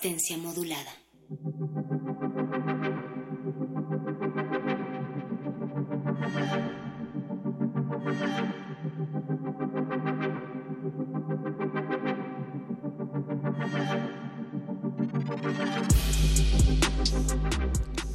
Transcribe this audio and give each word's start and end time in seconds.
Resistencia 0.00 0.38
modulada. 0.38 0.92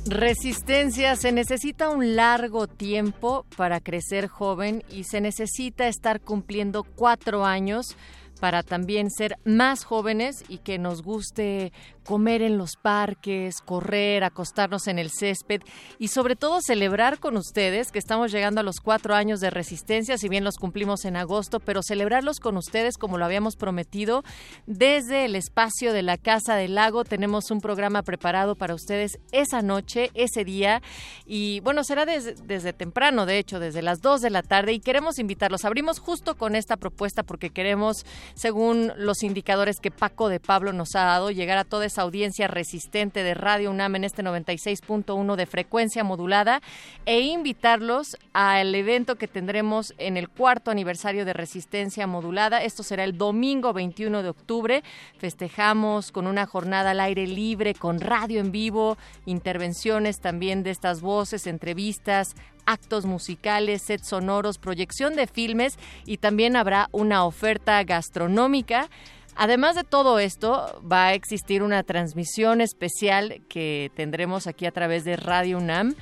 Resistencia, 0.05 1.17
se 1.17 1.33
necesita 1.33 1.89
un 1.89 2.15
largo 2.15 2.67
tiempo 2.67 3.45
para 3.57 3.81
crecer 3.81 4.29
joven 4.29 4.83
y 4.89 5.03
se 5.03 5.19
necesita 5.19 5.89
estar 5.89 6.21
cumpliendo 6.21 6.83
cuatro 6.83 7.43
años 7.45 7.97
para 8.43 8.61
también 8.61 9.09
ser 9.09 9.37
más 9.45 9.85
jóvenes 9.85 10.43
y 10.49 10.57
que 10.57 10.77
nos 10.77 11.01
guste 11.01 11.71
comer 12.03 12.41
en 12.41 12.57
los 12.57 12.75
parques, 12.75 13.61
correr, 13.61 14.23
acostarnos 14.23 14.87
en 14.87 14.99
el 14.99 15.09
césped 15.09 15.61
y 15.99 16.09
sobre 16.09 16.35
todo 16.35 16.59
celebrar 16.61 17.19
con 17.19 17.37
ustedes 17.37 17.91
que 17.91 17.99
estamos 17.99 18.31
llegando 18.31 18.61
a 18.61 18.63
los 18.63 18.79
cuatro 18.79 19.15
años 19.15 19.39
de 19.39 19.49
resistencia, 19.49 20.17
si 20.17 20.29
bien 20.29 20.43
los 20.43 20.57
cumplimos 20.57 21.05
en 21.05 21.15
agosto, 21.15 21.59
pero 21.59 21.81
celebrarlos 21.83 22.39
con 22.39 22.57
ustedes 22.57 22.97
como 22.97 23.17
lo 23.17 23.25
habíamos 23.25 23.55
prometido 23.55 24.23
desde 24.65 25.25
el 25.25 25.35
espacio 25.35 25.93
de 25.93 26.03
la 26.03 26.17
Casa 26.17 26.55
del 26.55 26.75
Lago. 26.75 27.03
Tenemos 27.03 27.51
un 27.51 27.61
programa 27.61 28.03
preparado 28.03 28.55
para 28.55 28.75
ustedes 28.75 29.19
esa 29.31 29.61
noche, 29.61 30.11
ese 30.13 30.43
día 30.43 30.81
y 31.25 31.59
bueno, 31.61 31.83
será 31.83 32.05
desde, 32.05 32.35
desde 32.43 32.73
temprano, 32.73 33.25
de 33.25 33.39
hecho, 33.39 33.59
desde 33.59 33.81
las 33.81 34.01
dos 34.01 34.21
de 34.21 34.29
la 34.29 34.43
tarde 34.43 34.73
y 34.73 34.79
queremos 34.79 35.19
invitarlos. 35.19 35.65
Abrimos 35.65 35.99
justo 35.99 36.35
con 36.35 36.55
esta 36.55 36.77
propuesta 36.77 37.23
porque 37.23 37.49
queremos, 37.49 38.05
según 38.35 38.91
los 38.97 39.23
indicadores 39.23 39.79
que 39.79 39.91
Paco 39.91 40.29
de 40.29 40.39
Pablo 40.39 40.73
nos 40.73 40.95
ha 40.95 41.03
dado, 41.03 41.31
llegar 41.31 41.57
a 41.57 41.63
toda 41.63 41.85
audiencia 42.01 42.47
resistente 42.47 43.23
de 43.23 43.33
Radio 43.33 43.71
UNAM 43.71 43.95
en 43.95 44.03
este 44.03 44.23
96.1 44.23 45.35
de 45.35 45.45
frecuencia 45.45 46.03
modulada 46.03 46.61
e 47.05 47.21
invitarlos 47.21 48.17
al 48.33 48.73
evento 48.73 49.15
que 49.15 49.27
tendremos 49.27 49.93
en 49.97 50.17
el 50.17 50.29
cuarto 50.29 50.71
aniversario 50.71 51.25
de 51.25 51.33
Resistencia 51.33 52.07
Modulada. 52.07 52.63
Esto 52.63 52.83
será 52.83 53.03
el 53.03 53.17
domingo 53.17 53.73
21 53.73 54.23
de 54.23 54.29
octubre. 54.29 54.83
Festejamos 55.17 56.11
con 56.11 56.27
una 56.27 56.45
jornada 56.45 56.91
al 56.91 56.99
aire 56.99 57.27
libre, 57.27 57.73
con 57.73 57.99
radio 57.99 58.39
en 58.39 58.51
vivo, 58.51 58.97
intervenciones 59.25 60.19
también 60.19 60.63
de 60.63 60.71
estas 60.71 61.01
voces, 61.01 61.47
entrevistas, 61.47 62.35
actos 62.65 63.05
musicales, 63.05 63.81
sets 63.81 64.07
sonoros, 64.07 64.57
proyección 64.57 65.15
de 65.15 65.27
filmes 65.27 65.77
y 66.05 66.17
también 66.17 66.55
habrá 66.55 66.89
una 66.91 67.25
oferta 67.25 67.83
gastronómica. 67.83 68.89
Además 69.35 69.75
de 69.75 69.83
todo 69.83 70.19
esto, 70.19 70.81
va 70.89 71.07
a 71.07 71.13
existir 71.13 71.63
una 71.63 71.83
transmisión 71.83 72.61
especial 72.61 73.41
que 73.49 73.91
tendremos 73.95 74.47
aquí 74.47 74.65
a 74.65 74.71
través 74.71 75.03
de 75.03 75.15
Radio 75.15 75.57
UNAM 75.57 75.95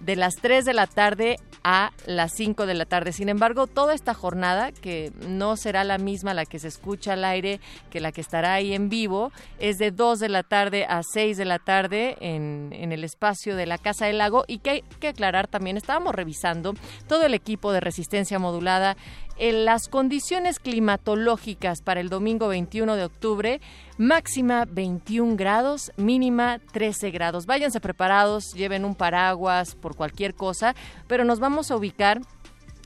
de 0.00 0.16
las 0.16 0.36
3 0.36 0.64
de 0.64 0.72
la 0.72 0.86
tarde 0.86 1.36
a 1.62 1.92
las 2.06 2.32
5 2.34 2.66
de 2.66 2.74
la 2.74 2.86
tarde. 2.86 3.12
Sin 3.12 3.28
embargo, 3.28 3.66
toda 3.66 3.94
esta 3.94 4.14
jornada, 4.14 4.72
que 4.72 5.12
no 5.28 5.56
será 5.56 5.84
la 5.84 5.98
misma 5.98 6.32
la 6.32 6.46
que 6.46 6.58
se 6.58 6.68
escucha 6.68 7.12
al 7.12 7.24
aire 7.24 7.60
que 7.90 8.00
la 8.00 8.10
que 8.10 8.22
estará 8.22 8.54
ahí 8.54 8.72
en 8.72 8.88
vivo, 8.88 9.30
es 9.58 9.78
de 9.78 9.90
2 9.90 10.18
de 10.18 10.28
la 10.30 10.42
tarde 10.42 10.86
a 10.86 11.02
6 11.02 11.36
de 11.36 11.44
la 11.44 11.58
tarde 11.58 12.16
en, 12.20 12.70
en 12.72 12.92
el 12.92 13.04
espacio 13.04 13.56
de 13.56 13.66
la 13.66 13.78
Casa 13.78 14.06
del 14.06 14.18
Lago 14.18 14.44
y 14.48 14.58
que 14.58 14.70
hay 14.70 14.84
que 15.00 15.08
aclarar 15.08 15.48
también, 15.48 15.76
estábamos 15.76 16.14
revisando 16.14 16.74
todo 17.06 17.24
el 17.26 17.34
equipo 17.34 17.72
de 17.72 17.80
resistencia 17.80 18.38
modulada 18.38 18.96
en 19.40 19.64
las 19.64 19.88
condiciones 19.88 20.58
climatológicas 20.58 21.80
para 21.80 22.00
el 22.00 22.10
domingo 22.10 22.48
21 22.48 22.94
de 22.94 23.04
octubre, 23.04 23.60
máxima 23.96 24.66
21 24.66 25.36
grados, 25.36 25.92
mínima 25.96 26.60
13 26.72 27.10
grados. 27.10 27.46
Váyanse 27.46 27.80
preparados, 27.80 28.52
lleven 28.52 28.84
un 28.84 28.94
paraguas 28.94 29.76
por 29.76 29.96
cualquier 29.96 30.34
cosa, 30.34 30.76
pero 31.08 31.24
nos 31.24 31.40
vamos 31.40 31.70
a 31.70 31.76
ubicar 31.76 32.20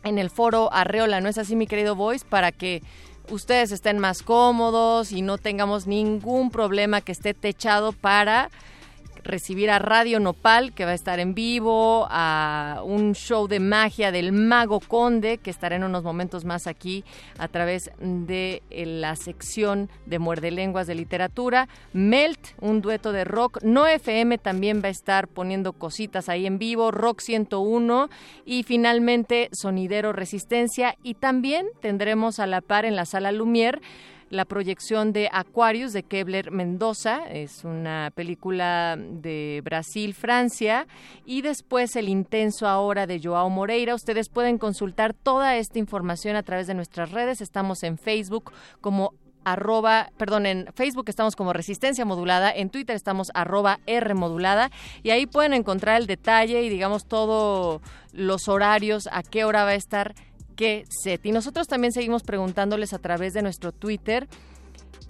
en 0.04 0.16
el 0.19 0.31
foro 0.31 0.72
Arreola, 0.72 1.20
¿no 1.20 1.28
es 1.28 1.38
así, 1.38 1.56
mi 1.56 1.66
querido 1.66 1.97
Voice? 1.97 2.25
Para 2.25 2.53
que 2.53 2.84
ustedes 3.31 3.72
estén 3.72 3.98
más 3.98 4.22
cómodos 4.22 5.10
y 5.10 5.22
no 5.22 5.38
tengamos 5.38 5.88
ningún 5.88 6.53
problema 6.53 7.00
que 7.00 7.10
esté 7.10 7.34
techado 7.34 7.91
para 7.91 8.48
recibir 9.24 9.70
a 9.70 9.78
Radio 9.78 10.20
Nopal, 10.20 10.72
que 10.72 10.84
va 10.84 10.92
a 10.92 10.94
estar 10.94 11.18
en 11.18 11.34
vivo, 11.34 12.06
a 12.10 12.82
un 12.84 13.14
show 13.14 13.48
de 13.48 13.58
magia 13.58 14.12
del 14.12 14.32
Mago 14.32 14.80
Conde, 14.80 15.38
que 15.38 15.50
estará 15.50 15.76
en 15.76 15.84
unos 15.84 16.04
momentos 16.04 16.44
más 16.44 16.66
aquí 16.66 17.04
a 17.38 17.48
través 17.48 17.90
de 17.98 18.62
eh, 18.70 18.86
la 18.86 19.16
sección 19.16 19.88
de 20.06 20.18
Muerde 20.18 20.50
Lenguas 20.50 20.86
de 20.86 20.94
Literatura. 20.94 21.68
Melt, 21.92 22.38
un 22.60 22.80
dueto 22.80 23.12
de 23.12 23.24
rock. 23.24 23.62
No 23.62 23.86
FM 23.86 24.38
también 24.38 24.82
va 24.82 24.88
a 24.88 24.90
estar 24.90 25.26
poniendo 25.26 25.72
cositas 25.72 26.28
ahí 26.28 26.46
en 26.46 26.58
vivo. 26.58 26.90
Rock 26.90 27.20
101. 27.20 28.10
Y 28.44 28.62
finalmente 28.62 29.48
Sonidero 29.52 30.12
Resistencia. 30.12 30.96
Y 31.02 31.14
también 31.14 31.66
tendremos 31.80 32.38
a 32.38 32.46
la 32.46 32.60
par 32.60 32.84
en 32.84 32.96
la 32.96 33.06
sala 33.06 33.32
Lumière 33.32 33.80
la 34.34 34.44
proyección 34.44 35.12
de 35.12 35.28
Aquarius 35.32 35.92
de 35.92 36.02
Kebler 36.02 36.50
Mendoza, 36.50 37.20
es 37.30 37.64
una 37.64 38.10
película 38.14 38.96
de 38.98 39.62
Brasil, 39.64 40.12
Francia, 40.12 40.88
y 41.24 41.42
después 41.42 41.94
El 41.94 42.08
Intenso 42.08 42.66
Ahora 42.66 43.06
de 43.06 43.20
Joao 43.22 43.48
Moreira. 43.48 43.94
Ustedes 43.94 44.28
pueden 44.28 44.58
consultar 44.58 45.14
toda 45.14 45.56
esta 45.56 45.78
información 45.78 46.34
a 46.34 46.42
través 46.42 46.66
de 46.66 46.74
nuestras 46.74 47.12
redes. 47.12 47.40
Estamos 47.40 47.84
en 47.84 47.96
Facebook 47.96 48.52
como 48.80 49.14
arroba, 49.44 50.10
perdón, 50.16 50.46
en 50.46 50.66
Facebook 50.74 51.04
estamos 51.08 51.36
como 51.36 51.52
Resistencia 51.52 52.04
Modulada, 52.04 52.50
en 52.50 52.70
Twitter 52.70 52.96
estamos 52.96 53.30
arroba 53.34 53.78
R 53.86 54.14
Modulada 54.14 54.70
y 55.02 55.10
ahí 55.10 55.26
pueden 55.26 55.52
encontrar 55.52 56.00
el 56.00 56.06
detalle 56.06 56.62
y 56.62 56.70
digamos 56.70 57.06
todos 57.06 57.82
los 58.12 58.48
horarios, 58.48 59.08
a 59.12 59.22
qué 59.22 59.44
hora 59.44 59.64
va 59.64 59.70
a 59.70 59.74
estar 59.74 60.14
qué 60.56 60.84
set. 60.88 61.25
Y 61.26 61.32
nosotros 61.32 61.66
también 61.66 61.92
seguimos 61.92 62.22
preguntándoles 62.22 62.92
a 62.92 62.98
través 62.98 63.32
de 63.34 63.43
nuestro 63.43 63.73
Twitter. 63.73 64.28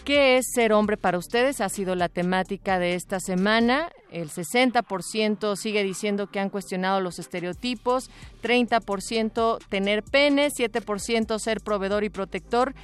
¿Qué 0.05 0.37
es 0.37 0.53
ser 0.53 0.75
hombre 0.75 0.99
para 0.99 1.17
ustedes? 1.17 1.63
Ha 1.63 1.71
sido 1.71 1.95
la 1.95 2.11
temática 2.11 2.79
de 2.79 2.95
esta 2.95 3.21
semana. 3.21 3.91
El 4.11 4.29
60% 4.29 5.57
sigue 5.57 5.83
diciendo 5.83 6.27
que 6.27 6.41
han 6.41 6.51
cuestionado 6.51 7.01
los 7.01 7.19
estereotipos, 7.19 8.11
30% 8.43 9.59
tener 9.71 10.03
pene, 10.03 10.51
7% 10.51 11.39
ser 11.39 11.63
proveedor 11.63 12.05
y 12.05 12.11
protector 12.11 12.75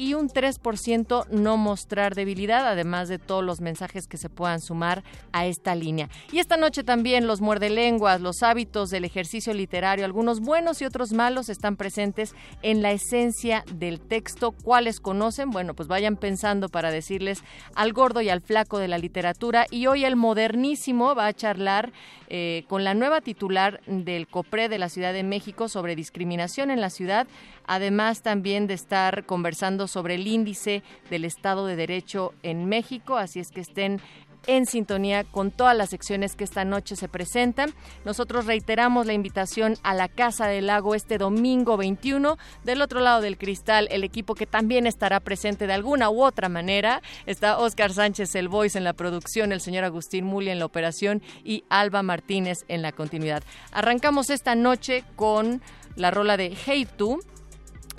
y 0.00 0.14
un 0.14 0.30
3% 0.30 1.26
no 1.28 1.58
mostrar 1.58 2.14
debilidad, 2.14 2.66
además 2.66 3.10
de 3.10 3.18
todos 3.18 3.44
los 3.44 3.60
mensajes 3.60 4.06
que 4.06 4.16
se 4.16 4.30
puedan 4.30 4.62
sumar 4.62 5.04
a 5.32 5.44
esta 5.44 5.74
línea. 5.74 6.08
Y 6.32 6.38
esta 6.38 6.56
noche 6.56 6.84
también 6.84 7.26
los 7.26 7.42
muerdelenguas, 7.42 8.22
los 8.22 8.42
hábitos 8.42 8.88
del 8.88 9.04
ejercicio 9.04 9.52
literario, 9.52 10.06
algunos 10.06 10.40
buenos 10.40 10.80
y 10.80 10.86
otros 10.86 11.12
malos 11.12 11.50
están 11.50 11.76
presentes 11.76 12.34
en 12.62 12.80
la 12.80 12.92
esencia 12.92 13.62
del 13.74 14.00
texto. 14.00 14.52
¿Cuáles 14.52 15.00
conocen? 15.00 15.50
Bueno, 15.50 15.74
pues 15.74 15.86
vayan 15.86 16.16
pensando 16.16 16.70
para 16.70 16.90
decirles 16.90 17.42
al 17.74 17.92
gordo 17.92 18.22
y 18.22 18.30
al 18.30 18.40
flaco 18.40 18.78
de 18.78 18.88
la 18.88 18.96
literatura. 18.96 19.66
Y 19.70 19.86
hoy 19.86 20.06
el 20.06 20.16
modernísimo 20.16 21.14
va 21.14 21.26
a 21.26 21.34
charlar 21.34 21.92
eh, 22.30 22.64
con 22.68 22.84
la 22.84 22.94
nueva 22.94 23.20
titular 23.20 23.82
del 23.86 24.28
COPRE 24.28 24.70
de 24.70 24.78
la 24.78 24.88
Ciudad 24.88 25.12
de 25.12 25.24
México 25.24 25.68
sobre 25.68 25.94
discriminación 25.94 26.70
en 26.70 26.80
la 26.80 26.88
ciudad 26.88 27.26
además 27.70 28.22
también 28.22 28.66
de 28.66 28.74
estar 28.74 29.24
conversando 29.26 29.86
sobre 29.86 30.16
el 30.16 30.26
índice 30.26 30.82
del 31.08 31.24
Estado 31.24 31.66
de 31.66 31.76
Derecho 31.76 32.34
en 32.42 32.64
México, 32.64 33.16
así 33.16 33.38
es 33.38 33.52
que 33.52 33.60
estén 33.60 34.00
en 34.48 34.66
sintonía 34.66 35.22
con 35.22 35.52
todas 35.52 35.76
las 35.76 35.90
secciones 35.90 36.34
que 36.34 36.42
esta 36.42 36.64
noche 36.64 36.96
se 36.96 37.06
presentan. 37.08 37.72
Nosotros 38.04 38.46
reiteramos 38.46 39.06
la 39.06 39.12
invitación 39.12 39.76
a 39.84 39.94
la 39.94 40.08
Casa 40.08 40.48
del 40.48 40.66
Lago 40.66 40.96
este 40.96 41.16
domingo 41.16 41.76
21. 41.76 42.38
Del 42.64 42.82
otro 42.82 42.98
lado 42.98 43.20
del 43.20 43.38
cristal, 43.38 43.86
el 43.92 44.02
equipo 44.02 44.34
que 44.34 44.46
también 44.46 44.88
estará 44.88 45.20
presente 45.20 45.68
de 45.68 45.74
alguna 45.74 46.10
u 46.10 46.24
otra 46.24 46.48
manera. 46.48 47.02
Está 47.26 47.58
Oscar 47.58 47.92
Sánchez, 47.92 48.34
el 48.34 48.48
voice 48.48 48.78
en 48.78 48.82
la 48.82 48.94
producción, 48.94 49.52
el 49.52 49.60
señor 49.60 49.84
Agustín 49.84 50.24
Muli 50.24 50.50
en 50.50 50.58
la 50.58 50.64
operación 50.66 51.22
y 51.44 51.62
Alba 51.68 52.02
Martínez 52.02 52.64
en 52.66 52.82
la 52.82 52.90
continuidad. 52.90 53.44
Arrancamos 53.70 54.30
esta 54.30 54.56
noche 54.56 55.04
con 55.14 55.62
la 55.94 56.10
rola 56.10 56.36
de 56.36 56.56
Hey 56.66 56.88
Tú 56.96 57.20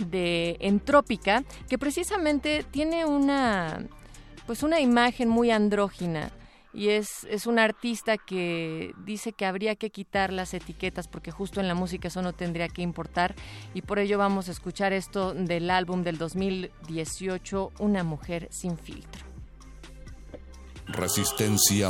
de 0.10 0.58
Entrópica, 0.60 1.44
que 1.70 1.78
precisamente 1.78 2.66
tiene 2.72 3.06
una 3.06 3.86
pues 4.48 4.64
una 4.64 4.80
imagen 4.80 5.30
muy 5.30 5.52
andrógina 5.52 6.32
y 6.74 6.90
es, 6.90 7.26
es 7.30 7.48
un 7.48 7.60
artista 7.60 8.18
que 8.18 8.94
dice 9.06 9.34
que 9.34 9.46
habría 9.46 9.76
que 9.76 9.90
quitar 9.90 10.32
las 10.32 10.54
etiquetas 10.54 11.08
porque 11.08 11.32
justo 11.32 11.60
en 11.60 11.68
la 11.68 11.76
música 11.76 12.08
eso 12.08 12.22
no 12.22 12.34
tendría 12.34 12.70
que 12.70 12.82
importar 12.82 13.36
y 13.74 13.82
por 13.82 14.00
ello 14.00 14.18
vamos 14.18 14.48
a 14.48 14.52
escuchar 14.52 14.94
esto 14.94 15.34
del 15.34 15.70
álbum 15.70 16.04
del 16.04 16.18
2018 16.18 17.72
Una 17.80 18.04
mujer 18.04 18.48
sin 18.52 18.78
filtro. 18.78 19.26
Resistencia 20.88 21.90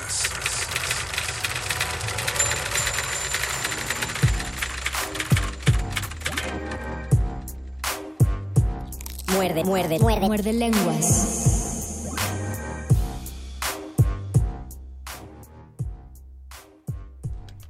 Muerde, 9.51 9.69
muerde, 9.69 9.99
muerde, 9.99 10.27
muerde 10.27 10.53
lenguas. 10.53 12.09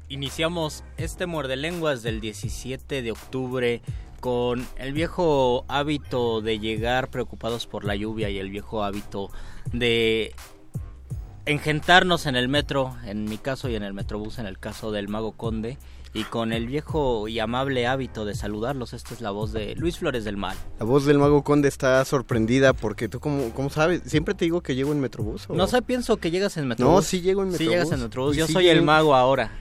Iniciamos 0.07 0.83
este 0.97 1.25
muerde 1.25 1.55
lenguas 1.55 2.03
del 2.03 2.21
17 2.21 3.01
de 3.01 3.11
octubre 3.11 3.81
con 4.19 4.63
el 4.77 4.93
viejo 4.93 5.65
hábito 5.67 6.41
de 6.41 6.59
llegar 6.59 7.09
preocupados 7.09 7.65
por 7.65 7.83
la 7.83 7.95
lluvia 7.95 8.29
y 8.29 8.37
el 8.37 8.51
viejo 8.51 8.83
hábito 8.83 9.31
de 9.73 10.35
engentarnos 11.47 12.27
en 12.27 12.35
el 12.35 12.47
metro, 12.47 12.95
en 13.05 13.23
mi 13.23 13.39
caso 13.39 13.69
y 13.69 13.75
en 13.75 13.81
el 13.81 13.95
metrobús, 13.95 14.37
en 14.37 14.45
el 14.45 14.59
caso 14.59 14.91
del 14.91 15.07
mago 15.07 15.31
conde 15.31 15.79
y 16.13 16.23
con 16.25 16.51
el 16.51 16.67
viejo 16.67 17.27
y 17.27 17.39
amable 17.39 17.87
hábito 17.87 18.25
de 18.25 18.35
saludarlos. 18.35 18.93
Esta 18.93 19.13
es 19.13 19.21
la 19.21 19.31
voz 19.31 19.53
de 19.53 19.75
Luis 19.75 19.97
Flores 19.97 20.23
del 20.23 20.37
Mal. 20.37 20.57
La 20.79 20.85
voz 20.85 21.05
del 21.05 21.17
Mago 21.19 21.43
Conde 21.43 21.67
está 21.67 22.03
sorprendida 22.05 22.73
porque 22.73 23.07
tú, 23.07 23.19
como 23.19 23.51
cómo 23.51 23.69
sabes? 23.69 24.01
Siempre 24.05 24.33
te 24.33 24.45
digo 24.45 24.61
que 24.61 24.75
llego 24.75 24.91
en 24.91 24.99
Metrobús. 24.99 25.49
No 25.49 25.67
sé, 25.67 25.81
pienso 25.81 26.17
que 26.17 26.31
llegas 26.31 26.57
en 26.57 26.67
Metrobús. 26.67 26.95
No, 26.95 27.01
sí 27.01 27.21
llego 27.21 27.43
en 27.43 27.49
Metrobús. 27.49 27.67
Sí 27.67 27.71
llegas 27.71 27.91
en 27.91 28.01
Metrobús. 28.01 28.35
Yo 28.35 28.47
soy 28.47 28.67
el 28.67 28.81
mago 28.81 29.15
ahora. 29.15 29.51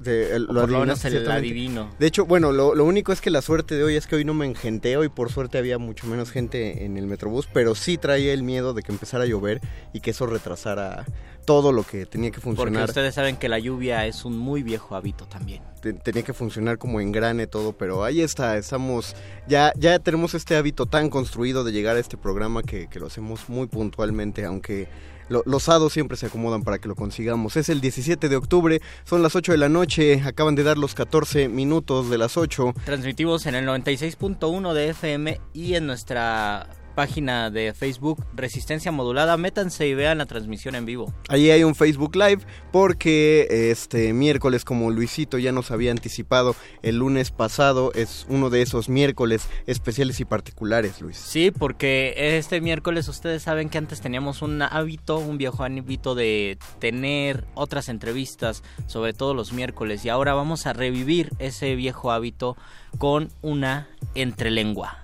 De, 0.00 0.34
el- 0.34 0.44
O 0.44 0.54
por 0.54 0.70
lo 0.70 0.80
menos 0.80 1.04
el 1.04 1.30
adivino. 1.30 1.90
De 1.98 2.06
hecho, 2.06 2.24
bueno, 2.24 2.52
lo, 2.52 2.74
lo 2.74 2.84
único 2.86 3.12
es 3.12 3.20
que 3.20 3.28
la 3.30 3.42
suerte 3.42 3.74
de 3.76 3.84
hoy 3.84 3.96
es 3.96 4.06
que 4.06 4.16
hoy 4.16 4.24
no 4.24 4.32
me 4.32 4.46
engenteo 4.46 5.04
y 5.04 5.10
por 5.10 5.30
suerte 5.30 5.58
había 5.58 5.76
mucho 5.78 6.06
menos 6.06 6.30
gente 6.30 6.84
en 6.86 6.96
el 6.96 7.06
Metrobús, 7.06 7.46
pero 7.52 7.74
sí 7.74 7.98
traía 7.98 8.32
el 8.32 8.42
miedo 8.42 8.72
de 8.72 8.82
que 8.82 8.92
empezara 8.92 9.24
a 9.24 9.26
llover 9.26 9.60
y 9.92 10.00
que 10.00 10.12
eso 10.12 10.24
retrasara 10.26 11.04
todo 11.44 11.72
lo 11.72 11.82
que 11.82 12.06
tenía 12.06 12.30
que 12.30 12.40
Porque 12.40 12.56
funcionar. 12.56 12.88
ustedes 12.88 13.14
saben 13.14 13.36
que 13.36 13.48
la 13.48 13.58
lluvia 13.58 14.06
es 14.06 14.24
un 14.24 14.38
muy 14.38 14.62
viejo 14.62 14.94
hábito 14.96 15.26
también. 15.26 15.62
Te- 15.82 15.92
tenía 15.94 16.22
que 16.22 16.32
funcionar 16.32 16.78
como 16.78 17.00
engrane 17.00 17.46
todo, 17.46 17.72
pero 17.72 18.02
ahí 18.04 18.20
está, 18.22 18.56
estamos, 18.56 19.14
ya, 19.48 19.72
ya 19.76 19.98
tenemos 19.98 20.34
este 20.34 20.56
hábito 20.56 20.86
tan 20.86 21.10
construido 21.10 21.62
de 21.64 21.72
llegar 21.72 21.96
a 21.96 22.00
este 22.00 22.16
programa 22.16 22.62
que, 22.62 22.88
que 22.88 23.00
lo 23.00 23.06
hacemos 23.08 23.48
muy 23.48 23.66
puntualmente, 23.66 24.44
aunque 24.44 24.88
lo- 25.30 25.42
los 25.46 25.68
hados 25.70 25.94
siempre 25.94 26.18
se 26.18 26.26
acomodan 26.26 26.62
para 26.62 26.78
que 26.78 26.88
lo 26.88 26.94
consigamos. 26.94 27.56
Es 27.56 27.70
el 27.70 27.80
17 27.80 28.28
de 28.28 28.36
octubre, 28.36 28.82
son 29.04 29.22
las 29.22 29.34
8 29.34 29.52
de 29.52 29.58
la 29.58 29.68
noche, 29.70 30.20
acaban 30.24 30.54
de 30.54 30.62
dar 30.64 30.76
los 30.76 30.94
14 30.94 31.48
minutos 31.48 32.10
de 32.10 32.18
las 32.18 32.36
8. 32.36 32.74
Transmitimos 32.84 33.46
en 33.46 33.54
el 33.54 33.64
96.1 33.66 34.74
de 34.74 34.90
FM 34.90 35.40
y 35.54 35.74
en 35.74 35.86
nuestra 35.86 36.68
página 36.94 37.50
de 37.50 37.74
Facebook 37.74 38.24
Resistencia 38.34 38.92
Modulada. 38.92 39.36
Métanse 39.36 39.86
y 39.86 39.94
vean 39.94 40.18
la 40.18 40.26
transmisión 40.26 40.74
en 40.74 40.86
vivo. 40.86 41.12
Ahí 41.28 41.50
hay 41.50 41.64
un 41.64 41.74
Facebook 41.74 42.16
Live 42.16 42.42
porque 42.72 43.70
este 43.70 44.12
miércoles, 44.12 44.64
como 44.64 44.90
Luisito 44.90 45.38
ya 45.38 45.52
nos 45.52 45.70
había 45.70 45.90
anticipado 45.90 46.54
el 46.82 46.96
lunes 46.96 47.30
pasado, 47.30 47.92
es 47.94 48.26
uno 48.28 48.50
de 48.50 48.62
esos 48.62 48.88
miércoles 48.88 49.48
especiales 49.66 50.20
y 50.20 50.24
particulares, 50.24 51.00
Luis. 51.00 51.16
Sí, 51.16 51.50
porque 51.50 52.14
este 52.36 52.60
miércoles 52.60 53.08
ustedes 53.08 53.42
saben 53.42 53.68
que 53.68 53.78
antes 53.78 54.00
teníamos 54.00 54.42
un 54.42 54.62
hábito, 54.62 55.18
un 55.18 55.38
viejo 55.38 55.64
hábito 55.64 56.14
de 56.14 56.58
tener 56.78 57.44
otras 57.54 57.88
entrevistas, 57.88 58.62
sobre 58.86 59.12
todo 59.12 59.34
los 59.34 59.52
miércoles, 59.52 60.04
y 60.04 60.08
ahora 60.08 60.34
vamos 60.34 60.66
a 60.66 60.72
revivir 60.72 61.30
ese 61.38 61.74
viejo 61.74 62.12
hábito 62.12 62.56
con 62.98 63.30
una 63.42 63.88
entrelengua. 64.14 64.99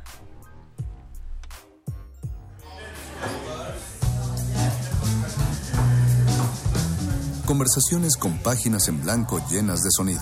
Conversaciones 7.46 8.16
con 8.16 8.38
páginas 8.38 8.88
en 8.88 9.00
blanco 9.00 9.40
llenas 9.48 9.84
de 9.84 9.90
sonido. 9.96 10.20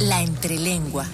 La 0.00 0.22
entrelengua. 0.22 1.06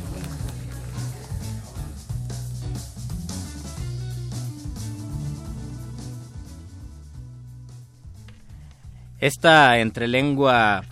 Esta 9.21 9.79
entrelengua 9.79 10.83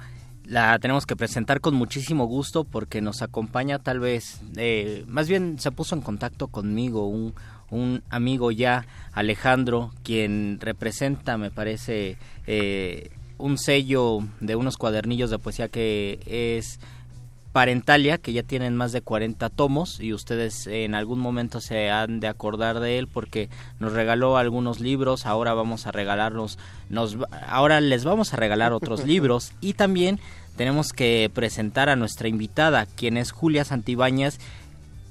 la 0.44 0.78
tenemos 0.78 1.06
que 1.06 1.16
presentar 1.16 1.62
con 1.62 1.74
muchísimo 1.74 2.26
gusto 2.26 2.64
porque 2.64 3.00
nos 3.00 3.22
acompaña 3.22 3.78
tal 3.78 4.00
vez, 4.00 4.42
eh, 4.56 5.04
más 5.08 5.28
bien 5.28 5.58
se 5.58 5.72
puso 5.72 5.94
en 5.94 6.02
contacto 6.02 6.48
conmigo 6.48 7.06
un, 7.06 7.34
un 7.72 8.02
amigo 8.10 8.50
ya, 8.52 8.86
Alejandro, 9.12 9.90
quien 10.04 10.58
representa, 10.60 11.38
me 11.38 11.50
parece, 11.50 12.18
eh, 12.46 13.10
un 13.38 13.58
sello 13.58 14.20
de 14.40 14.54
unos 14.54 14.76
cuadernillos 14.76 15.30
de 15.30 15.38
poesía 15.38 15.68
que 15.68 16.20
es 16.26 16.78
Parentalia, 17.52 18.18
que 18.18 18.32
ya 18.32 18.42
tienen 18.42 18.76
más 18.76 18.92
de 18.92 19.00
40 19.02 19.50
tomos 19.50 20.00
y 20.00 20.12
ustedes 20.12 20.66
en 20.66 20.94
algún 20.94 21.18
momento 21.18 21.60
se 21.60 21.90
han 21.90 22.20
de 22.20 22.28
acordar 22.28 22.78
de 22.80 22.98
él 22.98 23.08
porque 23.08 23.48
nos 23.80 23.92
regaló 23.92 24.36
algunos 24.36 24.80
libros, 24.80 25.26
ahora 25.26 25.52
vamos 25.52 25.86
a 25.86 25.92
regalarnos, 25.92 26.58
nos, 26.88 27.16
ahora 27.46 27.80
les 27.80 28.04
vamos 28.04 28.32
a 28.32 28.36
regalar 28.36 28.72
otros 28.72 29.04
libros 29.06 29.52
y 29.60 29.74
también 29.74 30.20
tenemos 30.56 30.92
que 30.92 31.30
presentar 31.32 31.88
a 31.88 31.96
nuestra 31.96 32.28
invitada, 32.28 32.86
quien 32.86 33.16
es 33.16 33.32
Julia 33.32 33.64
Santibáñez, 33.64 34.38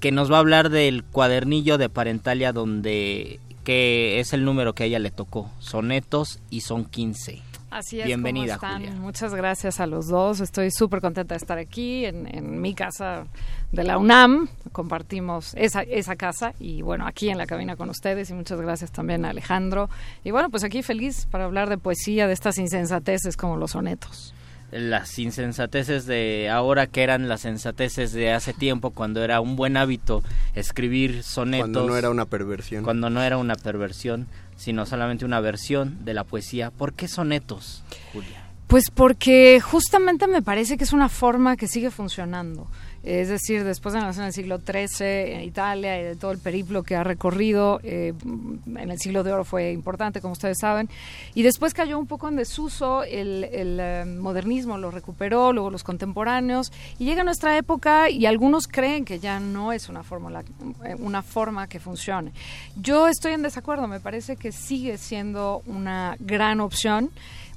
que 0.02 0.12
nos 0.12 0.30
va 0.32 0.38
a 0.38 0.40
hablar 0.40 0.70
del 0.70 1.04
cuadernillo 1.04 1.78
de 1.78 1.88
Parentalia 1.88 2.52
donde 2.52 3.40
que 3.64 4.20
es 4.20 4.34
el 4.34 4.44
número 4.44 4.74
que 4.74 4.84
a 4.84 4.86
ella 4.88 5.00
le 5.00 5.12
tocó, 5.12 5.52
sonetos 5.60 6.40
y 6.50 6.62
son 6.62 6.86
15. 6.86 7.40
Así 7.70 8.00
es. 8.02 8.08
Bienvenida, 8.08 8.58
¿cómo 8.58 8.72
están? 8.72 8.84
Julia. 8.84 9.00
Muchas 9.00 9.36
gracias 9.36 9.80
a 9.80 9.86
los 9.86 10.08
dos. 10.08 10.42
Estoy 10.42 10.72
súper 10.72 11.00
contenta 11.00 11.36
de 11.36 11.38
estar 11.38 11.60
aquí 11.60 12.06
en, 12.06 12.28
en 12.36 12.60
mi 12.60 12.74
casa 12.74 13.28
de 13.72 13.84
la 13.84 14.00
UNAM. 14.00 14.50
Compartimos 14.72 15.54
esa, 15.56 15.84
esa 15.84 16.16
casa 16.16 16.54
y 16.60 16.82
bueno, 16.82 17.06
aquí 17.06 17.30
en 17.30 17.38
la 17.38 17.46
cabina 17.46 17.76
con 17.76 17.90
ustedes 17.90 18.30
y 18.32 18.34
muchas 18.34 18.60
gracias 18.60 18.92
también 18.92 19.24
a 19.24 19.30
Alejandro. 19.30 19.90
Y 20.24 20.32
bueno, 20.32 20.50
pues 20.50 20.64
aquí 20.64 20.82
feliz 20.82 21.28
para 21.30 21.46
hablar 21.46 21.70
de 21.70 21.78
poesía, 21.78 22.26
de 22.26 22.34
estas 22.34 22.58
insensateces 22.58 23.38
como 23.38 23.56
los 23.56 23.72
sonetos. 23.72 24.34
Las 24.72 25.20
insensateces 25.20 26.06
de 26.06 26.50
ahora 26.50 26.88
que 26.88 27.04
eran 27.04 27.28
las 27.28 27.42
sensateces 27.42 28.14
de 28.14 28.32
hace 28.32 28.54
tiempo 28.54 28.92
cuando 28.92 29.24
era 29.24 29.42
un 29.42 29.56
buen 29.56 29.78
hábito 29.78 30.24
escribir 30.56 31.24
sonetos 31.24 31.70
Cuando 31.70 31.88
no 31.88 31.98
era 31.98 32.10
una 32.10 32.26
perversión. 32.26 32.84
cuando 32.84 33.10
no 33.10 33.22
era 33.22 33.38
una 33.38 33.56
perversión 33.56 34.28
sino 34.56 34.86
solamente 34.86 35.26
una 35.26 35.42
versión 35.42 36.06
de 36.06 36.14
la 36.14 36.24
poesía 36.24 36.72
¿por 36.72 36.94
qué 36.94 37.08
sonetos 37.08 37.84
Julia? 38.14 38.42
Pues 38.72 38.90
porque 38.90 39.60
justamente 39.60 40.28
me 40.28 40.42
parece 40.42 40.78
que 40.78 40.86
es 40.86 40.94
una 40.94 41.10
forma 41.10 41.58
que 41.58 41.68
sigue 41.68 41.92
funcionando. 41.92 42.68
Es 43.04 43.30
decir, 43.30 43.64
después 43.64 43.94
de 43.94 44.00
la 44.00 44.08
nación 44.08 44.26
del 44.26 44.34
siglo 44.34 44.60
XIII 44.60 45.34
en 45.34 45.42
Italia 45.42 46.00
y 46.00 46.04
de 46.04 46.16
todo 46.16 46.32
el 46.32 46.38
periplo 46.38 46.84
que 46.84 46.96
ha 46.96 47.04
recorrido, 47.04 47.80
eh, 47.84 48.14
en 48.24 48.92
el 48.92 49.00
siglo 49.00 49.24
de 49.24 49.34
oro 49.34 49.44
fue 49.44 49.72
importante, 49.72 50.22
como 50.22 50.34
ustedes 50.34 50.60
saben, 50.60 50.88
y 51.34 51.42
después 51.42 51.74
cayó 51.74 51.98
un 51.98 52.06
poco 52.06 52.28
en 52.30 52.36
desuso, 52.36 53.04
el, 53.04 53.46
el, 53.46 53.80
eh, 53.80 54.06
modernismo 54.06 54.78
lo 54.78 54.92
recuperó, 54.92 55.52
luego 55.52 55.72
los 55.72 55.84
contemporáneos, 55.84 56.72
y 57.00 57.06
llega 57.06 57.24
nuestra 57.24 57.58
época 57.58 58.10
y 58.10 58.28
algunos 58.28 58.68
creen 58.68 59.04
que 59.04 59.20
ya 59.20 59.40
no 59.40 59.74
es 59.74 59.90
una, 59.90 60.04
fórmula, 60.04 60.44
eh, 60.86 60.96
una 61.00 61.24
forma 61.24 61.68
que 61.68 61.80
funcione. 61.80 62.32
Yo 62.76 63.08
estoy 63.08 63.34
en 63.34 63.42
desacuerdo, 63.42 63.88
me 63.88 64.00
parece 64.00 64.36
que 64.36 64.52
sigue 64.52 65.00
siendo 65.00 65.64
una 65.66 66.16
gran 66.20 66.60
opción 66.60 67.10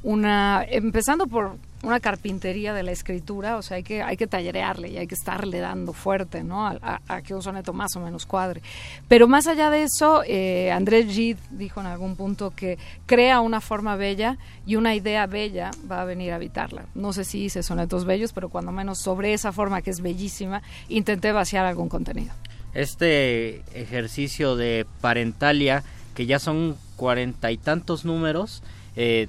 una 0.05 0.65
empezando 0.69 1.27
por 1.27 1.57
una 1.83 2.01
carpintería 2.01 2.73
de 2.73 2.83
la 2.83 2.93
escritura, 2.93 3.57
o 3.59 3.63
sea, 3.63 3.77
hay 3.79 3.83
que 3.83 4.03
hay 4.03 4.17
que 4.17 4.27
tallerearle 4.27 4.89
y 4.89 4.97
hay 4.97 5.07
que 5.07 5.15
estarle 5.15 5.59
dando 5.59 5.93
fuerte, 5.93 6.43
¿no? 6.43 6.67
A, 6.67 6.79
a- 6.81 7.01
a 7.09 7.21
que 7.23 7.35
un 7.35 7.43
soneto 7.43 7.73
más 7.75 7.95
o 7.97 8.01
menos 8.01 8.25
cuadre. 8.25 8.63
Pero 9.09 9.29
más 9.29 9.47
allá 9.47 9.69
de 9.69 9.83
eso, 9.83 10.23
eh, 10.27 10.71
Andrés 10.73 11.07
Gide 11.13 11.39
dijo 11.51 11.81
en 11.81 11.87
algún 11.87 12.17
punto 12.17 12.53
que 12.57 12.79
crea 13.05 13.41
una 13.41 13.61
forma 13.61 13.97
bella 13.97 14.39
y 14.67 14.77
una 14.77 14.95
idea 14.95 15.27
bella 15.27 15.73
va 15.91 16.01
a 16.01 16.05
venir 16.07 16.33
a 16.33 16.37
habitarla. 16.37 16.85
No 16.95 17.13
sé 17.13 17.25
si 17.25 17.43
hice 17.45 17.63
sonetos 17.63 18.07
bellos, 18.07 18.33
pero 18.33 18.49
cuando 18.49 18.73
menos 18.73 18.99
sobre 19.01 19.35
esa 19.35 19.53
forma 19.53 19.83
que 19.83 19.91
es 19.91 20.01
bellísima, 20.01 20.63
intenté 20.89 21.33
vaciar 21.33 21.67
algún 21.67 21.89
contenido. 21.91 22.33
este 22.73 23.63
ejercicio 23.75 24.57
de 24.57 24.87
parentalia 25.03 25.83
que 26.15 26.27
ya 26.27 26.39
son 26.39 26.77
cuarenta 26.97 27.51
y 27.53 27.57
tantos 27.59 28.05
números 28.05 28.63
eh, 28.97 29.29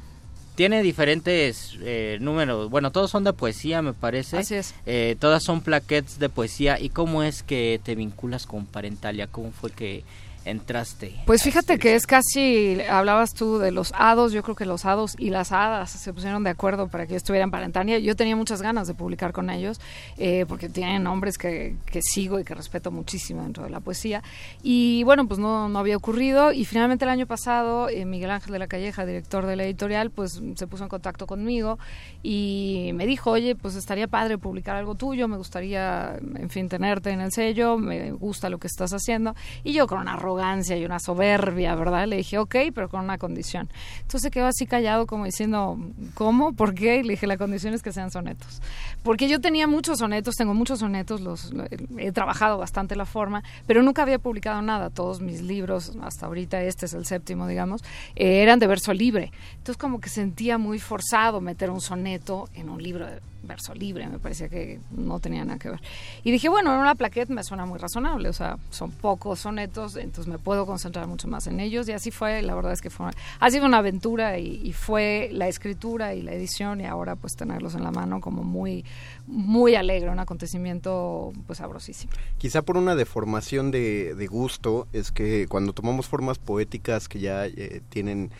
tiene 0.56 0.82
diferentes 0.82 1.78
eh, 1.82 2.18
números. 2.22 2.70
Bueno 2.70 2.92
todos 2.92 3.12
son 3.12 3.24
de 3.24 3.34
poesía 3.34 3.82
me 3.82 3.94
parece. 3.94 4.38
Así 4.38 4.56
es. 4.56 4.74
Eh, 4.86 5.16
todas 5.20 5.44
son 5.44 5.62
plaquettes 5.62 6.20
de 6.20 6.30
poesía. 6.30 6.80
Y 6.80 6.90
cómo 6.90 7.24
es 7.24 7.44
que 7.44 7.80
te 7.84 7.96
vinculas 7.96 8.46
con 8.46 8.66
parentalia 8.66 9.28
cómo 9.28 9.52
fue 9.52 9.72
que 9.72 10.04
entraste 10.46 11.16
Pues 11.26 11.44
fíjate 11.44 11.78
que 11.80 11.96
es 11.96 12.08
casi, 12.08 12.80
hablabas 12.90 13.34
tú 13.34 13.58
de 13.58 13.72
los 13.72 13.92
hados, 13.98 14.32
yo 14.32 14.44
creo 14.44 14.56
que 14.56 14.66
los 14.66 14.86
hados 14.86 15.16
y 15.18 15.30
las 15.30 15.52
hadas 15.52 15.90
se 15.92 16.14
pusieron 16.14 16.44
de 16.44 16.52
acuerdo 16.52 16.88
para 16.88 17.06
que 17.06 17.12
yo 17.12 17.18
estuviera 17.18 17.44
en 17.44 17.52
Parentania. 17.52 18.00
Yo 18.00 18.16
tenía 18.16 18.36
muchas 18.36 18.62
ganas 18.62 18.88
de 18.88 18.94
publicar 18.94 19.34
con 19.34 19.50
ellos, 19.50 19.80
eh, 20.18 20.46
porque 20.48 20.70
tienen 20.70 21.04
nombres 21.04 21.38
que, 21.38 21.76
que 21.86 22.02
sigo 22.02 22.40
y 22.40 22.44
que 22.44 22.54
respeto 22.54 22.92
muchísimo 22.92 23.44
dentro 23.44 23.64
de 23.64 23.70
la 23.70 23.80
poesía. 23.80 24.24
Y 24.64 25.04
bueno, 25.04 25.28
pues 25.28 25.40
no, 25.40 25.70
no 25.70 25.80
había 25.80 25.98
ocurrido. 25.98 26.52
Y 26.52 26.66
finalmente 26.66 27.06
el 27.06 27.10
año 27.10 27.26
pasado, 27.26 27.90
eh, 27.90 28.06
Miguel 28.06 28.32
Ángel 28.32 28.54
de 28.54 28.60
la 28.60 28.68
Calleja, 28.68 29.06
director 29.06 29.46
de 29.46 29.56
la 29.56 29.64
editorial, 29.64 30.12
pues 30.12 30.42
se 30.56 30.68
puso 30.68 30.84
en 30.84 30.90
contacto 30.90 31.28
conmigo 31.28 31.78
y 32.24 32.92
me 32.94 33.06
dijo, 33.06 33.32
oye, 33.32 33.56
pues 33.56 33.76
estaría 33.76 34.08
padre 34.08 34.38
publicar 34.38 34.76
algo 34.76 34.96
tuyo, 34.96 35.28
me 35.28 35.38
gustaría, 35.38 36.18
en 36.36 36.50
fin, 36.50 36.70
tenerte 36.70 37.10
en 37.12 37.22
el 37.22 37.32
sello, 37.32 37.78
me 37.78 38.12
gusta 38.12 38.50
lo 38.50 38.58
que 38.58 38.68
estás 38.68 38.94
haciendo. 38.94 39.36
Y 39.64 39.74
yo 39.74 39.88
con 39.88 40.00
una 40.00 40.16
arrogancia 40.36 40.78
y 40.78 40.86
una 40.86 41.00
soberbia, 41.00 41.76
¿verdad? 41.76 42.08
Le 42.08 42.18
dije, 42.18 42.38
ok, 42.38 42.56
pero 42.74 42.90
con 42.90 43.02
una 43.02 43.18
condición. 43.18 43.70
Entonces 44.02 44.32
quedó 44.32 44.48
así 44.48 44.66
callado 44.66 45.08
como 45.08 45.26
diciendo, 45.26 45.78
¿cómo? 46.14 46.54
¿Por 46.54 46.74
qué? 46.74 46.98
Y 46.98 47.04
le 47.04 47.14
dije, 47.14 47.28
la 47.28 47.38
condición 47.38 47.74
es 47.74 47.82
que 47.82 47.92
sean 47.92 48.12
sonetos. 48.12 48.62
Porque 49.04 49.28
yo 49.28 49.40
tenía 49.40 49.68
muchos 49.68 50.00
sonetos, 50.00 50.36
tengo 50.36 50.54
muchos 50.54 50.80
sonetos, 50.80 51.22
los, 51.22 51.54
he 51.98 52.12
trabajado 52.12 52.58
bastante 52.58 52.96
la 52.96 53.06
forma, 53.06 53.44
pero 53.66 53.82
nunca 53.82 54.02
había 54.02 54.20
publicado 54.20 54.62
nada. 54.62 54.90
Todos 54.90 55.22
mis 55.22 55.42
libros, 55.42 55.94
hasta 56.02 56.26
ahorita 56.26 56.62
este 56.62 56.86
es 56.86 56.94
el 56.94 57.06
séptimo, 57.06 57.48
digamos, 57.48 57.82
eh, 58.16 58.42
eran 58.42 58.60
de 58.60 58.68
verso 58.68 58.94
libre. 58.94 59.32
Entonces 59.52 59.78
como 59.78 60.00
que 60.00 60.10
sentía 60.10 60.58
muy 60.58 60.80
forzado 60.80 61.42
meter 61.42 61.70
un 61.70 61.82
soneto 61.82 62.50
en 62.54 62.70
un 62.70 62.82
libro 62.82 63.06
de 63.06 63.20
verso 63.46 63.74
libre, 63.74 64.08
me 64.08 64.20
parecía 64.20 64.50
que 64.50 64.80
no 64.92 65.20
tenía 65.20 65.46
nada 65.46 65.60
que 65.60 65.70
ver. 65.70 65.82
Y 66.24 66.32
dije, 66.32 66.50
bueno, 66.50 66.74
en 66.74 66.80
una 66.80 66.96
plaquette 66.96 67.30
me 67.30 67.44
suena 67.44 67.66
muy 67.66 67.80
razonable, 67.80 68.30
o 68.30 68.34
sea, 68.34 68.58
son 68.70 68.92
pocos 68.92 69.40
sonetos, 69.40 69.96
entonces 69.96 70.28
me 70.32 70.40
puedo 70.40 70.66
concentrar 70.66 71.08
mucho 71.08 71.28
más 71.28 71.48
en 71.48 71.60
ellos. 71.60 71.88
Y 71.88 71.92
así 71.92 72.12
fue, 72.12 72.42
la 72.42 72.56
verdad 72.56 72.74
es 72.74 72.82
que 72.82 72.90
fue, 72.90 73.12
ha 73.40 73.52
sido 73.52 73.66
una 73.66 73.78
aventura 73.78 74.38
y, 74.38 74.74
fue 74.76 75.30
la 75.32 75.48
escritura 75.48 76.14
y 76.16 76.22
la 76.22 76.34
edición 76.34 76.82
y 76.82 76.86
ahora 76.86 77.16
pues 77.16 77.36
tenerlos 77.36 77.76
en 77.76 77.84
la 77.84 77.92
mano 77.92 78.20
como 78.20 78.44
muy, 78.44 78.84
muy 79.26 79.76
alegre, 79.76 80.10
un 80.10 80.20
acontecimiento 80.20 81.32
pues 81.48 81.60
sabrosísimo. 81.60 82.12
Quizá 82.38 82.62
por 82.62 82.78
una 82.78 82.96
deformación 82.96 83.72
de, 83.72 84.28
gusto 84.30 84.88
es 84.92 85.12
que 85.12 85.48
cuando 85.48 85.72
tomamos 85.72 86.08
formas 86.08 86.40
poéticas 86.40 87.08
que 87.08 87.20
ya 87.20 87.46
eh, 87.46 87.82
tienen 87.90 88.32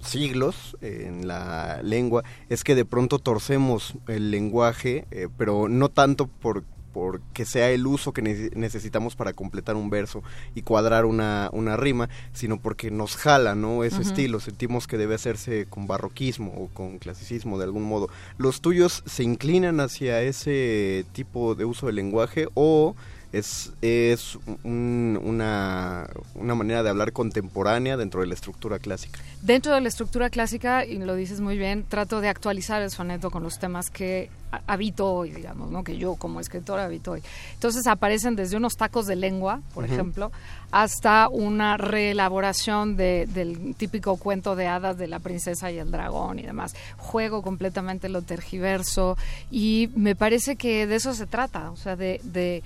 siglos 0.00 0.76
en 0.80 1.28
la 1.28 1.80
lengua 1.82 2.24
es 2.48 2.64
que 2.64 2.74
de 2.74 2.84
pronto 2.84 3.18
torcemos 3.18 3.94
el 4.08 4.30
lenguaje, 4.30 5.06
eh, 5.10 5.28
pero 5.36 5.68
no 5.68 5.88
tanto 5.88 6.26
por 6.26 6.64
porque 6.92 7.44
sea 7.44 7.70
el 7.70 7.86
uso 7.86 8.12
que 8.12 8.22
necesitamos 8.22 9.16
para 9.16 9.32
completar 9.32 9.76
un 9.76 9.90
verso 9.90 10.22
y 10.54 10.62
cuadrar 10.62 11.04
una, 11.04 11.48
una 11.52 11.76
rima, 11.76 12.08
sino 12.32 12.58
porque 12.60 12.90
nos 12.90 13.16
jala, 13.16 13.54
¿no? 13.54 13.84
Ese 13.84 14.02
estilo, 14.02 14.40
sentimos 14.40 14.86
que 14.86 14.98
debe 14.98 15.14
hacerse 15.14 15.66
con 15.66 15.86
barroquismo 15.86 16.52
o 16.56 16.68
con 16.68 16.98
clasicismo 16.98 17.58
de 17.58 17.64
algún 17.64 17.84
modo. 17.84 18.08
¿Los 18.38 18.60
tuyos 18.60 19.02
se 19.06 19.22
inclinan 19.22 19.80
hacia 19.80 20.22
ese 20.22 21.04
tipo 21.12 21.54
de 21.54 21.64
uso 21.64 21.86
del 21.86 21.96
lenguaje 21.96 22.48
o 22.54 22.94
es, 23.32 23.72
es 23.80 24.38
una, 24.64 26.08
una 26.34 26.54
manera 26.54 26.82
de 26.82 26.90
hablar 26.90 27.12
contemporánea 27.12 27.96
dentro 27.96 28.20
de 28.20 28.26
la 28.26 28.34
estructura 28.34 28.78
clásica. 28.78 29.20
Dentro 29.42 29.74
de 29.74 29.80
la 29.80 29.88
estructura 29.88 30.30
clásica, 30.30 30.84
y 30.84 30.98
lo 30.98 31.14
dices 31.14 31.40
muy 31.40 31.56
bien, 31.56 31.84
trato 31.88 32.20
de 32.20 32.28
actualizar 32.28 32.82
el 32.82 32.90
soneto 32.90 33.30
con 33.30 33.42
los 33.42 33.58
temas 33.58 33.90
que 33.90 34.30
habito 34.66 35.12
hoy, 35.12 35.30
digamos, 35.30 35.70
¿no? 35.70 35.84
que 35.84 35.96
yo 35.96 36.16
como 36.16 36.40
escritora 36.40 36.84
habito 36.84 37.12
hoy. 37.12 37.22
Entonces 37.54 37.86
aparecen 37.86 38.34
desde 38.34 38.56
unos 38.56 38.76
tacos 38.76 39.06
de 39.06 39.14
lengua, 39.14 39.60
por 39.74 39.84
ejemplo, 39.84 40.32
hasta 40.72 41.28
una 41.28 41.76
reelaboración 41.76 42.96
de, 42.96 43.28
del 43.32 43.76
típico 43.76 44.16
cuento 44.16 44.56
de 44.56 44.66
hadas 44.66 44.98
de 44.98 45.06
la 45.06 45.20
princesa 45.20 45.70
y 45.70 45.78
el 45.78 45.92
dragón 45.92 46.40
y 46.40 46.42
demás. 46.42 46.74
Juego 46.96 47.42
completamente 47.42 48.08
lo 48.08 48.22
tergiverso 48.22 49.16
y 49.52 49.90
me 49.94 50.16
parece 50.16 50.56
que 50.56 50.88
de 50.88 50.96
eso 50.96 51.14
se 51.14 51.26
trata, 51.28 51.70
o 51.70 51.76
sea, 51.76 51.94
de 51.94 52.62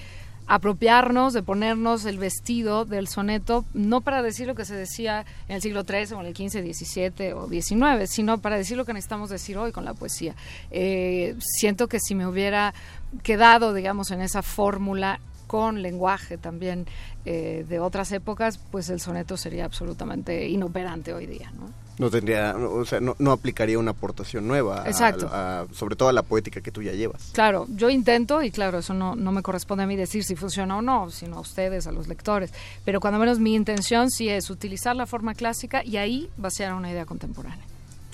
apropiarnos, 0.46 1.32
de 1.32 1.42
ponernos 1.42 2.04
el 2.04 2.18
vestido 2.18 2.84
del 2.84 3.08
soneto, 3.08 3.64
no 3.72 4.02
para 4.02 4.22
decir 4.22 4.46
lo 4.46 4.54
que 4.54 4.64
se 4.64 4.74
decía 4.74 5.24
en 5.48 5.56
el 5.56 5.62
siglo 5.62 5.84
XIII 5.84 6.14
o 6.16 6.20
en 6.20 6.26
el 6.26 6.36
XV, 6.36 6.74
XVII 6.74 7.32
o 7.32 7.48
XIX, 7.48 8.10
sino 8.10 8.38
para 8.38 8.56
decir 8.56 8.76
lo 8.76 8.84
que 8.84 8.92
necesitamos 8.92 9.30
decir 9.30 9.56
hoy 9.56 9.72
con 9.72 9.84
la 9.84 9.94
poesía. 9.94 10.34
Eh, 10.70 11.36
siento 11.38 11.88
que 11.88 11.98
si 12.00 12.14
me 12.14 12.26
hubiera 12.26 12.74
quedado, 13.22 13.72
digamos, 13.72 14.10
en 14.10 14.20
esa 14.20 14.42
fórmula 14.42 15.20
con 15.46 15.82
lenguaje 15.82 16.36
también 16.38 16.86
eh, 17.24 17.64
de 17.68 17.78
otras 17.78 18.12
épocas, 18.12 18.58
pues 18.70 18.88
el 18.88 19.00
soneto 19.00 19.36
sería 19.36 19.64
absolutamente 19.64 20.48
inoperante 20.48 21.14
hoy 21.14 21.26
día. 21.26 21.52
No 21.98 22.10
tendría, 22.10 22.56
o 22.56 22.84
sea, 22.84 23.00
no, 23.00 23.30
aplicaría 23.30 23.78
una 23.78 23.92
aportación 23.92 24.46
nueva, 24.48 24.84
Exacto. 24.86 25.30
sobre 25.72 25.96
todo 25.96 26.08
a 26.08 26.12
la 26.12 26.22
poética 26.22 26.60
que 26.60 26.70
tú 26.70 26.82
ya 26.82 26.92
llevas. 26.92 27.30
Claro, 27.32 27.66
yo 27.68 27.90
intento, 27.90 28.42
y 28.42 28.50
claro, 28.50 28.78
eso 28.78 28.94
no, 28.94 29.14
no 29.14 29.32
me 29.32 29.42
corresponde 29.42 29.84
a 29.84 29.86
mí 29.86 29.96
decir 29.96 30.24
si 30.24 30.36
funciona 30.36 30.76
o 30.76 30.82
no, 30.82 31.10
sino 31.10 31.36
a 31.36 31.40
ustedes, 31.40 31.86
a 31.86 31.92
los 31.92 32.08
lectores, 32.08 32.52
pero 32.84 33.00
cuando 33.00 33.18
menos 33.18 33.38
mi 33.38 33.54
intención 33.54 34.10
sí 34.10 34.28
es 34.28 34.50
utilizar 34.50 34.96
la 34.96 35.06
forma 35.06 35.34
clásica 35.34 35.84
y 35.84 35.96
ahí 35.96 36.30
vaciar 36.36 36.74
una 36.74 36.90
idea 36.90 37.06
contemporánea. 37.06 37.64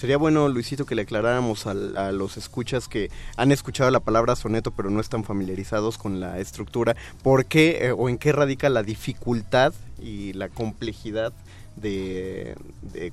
Sería 0.00 0.16
bueno, 0.16 0.48
Luisito, 0.48 0.86
que 0.86 0.94
le 0.94 1.02
aclaráramos 1.02 1.66
a, 1.66 1.74
los 1.74 2.38
escuchas 2.38 2.88
que 2.88 3.10
han 3.36 3.52
escuchado 3.52 3.90
la 3.90 4.00
palabra 4.00 4.34
soneto 4.34 4.70
pero 4.70 4.88
no 4.88 4.98
están 4.98 5.24
familiarizados 5.24 5.98
con 5.98 6.20
la 6.20 6.38
estructura, 6.38 6.96
por 7.22 7.44
qué 7.44 7.84
eh, 7.84 7.92
o 7.92 8.08
en 8.08 8.16
qué 8.16 8.32
radica 8.32 8.70
la 8.70 8.82
dificultad 8.82 9.74
y 10.00 10.32
la 10.32 10.48
complejidad 10.48 11.34
de, 11.76 12.56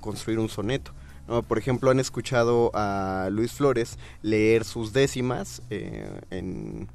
construir 0.02 0.40
un 0.40 0.50
soneto. 0.50 0.92
Por 1.48 1.58
ejemplo, 1.58 1.92
han 1.92 2.00
escuchado 2.00 2.72
a 2.74 3.28
Luis 3.32 3.52
Flores 3.52 3.98
leer 4.22 4.64
sus 4.64 4.94
décimas 4.94 5.62
eh, 5.70 6.22
en, 6.30 6.88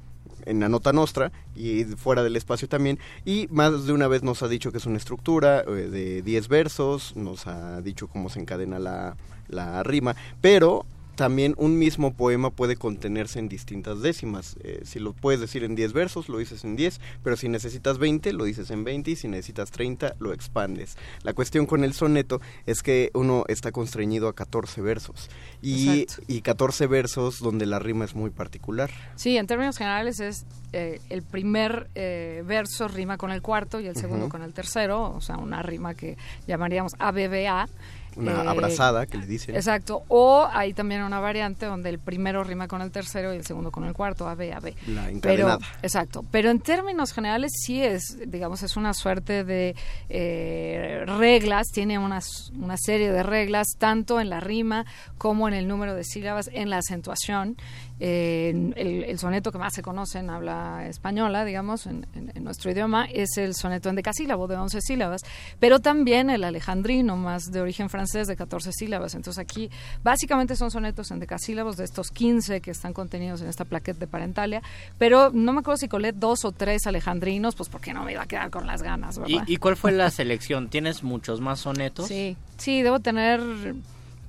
en 0.45 0.59
la 0.59 0.69
nota 0.69 0.93
nostra 0.93 1.31
y 1.55 1.83
fuera 1.83 2.23
del 2.23 2.35
espacio 2.35 2.67
también. 2.67 2.99
Y 3.25 3.47
más 3.51 3.85
de 3.85 3.93
una 3.93 4.07
vez 4.07 4.23
nos 4.23 4.43
ha 4.43 4.47
dicho 4.47 4.71
que 4.71 4.77
es 4.77 4.85
una 4.85 4.97
estructura 4.97 5.61
eh, 5.61 5.89
de 5.89 6.21
10 6.21 6.47
versos, 6.47 7.15
nos 7.15 7.47
ha 7.47 7.81
dicho 7.81 8.07
cómo 8.07 8.29
se 8.29 8.39
encadena 8.39 8.79
la, 8.79 9.15
la 9.47 9.83
rima, 9.83 10.15
pero 10.41 10.85
también 11.15 11.53
un 11.57 11.77
mismo 11.77 12.13
poema 12.13 12.49
puede 12.49 12.75
contenerse 12.75 13.39
en 13.39 13.49
distintas 13.49 14.01
décimas. 14.01 14.55
Eh, 14.63 14.81
si 14.83 14.99
lo 14.99 15.13
puedes 15.13 15.39
decir 15.39 15.63
en 15.63 15.75
10 15.75 15.93
versos, 15.93 16.29
lo 16.29 16.37
dices 16.37 16.63
en 16.63 16.75
10, 16.75 16.99
pero 17.23 17.37
si 17.37 17.49
necesitas 17.49 17.97
20, 17.97 18.33
lo 18.33 18.45
dices 18.45 18.71
en 18.71 18.83
20 18.83 19.11
y 19.11 19.15
si 19.15 19.27
necesitas 19.27 19.71
30, 19.71 20.15
lo 20.19 20.33
expandes. 20.33 20.97
La 21.23 21.33
cuestión 21.33 21.65
con 21.65 21.83
el 21.83 21.93
soneto 21.93 22.41
es 22.65 22.81
que 22.81 23.11
uno 23.13 23.45
está 23.47 23.71
constreñido 23.71 24.27
a 24.27 24.33
14 24.33 24.81
versos 24.81 25.29
y, 25.61 26.05
y 26.27 26.41
14 26.41 26.87
versos 26.87 27.39
donde 27.39 27.65
la 27.65 27.79
rima 27.79 28.05
es 28.05 28.15
muy 28.15 28.29
particular. 28.29 28.89
Sí, 29.15 29.37
en 29.37 29.47
términos 29.47 29.77
generales 29.77 30.19
es 30.19 30.45
eh, 30.71 30.99
el 31.09 31.21
primer 31.21 31.89
eh, 31.93 32.43
verso 32.45 32.87
rima 32.87 33.17
con 33.17 33.31
el 33.31 33.43
cuarto 33.43 33.79
y 33.79 33.85
el 33.85 33.95
segundo 33.95 34.27
con 34.29 34.41
el 34.41 34.53
tercero, 34.53 35.13
o 35.15 35.21
sea, 35.21 35.37
una 35.37 35.61
rima 35.61 35.93
que 35.93 36.17
llamaríamos 36.47 36.93
ABBA 36.97 37.67
una 38.15 38.43
eh, 38.43 38.47
abrazada 38.47 39.05
que 39.05 39.17
le 39.17 39.25
dicen. 39.25 39.55
Exacto. 39.55 40.03
O 40.07 40.47
hay 40.51 40.73
también 40.73 41.03
una 41.03 41.19
variante 41.19 41.65
donde 41.65 41.89
el 41.89 41.99
primero 41.99 42.43
rima 42.43 42.67
con 42.67 42.81
el 42.81 42.91
tercero 42.91 43.33
y 43.33 43.37
el 43.37 43.45
segundo 43.45 43.71
con 43.71 43.85
el 43.85 43.93
cuarto, 43.93 44.27
A, 44.27 44.35
B, 44.35 44.53
A, 44.53 44.59
B. 44.59 44.75
La 44.87 45.09
encadenada. 45.09 45.57
Pero, 45.57 45.77
exacto. 45.81 46.25
Pero 46.31 46.49
en 46.49 46.59
términos 46.59 47.13
generales 47.13 47.51
sí 47.65 47.83
es, 47.83 48.17
digamos, 48.27 48.63
es 48.63 48.77
una 48.77 48.93
suerte 48.93 49.43
de 49.43 49.75
eh, 50.09 51.03
reglas, 51.05 51.67
tiene 51.67 51.97
una, 51.99 52.19
una 52.57 52.77
serie 52.77 53.11
de 53.11 53.23
reglas, 53.23 53.67
tanto 53.77 54.19
en 54.19 54.29
la 54.29 54.39
rima 54.39 54.85
como 55.17 55.47
en 55.47 55.53
el 55.53 55.67
número 55.67 55.95
de 55.95 56.03
sílabas, 56.03 56.49
en 56.53 56.69
la 56.69 56.77
acentuación 56.77 57.57
el, 58.03 59.17
soneto 59.17 59.51
que 59.51 59.57
más 59.57 59.73
se 59.73 59.81
conoce 59.81 60.19
en 60.19 60.29
habla 60.29 60.87
española, 60.87 61.45
digamos, 61.45 61.85
en, 61.85 62.05
nuestro 62.41 62.71
idioma, 62.71 63.05
es 63.05 63.37
el 63.37 63.55
soneto 63.55 63.89
en 63.89 63.95
decasílabo 63.95 64.47
de 64.47 64.57
11 64.57 64.81
sílabas, 64.81 65.21
pero 65.59 65.79
también 65.79 66.29
el 66.29 66.43
alejandrino, 66.43 67.15
más 67.15 67.43
de 67.45 67.61
origen 67.61 67.89
francés, 67.89 68.27
de 68.27 68.35
14 68.35 68.71
sílabas. 68.73 69.15
Entonces 69.15 69.39
aquí 69.39 69.69
básicamente 70.03 70.55
son 70.57 70.69
sonetos 70.69 71.11
en 71.11 71.19
decasílabos 71.19 71.77
de 71.77 71.85
estos 71.85 72.09
15 72.11 72.59
que 72.59 72.71
están 72.71 72.91
contenidos 72.91 73.41
en 73.41 73.47
esta 73.47 73.63
plaqueta 73.63 73.99
de 73.99 74.07
Parentalia, 74.07 74.61
pero 74.97 75.31
no 75.33 75.53
me 75.53 75.59
acuerdo 75.59 75.77
si 75.77 75.87
colé 75.87 76.11
dos 76.11 76.43
o 76.43 76.51
tres 76.51 76.85
alejandrinos, 76.87 77.55
pues 77.55 77.69
porque 77.69 77.93
no 77.93 78.03
me 78.03 78.11
iba 78.11 78.23
a 78.23 78.27
quedar 78.27 78.49
con 78.49 78.67
las 78.67 78.83
ganas, 78.83 79.17
¿verdad? 79.17 79.45
¿Y, 79.47 79.53
y 79.53 79.57
cuál 79.57 79.77
fue 79.77 79.93
la 79.93 80.09
selección? 80.11 80.67
¿Tienes 80.67 81.03
muchos 81.03 81.39
más 81.39 81.61
sonetos? 81.61 82.07
Sí, 82.07 82.35
sí, 82.57 82.81
debo 82.81 82.99
tener 82.99 83.41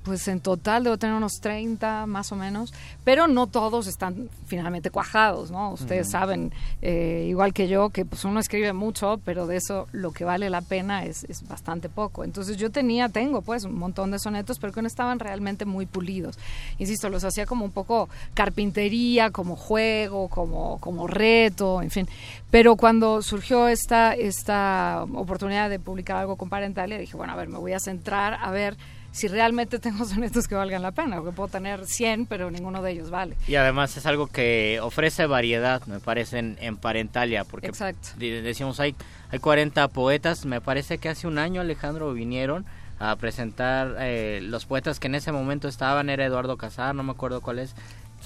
pues 0.05 0.27
en 0.27 0.39
total 0.39 0.83
debo 0.83 0.97
tener 0.97 1.15
unos 1.15 1.39
30 1.41 2.05
más 2.05 2.31
o 2.31 2.35
menos, 2.35 2.73
pero 3.03 3.27
no 3.27 3.47
todos 3.47 3.87
están 3.87 4.29
finalmente 4.45 4.91
cuajados, 4.91 5.49
¿no? 5.49 5.71
Ustedes 5.71 6.11
saben, 6.11 6.53
eh, 6.83 7.25
igual 7.27 7.53
que 7.53 7.67
yo, 7.67 7.89
que 7.89 8.05
pues 8.05 8.23
uno 8.23 8.39
escribe 8.39 8.71
mucho, 8.71 9.19
pero 9.25 9.47
de 9.47 9.57
eso 9.57 9.87
lo 9.91 10.11
que 10.11 10.23
vale 10.23 10.51
la 10.51 10.61
pena 10.61 11.05
es, 11.05 11.23
es, 11.23 11.45
bastante 11.47 11.89
poco. 11.89 12.23
Entonces 12.23 12.57
yo 12.57 12.69
tenía, 12.71 13.09
tengo 13.09 13.41
pues 13.41 13.63
un 13.63 13.77
montón 13.77 14.11
de 14.11 14.19
sonetos, 14.19 14.59
pero 14.59 14.71
que 14.71 14.81
no 14.81 14.87
estaban 14.87 15.19
realmente 15.19 15.65
muy 15.65 15.87
pulidos. 15.87 16.37
Insisto, 16.77 17.09
los 17.09 17.23
hacía 17.23 17.47
como 17.47 17.65
un 17.65 17.71
poco 17.71 18.07
carpintería, 18.35 19.31
como 19.31 19.55
juego, 19.55 20.27
como, 20.29 20.79
como 20.79 21.07
reto, 21.07 21.81
en 21.81 21.89
fin. 21.89 22.07
Pero 22.51 22.75
cuando 22.75 23.23
surgió 23.23 23.67
esta, 23.67 24.13
esta 24.13 25.05
oportunidad 25.13 25.69
de 25.69 25.79
publicar 25.79 26.17
algo 26.17 26.35
con 26.35 26.49
Parentalia, 26.49 26.99
dije, 26.99 27.17
bueno, 27.17 27.33
a 27.33 27.35
ver, 27.35 27.49
me 27.49 27.57
voy 27.57 27.73
a 27.73 27.79
centrar 27.79 28.37
a 28.41 28.51
ver 28.51 28.77
si 29.15 29.29
realmente 29.29 29.79
tengo 29.79 30.03
sonetos 30.05 30.45
que 30.45 30.55
valgan 30.55 30.81
la 30.81 30.91
pena, 30.91 31.15
porque 31.15 31.31
puedo 31.31 31.47
tener 31.47 31.85
100, 31.85 32.25
pero 32.25 32.51
ninguno 32.51 32.81
de 32.81 32.91
ellos 32.91 33.09
vale. 33.09 33.37
Y 33.47 33.55
además 33.55 33.95
es 33.95 34.05
algo 34.05 34.27
que 34.27 34.79
ofrece 34.83 35.25
variedad, 35.25 35.81
me 35.87 36.01
parece, 36.01 36.39
en, 36.39 36.75
Parentalia, 36.75 37.45
porque 37.45 37.67
Exacto. 37.67 38.09
decimos, 38.17 38.81
hay, 38.81 38.93
hay 39.31 39.39
40 39.39 39.87
poetas, 39.87 40.45
me 40.45 40.59
parece 40.59 40.97
que 40.97 41.07
hace 41.07 41.27
un 41.27 41.37
año, 41.37 41.61
Alejandro, 41.61 42.11
vinieron 42.13 42.65
a 42.99 43.15
presentar 43.15 43.95
eh, 43.99 44.41
los 44.43 44.65
poetas 44.65 44.99
que 44.99 45.07
en 45.07 45.15
ese 45.15 45.31
momento 45.31 45.69
estaban, 45.69 46.09
era 46.09 46.25
Eduardo 46.25 46.57
Casar, 46.57 46.93
no 46.93 47.03
me 47.03 47.13
acuerdo 47.13 47.39
cuál 47.39 47.59
es, 47.59 47.73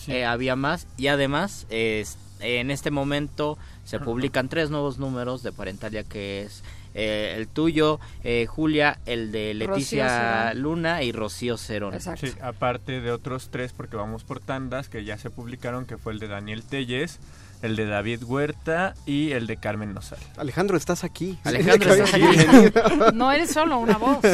eh, 0.07 0.25
había 0.25 0.55
más, 0.55 0.87
y 0.97 1.07
además 1.07 1.67
en 1.69 2.71
este 2.71 2.89
momento 2.89 3.59
se 3.83 3.99
publican 3.99 4.49
tres 4.49 4.71
nuevos 4.71 4.97
números 4.97 5.43
de 5.43 5.51
Parentalia, 5.51 6.03
que 6.03 6.41
es 6.41 6.63
eh, 6.99 7.35
el 7.37 7.47
tuyo, 7.47 7.99
eh, 8.25 8.45
Julia, 8.45 8.99
el 9.05 9.31
de 9.31 9.53
Leticia 9.53 10.53
Luna 10.53 11.01
y 11.01 11.13
Rocío 11.13 11.57
Cerón. 11.57 11.97
Sí, 12.17 12.33
aparte 12.41 12.99
de 12.99 13.11
otros 13.11 13.49
tres, 13.49 13.71
porque 13.71 13.95
vamos 13.95 14.25
por 14.25 14.41
tandas 14.41 14.89
que 14.89 15.05
ya 15.05 15.17
se 15.17 15.29
publicaron, 15.29 15.85
que 15.85 15.97
fue 15.97 16.11
el 16.11 16.19
de 16.19 16.27
Daniel 16.27 16.63
Telles, 16.63 17.19
el 17.61 17.77
de 17.77 17.85
David 17.85 18.23
Huerta 18.23 18.95
y 19.05 19.31
el 19.31 19.47
de 19.47 19.55
Carmen 19.55 19.93
Nosal. 19.93 20.19
Alejandro, 20.35 20.75
estás 20.75 21.05
aquí. 21.05 21.39
Alejandro, 21.45 21.93
estás 21.93 22.13
aquí. 22.13 23.13
no 23.13 23.31
eres 23.31 23.51
solo 23.51 23.79
una 23.79 23.97
voz. 23.97 24.19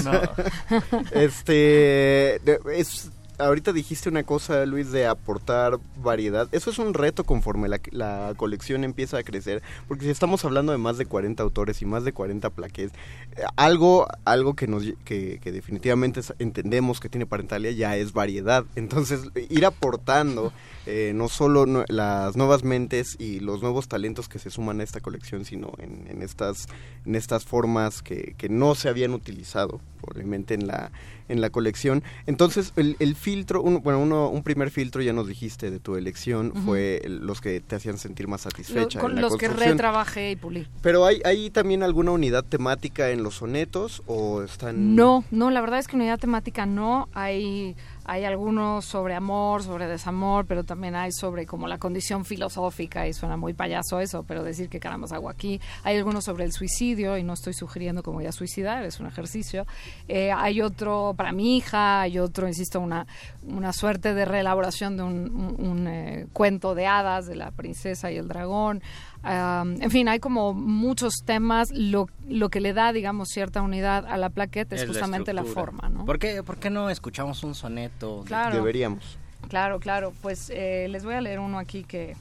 Este, 1.11 2.41
es 2.73 3.11
ahorita 3.37 3.73
dijiste 3.73 4.09
una 4.09 4.23
cosa, 4.23 4.65
Luis, 4.65 4.91
de 4.91 5.07
aportar 5.07 5.79
variedad. 5.97 6.47
Eso 6.51 6.69
es 6.69 6.79
un 6.79 6.93
reto 6.93 7.23
conforme 7.23 7.67
la, 7.67 7.79
la 7.91 8.33
colección 8.37 8.83
empieza 8.83 9.17
a 9.17 9.23
crecer, 9.23 9.61
porque 9.87 10.05
si 10.05 10.11
estamos 10.11 10.43
hablando 10.45 10.71
de 10.71 10.77
más 10.77 10.97
de 10.97 11.05
40 11.05 11.41
autores 11.43 11.81
y 11.81 11.85
más 11.85 12.03
de 12.03 12.13
40 12.13 12.49
plaqués, 12.51 12.91
eh, 13.37 13.43
algo, 13.55 14.07
algo 14.25 14.55
que, 14.55 14.67
nos, 14.67 14.83
que, 15.03 15.39
definitivamente 15.43 16.21
entendemos 16.39 16.99
que 16.99 17.09
tiene 17.09 17.25
Parentalia 17.25 17.71
ya 17.71 17.97
es 17.97 18.13
variedad. 18.13 18.65
Entonces, 18.75 19.21
ir 19.49 19.65
aportando 19.65 20.53
eh, 20.85 21.11
no 21.15 21.29
solo 21.29 21.65
no- 21.65 21.85
las 21.87 22.35
nuevas 22.35 22.63
mentes 22.63 23.15
y 23.19 23.39
los 23.39 23.61
nuevos 23.61 23.87
talentos 23.87 24.29
que 24.29 24.39
se 24.39 24.49
suman 24.49 24.79
a 24.79 24.83
esta 24.83 24.99
colección, 24.99 25.45
sino 25.45 25.71
en, 25.79 26.07
en 26.09 26.21
estas, 26.21 26.67
en 27.05 27.15
estas 27.15 27.45
formas 27.45 28.01
que, 28.01 28.35
que 28.37 28.49
no 28.49 28.75
se 28.75 28.89
habían 28.89 29.13
utilizado 29.13 29.81
probablemente 30.01 30.53
en 30.53 30.67
la, 30.67 30.91
en 31.29 31.41
la 31.41 31.49
colección. 31.49 32.03
Entonces, 32.27 32.73
el, 32.75 32.95
el 32.99 33.15
filtro, 33.15 33.61
un, 33.63 33.81
bueno, 33.81 33.99
uno, 33.99 34.29
un 34.29 34.43
primer 34.43 34.69
filtro 34.69 35.01
ya 35.01 35.13
nos 35.13 35.27
dijiste 35.27 35.71
de 35.71 35.79
tu 35.79 35.95
elección 35.95 36.51
Ujú. 36.55 36.59
fue 36.61 37.01
el- 37.03 37.25
los 37.25 37.41
que 37.41 37.59
te 37.61 37.75
hacían 37.75 37.97
sentir 37.97 38.27
más 38.27 38.45
Lo- 38.45 38.51
satisfecha. 38.51 38.99
con 38.99 39.11
en 39.11 39.15
la 39.15 39.21
los 39.23 39.37
que 39.37 39.47
retrabajé 39.47 40.31
y 40.31 40.35
pulí. 40.35 40.67
Pero 40.83 41.05
hay, 41.05 41.21
hay 41.25 41.49
también 41.49 41.81
alguna 41.81 42.11
unidad 42.11 42.43
temática 42.43 43.09
en 43.09 43.23
los 43.23 43.35
sonetos 43.35 44.03
o 44.05 44.43
están... 44.43 44.95
No, 44.95 45.23
no, 45.31 45.49
la 45.49 45.61
verdad 45.61 45.79
es 45.79 45.87
que 45.87 45.95
unidad 45.95 46.19
temática 46.19 46.65
no. 46.67 47.09
Hay, 47.13 47.75
hay 48.05 48.23
algunos 48.23 48.85
sobre 48.85 49.15
amor, 49.15 49.63
sobre 49.63 49.87
desamor, 49.87 50.45
pero 50.45 50.63
también 50.63 50.95
hay 50.95 51.11
sobre 51.11 51.45
como 51.45 51.67
la 51.67 51.77
condición 51.77 52.23
filosófica, 52.23 53.07
y 53.07 53.13
suena 53.13 53.35
muy 53.37 53.53
payaso 53.53 53.99
eso, 53.99 54.23
pero 54.27 54.43
decir 54.43 54.69
que 54.69 54.79
caramba 54.79 55.07
hago 55.11 55.29
aquí. 55.29 55.59
Hay 55.83 55.97
algunos 55.97 56.23
sobre 56.23 56.45
el 56.45 56.51
suicidio, 56.51 57.17
y 57.17 57.23
no 57.23 57.33
estoy 57.33 57.53
sugiriendo 57.53 58.03
como 58.03 58.21
ya 58.21 58.31
suicidar, 58.31 58.83
es 58.85 58.99
un 58.99 59.07
ejercicio. 59.07 59.65
Eh, 60.07 60.31
hay 60.31 60.61
otro 60.61 61.13
para 61.17 61.31
mi 61.31 61.57
hija, 61.57 62.01
hay 62.01 62.19
otro, 62.19 62.47
insisto, 62.47 62.79
una, 62.79 63.07
una 63.47 63.73
suerte 63.73 64.13
de 64.13 64.25
reelaboración 64.25 64.97
de 64.97 65.03
un, 65.03 65.55
un- 65.59 65.87
eh, 65.87 66.27
cuento 66.33 66.75
de 66.75 66.87
hadas 66.87 67.25
de 67.27 67.35
la 67.35 67.51
princesa 67.51 68.11
y 68.11 68.17
el 68.17 68.27
dragón. 68.27 68.81
En 69.25 69.91
fin, 69.91 70.07
hay 70.07 70.19
como 70.19 70.53
muchos 70.53 71.15
temas. 71.25 71.71
Lo, 71.71 72.07
lo 72.27 72.49
que 72.49 72.61
le 72.61 72.73
da, 72.73 72.93
digamos, 72.93 73.29
cierta 73.29 73.61
unidad 73.61 74.05
a 74.05 74.17
la 74.17 74.29
plaqueta 74.29 74.75
es, 74.75 74.85
justamente 74.85 75.33
la, 75.33 75.43
forma, 75.43 75.89
¿no? 75.89 76.05
¿Por 76.05 76.19
qué, 76.19 76.43
por 76.43 76.57
qué 76.57 76.69
no 76.69 76.89
escuchamos 76.89 77.43
un 77.43 77.55
soneto? 77.55 78.23
Claro. 78.25 78.55
Deberíamos. 78.55 79.17
Claro, 79.49 79.79
claro. 79.79 80.13
Pues 80.21 80.51
eh, 80.53 80.87
les 80.89 81.03
voy 81.03 81.15
a 81.15 81.21
leer 81.21 81.39
uno 81.39 81.57
aquí 81.57 81.83
que, 81.83 82.15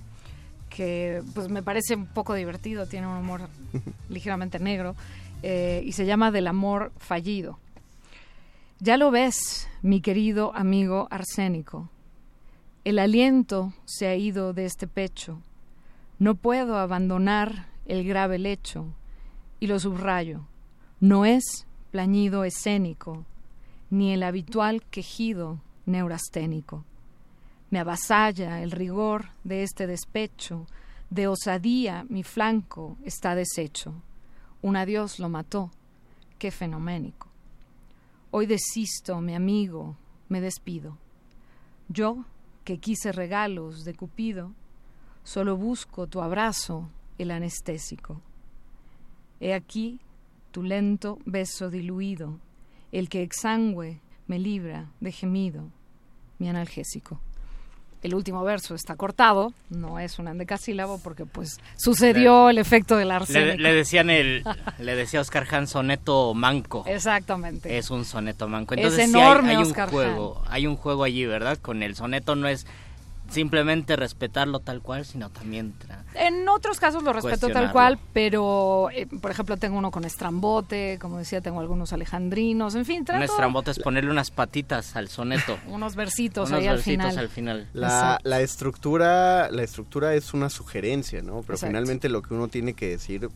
que 0.71 1.23
pues 1.35 1.49
me 1.49 1.63
parece 1.63 1.95
un 1.95 2.07
poco 2.07 2.35
divertido, 2.35 2.87
tiene 2.87 3.07
un 3.07 3.17
humor 3.17 3.49
ligeramente 4.09 4.59
negro, 4.59 4.95
eh, 5.43 5.83
y 5.85 5.93
se 5.93 6.07
llama 6.07 6.31
Del 6.31 6.47
amor 6.47 6.93
fallido. 6.99 7.59
Ya 8.81 8.97
lo 8.97 9.11
ves, 9.11 9.69
mi 9.83 10.01
querido 10.01 10.55
amigo 10.55 11.07
arsénico. 11.11 11.89
El 12.85 12.99
aliento 12.99 13.73
se 13.85 14.09
ha 14.09 14.17
ido 14.17 14.53
de 14.53 14.67
este 14.67 14.87
pecho. 14.87 15.41
No 16.19 16.35
puedo 16.35 16.79
abandonar 16.79 17.67
el 17.87 18.05
grave 18.05 18.39
lecho. 18.39 18.87
Y 19.61 19.67
lo 19.67 19.79
subrayo. 19.79 20.47
No 21.01 21.25
es 21.25 21.67
plañido 21.91 22.45
escénico, 22.45 23.25
ni 23.91 24.13
el 24.13 24.23
habitual 24.23 24.83
quejido 24.91 25.61
neurasténico. 25.87 26.85
Me 27.71 27.79
avasalla 27.79 28.63
el 28.63 28.71
rigor 28.71 29.31
de 29.45 29.63
este 29.63 29.87
despecho, 29.87 30.67
de 31.11 31.29
osadía 31.29 32.05
mi 32.09 32.23
flanco 32.23 32.97
está 33.05 33.35
deshecho. 33.35 33.95
Un 34.63 34.77
adiós 34.77 35.19
lo 35.19 35.29
mató, 35.29 35.71
qué 36.39 36.51
fenoménico. 36.51 37.29
Hoy 38.31 38.47
desisto, 38.47 39.21
mi 39.21 39.35
amigo, 39.35 39.97
me 40.29 40.41
despido. 40.41 40.97
Yo, 41.89 42.25
que 42.65 42.79
quise 42.79 43.13
regalos 43.13 43.85
de 43.85 43.95
Cupido, 43.95 44.53
solo 45.25 45.57
busco 45.57 46.07
tu 46.07 46.21
abrazo, 46.23 46.89
el 47.19 47.33
anestésico. 47.33 48.21
He 49.41 49.53
aquí 49.55 50.01
tu 50.53 50.63
lento 50.63 51.19
beso 51.25 51.71
diluido, 51.71 52.39
el 52.93 53.09
que 53.09 53.23
exangüe 53.23 54.01
me 54.29 54.39
libra 54.39 54.87
de 55.01 55.11
gemido, 55.11 55.65
mi 56.39 56.49
analgésico. 56.49 57.21
El 58.03 58.15
último 58.15 58.45
verso 58.45 58.75
está 58.75 58.97
cortado, 58.97 59.55
no 59.71 59.99
es 59.99 60.19
un 60.19 60.29
endecasílabo 60.29 60.99
porque 60.99 61.25
pues 61.25 61.59
sucedió 61.77 62.51
el 62.51 62.59
efecto 62.59 62.99
del 62.99 63.09
Le, 63.09 63.15
arsénico. 63.15 63.57
le 63.57 63.73
decían 63.73 64.11
el, 64.11 64.45
le 64.79 64.95
decía 64.95 65.23
Oscar 65.23 65.47
Han 65.51 65.67
soneto 65.67 66.35
manco. 66.35 66.85
Exactamente. 66.87 67.79
Es 67.79 67.91
un 67.91 68.05
soneto 68.05 68.47
manco. 68.47 68.75
Es 68.75 68.79
Entonces 68.83 69.11
sí 69.11 69.11
enorme, 69.11 69.51
hay, 69.51 69.57
hay 69.57 69.63
un 69.63 69.69
Oscar 69.69 69.89
juego, 69.89 70.43
hay 70.49 70.67
un 70.67 70.77
juego 70.77 71.03
allí, 71.03 71.25
¿verdad? 71.25 71.57
Con 71.57 71.83
el 71.83 71.97
soneto 71.97 72.37
no 72.37 72.47
es 72.47 72.67
simplemente 73.29 73.97
respetarlo 73.97 74.61
tal 74.61 74.81
cual, 74.83 75.05
sino 75.05 75.31
también 75.31 75.75
tra- 75.79 76.05
En 76.15 76.49
otros 76.49 76.79
casos 76.79 77.03
lo 77.03 77.13
respeto 77.13 77.49
tal 77.49 77.73
cual, 77.73 77.99
pero 78.13 78.91
eh, 78.91 79.07
por 79.21 79.31
ejemplo 79.31 79.57
tengo 79.57 79.79
uno 79.79 79.91
con 79.91 80.05
estrambote, 80.05 80.99
como 81.01 81.19
decía, 81.19 81.41
tengo 81.41 81.61
algunos 81.61 81.93
alejandrinos, 81.93 82.75
en 82.75 82.85
fin, 82.85 83.05
un 83.13 83.23
estrambote 83.23 83.71
es 83.71 83.79
ponerle 83.79 84.11
unas 84.11 84.31
patitas 84.31 84.95
al 84.97 85.09
soneto. 85.09 85.59
unos 85.69 85.97
versitos 85.97 86.49
unos 86.51 86.61
ahí 86.61 86.67
al 86.69 86.77
versitos 86.77 87.07
final. 87.11 87.19
al 87.19 87.29
final. 87.29 87.69
La, 87.73 88.19
la 88.23 88.41
estructura 88.41 89.51
la 89.51 89.63
estructura 89.63 90.15
es 90.15 90.35
una 90.35 90.51
sugerencia, 90.51 91.23
¿no? 91.23 91.41
Pero 91.43 91.55
Exacto. 91.55 91.67
finalmente 91.67 92.09
lo 92.09 92.23
que 92.23 92.35
uno 92.35 92.49
tiene 92.49 92.75
que 92.75 92.89
decir 92.91 93.29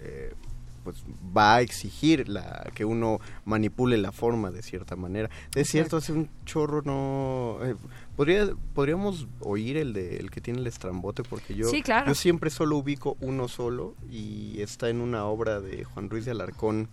eh, 0.00 0.34
pues 0.82 1.02
va 1.34 1.54
a 1.56 1.60
exigir 1.62 2.28
la 2.28 2.70
que 2.74 2.84
uno 2.84 3.18
manipule 3.46 3.96
la 3.96 4.12
forma 4.12 4.50
de 4.50 4.62
cierta 4.62 4.96
manera. 4.96 5.30
Es 5.54 5.68
cierto, 5.70 5.96
hace 5.96 6.12
un 6.12 6.28
chorro 6.44 6.82
no 6.82 7.58
eh, 7.64 7.74
podría 8.16 8.48
podríamos 8.74 9.26
oír 9.40 9.76
el 9.76 9.92
de 9.92 10.16
el 10.18 10.30
que 10.30 10.40
tiene 10.40 10.60
el 10.60 10.66
estrambote 10.66 11.22
porque 11.22 11.54
yo 11.54 11.68
Sí, 11.68 11.82
claro. 11.82 12.06
yo 12.08 12.14
siempre 12.14 12.50
solo 12.50 12.76
ubico 12.78 13.16
uno 13.20 13.48
solo 13.48 13.94
y 14.10 14.60
está 14.60 14.88
en 14.88 15.00
una 15.00 15.24
obra 15.26 15.60
de 15.60 15.84
Juan 15.84 16.10
Ruiz 16.10 16.24
de 16.24 16.30
Alarcón. 16.32 16.88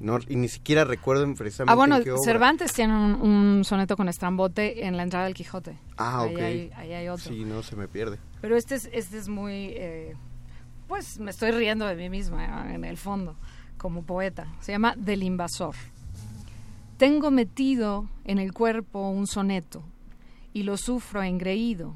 No, 0.00 0.18
y 0.28 0.34
ni 0.34 0.48
siquiera 0.48 0.84
recuerdo 0.84 1.32
precisamente 1.34 1.72
Ah, 1.72 1.76
bueno, 1.76 1.96
en 1.98 2.02
qué 2.04 2.10
obra. 2.10 2.22
Cervantes 2.24 2.72
tiene 2.72 2.92
un, 2.92 3.12
un 3.22 3.64
soneto 3.64 3.96
con 3.96 4.08
estrambote 4.08 4.84
en 4.86 4.96
la 4.96 5.04
entrada 5.04 5.26
del 5.26 5.34
Quijote. 5.34 5.78
Ah, 5.96 6.22
ahí 6.22 6.34
ok. 6.34 6.40
Hay, 6.40 6.70
ahí 6.74 6.92
hay 6.92 7.08
otro. 7.08 7.30
Sí, 7.30 7.44
no 7.44 7.62
se 7.62 7.76
me 7.76 7.86
pierde. 7.86 8.18
Pero 8.40 8.56
este 8.56 8.74
es, 8.74 8.88
este 8.92 9.16
es 9.18 9.28
muy... 9.28 9.74
eh, 9.76 10.16
pues 10.88 11.20
me 11.20 11.30
estoy 11.30 11.52
riendo 11.52 11.86
de 11.86 11.94
mí 11.94 12.10
misma 12.10 12.68
eh, 12.68 12.74
en 12.74 12.84
el 12.84 12.96
fondo, 12.96 13.36
como 13.78 14.02
poeta. 14.02 14.48
Se 14.60 14.72
llama 14.72 14.94
Del 14.96 15.22
invasor. 15.22 15.76
Tengo 16.96 17.30
metido 17.30 18.08
en 18.24 18.38
el 18.38 18.52
cuerpo 18.52 19.08
un 19.08 19.28
soneto 19.28 19.84
y 20.52 20.62
lo 20.64 20.76
sufro 20.76 21.22
engreído, 21.22 21.94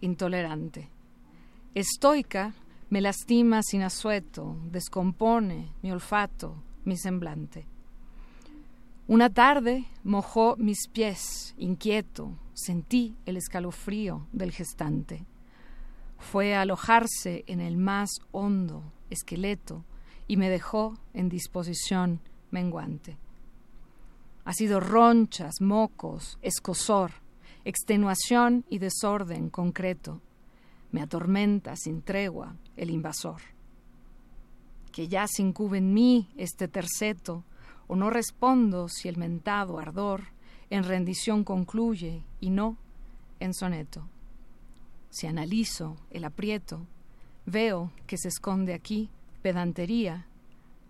intolerante. 0.00 0.90
Estoica 1.74 2.54
me 2.88 3.00
lastima 3.00 3.62
sin 3.62 3.82
asueto, 3.82 4.56
descompone 4.70 5.72
mi 5.82 5.90
olfato, 5.90 6.62
mi 6.84 6.96
semblante. 6.96 7.66
Una 9.08 9.30
tarde 9.30 9.86
mojó 10.04 10.56
mis 10.56 10.88
pies, 10.88 11.54
inquieto, 11.58 12.36
sentí 12.54 13.16
el 13.24 13.36
escalofrío 13.36 14.26
del 14.32 14.52
gestante. 14.52 15.26
Fue 16.18 16.54
a 16.54 16.62
alojarse 16.62 17.44
en 17.46 17.60
el 17.60 17.76
más 17.76 18.10
hondo 18.32 18.92
esqueleto 19.10 19.84
y 20.26 20.36
me 20.36 20.50
dejó 20.50 20.98
en 21.12 21.28
disposición 21.28 22.20
menguante. 22.50 23.18
Ha 24.44 24.52
sido 24.52 24.80
ronchas, 24.80 25.60
mocos, 25.60 26.38
escosor, 26.40 27.12
extenuación 27.66 28.64
y 28.70 28.78
desorden 28.78 29.50
concreto. 29.50 30.22
Me 30.92 31.02
atormenta 31.02 31.74
sin 31.74 32.00
tregua 32.00 32.54
el 32.76 32.90
invasor. 32.90 33.42
Que 34.92 35.08
ya 35.08 35.26
se 35.26 35.42
incube 35.42 35.78
en 35.78 35.92
mí 35.92 36.30
este 36.36 36.68
terceto, 36.68 37.42
o 37.88 37.96
no 37.96 38.08
respondo 38.08 38.88
si 38.88 39.08
el 39.08 39.16
mentado 39.16 39.80
ardor 39.80 40.22
en 40.70 40.84
rendición 40.84 41.42
concluye 41.42 42.22
y 42.40 42.50
no 42.50 42.76
en 43.40 43.52
soneto. 43.52 44.08
Si 45.10 45.26
analizo 45.26 45.96
el 46.10 46.24
aprieto, 46.24 46.86
veo 47.46 47.90
que 48.06 48.16
se 48.16 48.28
esconde 48.28 48.74
aquí 48.74 49.10
pedantería 49.42 50.26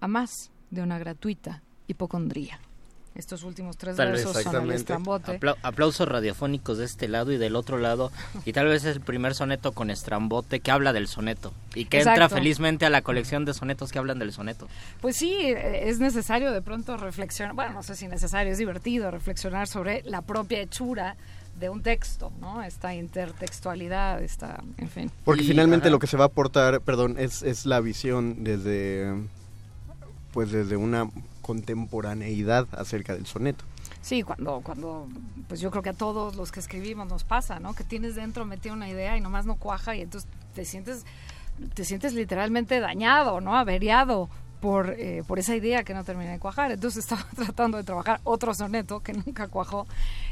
a 0.00 0.08
más 0.08 0.50
de 0.70 0.82
una 0.82 0.98
gratuita 0.98 1.62
hipocondría. 1.86 2.60
Estos 3.16 3.42
últimos 3.44 3.76
tres 3.76 3.96
Tal 3.96 4.12
versos 4.12 4.42
son 4.42 4.64
el 4.64 4.72
estrambote. 4.72 5.32
Apla- 5.40 5.56
aplausos 5.62 6.06
radiofónicos 6.08 6.78
de 6.78 6.84
este 6.84 7.08
lado 7.08 7.32
y 7.32 7.38
del 7.38 7.56
otro 7.56 7.78
lado. 7.78 8.12
Y 8.44 8.52
tal 8.52 8.66
vez 8.66 8.84
es 8.84 8.94
el 8.96 9.00
primer 9.00 9.34
soneto 9.34 9.72
con 9.72 9.90
estrambote 9.90 10.60
que 10.60 10.70
habla 10.70 10.92
del 10.92 11.08
soneto. 11.08 11.52
Y 11.74 11.86
que 11.86 11.98
entra 12.00 12.28
felizmente 12.28 12.84
a 12.86 12.90
la 12.90 13.02
colección 13.02 13.44
de 13.44 13.54
sonetos 13.54 13.90
que 13.92 13.98
hablan 13.98 14.18
del 14.18 14.32
soneto. 14.32 14.68
Pues 15.00 15.16
sí, 15.16 15.34
eh, 15.40 15.88
es 15.88 15.98
necesario 15.98 16.52
de 16.52 16.62
pronto 16.62 16.96
reflexionar, 16.96 17.54
bueno, 17.54 17.72
no 17.72 17.82
sé 17.82 17.96
si 17.96 18.06
necesario, 18.08 18.52
es 18.52 18.58
divertido 18.58 19.10
reflexionar 19.10 19.66
sobre 19.68 20.02
la 20.04 20.22
propia 20.22 20.60
hechura 20.60 21.16
de 21.58 21.70
un 21.70 21.82
texto, 21.82 22.30
¿no? 22.40 22.62
Esta 22.62 22.94
intertextualidad, 22.94 24.22
esta, 24.22 24.62
en 24.76 24.88
fin. 24.90 25.10
Porque 25.24 25.42
Y- 25.42 25.46
finalmente 25.48 25.86
ajá. 25.86 25.90
lo 25.92 25.98
que 25.98 26.06
se 26.06 26.16
va 26.18 26.24
a 26.24 26.26
aportar, 26.26 26.80
perdón, 26.82 27.16
es, 27.18 27.42
es 27.42 27.64
la 27.64 27.80
visión 27.80 28.44
desde 28.44 29.10
pues 30.32 30.50
desde 30.52 30.76
una 30.76 31.08
contemporaneidad 31.46 32.66
acerca 32.72 33.14
del 33.14 33.24
soneto. 33.24 33.64
Sí, 34.02 34.24
cuando, 34.24 34.62
cuando, 34.62 35.06
pues 35.46 35.60
yo 35.60 35.70
creo 35.70 35.80
que 35.80 35.90
a 35.90 35.92
todos 35.92 36.34
los 36.34 36.50
que 36.50 36.58
escribimos 36.58 37.06
nos 37.06 37.22
pasa, 37.22 37.60
¿no? 37.60 37.72
Que 37.72 37.84
tienes 37.84 38.16
dentro 38.16 38.44
metida 38.44 38.72
una 38.72 38.88
idea 38.88 39.16
y 39.16 39.20
nomás 39.20 39.46
no 39.46 39.54
cuaja 39.54 39.94
y 39.94 40.00
entonces 40.00 40.28
te 40.54 40.64
sientes, 40.64 41.06
te 41.74 41.84
sientes 41.84 42.14
literalmente 42.14 42.80
dañado, 42.80 43.40
¿no? 43.40 43.56
Averiado 43.56 44.28
por, 44.60 44.90
eh, 44.98 45.22
por 45.26 45.38
esa 45.38 45.54
idea 45.54 45.84
que 45.84 45.94
no 45.94 46.04
termina 46.04 46.32
de 46.32 46.38
cuajar. 46.38 46.72
Entonces 46.72 47.04
estaba 47.04 47.26
tratando 47.34 47.78
de 47.78 47.84
trabajar 47.84 48.20
otro 48.24 48.54
soneto 48.54 49.00
que 49.00 49.12
nunca 49.12 49.48
cuajó 49.48 49.86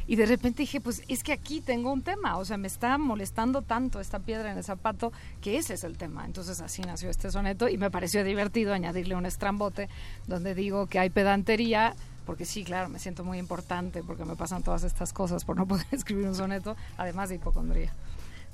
y 0.07 0.17
de 0.17 0.27
repente 0.27 0.63
dije, 0.63 0.81
pues 0.81 1.03
es 1.09 1.23
que 1.23 1.33
aquí 1.33 1.61
tengo 1.61 1.93
un 1.93 2.03
tema, 2.03 2.37
o 2.37 2.45
sea, 2.45 2.57
me 2.57 2.67
está 2.67 2.99
molestando 2.99 3.63
tanto 3.63 4.01
esta 4.01 4.19
piedra 4.19 4.51
en 4.53 4.59
el 4.59 4.65
zapato 4.65 5.13
que 5.41 5.57
ese 5.57 5.75
es 5.75 5.85
el 5.85 5.97
tema. 5.97 6.25
Entonces 6.27 6.61
así 6.61 6.83
nació 6.83 7.11
este 7.11 7.31
soneto 7.31 7.69
y 7.69 7.79
me 7.79 7.91
pareció 7.91 8.23
divertido 8.25 8.75
añadirle 8.75 9.15
un 9.15 9.27
estrambote 9.27 9.89
donde 10.27 10.55
digo 10.55 10.87
que 10.87 10.99
hay 10.99 11.11
pedantería 11.11 11.95
porque 12.27 12.47
sí, 12.47 12.65
claro, 12.65 12.89
me 12.89 12.99
siento 12.99 13.23
muy 13.23 13.39
importante 13.39 14.03
porque 14.03 14.25
me 14.25 14.37
pasan 14.37 14.63
todas 14.63 14.85
estas 14.85 15.13
cosas 15.13 15.45
por 15.45 15.57
no 15.57 15.67
poder 15.67 15.87
escribir 15.93 16.27
un 16.27 16.35
soneto, 16.35 16.77
además 16.97 17.29
de 17.29 17.37
hipocondría. 17.37 17.93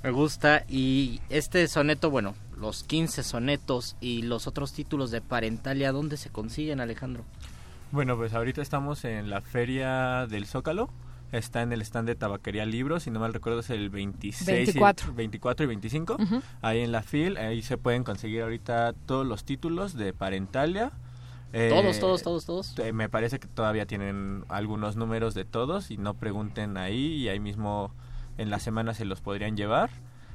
Me 0.03 0.11
gusta 0.11 0.65
y 0.69 1.21
este 1.29 1.67
soneto, 1.69 2.11
bueno, 2.11 2.35
los 2.59 2.85
15 2.85 3.23
sonetos 3.23 3.97
y 4.01 4.23
los 4.23 4.47
otros 4.47 4.73
títulos 4.73 5.11
de 5.11 5.21
Parentalia, 5.21 5.93
¿dónde 5.93 6.17
se 6.17 6.31
consiguen, 6.31 6.81
Alejandro? 6.81 7.25
Bueno, 7.93 8.17
pues 8.17 8.33
ahorita 8.33 8.63
estamos 8.63 9.05
en 9.05 9.29
la 9.31 9.41
Feria 9.41 10.27
del 10.27 10.47
Zócalo. 10.47 10.89
Está 11.33 11.63
en 11.63 11.73
el 11.73 11.81
stand 11.83 12.09
de 12.09 12.17
Tabaquería 12.17 12.67
Libros, 12.67 13.05
si 13.05 13.11
no 13.11 13.21
mal 13.21 13.33
recuerdo 13.33 13.61
es 13.61 13.71
el 13.71 13.89
26 13.91 14.47
24. 14.47 15.13
Y, 15.13 15.15
24 15.15 15.65
y 15.65 15.67
25. 15.69 16.17
Ujú. 16.19 16.43
Ahí 16.61 16.81
en 16.81 16.91
la 16.91 17.03
FIL, 17.03 17.37
ahí 17.37 17.63
se 17.63 17.79
pueden 17.79 18.03
conseguir 18.03 18.43
ahorita 18.43 18.95
todos 19.07 19.25
los 19.27 19.45
títulos 19.45 19.95
de 19.95 20.13
Parentalia. 20.13 20.91
Eh, 21.53 21.69
Todos, 21.73 21.99
todos, 22.01 22.23
todos, 22.23 22.47
todos. 22.47 22.79
eh, 22.79 22.93
Me 22.93 23.09
parece 23.09 23.39
que 23.39 23.47
todavía 23.49 23.87
tienen 23.87 24.45
algunos 24.49 24.97
números 24.97 25.35
de 25.35 25.45
todos 25.45 25.91
y 25.93 25.99
no 25.99 26.15
pregunten 26.15 26.77
ahí 26.77 27.15
y 27.15 27.29
ahí 27.29 27.39
mismo 27.41 27.93
en 28.41 28.51
la 28.51 28.59
semana 28.59 28.95
se 28.95 29.05
los 29.05 29.21
podrían 29.21 29.57
llevar. 29.57 29.91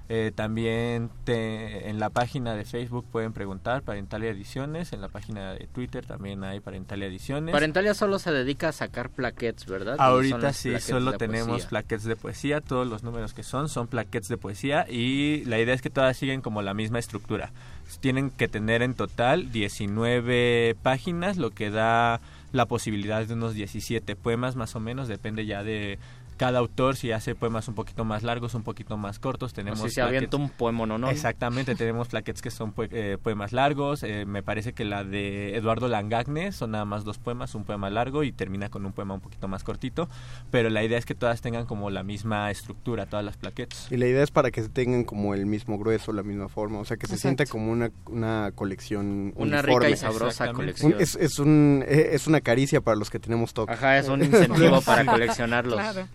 Eh, 0.07 0.31
también 0.35 1.09
te- 1.23 1.89
en 1.89 1.99
la 1.99 2.11
página 2.11 2.53
de 2.53 2.63
Facebook 2.63 3.07
pueden 3.11 3.33
preguntar 3.33 3.81
Parentalia 3.81 4.29
Ediciones, 4.29 4.93
en 4.93 5.01
la 5.01 5.07
página 5.09 5.53
de 5.53 5.65
Twitter 5.65 6.05
también 6.05 6.43
hay 6.43 6.59
Parentalia 6.59 7.07
Ediciones. 7.07 7.51
Parentalia 7.51 7.95
solo 7.95 8.19
se 8.19 8.31
dedica 8.31 8.69
a 8.69 8.71
sacar 8.71 9.09
plaquettes, 9.09 9.65
¿verdad? 9.65 9.95
Ahorita 9.97 10.53
sí, 10.53 10.79
solo 10.79 11.13
tenemos 11.13 11.47
poesía. 11.47 11.69
plaquettes 11.69 12.03
de 12.05 12.15
poesía, 12.15 12.61
todos 12.61 12.85
los 12.85 13.01
números 13.01 13.33
que 13.33 13.41
son 13.41 13.67
son 13.67 13.87
plaquettes 13.87 14.27
de 14.29 14.37
poesía 14.37 14.85
y 14.87 15.43
la 15.45 15.57
idea 15.59 15.73
es 15.73 15.81
que 15.81 15.89
todas 15.89 16.15
siguen 16.15 16.41
como 16.41 16.61
la 16.61 16.75
misma 16.75 16.99
estructura. 16.99 17.51
Tienen 17.99 18.29
que 18.29 18.47
tener 18.47 18.83
en 18.83 18.93
total 18.93 19.51
19 19.51 20.75
páginas, 20.83 21.37
lo 21.37 21.49
que 21.49 21.71
da 21.71 22.19
la 22.51 22.65
posibilidad 22.67 23.25
de 23.25 23.33
unos 23.33 23.53
17 23.55 24.15
poemas 24.15 24.55
más 24.55 24.75
o 24.75 24.79
menos, 24.79 25.07
depende 25.07 25.45
ya 25.47 25.63
de 25.63 25.97
cada 26.37 26.59
autor 26.59 26.95
si 26.95 27.11
hace 27.11 27.35
poemas 27.35 27.67
un 27.67 27.75
poquito 27.75 28.03
más 28.05 28.23
largos, 28.23 28.53
un 28.55 28.63
poquito 28.63 28.97
más 28.97 29.19
cortos. 29.19 29.53
Tenemos 29.53 29.79
si 29.81 29.89
se 29.89 30.01
avienta 30.01 30.37
un 30.37 30.49
poema, 30.49 30.85
¿no? 30.85 31.09
Exactamente, 31.09 31.75
tenemos 31.75 32.07
plaquettes 32.09 32.41
que 32.41 32.51
son 32.51 32.73
pue- 32.75 32.89
eh, 32.91 33.17
poemas 33.21 33.53
largos. 33.53 34.03
eh, 34.03 34.25
me 34.25 34.43
parece 34.43 34.73
que 34.73 34.85
la 34.85 35.03
de 35.03 35.55
Eduardo 35.55 35.87
Langagne 35.87 36.51
son 36.51 36.71
nada 36.71 36.85
más 36.85 37.03
dos 37.03 37.17
poemas, 37.17 37.55
un 37.55 37.63
poema 37.63 37.89
largo 37.89 38.23
y 38.23 38.31
termina 38.31 38.69
con 38.69 38.85
un 38.85 38.91
poema 38.93 39.13
un 39.13 39.21
poquito 39.21 39.47
más 39.47 39.63
cortito. 39.63 40.09
Pero 40.51 40.69
la 40.69 40.83
idea 40.83 40.97
es 40.97 41.05
que 41.05 41.15
todas 41.15 41.41
tengan 41.41 41.65
como 41.65 41.89
la 41.89 42.03
misma 42.03 42.51
estructura, 42.51 43.05
todas 43.05 43.23
las 43.25 43.37
plaquettes. 43.37 43.87
Y 43.91 43.97
la 43.97 44.07
idea 44.07 44.23
es 44.23 44.31
para 44.31 44.51
que 44.51 44.61
tengan 44.63 45.03
como 45.05 45.33
el 45.33 45.45
mismo 45.45 45.77
grueso, 45.77 46.11
la 46.13 46.23
misma 46.23 46.49
forma, 46.49 46.79
o 46.79 46.85
sea, 46.85 46.97
que 46.97 47.07
se 47.07 47.13
Exacto. 47.15 47.43
sienta 47.43 47.45
como 47.51 47.71
una, 47.71 47.91
una 48.07 48.51
colección 48.55 49.33
Una 49.35 49.59
uniforme. 49.59 49.87
rica 49.87 49.89
y 49.89 49.97
sabrosa 49.97 50.51
colección. 50.51 50.93
Un- 50.93 51.01
es, 51.01 51.15
es, 51.15 51.39
un, 51.39 51.83
eh, 51.87 52.09
es 52.13 52.27
una 52.27 52.41
caricia 52.41 52.81
para 52.81 52.97
los 52.97 53.09
que 53.09 53.19
tenemos 53.19 53.53
TOC. 53.53 53.69
Ajá, 53.69 53.97
es 53.97 54.07
un 54.09 54.23
incentivo 54.23 54.81
para 54.81 55.05
coleccionarlos. 55.05 55.75
Claro. 55.75 56.07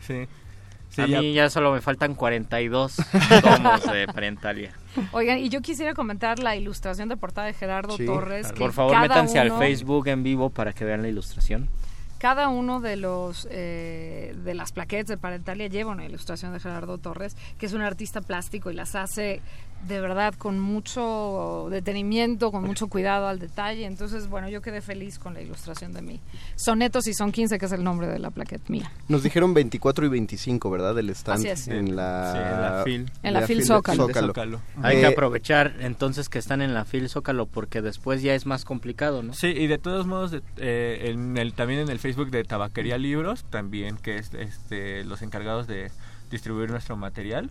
Sí. 0.90 1.02
a 1.02 1.06
ya- 1.06 1.20
mí 1.20 1.32
ya 1.32 1.48
solo 1.50 1.72
me 1.72 1.80
faltan 1.80 2.14
42 2.16 2.96
tomos 3.42 3.92
de 3.92 4.06
Parentalia. 4.08 4.72
Oigan, 5.12 5.38
y 5.38 5.48
yo 5.48 5.60
quisiera 5.60 5.94
comentar 5.94 6.40
la 6.40 6.56
ilustración 6.56 7.08
de 7.08 7.16
portada 7.16 7.46
de 7.46 7.54
Gerardo 7.54 7.96
Sí, 7.96 8.04
Torres. 8.06 8.42
claro. 8.42 8.54
que 8.56 8.60
Por 8.64 8.72
favor, 8.72 8.98
métanse 9.00 9.38
al 9.38 9.56
Facebook 9.56 10.08
en 10.08 10.22
vivo 10.24 10.50
para 10.50 10.72
que 10.72 10.84
vean 10.84 11.02
la 11.02 11.08
ilustración. 11.08 11.68
cada 12.18 12.48
uno 12.48 12.80
de 12.80 12.96
los 12.96 13.46
eh, 13.50 14.34
de 14.44 14.52
las 14.54 14.72
plaquettes 14.72 15.06
de 15.06 15.16
Parentalia 15.16 15.68
lleva 15.68 15.92
una 15.92 16.04
ilustración 16.04 16.52
de 16.52 16.60
Gerardo 16.60 16.98
Torres, 16.98 17.36
que 17.56 17.64
es 17.66 17.72
un 17.72 17.80
artista 17.82 18.20
plástico 18.20 18.70
y 18.70 18.74
las 18.74 18.94
hace 18.94 19.40
de 19.86 20.00
verdad 20.00 20.34
con 20.34 20.58
mucho 20.58 21.68
detenimiento, 21.70 22.52
con 22.52 22.64
mucho 22.64 22.88
cuidado 22.88 23.26
al 23.28 23.38
detalle. 23.38 23.86
Entonces, 23.86 24.28
bueno, 24.28 24.48
yo 24.48 24.60
quedé 24.62 24.80
feliz 24.80 25.18
con 25.18 25.34
la 25.34 25.40
ilustración 25.40 25.92
de 25.92 26.02
mí. 26.02 26.20
Sonetos 26.56 27.06
y 27.06 27.14
son 27.14 27.32
15, 27.32 27.58
que 27.58 27.66
es 27.66 27.72
el 27.72 27.82
nombre 27.82 28.06
de 28.06 28.18
la 28.18 28.30
plaquette 28.30 28.68
mía. 28.68 28.90
Nos 29.08 29.22
dijeron 29.22 29.54
24 29.54 30.06
y 30.06 30.08
25, 30.08 30.70
¿verdad? 30.70 30.94
Del 30.94 31.10
stand 31.10 31.40
Así 31.40 31.48
es. 31.48 31.68
en 31.68 31.96
la, 31.96 32.32
Sí, 32.32 32.38
en 32.38 32.60
la 32.62 32.82
FIL. 32.84 33.12
En 33.22 33.32
la 33.34 33.40
FIL 33.46 33.64
Zócalo. 33.64 34.06
Zócalo. 34.08 34.60
Hay 34.82 34.98
Eh, 34.98 35.00
que 35.00 35.06
aprovechar 35.06 35.74
entonces 35.80 36.28
que 36.28 36.38
están 36.38 36.60
en 36.62 36.74
la 36.74 36.84
fil 36.84 37.08
Zócalo 37.08 37.46
porque 37.46 37.80
después 37.82 38.22
ya 38.22 38.34
es 38.34 38.46
más 38.46 38.64
complicado, 38.64 39.22
¿no? 39.22 39.32
Sí, 39.32 39.48
y 39.48 39.66
de 39.66 39.78
todos 39.78 40.06
modos, 40.06 40.30
de- 40.30 40.42
eh, 40.58 41.10
en 41.10 41.36
el, 41.38 41.54
también 41.54 41.80
en 41.80 41.88
el 41.88 41.98
Facebook 41.98 42.30
de 42.30 42.44
Tabaquería 42.44 42.98
Libros, 42.98 43.44
también 43.50 43.96
que 43.96 44.16
es 44.18 44.32
este, 44.34 45.04
los 45.04 45.22
encargados 45.22 45.66
de 45.66 45.90
distribuir 46.30 46.70
nuestro 46.70 46.96
material, 46.96 47.50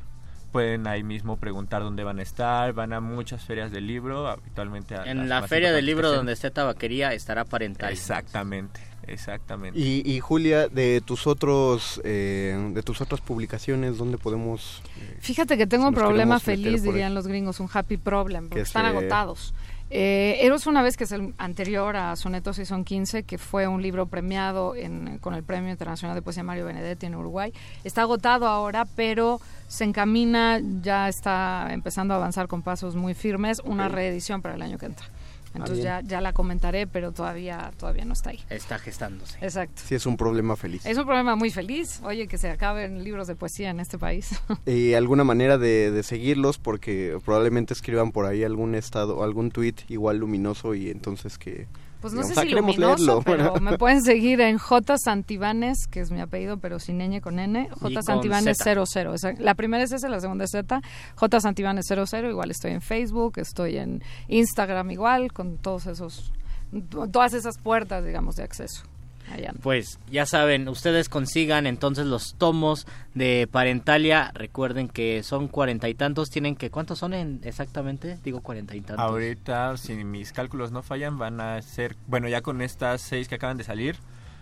pueden 0.52 0.88
ahí 0.88 1.04
mismo 1.04 1.38
preguntar 1.38 1.82
dónde 1.84 2.04
van 2.04 2.20
a 2.20 2.22
estar, 2.24 2.74
van 2.74 2.94
a 2.94 3.00
muchas 3.00 3.44
ferias 3.46 3.72
del 3.72 3.88
libro, 3.88 4.28
habitualmente 4.28 4.96
a 4.96 5.04
En 5.06 5.30
la 5.30 5.48
feria 5.48 5.72
del 5.72 5.86
libro 5.86 6.12
donde 6.12 6.34
esté 6.34 6.52
tabaquería 6.52 7.14
estará 7.14 7.46
Parentalia. 7.46 7.94
Exactamente, 7.94 8.80
exactamente. 9.08 9.80
Y, 9.80 10.02
y 10.06 10.20
Julia, 10.20 10.68
de 10.68 11.02
tus 11.02 11.28
otros, 11.28 12.02
eh, 12.04 12.72
de 12.74 12.84
tus 12.84 13.02
otras 13.02 13.22
publicaciones, 13.22 13.98
¿dónde 13.98 14.18
podemos? 14.18 14.82
eh, 15.00 15.18
Fíjate 15.20 15.58
que 15.58 15.68
tengo 15.68 15.88
un 15.88 15.94
problema 15.94 16.40
feliz, 16.40 16.84
dirían 16.84 17.14
los 17.14 17.28
gringos, 17.28 17.60
un 17.60 17.70
happy 17.72 17.98
problem, 17.98 18.46
porque 18.50 18.56
Que 18.56 18.62
están 18.68 18.84
se- 18.84 18.90
agotados. 18.98 19.54
Eh, 19.92 20.38
Eros 20.42 20.68
una 20.68 20.82
vez 20.84 20.98
que 20.98 21.06
es 21.06 21.12
el 21.12 21.34
anterior 21.40 21.96
a 21.96 22.16
Sonetos 22.16 22.60
y 22.60 22.66
son 22.66 22.86
15, 22.86 23.24
que 23.24 23.38
fue 23.40 23.68
un 23.68 23.82
libro 23.82 24.06
premiado 24.06 24.76
en- 24.76 25.18
con 25.18 25.34
el 25.34 25.44
Premio 25.44 25.72
Internacional 25.72 26.16
de 26.16 26.22
Poesía 26.22 26.44
Mario 26.44 26.66
Benedetti 26.66 27.08
en 27.08 27.16
Uruguay. 27.16 27.52
Está 27.84 28.02
agotado 28.04 28.48
ahora, 28.48 28.86
pero 28.96 29.42
se 29.68 29.86
encamina, 29.86 30.60
ya 30.82 31.10
está 31.10 31.68
empezando 31.72 32.14
a 32.14 32.18
avanzar 32.18 32.48
con 32.48 32.62
pasos 32.62 32.96
muy 32.96 33.14
firmes, 33.16 33.62
una 33.66 33.88
reedición 33.90 34.42
para 34.42 34.56
el 34.56 34.62
año 34.62 34.78
que 34.78 34.86
entra. 34.88 35.08
Entonces 35.54 35.84
ya, 35.84 36.02
ya 36.02 36.22
la 36.22 36.34
comentaré, 36.34 36.88
pero 36.88 37.12
todavía, 37.12 37.72
todavía 37.78 38.06
no 38.06 38.14
está 38.14 38.32
ahí. 38.32 38.40
Está 38.50 38.80
gestándose. 38.80 39.38
Exacto. 39.42 39.82
Sí, 39.86 39.96
es 39.96 40.06
un 40.06 40.18
problema 40.18 40.56
feliz. 40.56 40.86
Es 40.86 40.98
un 40.98 41.06
problema 41.06 41.36
muy 41.36 41.52
feliz, 41.52 42.02
oye, 42.04 42.28
que 42.28 42.38
se 42.38 42.50
acaben 42.50 43.04
libros 43.04 43.28
de 43.28 43.36
poesía 43.36 43.70
en 43.70 43.80
este 43.80 43.98
país. 43.98 44.30
Y 44.66 44.94
alguna 44.94 45.24
manera 45.24 45.58
de, 45.58 45.90
de 45.92 46.04
seguirlos, 46.04 46.58
porque 46.60 47.18
probablemente 47.26 47.74
escriban 47.74 48.12
por 48.12 48.26
ahí 48.26 48.44
algún 48.44 48.76
estado, 48.76 49.24
algún 49.24 49.52
tweet 49.52 49.76
igual 49.88 50.18
luminoso 50.18 50.76
y 50.76 50.90
entonces 50.90 51.38
que... 51.38 51.68
Pues 52.02 52.14
no 52.14 52.24
sé 52.24 52.34
"Ah, 52.38 52.42
si 52.44 52.50
luminoso, 52.50 52.98
leerlo". 52.98 53.24
pero 53.26 53.56
me 53.62 53.78
pueden 53.78 54.02
seguir 54.02 54.40
en 54.42 54.58
J 54.58 54.98
Santibanes, 54.98 55.86
que 55.90 56.00
es 56.00 56.12
mi 56.12 56.22
apellido, 56.22 56.58
pero 56.58 56.80
sin 56.80 57.00
ñ 57.00 57.20
con 57.22 57.40
N. 57.40 57.70
J 57.80 58.02
Santibanes 58.02 58.58
Z. 58.58 58.86
00. 58.86 59.14
Esa- 59.14 59.34
La 59.38 59.56
primera 59.56 59.84
es 59.84 59.92
esa, 59.92 60.08
la 60.10 60.20
segunda 60.20 60.46
es 60.46 60.52
Z. 60.52 60.82
J 61.16 61.40
Santibanes 61.42 61.86
00. 61.88 62.30
Igual 62.30 62.52
estoy 62.52 62.72
en 62.72 62.82
Facebook, 62.82 63.34
estoy 63.38 63.78
en 63.78 64.02
Instagram 64.28 64.92
igual, 64.92 65.34
con 65.34 65.58
todos 65.58 65.88
esos, 65.88 66.32
todas 67.12 67.34
esas 67.34 67.58
puertas, 67.58 68.06
digamos, 68.06 68.36
de 68.36 68.44
acceso. 68.44 68.84
Allá. 69.32 69.54
Pues 69.62 70.00
ya 70.12 70.26
saben, 70.26 70.68
ustedes 70.68 71.10
consigan 71.10 71.68
entonces 71.68 72.06
los 72.06 72.36
tomos 72.36 72.88
de 73.14 73.48
Parentalia. 73.52 74.32
Recuerden 74.34 74.90
que 74.90 75.24
son 75.24 75.48
cuarenta 75.48 75.88
y 75.90 75.94
tantos. 75.94 76.30
Tienen 76.30 76.56
que, 76.56 76.70
¿cuántos 76.70 77.00
son 77.00 77.14
en, 77.14 77.40
exactamente? 77.44 78.18
Digo 78.24 78.42
cuarenta 78.42 78.76
y 78.76 78.82
tantos. 78.82 79.06
Ahorita, 79.06 79.78
si 79.78 80.04
mis 80.04 80.32
cálculos 80.32 80.72
no 80.72 80.82
fallan, 80.82 81.18
van 81.18 81.42
a 81.42 81.62
ser, 81.62 81.96
bueno, 82.08 82.28
ya 82.28 82.42
con 82.42 82.62
estas 82.62 83.02
seis 83.02 83.28
que 83.28 83.36
acaban 83.36 83.58
de 83.58 83.64
salir, 83.64 83.98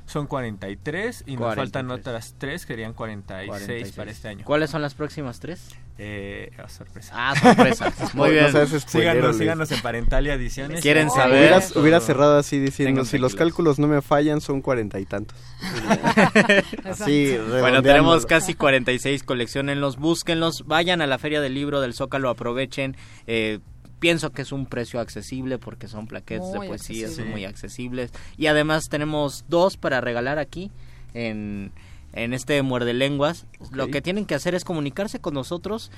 son 0.07 0.25
43 0.25 1.23
y 1.27 1.31
nos 1.33 1.39
43. 1.53 1.55
faltan 1.55 1.91
otras 1.91 2.35
tres 2.39 2.65
que 2.65 2.73
serían 2.73 2.93
46, 2.93 3.47
46. 3.49 3.95
para 3.95 4.09
este 4.11 4.27
año. 4.29 4.45
¿Cuáles 4.45 4.69
son 4.71 4.81
las 4.81 4.95
próximas 4.95 5.39
tres? 5.39 5.69
Eh, 5.99 6.51
oh, 6.63 6.69
sorpresa. 6.69 7.11
Ah, 7.15 7.35
sorpresa. 7.35 7.91
Muy 8.13 8.29
No 8.29 8.33
bien. 8.33 8.47
spoilero, 8.49 8.79
síganos, 8.79 9.37
síganos 9.37 9.71
en 9.71 9.81
Parentalia 9.81 10.33
Ediciones. 10.35 10.81
¿Quieren 10.81 11.07
Y- 11.07 11.09
saber? 11.11 11.39
Hubieras, 11.39 11.75
hubiera 11.75 11.99
cerrado 11.99 12.37
así 12.37 12.57
diciendo, 12.59 13.03
si 13.05 13.17
los 13.17 13.35
cálculos 13.35 13.79
no 13.79 13.87
me 13.87 14.01
fallan, 14.01 14.39
son 14.41 14.61
cuarenta 14.61 14.99
y 14.99 15.05
tantos. 15.05 15.37
así, 16.85 17.37
Bueno, 17.59 17.81
tenemos 17.81 18.25
casi 18.25 18.53
46, 18.53 19.23
coleccionenlos, 19.23 19.97
búsquenlos, 19.97 20.63
vayan 20.65 21.01
a 21.01 21.07
la 21.07 21.17
Feria 21.17 21.41
del 21.41 21.53
Libro 21.53 21.81
del 21.81 21.93
Zócalo, 21.93 22.29
aprovechen. 22.29 22.95
Eh, 23.25 23.59
pienso 23.99 24.31
que 24.31 24.41
es 24.43 24.51
un 24.51 24.65
precio 24.65 24.99
accesible 24.99 25.57
porque 25.57 25.87
son 25.87 26.07
plaquettes 26.07 26.51
de 26.51 26.57
Muy 26.57 26.67
poesía, 26.67 27.07
son 27.07 27.09
accesible. 27.09 27.31
muy 27.31 27.45
accesibles. 27.45 28.11
Y 28.37 28.47
además 28.47 28.89
tenemos 28.89 29.45
dos 29.47 29.77
para 29.77 30.01
regalar 30.01 30.39
aquí 30.39 30.71
en, 31.13 31.71
en 32.13 32.33
este 32.33 32.61
Muerde 32.61 32.93
Lenguas. 32.93 33.45
Lo 33.71 33.87
que 33.87 34.01
tienen 34.01 34.25
que 34.25 34.35
hacer 34.35 34.55
es 34.55 34.63
comunicarse 34.63 35.19
con 35.19 35.33
nosotros 35.33 35.91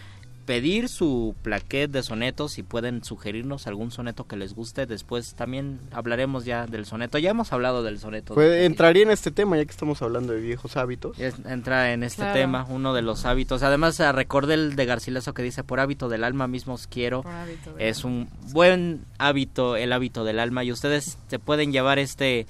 pedir 0.46 0.90
su 0.90 1.36
plaquet 1.44 1.92
de 1.92 2.02
sonetos 2.04 2.58
y 2.58 2.64
pueden 2.64 3.04
sugerirnos 3.04 3.68
algún 3.68 3.92
soneto 3.92 4.26
que 4.26 4.36
les 4.36 4.54
guste. 4.56 4.86
Después 4.88 5.36
también 5.36 5.80
hablaremos 5.92 6.46
ya 6.46 6.66
del 6.66 6.86
soneto. 6.86 7.18
Ya 7.20 7.30
hemos 7.32 7.54
hablado 7.54 7.84
del 7.84 8.00
soneto. 8.00 8.34
Pues, 8.34 8.64
entraría 8.66 9.04
en 9.04 9.12
este 9.12 9.30
tema 9.32 9.58
ya 9.58 9.66
que 9.66 9.72
estamos 9.72 10.02
hablando 10.02 10.34
de 10.34 10.42
viejos 10.42 10.76
hábitos. 10.78 11.20
Es- 11.20 11.36
entra 11.46 11.94
en 11.94 12.04
este 12.04 12.24
Claro. 12.24 12.34
tema, 12.40 12.66
uno 12.70 12.94
de 12.94 13.02
los 13.04 13.26
hábitos. 13.26 13.62
Además, 13.64 14.00
eh, 14.00 14.12
recordé 14.12 14.56
el 14.56 14.76
de 14.76 14.86
Garcilaso 14.86 15.34
que 15.34 15.44
dice, 15.44 15.64
por 15.64 15.80
hábito 15.80 16.10
del 16.10 16.24
alma 16.24 16.48
mismo 16.48 16.74
os 16.74 16.88
quiero. 16.88 17.22
Por 17.22 17.32
hábito 17.32 17.74
del 17.76 17.88
Es 17.88 18.04
un 18.04 18.28
buen 18.52 19.06
hábito, 19.20 19.76
el 19.76 19.94
hábito 19.94 20.24
del 20.24 20.40
alma. 20.40 20.64
Y 20.64 20.72
ustedes 20.72 21.18
se 21.28 21.40
pueden 21.40 21.72
llevar 21.72 22.00
este, 22.00 22.48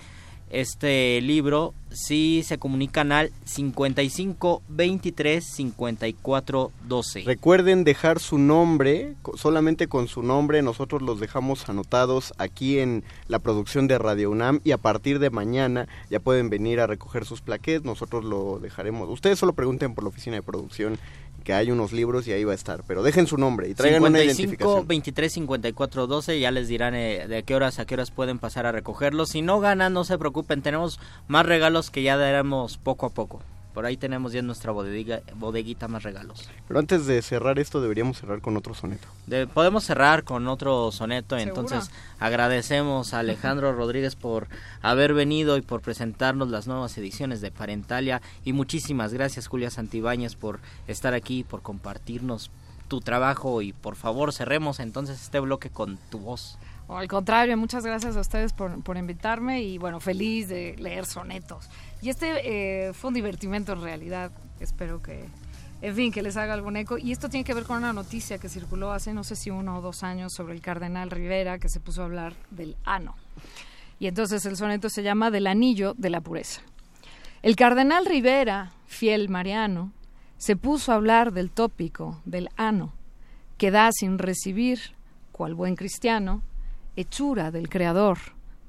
este 0.49 1.21
libro 1.21 1.73
si 1.91 2.43
se 2.43 2.59
comunican 2.59 3.11
al 3.11 3.31
55 3.45 4.61
23 4.67 5.43
54 5.43 6.71
12. 6.87 7.23
Recuerden 7.25 7.83
dejar 7.83 8.19
su 8.19 8.37
nombre, 8.37 9.15
solamente 9.35 9.87
con 9.87 10.07
su 10.07 10.21
nombre 10.21 10.61
nosotros 10.61 11.01
los 11.01 11.19
dejamos 11.19 11.67
anotados 11.67 12.33
aquí 12.37 12.79
en 12.79 13.03
la 13.27 13.39
producción 13.39 13.87
de 13.87 13.97
Radio 13.97 14.31
UNAM 14.31 14.61
y 14.63 14.71
a 14.71 14.77
partir 14.77 15.19
de 15.19 15.29
mañana 15.29 15.87
ya 16.09 16.19
pueden 16.19 16.49
venir 16.49 16.79
a 16.79 16.87
recoger 16.87 17.25
sus 17.25 17.41
plaquettes, 17.41 17.83
nosotros 17.83 18.23
lo 18.23 18.59
dejaremos. 18.59 19.09
Ustedes 19.09 19.39
solo 19.39 19.53
pregunten 19.53 19.95
por 19.95 20.03
la 20.03 20.09
oficina 20.09 20.35
de 20.35 20.43
producción 20.43 20.97
que 21.39 21.53
hay 21.53 21.71
unos 21.71 21.91
libros 21.91 22.27
y 22.27 22.31
ahí 22.31 22.43
va 22.43 22.51
a 22.51 22.55
estar, 22.55 22.83
pero 22.87 23.03
dejen 23.03 23.27
su 23.27 23.37
nombre 23.37 23.69
y 23.69 23.73
traigan 23.73 24.01
una 24.01 24.19
55 24.19 24.41
identificación. 24.41 24.87
23 24.87 25.33
54 25.33 26.07
12 26.07 26.39
ya 26.39 26.51
les 26.51 26.67
dirán 26.67 26.95
eh, 26.95 27.27
de 27.27 27.43
qué 27.43 27.55
horas 27.55 27.79
a 27.79 27.85
qué 27.85 27.95
horas 27.95 28.11
pueden 28.11 28.39
pasar 28.39 28.65
a 28.65 28.71
recogerlos 28.71 29.29
si 29.29 29.41
no 29.41 29.59
ganan 29.59 29.93
no 29.93 30.03
se 30.03 30.17
preocupen 30.17 30.61
tenemos 30.61 30.99
más 31.27 31.45
regalos 31.45 31.89
que 31.89 32.03
ya 32.03 32.17
daremos 32.17 32.77
poco 32.77 33.05
a 33.05 33.09
poco 33.09 33.41
por 33.79 33.85
ahí 33.85 33.95
tenemos 33.95 34.33
ya 34.33 34.39
en 34.39 34.45
nuestra 34.45 34.73
bodega, 34.73 35.21
bodeguita 35.35 35.87
más 35.87 36.03
regalos 36.03 36.49
Pero 36.67 36.81
antes 36.81 37.05
de 37.05 37.21
cerrar 37.21 37.59
esto 37.59 37.79
deberíamos 37.79 38.17
cerrar 38.17 38.41
con 38.41 38.57
otro 38.57 38.73
soneto. 38.73 39.07
De- 39.25 39.47
podemos 39.47 39.85
cerrar 39.85 40.25
con 40.25 40.49
otro 40.49 40.91
soneto 40.91 41.37
¿Seguro? 41.39 41.61
entonces 41.61 41.89
agradecemos 42.19 43.13
a 43.13 43.19
Alejandro 43.19 43.71
Rodríguez 43.71 44.17
por 44.17 44.49
haber 44.81 45.13
venido 45.13 45.55
y 45.55 45.61
por 45.61 45.79
presentarnos 45.79 46.49
las 46.49 46.67
nuevas 46.67 46.97
ediciones 46.97 47.39
de 47.39 47.51
Parentalia 47.51 48.21
y 48.43 48.51
muchísimas 48.51 49.13
gracias 49.13 49.47
Julia 49.47 49.69
Santibáñez 49.71 50.35
por 50.35 50.59
estar 50.89 51.13
aquí 51.13 51.45
por 51.45 51.61
compartirnos 51.61 52.51
tu 52.89 52.99
trabajo 52.99 53.61
y 53.61 53.71
por 53.71 53.95
favor 53.95 54.33
cerremos 54.33 54.81
entonces 54.81 55.21
este 55.21 55.39
bloque 55.39 55.69
con 55.69 55.97
tu 56.11 56.19
voz 56.19 56.57
O 56.87 56.97
al 56.97 57.07
contrario, 57.07 57.55
muchas 57.55 57.85
gracias 57.85 58.17
a 58.17 58.19
ustedes 58.19 58.51
por, 58.51 58.83
por 58.83 58.97
invitarme 58.97 59.61
y 59.61 59.77
bueno, 59.77 59.99
feliz 59.99 60.49
de 60.49 60.75
leer 60.79 61.05
sonetos. 61.05 61.69
Y 62.01 62.09
este 62.09 62.87
eh, 62.87 62.93
fue 62.93 63.09
un 63.09 63.13
divertimento 63.13 63.73
en 63.73 63.81
realidad. 63.81 64.31
Espero 64.59 65.01
que, 65.01 65.25
en 65.81 65.95
fin, 65.95 66.11
que 66.11 66.21
les 66.21 66.37
haga 66.37 66.53
algún 66.53 66.77
eco. 66.77 66.97
Y 66.97 67.11
esto 67.11 67.29
tiene 67.29 67.43
que 67.43 67.53
ver 67.53 67.63
con 67.63 67.77
una 67.77 67.93
noticia 67.93 68.37
que 68.37 68.49
circuló 68.49 68.91
hace 68.91 69.13
no 69.13 69.23
sé 69.23 69.35
si 69.35 69.49
uno 69.49 69.77
o 69.77 69.81
dos 69.81 70.03
años 70.03 70.33
sobre 70.33 70.53
el 70.53 70.61
cardenal 70.61 71.11
Rivera 71.11 71.59
que 71.59 71.69
se 71.69 71.79
puso 71.79 72.01
a 72.01 72.05
hablar 72.05 72.33
del 72.51 72.77
ano. 72.85 73.15
Y 73.99 74.07
entonces 74.07 74.45
el 74.45 74.55
soneto 74.55 74.89
se 74.89 75.03
llama 75.03 75.29
Del 75.29 75.47
anillo 75.47 75.93
de 75.97 76.09
la 76.09 76.21
pureza. 76.21 76.61
El 77.41 77.55
cardenal 77.55 78.05
Rivera, 78.05 78.71
fiel 78.85 79.29
mariano, 79.29 79.91
se 80.37 80.55
puso 80.55 80.91
a 80.91 80.95
hablar 80.95 81.33
del 81.33 81.51
tópico 81.51 82.21
del 82.23 82.49
ano, 82.55 82.93
que 83.57 83.71
da 83.71 83.91
sin 83.91 84.17
recibir, 84.17 84.79
cual 85.33 85.53
buen 85.53 85.75
cristiano, 85.75 86.43
hechura 86.95 87.51
del 87.51 87.67
Creador, 87.67 88.17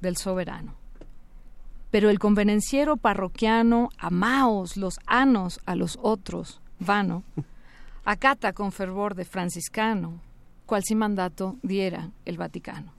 del 0.01 0.17
soberano. 0.17 0.80
Pero 1.91 2.09
el 2.09 2.19
convenenciero 2.19 2.95
parroquiano, 2.97 3.89
amaos 3.97 4.77
los 4.77 4.99
anos 5.05 5.59
a 5.65 5.75
los 5.75 5.99
otros, 6.01 6.61
vano, 6.79 7.23
acata 8.05 8.53
con 8.53 8.71
fervor 8.71 9.13
de 9.13 9.25
franciscano, 9.25 10.21
cual 10.65 10.83
si 10.83 10.95
mandato 10.95 11.57
diera 11.61 12.09
el 12.25 12.37
Vaticano. 12.37 12.93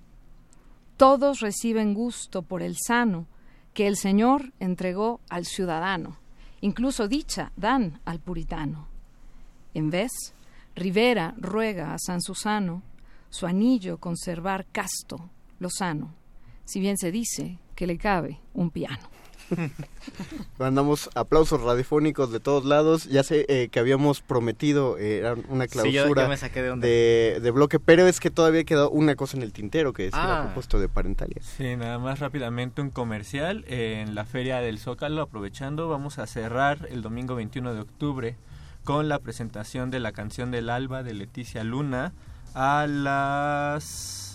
Todos 0.99 1.41
reciben 1.41 1.95
gusto 1.95 2.43
por 2.43 2.63
el 2.63 2.77
sano 2.77 3.27
que 3.73 3.87
el 3.87 3.97
Señor 3.97 4.53
entregó 4.61 5.21
al 5.31 5.47
ciudadano, 5.47 6.19
incluso 6.61 7.09
dicha 7.09 7.51
dan 7.57 8.01
al 8.05 8.21
puritano. 8.21 8.87
En 9.73 9.89
vez, 9.89 10.11
Rivera 10.75 11.35
ruega 11.39 11.95
a 11.95 11.99
San 11.99 12.21
Susano 12.21 12.83
su 13.31 13.47
anillo 13.47 13.97
conservar 13.97 14.67
casto, 14.71 15.31
lozano, 15.59 16.13
si 16.65 16.81
bien 16.81 16.99
se 16.99 17.11
dice 17.11 17.59
que 17.83 17.87
le 17.89 17.99
cabe 17.99 18.39
un 18.55 18.71
piano. 18.71 18.97
Mandamos 20.57 21.11
aplausos 21.17 21.61
radiofónicos 21.63 22.31
de 22.31 22.39
todos 22.39 22.65
lados. 22.65 23.07
Ya 23.07 23.25
sé 23.25 23.45
eh, 23.49 23.71
que 23.73 23.81
habíamos 23.81 24.21
prometido, 24.21 24.97
eh, 25.01 25.35
una 25.49 25.67
Sí, 25.67 25.77
yo- 25.77 25.83
clausura 26.05 26.23
yo 26.23 26.29
me 26.29 26.37
saqué 26.37 26.63
de 26.63 26.71
onda. 26.71 26.87
de, 26.87 27.41
de 27.43 27.51
bloque, 27.51 27.81
pero 27.81 28.07
es 28.07 28.21
que 28.21 28.31
todavía 28.31 28.63
quedó 28.63 28.89
una 28.89 29.17
cosa 29.17 29.37
en 29.37 29.43
el 29.43 29.53
tintero 29.53 29.93
que 29.93 30.07
es 30.07 30.15
Ah. 30.15 30.43
a 30.43 30.45
propósito 30.45 30.79
de 30.79 30.89
parentalia. 30.89 31.43
Sí, 31.43 31.75
nada 31.75 31.99
más 31.99 32.21
rápidamente 32.21 32.83
un 32.83 32.91
comercial. 32.91 33.65
En 33.67 34.15
la 34.15 34.25
Feria 34.27 34.59
del 34.59 34.79
Zócalo, 34.79 35.21
aprovechando, 35.23 35.89
vamos 35.89 36.21
a 36.21 36.29
cerrar 36.29 36.87
el 36.89 37.03
domingo 37.03 37.35
21 37.35 37.75
de 37.75 37.81
octubre 37.81 38.37
con 38.85 39.09
la 39.09 39.19
presentación 39.19 39.91
de 39.91 39.99
la 39.99 40.13
canción 40.13 40.53
del 40.53 40.71
Alba 40.71 41.03
de 41.03 41.15
Leticia 41.15 41.65
Luna 41.65 42.13
a 42.55 42.87
las 42.87 44.32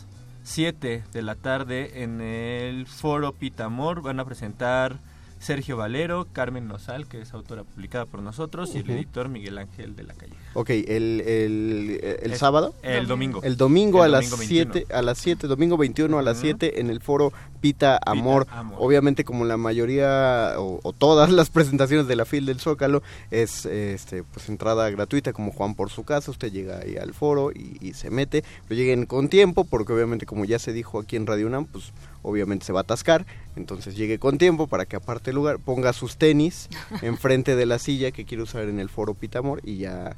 7 0.48 1.04
de 1.12 1.22
la 1.22 1.36
tarde 1.36 2.04
en 2.04 2.22
el 2.22 2.88
Foro 2.88 3.34
Pitamor. 3.34 4.02
Van 4.02 4.22
a 4.22 4.26
presentar 4.26 4.98
Sergio 5.40 5.78
Valero, 5.78 6.28
Carmen 6.34 6.68
Nosal, 6.68 7.08
que 7.08 7.22
es 7.22 7.34
autora 7.34 7.64
publicada 7.64 8.06
por 8.06 8.22
nosotros, 8.22 8.74
y 8.76 8.80
el 8.80 8.90
editor 8.90 9.30
Miguel 9.30 9.58
Ángel 9.58 9.96
de 9.96 10.04
la 10.04 10.14
Calle. 10.14 10.34
Ok, 10.54 10.70
el, 10.72 11.22
el, 11.22 12.00
el 12.24 12.32
Es- 12.34 12.40
sábado. 12.40 12.74
El 12.82 13.08
domingo. 13.08 13.42
El 13.44 13.58
domingo 13.58 14.04
El 14.04 14.16
a 14.16 14.18
las 14.20 14.30
domingo 14.30 14.50
21. 14.50 14.74
7, 14.74 14.94
a 14.94 15.02
las 15.02 15.18
7, 15.20 15.48
domingo 15.48 15.78
21 15.78 16.18
a 16.18 16.22
las 16.22 16.38
Ujú. 16.38 16.46
7 16.48 16.80
en 16.80 16.90
el 16.90 17.02
foro 17.02 17.32
Pita 17.62 18.00
Amor. 18.06 18.48
Amor. 18.50 18.78
Obviamente 18.82 19.24
como 19.24 19.46
la 19.46 19.58
mayoría 19.58 20.54
o, 20.58 20.80
o 20.84 20.94
todas 20.94 21.32
las 21.32 21.50
presentaciones 21.52 22.08
de 22.08 22.16
la 22.16 22.26
FIL 22.26 22.46
del 22.46 22.60
Zócalo 22.60 23.02
es 23.32 23.66
este 23.66 24.24
pues 24.24 24.50
entrada 24.50 24.90
gratuita 24.90 25.34
como 25.34 25.52
Juan 25.52 25.76
por 25.76 25.90
su 25.90 26.04
casa, 26.04 26.32
usted 26.32 26.52
llega 26.52 26.80
ahí 26.80 26.98
al 26.98 27.14
foro 27.14 27.52
y, 27.52 27.78
y 27.82 27.94
se 27.94 28.10
mete, 28.10 28.44
pero 28.68 28.78
lleguen 28.80 29.06
con 29.06 29.30
tiempo 29.30 29.66
porque 29.66 29.94
obviamente 29.94 30.26
como 30.26 30.46
ya 30.46 30.60
se 30.60 30.74
dijo 30.74 31.00
aquí 31.00 31.16
en 31.16 31.26
Radio 31.28 31.48
UNAM, 31.48 31.66
pues 31.66 31.92
obviamente 32.28 32.66
se 32.66 32.74
va 32.74 32.82
a 32.82 32.84
atascar, 32.84 33.26
entonces 33.56 33.96
llegue 33.96 34.20
con 34.20 34.38
tiempo 34.38 34.68
para 34.68 34.86
que 34.86 34.98
aparte 34.98 35.32
lugar 35.34 35.60
ponga 35.60 35.94
sus 35.94 36.18
tenis 36.18 36.70
enfrente 37.02 37.56
de 37.56 37.66
la 37.66 37.80
silla 37.80 38.12
que 38.12 38.26
quiere 38.26 38.44
usar 38.44 38.64
en 38.64 38.80
el 38.80 38.90
foro 38.90 39.14
Pita 39.14 39.40
Amor 39.40 39.62
y 39.64 39.78
ya 39.78 40.16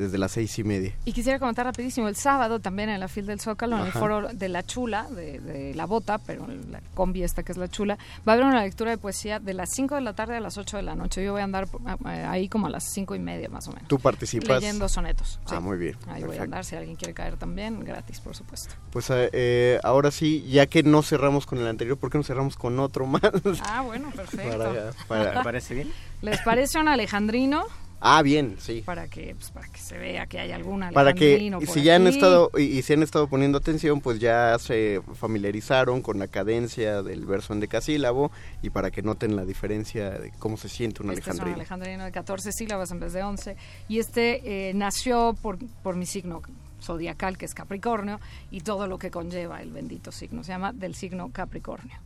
desde 0.00 0.18
las 0.18 0.32
seis 0.32 0.58
y 0.58 0.64
media. 0.64 0.92
Y 1.04 1.12
quisiera 1.12 1.38
comentar 1.38 1.66
rapidísimo, 1.66 2.08
el 2.08 2.16
sábado 2.16 2.58
también 2.60 2.88
en 2.88 2.98
la 3.00 3.08
fil 3.08 3.26
del 3.26 3.40
Zócalo, 3.40 3.76
en 3.78 3.86
el 3.86 3.92
foro 3.92 4.28
de 4.32 4.48
La 4.48 4.62
Chula, 4.64 5.06
de, 5.10 5.38
de 5.40 5.74
La 5.74 5.84
Bota, 5.86 6.18
pero 6.18 6.44
en 6.50 6.72
la 6.72 6.80
combi 6.94 7.22
esta 7.22 7.42
que 7.42 7.52
es 7.52 7.58
La 7.58 7.68
Chula, 7.68 7.96
va 8.26 8.32
a 8.32 8.34
haber 8.34 8.46
una 8.46 8.62
lectura 8.62 8.90
de 8.90 8.98
poesía 8.98 9.38
de 9.38 9.54
las 9.54 9.70
5 9.74 9.94
de 9.94 10.00
la 10.00 10.14
tarde 10.14 10.36
a 10.36 10.40
las 10.40 10.58
8 10.58 10.78
de 10.78 10.82
la 10.82 10.94
noche. 10.94 11.24
Yo 11.24 11.32
voy 11.32 11.40
a 11.42 11.44
andar 11.44 11.68
eh, 12.06 12.10
ahí 12.28 12.48
como 12.48 12.66
a 12.66 12.70
las 12.70 12.84
5 12.84 13.14
y 13.14 13.18
media 13.18 13.48
más 13.48 13.68
o 13.68 13.72
menos. 13.72 13.88
¿Tú 13.88 13.98
participas? 13.98 14.48
Leyendo 14.60 14.88
sonetos. 14.88 15.38
Ah, 15.46 15.60
muy 15.60 15.76
bien, 15.78 15.96
Ahí 16.08 16.22
voy 16.24 16.36
a 16.38 16.42
andar, 16.42 16.64
si 16.64 16.76
alguien 16.76 16.96
quiere 16.96 17.14
caer 17.14 17.36
también, 17.36 17.84
gratis, 17.84 18.20
por 18.20 18.34
supuesto. 18.34 18.74
Pues 18.92 19.08
eh, 19.10 19.30
eh, 19.32 19.80
ahora 19.82 20.10
sí, 20.10 20.44
ya 20.50 20.66
que 20.66 20.82
no 20.82 21.02
cerramos 21.02 21.46
con 21.46 21.58
el 21.58 21.66
anterior, 21.66 21.98
¿por 21.98 22.10
qué 22.10 22.18
no 22.18 22.24
cerramos 22.24 22.56
con 22.56 22.78
otro 22.80 23.06
más? 23.06 23.20
Ah, 23.64 23.82
bueno, 23.82 24.10
perfecto. 24.10 24.58
Para- 24.58 24.92
para- 25.08 25.34
¿Me 25.38 25.44
parece 25.44 25.74
bien? 25.74 25.92
¿Les 26.22 26.40
parece 26.42 26.78
un 26.78 26.88
alejandrino? 26.88 27.64
Ah, 28.00 28.22
bien, 28.22 28.56
sí. 28.58 28.82
Para 28.84 29.08
que, 29.08 29.34
pues, 29.34 29.50
para 29.50 29.68
que 29.68 29.78
se 29.78 29.98
vea 29.98 30.26
que 30.26 30.40
hay 30.40 30.52
algún 30.52 30.80
Para 30.92 31.12
que 31.12 31.34
alejandrino 31.34 31.58
por 31.60 31.68
si 31.68 31.82
ya 31.82 31.96
han 31.96 32.06
estado 32.06 32.50
y, 32.56 32.62
y 32.62 32.82
si 32.82 32.94
han 32.94 33.02
estado 33.02 33.28
poniendo 33.28 33.58
atención, 33.58 34.00
pues 34.00 34.18
ya 34.18 34.58
se 34.58 35.02
familiarizaron 35.14 36.00
con 36.00 36.18
la 36.18 36.26
cadencia 36.26 37.02
del 37.02 37.26
verso 37.26 37.52
en 37.52 37.60
decasílabo 37.60 38.30
y 38.62 38.70
para 38.70 38.90
que 38.90 39.02
noten 39.02 39.36
la 39.36 39.44
diferencia 39.44 40.10
de 40.10 40.32
cómo 40.38 40.56
se 40.56 40.70
siente 40.70 41.02
un 41.02 41.10
Este 41.10 41.20
es 41.20 41.26
un 41.26 41.30
alejandrino. 41.32 41.56
alejandrino 41.56 42.04
de 42.04 42.12
14 42.12 42.52
sílabas 42.52 42.90
en 42.90 43.00
vez 43.00 43.12
de 43.12 43.22
11. 43.22 43.56
Y 43.88 43.98
este 43.98 44.68
eh, 44.70 44.74
nació 44.74 45.36
por, 45.42 45.58
por 45.82 45.96
mi 45.96 46.06
signo 46.06 46.40
zodiacal, 46.80 47.36
que 47.36 47.44
es 47.44 47.52
Capricornio, 47.52 48.18
y 48.50 48.62
todo 48.62 48.86
lo 48.86 48.98
que 48.98 49.10
conlleva 49.10 49.60
el 49.60 49.70
bendito 49.70 50.10
signo. 50.10 50.42
Se 50.42 50.52
llama 50.52 50.72
del 50.72 50.94
signo 50.94 51.30
Capricornio. 51.30 51.98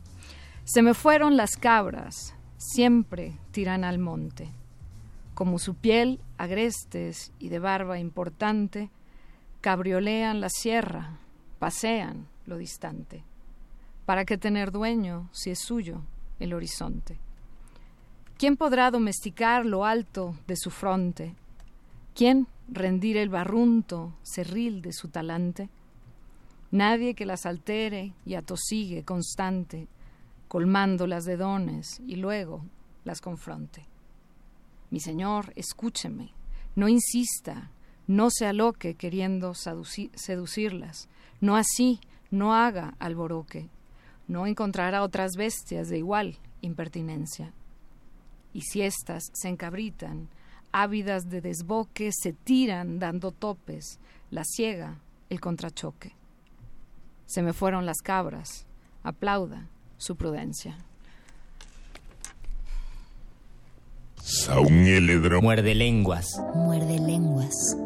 Se 0.65 0.81
me 0.81 0.93
fueron 0.93 1.37
las 1.37 1.55
cabras, 1.55 2.35
siempre 2.57 3.33
tiran 3.51 3.85
al 3.85 3.99
monte. 3.99 4.49
Como 5.35 5.59
su 5.59 5.75
piel, 5.75 6.21
agrestes 6.37 7.33
y 7.39 7.49
de 7.49 7.59
barba 7.59 7.99
importante, 7.99 8.89
cabriolean 9.59 10.39
la 10.39 10.47
sierra, 10.49 11.19
pasean 11.59 12.25
lo 12.45 12.57
distante. 12.57 13.25
¿Para 14.05 14.23
qué 14.23 14.37
tener 14.37 14.71
dueño 14.71 15.27
si 15.33 15.51
es 15.51 15.59
suyo 15.59 16.03
el 16.39 16.53
horizonte? 16.53 17.19
¿Quién 18.37 18.55
podrá 18.55 18.91
domesticar 18.91 19.65
lo 19.65 19.83
alto 19.83 20.35
de 20.47 20.55
su 20.55 20.69
fronte? 20.69 21.35
¿Quién 22.13 22.47
rendir 22.69 23.17
el 23.17 23.27
barrunto 23.27 24.13
cerril 24.23 24.81
de 24.81 24.93
su 24.93 25.09
talante? 25.09 25.69
Nadie 26.71 27.13
que 27.13 27.25
las 27.25 27.45
altere 27.45 28.13
y 28.25 28.35
atosigue 28.35 29.03
constante, 29.03 29.89
colmándolas 30.47 31.25
de 31.25 31.35
dones 31.35 32.01
y 32.07 32.15
luego 32.15 32.63
las 33.03 33.19
confronte. 33.19 33.85
Mi 34.95 35.01
señor, 35.01 35.51
escúcheme, 35.57 36.31
no 36.73 36.87
insista, 36.87 37.69
no 38.07 38.29
se 38.31 38.45
aloque 38.45 38.95
queriendo 38.95 39.53
seducirlas, 39.53 41.09
no 41.41 41.57
así, 41.57 41.99
no 42.31 42.53
haga 42.53 42.95
alboroque, 42.97 43.67
no 44.29 44.47
encontrará 44.47 45.03
otras 45.03 45.33
bestias 45.35 45.89
de 45.89 45.97
igual 45.97 46.37
impertinencia. 46.61 47.51
Y 48.53 48.61
si 48.61 48.83
éstas 48.83 49.23
se 49.33 49.49
encabritan, 49.49 50.29
ávidas 50.71 51.23
de 51.29 51.41
desboque, 51.41 52.11
se 52.13 52.31
tiran 52.31 52.97
dando 52.97 53.33
topes, 53.33 53.99
la 54.31 54.45
ciega, 54.45 55.01
el 55.29 55.41
contrachoque. 55.41 56.13
Se 57.25 57.41
me 57.41 57.51
fueron 57.51 57.85
las 57.85 57.97
cabras, 58.01 58.65
aplauda 59.03 59.67
su 59.97 60.15
prudencia. 60.15 60.77
Muerde 65.39 65.75
lenguas. 65.75 66.25
Muerde 66.55 66.97
lenguas. 66.97 67.77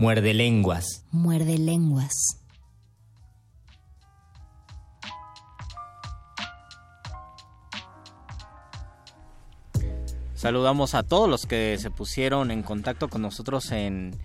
Muerde 0.00 0.34
lenguas. 0.34 1.04
Muerde 1.12 1.58
lenguas. 1.58 2.12
Saludamos 10.34 10.94
a 10.94 11.02
todos 11.02 11.28
los 11.28 11.46
que 11.46 11.76
se 11.78 11.90
pusieron 11.90 12.50
en 12.50 12.62
contacto 12.62 13.08
con 13.08 13.22
nosotros 13.22 13.72
en 13.72 14.16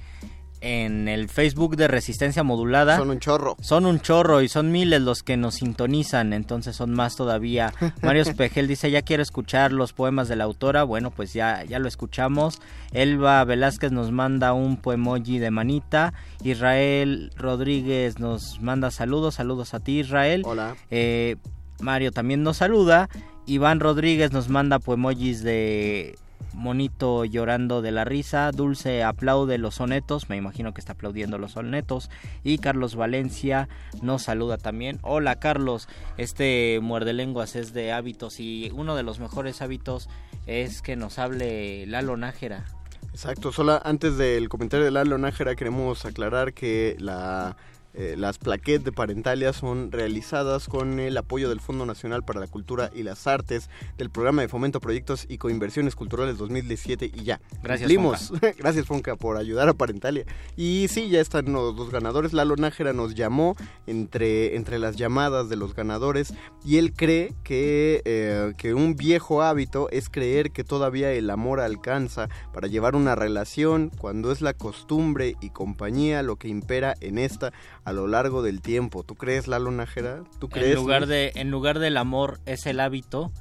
en 0.63 1.09
el 1.09 1.27
Facebook 1.27 1.75
de 1.75 1.89
Resistencia 1.89 2.41
Modulada. 2.41 2.97
Son 2.97 3.09
un 3.09 3.19
chorro. 3.19 3.57
Son 3.59 3.85
un 3.85 3.99
chorro 3.99 4.41
y 4.41 4.47
son 4.47 4.71
miles 4.71 5.01
los 5.01 5.21
que 5.21 5.35
nos 5.35 5.55
sintonizan, 5.55 6.31
entonces 6.31 6.77
son 6.77 6.91
más 6.93 7.17
todavía. 7.17 7.73
Mario 8.01 8.21
Espejel 8.21 8.67
dice, 8.67 8.89
ya 8.89 9.01
quiero 9.01 9.21
escuchar 9.21 9.73
los 9.73 9.91
poemas 9.91 10.29
de 10.29 10.37
la 10.37 10.45
autora. 10.45 10.83
Bueno, 10.83 11.11
pues 11.11 11.33
ya, 11.33 11.65
ya 11.65 11.79
lo 11.79 11.89
escuchamos. 11.89 12.61
Elba 12.93 13.43
Velázquez 13.43 13.91
nos 13.91 14.11
manda 14.11 14.53
un 14.53 14.77
poemoji 14.77 15.37
de 15.37 15.51
manita. 15.51 16.13
Israel 16.43 17.31
Rodríguez 17.35 18.19
nos 18.19 18.61
manda 18.61 18.89
saludos. 18.89 19.35
Saludos 19.35 19.73
a 19.73 19.81
ti, 19.81 19.99
Israel. 19.99 20.43
Hola. 20.45 20.77
Eh, 20.89 21.35
Mario 21.81 22.13
también 22.13 22.43
nos 22.43 22.57
saluda 22.57 23.09
Iván 23.45 23.79
Rodríguez 23.79 24.31
nos 24.31 24.47
manda 24.49 24.79
poemojis 24.79 25.43
de 25.43 26.17
Monito 26.53 27.25
llorando 27.25 27.81
de 27.81 27.91
la 27.91 28.05
risa, 28.05 28.51
Dulce 28.51 29.03
aplaude 29.03 29.57
los 29.57 29.75
sonetos, 29.75 30.29
me 30.29 30.37
imagino 30.37 30.73
que 30.73 30.81
está 30.81 30.93
aplaudiendo 30.93 31.37
los 31.37 31.53
sonetos, 31.53 32.09
y 32.43 32.57
Carlos 32.57 32.95
Valencia 32.95 33.69
nos 34.01 34.23
saluda 34.23 34.57
también. 34.57 34.99
Hola 35.01 35.39
Carlos, 35.39 35.87
este 36.17 36.79
muerde 36.81 37.13
lenguas 37.13 37.55
es 37.55 37.73
de 37.73 37.91
hábitos 37.91 38.39
y 38.39 38.71
uno 38.73 38.95
de 38.95 39.03
los 39.03 39.19
mejores 39.19 39.61
hábitos 39.61 40.09
es 40.45 40.81
que 40.81 40.95
nos 40.95 41.19
hable 41.19 41.85
Lalo 41.87 42.17
Nájera. 42.17 42.65
Exacto, 43.11 43.51
solo 43.51 43.79
antes 43.85 44.17
del 44.17 44.49
comentario 44.49 44.85
de 44.85 44.91
Lalo 44.91 45.17
Nájera 45.17 45.55
queremos 45.55 46.03
aclarar 46.05 46.53
que 46.53 46.95
la 46.99 47.55
eh, 47.93 48.15
las 48.17 48.39
plaquettes 48.39 48.83
de 48.83 48.91
Parentalia 48.91 49.53
son 49.53 49.91
realizadas 49.91 50.67
con 50.67 50.99
el 50.99 51.15
apoyo 51.17 51.49
del 51.49 51.59
Fondo 51.59 51.85
Nacional 51.85 52.23
para 52.23 52.39
la 52.39 52.47
Cultura 52.47 52.89
y 52.93 53.03
las 53.03 53.27
Artes, 53.27 53.69
del 53.97 54.09
Programa 54.09 54.41
de 54.41 54.47
Fomento 54.47 54.79
Proyectos 54.79 55.25
y 55.29 55.37
Coinversiones 55.37 55.95
Culturales 55.95 56.37
2017 56.37 57.11
y 57.13 57.23
ya. 57.23 57.39
Gracias, 57.61 57.93
Fonca. 57.93 58.53
Gracias, 58.57 58.85
Fonca, 58.87 59.15
por 59.15 59.37
ayudar 59.37 59.69
a 59.69 59.73
Parentalia. 59.73 60.25
Y 60.55 60.87
sí, 60.89 61.09
ya 61.09 61.21
están 61.21 61.51
los 61.53 61.75
dos 61.75 61.91
ganadores. 61.91 62.33
Lalo 62.33 62.55
Nájera 62.55 62.93
nos 62.93 63.13
llamó 63.13 63.55
entre, 63.85 64.55
entre 64.55 64.79
las 64.79 64.95
llamadas 64.95 65.49
de 65.49 65.55
los 65.55 65.75
ganadores 65.75 66.33
y 66.65 66.77
él 66.77 66.93
cree 66.93 67.33
que, 67.43 68.01
eh, 68.05 68.53
que 68.57 68.73
un 68.73 68.95
viejo 68.95 69.43
hábito 69.43 69.89
es 69.91 70.09
creer 70.09 70.51
que 70.51 70.63
todavía 70.63 71.11
el 71.11 71.29
amor 71.29 71.59
alcanza 71.59 72.29
para 72.53 72.67
llevar 72.67 72.95
una 72.95 73.15
relación 73.15 73.91
cuando 73.97 74.31
es 74.31 74.41
la 74.41 74.53
costumbre 74.53 75.35
y 75.41 75.49
compañía 75.49 76.23
lo 76.23 76.37
que 76.37 76.47
impera 76.47 76.95
en 77.01 77.17
esta 77.17 77.53
a 77.85 77.93
lo 77.93 78.07
largo 78.07 78.41
del 78.41 78.61
tiempo. 78.61 79.03
¿Tú 79.03 79.15
crees, 79.15 79.47
Lalo 79.47 79.71
Nájera? 79.71 80.23
¿Tú 80.39 80.49
crees? 80.49 80.71
En 80.71 80.75
lugar, 80.75 81.05
de, 81.05 81.31
en 81.35 81.51
lugar 81.51 81.79
del 81.79 81.97
amor 81.97 82.39
es 82.45 82.65
el 82.65 82.79
hábito. 82.79 83.31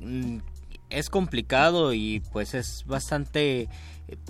Mm, 0.00 0.38
es 0.90 1.08
complicado 1.08 1.92
y 1.94 2.20
pues 2.32 2.54
es 2.54 2.84
bastante 2.86 3.68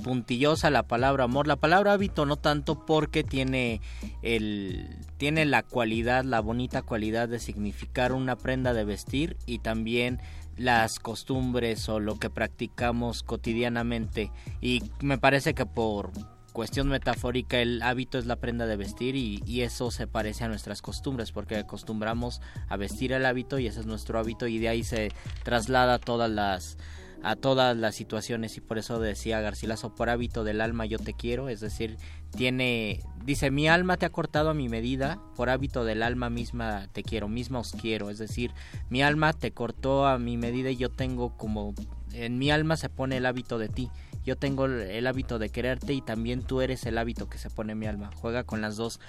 puntillosa 0.03 0.71
la 0.71 0.85
palabra 0.85 1.25
amor. 1.25 1.47
La 1.47 1.57
palabra 1.57 1.93
hábito 1.95 2.27
no 2.27 2.37
tanto 2.37 2.85
porque 2.87 3.25
tiene 3.25 3.81
el 4.23 4.89
tiene 5.17 5.45
la 5.45 5.63
cualidad, 5.63 6.25
la 6.25 6.41
bonita 6.41 6.83
cualidad 6.83 7.29
de 7.29 7.39
significar 7.39 8.13
una 8.13 8.37
prenda 8.37 8.75
de 8.75 8.85
vestir 8.85 9.37
y 9.47 9.59
también 9.59 10.21
las 10.57 10.99
costumbres 10.99 11.89
o 11.89 11.99
lo 11.99 12.19
que 12.19 12.29
practicamos 12.29 13.23
cotidianamente 13.23 14.31
y 14.61 14.83
me 15.01 15.19
parece 15.19 15.55
que 15.55 15.65
por 15.65 16.11
cuestión 16.53 16.89
metafórica 16.89 17.61
el 17.61 17.83
hábito 17.83 18.19
es 18.19 18.27
la 18.27 18.37
prenda 18.37 18.67
de 18.67 18.77
vestir 18.77 19.17
y, 19.17 19.63
eso 19.63 19.91
se 19.91 20.07
parece 20.07 20.45
a 20.45 20.49
nuestras 20.49 20.83
costumbres 20.83 21.31
porque 21.31 21.57
acostumbramos 21.57 22.41
a 22.69 22.77
vestir 22.77 23.13
el 23.13 23.25
hábito 23.25 23.59
y 23.59 23.67
ese 23.67 23.81
es 23.81 23.87
nuestro 23.87 24.19
hábito 24.19 24.47
y 24.49 24.59
de 24.59 24.69
ahí 24.69 24.83
se 24.83 25.13
traslada 25.45 25.95
a 25.95 25.99
todas 25.99 26.31
las 26.31 26.79
a 27.23 27.37
todas 27.37 27.77
las 27.77 27.95
situaciones 27.95 28.57
y 28.57 28.61
por 28.61 28.79
eso 28.79 28.99
decía 28.99 29.41
Garcilaso 29.41 29.95
por 29.95 30.11
hábito 30.11 30.43
del 30.43 30.61
alma 30.61 30.87
yo 30.87 30.99
te 30.99 31.15
quiero 31.15 31.49
es 31.49 31.61
decir 31.61 31.97
tiene 32.33 33.01
dice 33.25 33.53
mi 33.53 33.69
alma 33.69 33.97
te 33.97 34.07
ha 34.07 34.11
cortado 34.11 34.51
a 34.51 34.55
mi 34.55 34.69
medida 34.69 35.21
por 35.37 35.49
hábito 35.49 35.85
del 35.85 36.03
alma 36.03 36.31
misma 36.31 36.89
te 36.93 37.05
quiero 37.05 37.29
misma 37.29 37.61
os 37.61 37.73
quiero 37.73 38.11
es 38.11 38.19
decir 38.19 38.51
mi 38.91 39.03
alma 39.03 39.33
te 39.33 39.53
cortó 39.53 40.07
a 40.07 40.19
mi 40.19 40.37
medida 40.37 40.71
y 40.71 40.77
yo 40.77 40.91
tengo 40.91 41.37
como 41.37 41.75
en 42.13 42.39
mi 42.39 42.51
alma 42.51 42.77
se 42.77 42.89
pone 42.89 43.19
el 43.19 43.27
hábito 43.27 43.59
de 43.59 43.69
ti 43.69 43.91
yo 44.25 44.37
tengo 44.37 44.67
el 44.67 45.07
hábito 45.07 45.39
de 45.39 45.51
quererte 45.51 45.93
y 45.93 46.01
también 46.01 46.43
tú 46.43 46.61
eres 46.61 46.87
el 46.87 46.99
hábito 46.99 47.29
que 47.29 47.39
se 47.39 47.51
pone 47.51 47.73
en 47.73 47.79
mi 47.79 47.87
alma. 47.87 48.11
Juega 48.21 48.45
con 48.45 48.61
las 48.61 48.77
dos 48.77 49.01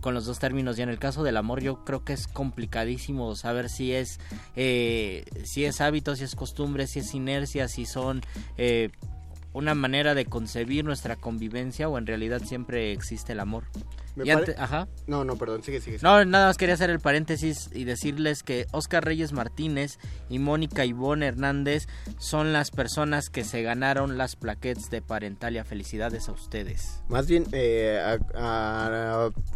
con 0.00 0.14
los 0.14 0.24
dos 0.24 0.38
términos 0.38 0.78
y 0.78 0.82
en 0.82 0.88
el 0.88 0.98
caso 0.98 1.22
del 1.22 1.36
amor 1.36 1.60
yo 1.60 1.84
creo 1.84 2.02
que 2.02 2.14
es 2.14 2.26
complicadísimo 2.26 3.36
saber 3.36 3.68
si 3.68 3.92
es 3.92 4.20
eh, 4.56 5.26
si 5.44 5.66
es 5.66 5.82
hábito 5.82 6.16
si 6.16 6.24
es 6.24 6.34
costumbre 6.34 6.86
si 6.86 7.00
es 7.00 7.14
inercia 7.14 7.68
si 7.68 7.84
son 7.84 8.22
eh, 8.56 8.90
una 9.52 9.74
manera 9.74 10.14
de 10.14 10.26
concebir 10.26 10.84
nuestra 10.84 11.16
convivencia 11.16 11.88
o 11.88 11.98
en 11.98 12.06
realidad 12.06 12.42
siempre 12.44 12.92
existe 12.92 13.32
el 13.32 13.40
amor 13.40 13.64
ajá. 14.58 14.88
No, 15.06 15.24
no, 15.24 15.36
perdón, 15.36 15.62
sigue, 15.62 15.80
sigue, 15.80 15.98
No, 16.02 16.24
nada 16.24 16.48
más 16.48 16.58
quería 16.58 16.74
hacer 16.74 16.90
el 16.90 17.00
paréntesis 17.00 17.70
y 17.72 17.84
decirles 17.84 18.42
que 18.42 18.66
Oscar 18.72 19.04
Reyes 19.04 19.32
Martínez 19.32 19.98
y 20.28 20.38
Mónica 20.38 20.84
Ivonne 20.84 21.26
Hernández 21.26 21.86
son 22.18 22.52
las 22.52 22.70
personas 22.70 23.30
que 23.30 23.44
se 23.44 23.62
ganaron 23.62 24.18
las 24.18 24.36
plaquettes 24.36 24.90
de 24.90 25.02
Parentalia. 25.02 25.64
Felicidades 25.64 26.28
a 26.28 26.32
ustedes. 26.32 27.02
Más 27.08 27.26
bien, 27.26 27.46
eh, 27.52 28.18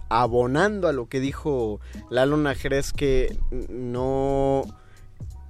abonando 0.09 0.89
a 0.89 0.93
lo 0.93 1.09
que 1.09 1.21
dijo 1.21 1.81
Lalo 2.11 2.37
Najeres, 2.37 2.93
que 2.93 3.37
no 3.69 4.63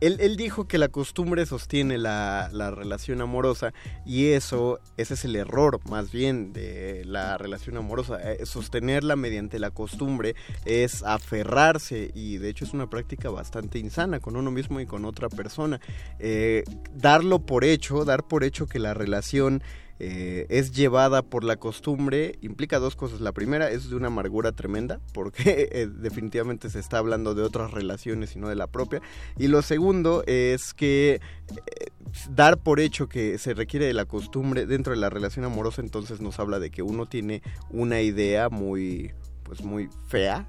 él, 0.00 0.36
dijo 0.36 0.68
que 0.68 0.78
la 0.78 0.88
costumbre 0.88 1.46
sostiene 1.46 1.98
la, 1.98 2.48
relación 2.70 3.20
amorosa 3.20 3.72
y 4.04 4.26
eso, 4.28 4.80
ese 4.96 5.14
es 5.14 5.24
el 5.24 5.36
error 5.36 5.80
más 5.88 6.10
bien 6.10 6.52
de 6.52 7.04
la 7.04 7.38
relación 7.38 7.76
amorosa. 7.76 8.18
Eh, 8.22 8.44
sostenerla 8.44 9.16
mediante 9.16 9.58
la 9.58 9.70
costumbre 9.70 10.34
es 10.64 11.02
aferrarse 11.02 12.10
y 12.14 12.38
de 12.38 12.48
hecho 12.50 12.64
es 12.64 12.74
una 12.74 12.90
práctica 12.90 13.30
bastante 13.30 13.78
insana 13.78 14.20
con 14.20 14.36
uno 14.36 14.50
mismo 14.50 14.80
y 14.80 14.86
con 14.86 15.04
otra 15.04 15.28
persona. 15.28 15.80
Eh, 16.18 16.64
darlo 16.94 17.40
por 17.40 17.64
hecho, 17.64 18.04
dar 18.04 18.24
por 18.26 18.44
hecho 18.44 18.66
que 18.66 18.78
la 18.78 18.94
relación 18.94 19.62
eh, 19.98 20.46
es 20.50 20.72
llevada 20.72 21.22
por 21.22 21.42
la 21.42 21.56
costumbre 21.56 22.38
implica 22.42 22.78
dos 22.78 22.96
cosas. 22.96 23.20
La 23.20 23.32
primera 23.32 23.70
es 23.70 23.88
de 23.88 23.96
una 23.96 24.08
amargura 24.08 24.52
tremenda, 24.52 25.00
porque 25.12 25.68
eh, 25.72 25.86
definitivamente 25.86 26.70
se 26.70 26.78
está 26.78 26.98
hablando 26.98 27.34
de 27.34 27.42
otras 27.42 27.70
relaciones 27.70 28.36
y 28.36 28.38
no 28.38 28.48
de 28.48 28.56
la 28.56 28.66
propia. 28.66 29.00
Y 29.38 29.48
lo 29.48 29.62
segundo 29.62 30.22
es 30.26 30.74
que 30.74 31.14
eh, 31.14 31.86
dar 32.30 32.58
por 32.58 32.80
hecho 32.80 33.08
que 33.08 33.38
se 33.38 33.54
requiere 33.54 33.86
de 33.86 33.94
la 33.94 34.04
costumbre 34.04 34.66
dentro 34.66 34.92
de 34.92 34.98
la 34.98 35.10
relación 35.10 35.44
amorosa, 35.44 35.80
entonces 35.80 36.20
nos 36.20 36.38
habla 36.38 36.58
de 36.58 36.70
que 36.70 36.82
uno 36.82 37.06
tiene 37.06 37.42
una 37.70 38.00
idea 38.00 38.48
muy 38.48 39.12
pues 39.44 39.62
muy 39.62 39.88
fea 40.08 40.48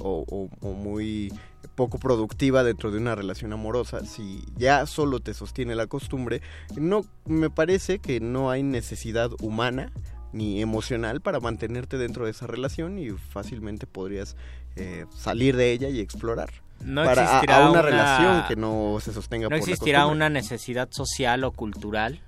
o 0.00 0.48
muy 0.62 1.30
poco 1.78 1.98
productiva 2.00 2.64
dentro 2.64 2.90
de 2.90 2.98
una 2.98 3.14
relación 3.14 3.52
amorosa. 3.52 4.04
Si 4.04 4.44
ya 4.56 4.84
solo 4.84 5.20
te 5.20 5.32
sostiene 5.32 5.76
la 5.76 5.86
costumbre, 5.86 6.42
no 6.74 7.04
me 7.24 7.50
parece 7.50 8.00
que 8.00 8.18
no 8.18 8.50
hay 8.50 8.64
necesidad 8.64 9.30
humana 9.40 9.92
ni 10.32 10.60
emocional 10.60 11.20
para 11.20 11.38
mantenerte 11.38 11.96
dentro 11.96 12.24
de 12.24 12.32
esa 12.32 12.48
relación 12.48 12.98
y 12.98 13.10
fácilmente 13.10 13.86
podrías 13.86 14.34
eh, 14.74 15.06
salir 15.16 15.54
de 15.54 15.70
ella 15.70 15.88
y 15.88 16.00
explorar. 16.00 16.50
No 16.84 17.04
para 17.04 17.22
existirá 17.22 17.70
una, 17.70 17.80
relación 17.80 18.44
que 18.48 18.56
no 18.56 18.98
se 19.00 19.12
sostenga 19.12 19.48
no 19.48 19.56
existirá 19.56 20.06
una 20.06 20.28
necesidad 20.28 20.88
social 20.90 21.44
o 21.44 21.52
cultural 21.52 22.20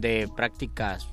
de 0.00 0.28
prácticas 0.34 1.08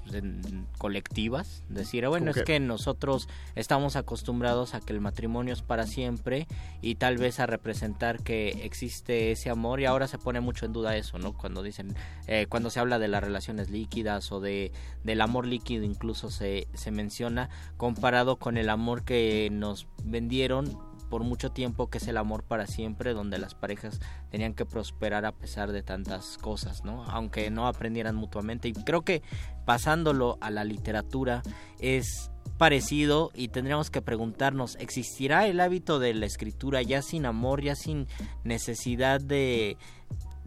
colectivas, 0.77 1.63
decir, 1.69 2.07
bueno, 2.07 2.31
es 2.31 2.43
que 2.43 2.59
nosotros 2.59 3.27
estamos 3.55 3.95
acostumbrados 3.95 4.73
a 4.73 4.79
que 4.79 4.93
el 4.93 5.01
matrimonio 5.01 5.53
es 5.53 5.61
para 5.61 5.85
siempre 5.85 6.47
y 6.81 6.95
tal 6.95 7.17
vez 7.17 7.39
a 7.39 7.45
representar 7.45 8.23
que 8.23 8.49
existe 8.63 9.31
ese 9.31 9.49
amor 9.49 9.79
y 9.79 9.85
ahora 9.85 10.07
se 10.07 10.17
pone 10.17 10.39
mucho 10.39 10.65
en 10.65 10.73
duda 10.73 10.95
eso, 10.95 11.17
¿no? 11.17 11.33
Cuando 11.33 11.63
dicen, 11.63 11.95
eh, 12.27 12.45
cuando 12.47 12.69
se 12.69 12.79
habla 12.79 12.99
de 12.99 13.07
las 13.07 13.23
relaciones 13.23 13.69
líquidas 13.69 14.31
o 14.31 14.39
de 14.39 14.71
del 15.03 15.21
amor 15.21 15.45
líquido 15.45 15.83
incluso 15.83 16.29
se, 16.29 16.67
se 16.73 16.91
menciona 16.91 17.49
comparado 17.77 18.37
con 18.37 18.57
el 18.57 18.69
amor 18.69 19.03
que 19.03 19.49
nos 19.51 19.87
vendieron 20.03 20.86
por 21.09 21.23
mucho 21.23 21.51
tiempo 21.51 21.89
que 21.89 21.97
es 21.97 22.07
el 22.07 22.17
amor 22.17 22.43
para 22.43 22.67
siempre, 22.67 23.13
donde 23.13 23.37
las 23.37 23.55
parejas 23.55 23.99
tenían 24.29 24.53
que 24.53 24.65
prosperar 24.65 25.25
a 25.25 25.31
pesar 25.31 25.71
de 25.71 25.83
tantas 25.83 26.37
cosas, 26.37 26.83
¿no? 26.83 27.03
Aunque 27.05 27.49
no 27.49 27.67
aprendieran 27.67 28.15
mutuamente. 28.15 28.67
Y 28.67 28.73
creo 28.73 29.01
que 29.01 29.21
pasándolo 29.65 30.37
a 30.41 30.49
la 30.49 30.63
literatura 30.63 31.43
es 31.79 32.31
parecido 32.57 33.31
y 33.33 33.49
tendríamos 33.49 33.91
que 33.91 34.01
preguntarnos, 34.01 34.77
¿existirá 34.79 35.47
el 35.47 35.59
hábito 35.59 35.99
de 35.99 36.13
la 36.13 36.25
escritura 36.25 36.81
ya 36.81 37.01
sin 37.01 37.25
amor, 37.25 37.61
ya 37.61 37.75
sin 37.75 38.07
necesidad 38.43 39.21
de 39.21 39.77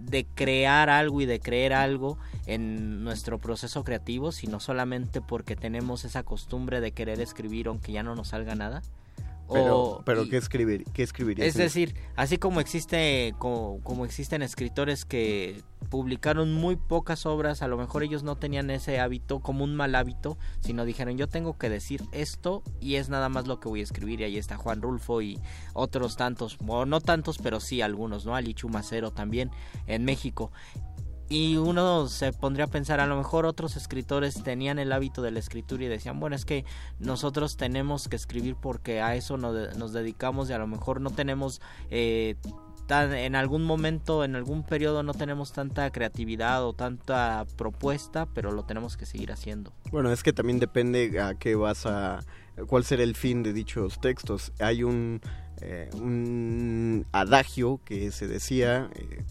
de 0.01 0.25
crear 0.35 0.89
algo 0.89 1.21
y 1.21 1.27
de 1.27 1.41
creer 1.41 1.73
algo 1.73 2.19
en 2.47 3.05
nuestro 3.05 3.39
proceso 3.39 3.85
creativo, 3.85 4.33
sino 4.33 4.59
solamente 4.59 5.21
porque 5.21 5.57
tenemos 5.57 6.05
esa 6.05 6.23
costumbre 6.23 6.81
de 6.81 6.93
querer 6.93 7.21
escribir 7.21 7.69
aunque 7.69 7.93
ya 7.93 8.03
no 8.03 8.15
nos 8.15 8.29
salga 8.29 8.55
nada? 8.55 8.83
Pero, 9.53 10.03
pero 10.05 10.28
¿qué, 10.28 10.36
escribir, 10.36 10.84
qué 10.92 11.03
escribirías? 11.03 11.48
Es 11.48 11.55
decir, 11.55 11.94
así 12.16 12.38
como 12.38 12.61
existe 12.61 13.34
como, 13.38 13.80
como, 13.82 14.05
existen 14.05 14.42
escritores 14.42 15.05
que 15.05 15.62
publicaron 15.88 16.53
muy 16.53 16.76
pocas 16.76 17.26
obras, 17.26 17.62
a 17.62 17.68
lo 17.68 17.76
mejor 17.76 18.03
ellos 18.03 18.22
no 18.22 18.36
tenían 18.36 18.70
ese 18.70 19.01
hábito 19.01 19.40
como 19.40 19.64
un 19.64 19.74
mal 19.74 19.94
hábito, 19.94 20.38
sino 20.61 20.84
dijeron 20.84 21.16
yo 21.16 21.28
tengo 21.28 21.59
que 21.59 21.68
decir 21.68 22.03
esto 22.12 22.62
y 22.80 22.96
es 22.96 23.09
nada 23.09 23.28
más 23.28 23.46
lo 23.46 23.61
que 23.61 23.68
voy 23.68 23.80
a 23.80 23.84
escribir 23.84 24.20
y 24.20 24.24
ahí 24.24 24.38
está 24.38 24.57
Juan 24.57 24.82
Rulfo 24.82 25.22
y 25.22 25.38
otros 25.74 26.16
tantos, 26.16 26.59
o 26.66 26.86
no 26.86 27.01
tantos, 27.01 27.38
pero 27.38 27.61
sí 27.61 27.82
algunos, 27.82 28.24
¿no? 28.26 28.36
Ali 28.36 28.55
Chumacero 28.55 29.11
también 29.11 29.51
en 29.86 30.05
México 30.05 30.53
y 31.31 31.57
uno 31.57 32.09
se 32.09 32.33
pondría 32.33 32.64
a 32.64 32.68
pensar, 32.68 32.99
a 32.99 33.07
lo 33.07 33.16
mejor 33.16 33.47
otros 33.47 33.76
escritores 33.76 34.43
tenían 34.43 34.81
el 34.81 34.91
hábito 34.91 35.22
de 35.22 35.31
la 35.31 35.39
escritura 35.39 35.85
y 35.85 35.89
decían, 35.89 36.18
bueno, 36.18 36.35
es 36.35 36.45
que 36.45 36.64
nosotros 36.99 37.57
tenemos 37.57 38.09
que 38.09 38.16
escribir 38.16 38.57
porque 38.61 39.01
a 39.01 39.14
eso 39.14 39.37
nos, 39.37 39.93
dedicamos 39.93 40.51
y 40.51 40.55
a 40.55 40.59
lo 40.59 40.66
mejor 40.66 41.01
no 41.01 41.11
tenemos 41.11 41.62
eh, 41.89 42.35
en 42.91 43.37
algún 43.37 43.62
momento, 43.62 44.24
en 44.24 44.35
algún 44.35 44.64
periodo 44.64 45.05
no 45.05 45.14
tenemos 45.14 45.53
tanta 45.53 45.89
creatividad 45.93 46.64
o 46.64 46.72
tanta 46.72 47.47
propuesta, 47.57 48.26
pero 48.26 48.51
lo 48.51 48.64
tenemos 48.64 48.97
que 48.97 49.07
seguir 49.07 49.31
haciendo. 49.31 49.72
Bueno, 49.93 50.11
es 50.11 50.24
que 50.24 50.33
también 50.33 50.59
depende 50.59 51.20
a 51.20 51.35
qué 51.35 51.55
vas 51.55 51.87
a, 51.87 52.24
cuál 52.66 52.85
será 52.85 53.05
el 53.05 53.14
fin 53.14 53.45
de 53.45 53.53
dichos 53.53 54.01
textos. 54.01 54.53
Hay 54.59 54.83
un, 54.83 55.20
eh, 55.61 57.05
adagio 57.12 57.81
que 57.85 58.11
se 58.11 58.26
decía 58.26 58.91
eh, 58.95 59.24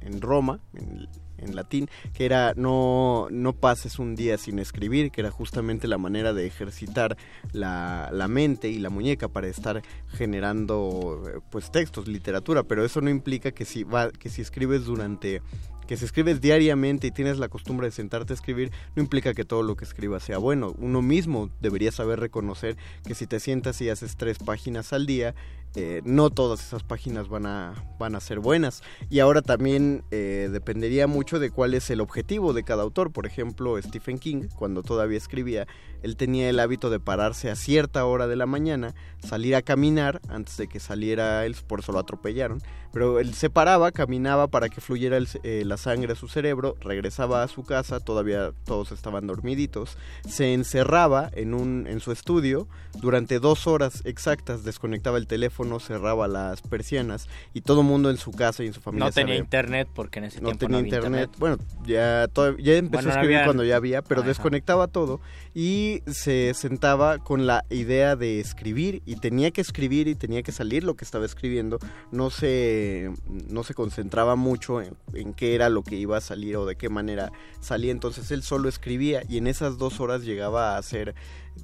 en, 0.00 0.20
Roma, 0.20 0.58
en, 0.74 1.08
en 1.38 1.56
latín, 1.56 1.88
que 2.14 2.24
era 2.24 2.54
no, 2.56 3.28
no 3.30 3.52
pases 3.52 3.98
un 3.98 4.14
día 4.14 4.38
sin 4.38 4.58
escribir, 4.58 5.10
que 5.10 5.20
era 5.20 5.30
justamente 5.30 5.88
la 5.88 5.98
manera 5.98 6.32
de 6.32 6.46
ejercitar 6.46 7.16
la, 7.52 8.10
la 8.12 8.28
mente 8.28 8.68
y 8.68 8.78
la 8.78 8.90
muñeca 8.90 9.28
para 9.28 9.48
estar 9.48 9.82
generando 10.08 11.22
pues 11.50 11.70
textos, 11.70 12.08
literatura, 12.08 12.62
pero 12.62 12.84
eso 12.84 13.00
no 13.00 13.10
implica 13.10 13.52
que 13.52 13.64
si 13.64 13.84
va, 13.84 14.10
que 14.10 14.28
si 14.28 14.42
escribes 14.42 14.84
durante 14.84 15.42
que 15.86 15.96
si 15.96 16.04
escribes 16.04 16.40
diariamente 16.40 17.06
y 17.06 17.10
tienes 17.10 17.38
la 17.38 17.48
costumbre 17.48 17.86
de 17.86 17.92
sentarte 17.92 18.32
a 18.32 18.36
escribir, 18.36 18.72
no 18.94 19.02
implica 19.02 19.34
que 19.34 19.44
todo 19.44 19.62
lo 19.62 19.76
que 19.76 19.84
escribas 19.84 20.22
sea 20.22 20.38
bueno. 20.38 20.74
Uno 20.78 21.00
mismo 21.00 21.50
debería 21.60 21.92
saber 21.92 22.20
reconocer 22.20 22.76
que 23.06 23.14
si 23.14 23.26
te 23.26 23.40
sientas 23.40 23.80
y 23.80 23.88
haces 23.88 24.16
tres 24.16 24.38
páginas 24.38 24.92
al 24.92 25.06
día, 25.06 25.34
eh, 25.76 26.00
no 26.04 26.30
todas 26.30 26.60
esas 26.66 26.82
páginas 26.82 27.28
van 27.28 27.44
a, 27.44 27.74
van 27.98 28.14
a 28.14 28.20
ser 28.20 28.40
buenas. 28.40 28.82
Y 29.10 29.20
ahora 29.20 29.42
también 29.42 30.04
eh, 30.10 30.48
dependería 30.50 31.06
mucho 31.06 31.38
de 31.38 31.50
cuál 31.50 31.74
es 31.74 31.90
el 31.90 32.00
objetivo 32.00 32.54
de 32.54 32.64
cada 32.64 32.82
autor. 32.82 33.12
Por 33.12 33.26
ejemplo, 33.26 33.80
Stephen 33.82 34.18
King, 34.18 34.48
cuando 34.56 34.82
todavía 34.82 35.18
escribía, 35.18 35.66
él 36.02 36.16
tenía 36.16 36.48
el 36.48 36.60
hábito 36.60 36.88
de 36.88 37.00
pararse 37.00 37.50
a 37.50 37.56
cierta 37.56 38.04
hora 38.06 38.26
de 38.26 38.36
la 38.36 38.46
mañana, 38.46 38.94
salir 39.18 39.54
a 39.54 39.62
caminar 39.62 40.20
antes 40.28 40.56
de 40.56 40.68
que 40.68 40.80
saliera 40.80 41.44
él, 41.44 41.56
por 41.66 41.80
eso 41.80 41.92
lo 41.92 41.98
atropellaron, 41.98 42.62
pero 42.92 43.18
él 43.18 43.34
se 43.34 43.50
paraba, 43.50 43.92
caminaba 43.92 44.46
para 44.46 44.68
que 44.68 44.80
fluyera 44.80 45.18
eh, 45.42 45.64
la 45.66 45.76
sangre 45.76 46.12
a 46.12 46.16
su 46.16 46.28
cerebro, 46.28 46.76
regresaba 46.80 47.42
a 47.42 47.48
su 47.48 47.64
casa, 47.64 48.00
todavía 48.00 48.52
todos 48.64 48.92
estaban 48.92 49.26
dormiditos, 49.26 49.98
se 50.28 50.54
encerraba 50.54 51.28
en, 51.34 51.54
un, 51.54 51.86
en 51.88 52.00
su 52.00 52.12
estudio 52.12 52.68
durante 53.00 53.40
dos 53.40 53.66
horas 53.66 54.02
exactas, 54.04 54.64
desconectaba 54.64 55.18
el 55.18 55.26
teléfono, 55.26 55.65
cerraba 55.80 56.28
las 56.28 56.62
persianas 56.62 57.28
y 57.52 57.60
todo 57.60 57.80
el 57.80 57.86
mundo 57.86 58.10
en 58.10 58.16
su 58.16 58.30
casa 58.30 58.64
y 58.64 58.68
en 58.68 58.72
su 58.72 58.80
familia. 58.80 59.06
No 59.06 59.12
tenía 59.12 59.36
internet 59.36 59.88
porque 59.94 60.18
en 60.18 60.26
ese 60.26 60.40
no 60.40 60.48
tiempo 60.50 60.66
tenía 60.66 60.80
no 60.80 60.86
internet. 60.86 61.30
Bueno, 61.38 61.58
ya, 61.84 62.28
ya 62.58 62.74
empezó 62.74 63.08
a 63.08 63.12
escribir 63.12 63.40
cuando 63.44 63.64
ya 63.64 63.76
había, 63.76 64.02
pero 64.02 64.22
desconectaba 64.22 64.86
todo 64.86 65.20
y 65.54 66.02
se 66.06 66.52
sentaba 66.54 67.18
con 67.18 67.46
la 67.46 67.64
idea 67.70 68.16
de 68.16 68.40
escribir 68.40 69.02
y 69.06 69.16
tenía 69.16 69.50
que 69.50 69.60
escribir 69.60 70.08
y 70.08 70.14
tenía 70.14 70.42
que 70.42 70.52
salir 70.52 70.84
lo 70.84 70.94
que 70.94 71.04
estaba 71.04 71.24
escribiendo. 71.24 71.78
No 72.10 72.30
se, 72.30 73.10
no 73.48 73.62
se 73.62 73.74
concentraba 73.74 74.36
mucho 74.36 74.82
en, 74.82 74.96
en 75.14 75.34
qué 75.34 75.54
era 75.54 75.68
lo 75.68 75.82
que 75.82 75.96
iba 75.96 76.16
a 76.16 76.20
salir 76.20 76.56
o 76.56 76.66
de 76.66 76.76
qué 76.76 76.88
manera 76.88 77.32
salía. 77.60 77.92
Entonces 77.92 78.30
él 78.30 78.42
solo 78.42 78.68
escribía 78.68 79.22
y 79.28 79.38
en 79.38 79.46
esas 79.46 79.78
dos 79.78 80.00
horas 80.00 80.22
llegaba 80.22 80.74
a 80.74 80.78
hacer 80.78 81.14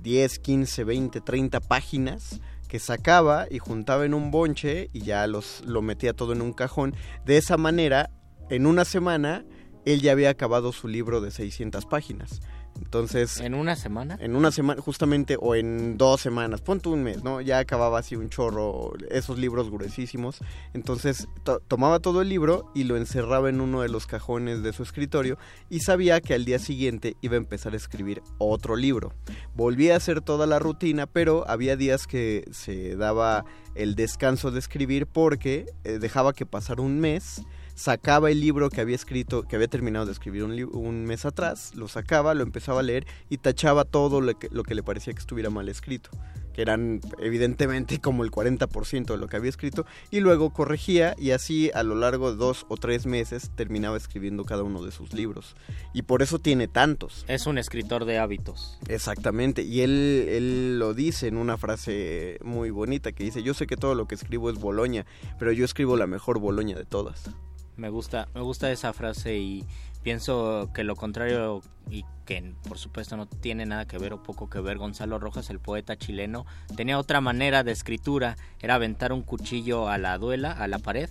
10, 0.01 0.39
15, 0.39 0.85
20, 0.85 1.21
30 1.21 1.61
páginas 1.61 2.41
que 2.73 2.79
sacaba 2.79 3.49
y 3.51 3.59
juntaba 3.59 4.07
en 4.07 4.15
un 4.15 4.31
bonche 4.31 4.89
y 4.95 5.03
ya 5.03 5.27
los, 5.27 5.63
lo 5.67 5.83
metía 5.83 6.15
todo 6.15 6.33
en 6.33 6.41
un 6.41 6.55
cajón. 6.55 6.95
De 7.27 7.37
esa 7.37 7.59
manera, 7.59 8.09
en 8.49 8.65
una 8.65 8.87
semana, 8.87 9.45
él 9.85 10.01
ya 10.01 10.13
había 10.13 10.31
acabado 10.31 10.73
su 10.73 10.89
libro 10.89 11.21
de 11.21 11.31
600 11.31 11.85
páginas. 11.85 12.41
Entonces... 12.77 13.41
¿En 13.41 13.55
una 13.55 13.77
semana? 13.77 14.19
En 14.21 14.37
una 14.37 14.51
semana, 14.51 14.81
justamente, 14.83 15.37
o 15.41 15.55
en 15.55 15.97
dos 15.97 16.21
semanas, 16.21 16.61
ponte 16.61 16.89
un 16.89 17.03
mes, 17.03 17.23
¿no? 17.23 17.41
Ya 17.41 17.59
acababa 17.59 17.99
así 17.99 18.17
un 18.17 18.29
chorro, 18.29 18.93
esos 19.11 19.39
libros 19.39 19.71
gruesísimos. 19.71 20.39
Entonces 20.75 21.29
tomaba 21.69 22.01
todo 22.01 22.23
el 22.23 22.29
libro 22.29 22.71
y 22.75 22.85
lo 22.85 22.97
encerraba 22.97 23.49
en 23.49 23.61
uno 23.61 23.83
de 23.83 23.89
los 23.89 24.07
cajones 24.07 24.63
de 24.63 24.73
su 24.73 24.83
escritorio 24.83 25.39
y 25.71 25.81
sabía 25.81 26.21
que 26.21 26.35
al 26.35 26.45
día 26.45 26.59
siguiente 26.59 27.17
iba 27.23 27.35
a 27.35 27.39
empezar 27.39 27.73
a 27.73 27.77
escribir 27.77 28.23
otro 28.39 28.77
libro. 28.77 29.13
Volvía 29.55 29.95
a 29.95 29.97
hacer 29.97 30.21
toda 30.21 30.47
la 30.47 30.59
rutina, 30.59 31.07
pero 31.07 31.49
había 31.49 31.77
días 31.77 32.07
que 32.07 32.45
se 32.51 32.97
daba 32.97 33.45
el 33.75 33.95
descanso 33.95 34.51
de 34.51 34.59
escribir 34.59 35.07
porque 35.07 35.67
eh, 35.85 35.99
dejaba 35.99 36.33
que 36.33 36.47
pasara 36.47 36.83
un 36.83 37.01
mes 37.01 37.43
sacaba 37.75 38.31
el 38.31 38.41
libro 38.41 38.71
que 38.71 38.81
había 38.81 38.97
escrito, 38.97 39.43
que 39.43 39.57
había 39.57 39.69
terminado 39.69 40.07
de 40.07 40.13
escribir 40.13 40.45
un, 40.45 40.53
un 40.73 41.05
mes 41.05 41.25
atrás, 41.25 41.75
lo 41.75 41.89
sacaba, 41.89 42.35
lo 42.35 42.43
empezaba 42.43 42.81
a 42.81 42.83
leer 42.83 43.07
y 43.29 43.39
tachaba 43.39 43.85
todo 43.85 44.21
lo 44.21 44.39
que, 44.39 44.49
lo 44.51 44.63
que 44.63 44.75
le 44.75 44.83
parecía 44.83 45.13
que 45.13 45.21
estuviera 45.21 45.51
mal 45.51 45.69
escrito 45.69 46.11
que 46.53 46.63
eran 46.63 47.01
evidentemente 47.19 47.99
como 48.01 48.25
el 48.25 48.31
40% 48.31 49.07
de 49.07 49.17
lo 49.17 49.27
que 49.27 49.37
había 49.37 49.51
escrito, 49.51 49.87
y 50.11 50.21
luego 50.21 50.51
corregía 50.51 51.15
y 51.19 51.31
así 51.31 51.71
a 51.75 51.83
lo 51.83 51.95
largo 51.95 52.31
de 52.31 52.37
dos 52.37 52.67
o 52.69 52.77
tres 52.77 53.07
meses 53.07 53.51
terminaba 53.55 53.97
escribiendo 53.97 54.45
cada 54.45 54.63
uno 54.63 54.83
de 54.83 54.93
sus 54.93 55.13
libros. 55.13 55.57
Y 55.93 56.03
por 56.03 56.23
eso 56.23 56.39
tiene 56.39 56.69
tantos. 56.69 57.25
Es 57.29 57.47
un 57.47 57.59
escritor 57.59 58.05
de 58.05 58.19
hábitos. 58.19 58.79
Exactamente, 58.89 59.63
y 59.63 59.81
él, 59.81 60.27
él 60.29 60.79
lo 60.79 60.95
dice 60.95 61.27
en 61.27 61.37
una 61.37 61.57
frase 61.57 62.39
muy 62.45 62.71
bonita 62.71 63.13
que 63.13 63.25
dice, 63.25 63.43
yo 63.43 63.55
sé 63.55 63.67
que 63.67 63.77
todo 63.77 63.95
lo 63.95 64.07
que 64.07 64.15
escribo 64.15 64.51
es 64.51 64.59
Boloña, 64.59 65.07
pero 65.39 65.53
yo 65.53 65.65
escribo 65.65 65.97
la 65.97 66.07
mejor 66.07 66.39
Boloña 66.39 66.77
de 66.77 66.85
todas. 66.85 67.31
Me 67.77 67.89
gusta, 67.89 68.29
me 68.35 68.41
gusta 68.41 68.71
esa 68.71 68.93
frase 68.93 69.39
y 69.39 69.65
pienso 70.03 70.71
que 70.75 70.85
lo 70.85 70.95
contrario 70.97 71.63
y 71.91 72.05
que 72.27 72.55
por 72.69 72.79
supuesto 72.79 73.17
no 73.17 73.27
tiene 73.27 73.67
nada 73.67 73.87
que 73.87 73.99
ver 73.99 74.13
o 74.13 74.23
poco 74.23 74.51
que 74.51 74.61
ver 74.61 74.79
Gonzalo 74.79 75.19
Rojas, 75.19 75.51
el 75.51 75.59
poeta 75.59 75.97
chileno, 75.97 76.45
tenía 76.77 76.99
otra 76.99 77.21
manera 77.21 77.65
de 77.65 77.73
escritura, 77.73 78.37
era 78.61 78.75
aventar 78.75 79.13
un 79.13 79.23
cuchillo 79.23 79.89
a 79.89 79.99
la 79.99 80.19
duela, 80.19 80.53
a 80.53 80.69
la 80.69 80.79
pared, 80.79 81.09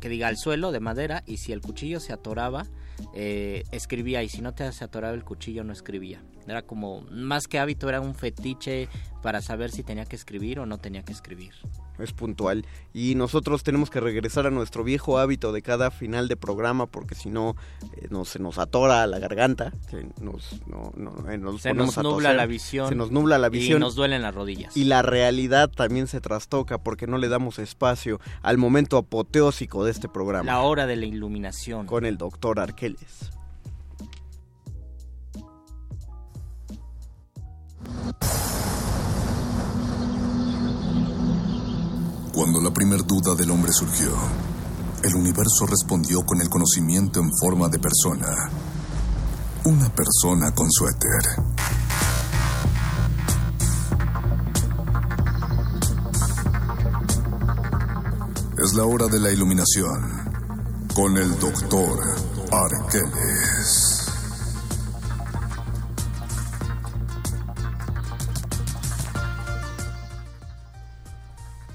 que 0.00 0.08
diga 0.08 0.28
al 0.28 0.36
suelo 0.36 0.72
de 0.72 0.80
madera 0.80 1.22
y 1.26 1.36
si 1.36 1.52
el 1.52 1.60
cuchillo 1.60 2.00
se 2.00 2.12
atoraba, 2.12 2.66
eh, 3.14 3.64
escribía 3.70 4.22
y 4.22 4.28
si 4.28 4.40
no 4.40 4.52
te 4.54 4.70
se 4.72 4.84
atoraba 4.84 5.14
el 5.14 5.24
cuchillo 5.24 5.62
no 5.62 5.72
escribía. 5.72 6.22
Era 6.46 6.62
como, 6.62 7.02
más 7.10 7.46
que 7.46 7.60
hábito, 7.60 7.88
era 7.88 8.00
un 8.00 8.14
fetiche 8.14 8.88
para 9.22 9.40
saber 9.40 9.70
si 9.70 9.84
tenía 9.84 10.04
que 10.04 10.16
escribir 10.16 10.58
o 10.58 10.66
no 10.66 10.78
tenía 10.78 11.04
que 11.04 11.12
escribir 11.12 11.54
es 12.04 12.12
puntual. 12.12 12.66
Y 12.92 13.14
nosotros 13.14 13.62
tenemos 13.62 13.90
que 13.90 14.00
regresar 14.00 14.46
a 14.46 14.50
nuestro 14.50 14.84
viejo 14.84 15.18
hábito 15.18 15.52
de 15.52 15.62
cada 15.62 15.90
final 15.90 16.28
de 16.28 16.36
programa 16.36 16.86
porque 16.86 17.14
si 17.14 17.30
no 17.30 17.56
eh, 17.96 18.08
no, 18.10 18.24
se 18.24 18.38
nos 18.38 18.58
atora 18.58 19.06
la 19.06 19.18
garganta, 19.18 19.72
se 19.90 20.06
nos, 20.20 20.60
no, 20.66 20.92
no, 20.96 21.30
eh, 21.30 21.38
nos, 21.38 21.62
se 21.62 21.74
nos 21.74 21.96
nubla 21.98 22.32
la 22.32 22.46
visión. 22.46 22.88
Se 22.88 22.94
nos 22.94 23.10
nubla 23.10 23.38
la 23.38 23.48
visión. 23.48 23.78
Y 23.78 23.80
nos 23.80 23.94
duelen 23.94 24.22
las 24.22 24.34
rodillas. 24.34 24.76
Y 24.76 24.84
la 24.84 25.02
realidad 25.02 25.70
también 25.70 26.06
se 26.06 26.20
trastoca 26.20 26.78
porque 26.78 27.06
no 27.06 27.18
le 27.18 27.28
damos 27.28 27.58
espacio 27.58 28.20
al 28.42 28.58
momento 28.58 28.96
apoteósico 28.96 29.84
de 29.84 29.90
este 29.90 30.08
programa. 30.08 30.44
La 30.44 30.60
hora 30.60 30.86
de 30.86 30.96
la 30.96 31.06
iluminación. 31.06 31.86
Con 31.86 32.04
el 32.04 32.18
doctor 32.18 32.60
Arqueles. 32.60 33.30
Cuando 42.32 42.62
la 42.62 42.72
primer 42.72 43.04
duda 43.04 43.34
del 43.34 43.50
hombre 43.50 43.70
surgió, 43.72 44.10
el 45.02 45.14
universo 45.14 45.66
respondió 45.66 46.22
con 46.24 46.40
el 46.40 46.48
conocimiento 46.48 47.20
en 47.20 47.30
forma 47.38 47.68
de 47.68 47.78
persona. 47.78 48.26
Una 49.64 49.94
persona 49.94 50.50
con 50.54 50.66
suéter. 50.70 51.20
Es 58.64 58.72
la 58.72 58.84
hora 58.84 59.08
de 59.08 59.20
la 59.20 59.30
iluminación 59.30 60.22
con 60.94 61.18
el 61.18 61.38
doctor 61.38 62.00
Arqueles. 62.50 63.91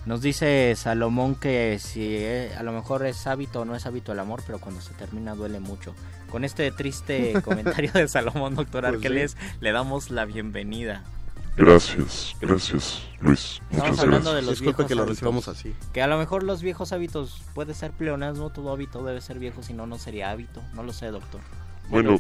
Nos 0.08 0.22
dice 0.22 0.74
Salomón 0.78 1.36
que 1.36 1.80
si 1.80 1.99
eh, 2.01 2.55
a 2.58 2.64
lo 2.64 2.72
mejor 2.72 3.05
es 3.05 3.28
hábito 3.28 3.60
o 3.60 3.66
no 3.66 3.76
es 3.76 3.86
hábito 3.86 4.14
el 4.14 4.20
amor, 4.20 4.41
pero 4.47 4.58
cuando 4.58 4.80
se 4.80 4.93
termina 4.93 5.36
duele 5.36 5.60
mucho. 5.60 5.93
Con 6.30 6.45
este 6.45 6.72
triste 6.72 7.34
comentario 7.43 7.91
de 7.91 8.08
Salomón, 8.08 8.55
doctor 8.55 8.84
pues 8.84 8.93
Arqueles, 8.93 9.36
le 9.60 9.74
damos 9.74 10.10
la 10.10 10.24
bienvenida. 10.24 11.03
Gracias, 11.58 12.38
gracias 12.39 13.01
Luis. 13.20 13.62
Estamos 13.70 13.99
hablando 13.99 14.34
de 14.34 14.43
los 14.43 14.62
viejos 14.62 14.86
que 14.86 14.95
lo 14.95 15.05
recibamos 15.05 15.49
así. 15.49 15.76
Que 15.91 16.01
a 16.01 16.08
lo 16.08 16.18
mejor 16.18 16.43
los 16.43 16.62
viejos 16.62 16.93
hábitos 16.93 17.41
puede 17.53 17.74
ser 17.74 17.91
pleonasmo, 17.91 18.49
todo 18.49 18.72
hábito 18.72 19.03
debe 19.03 19.20
ser 19.20 19.39
viejo, 19.39 19.62
si 19.62 19.74
no, 19.74 19.88
no 19.88 19.97
sería 19.97 20.32
hábito. 20.32 20.64
No 20.74 20.84
lo 20.84 20.93
sé, 20.93 21.08
doctor. 21.08 21.41
Bueno, 21.89 22.16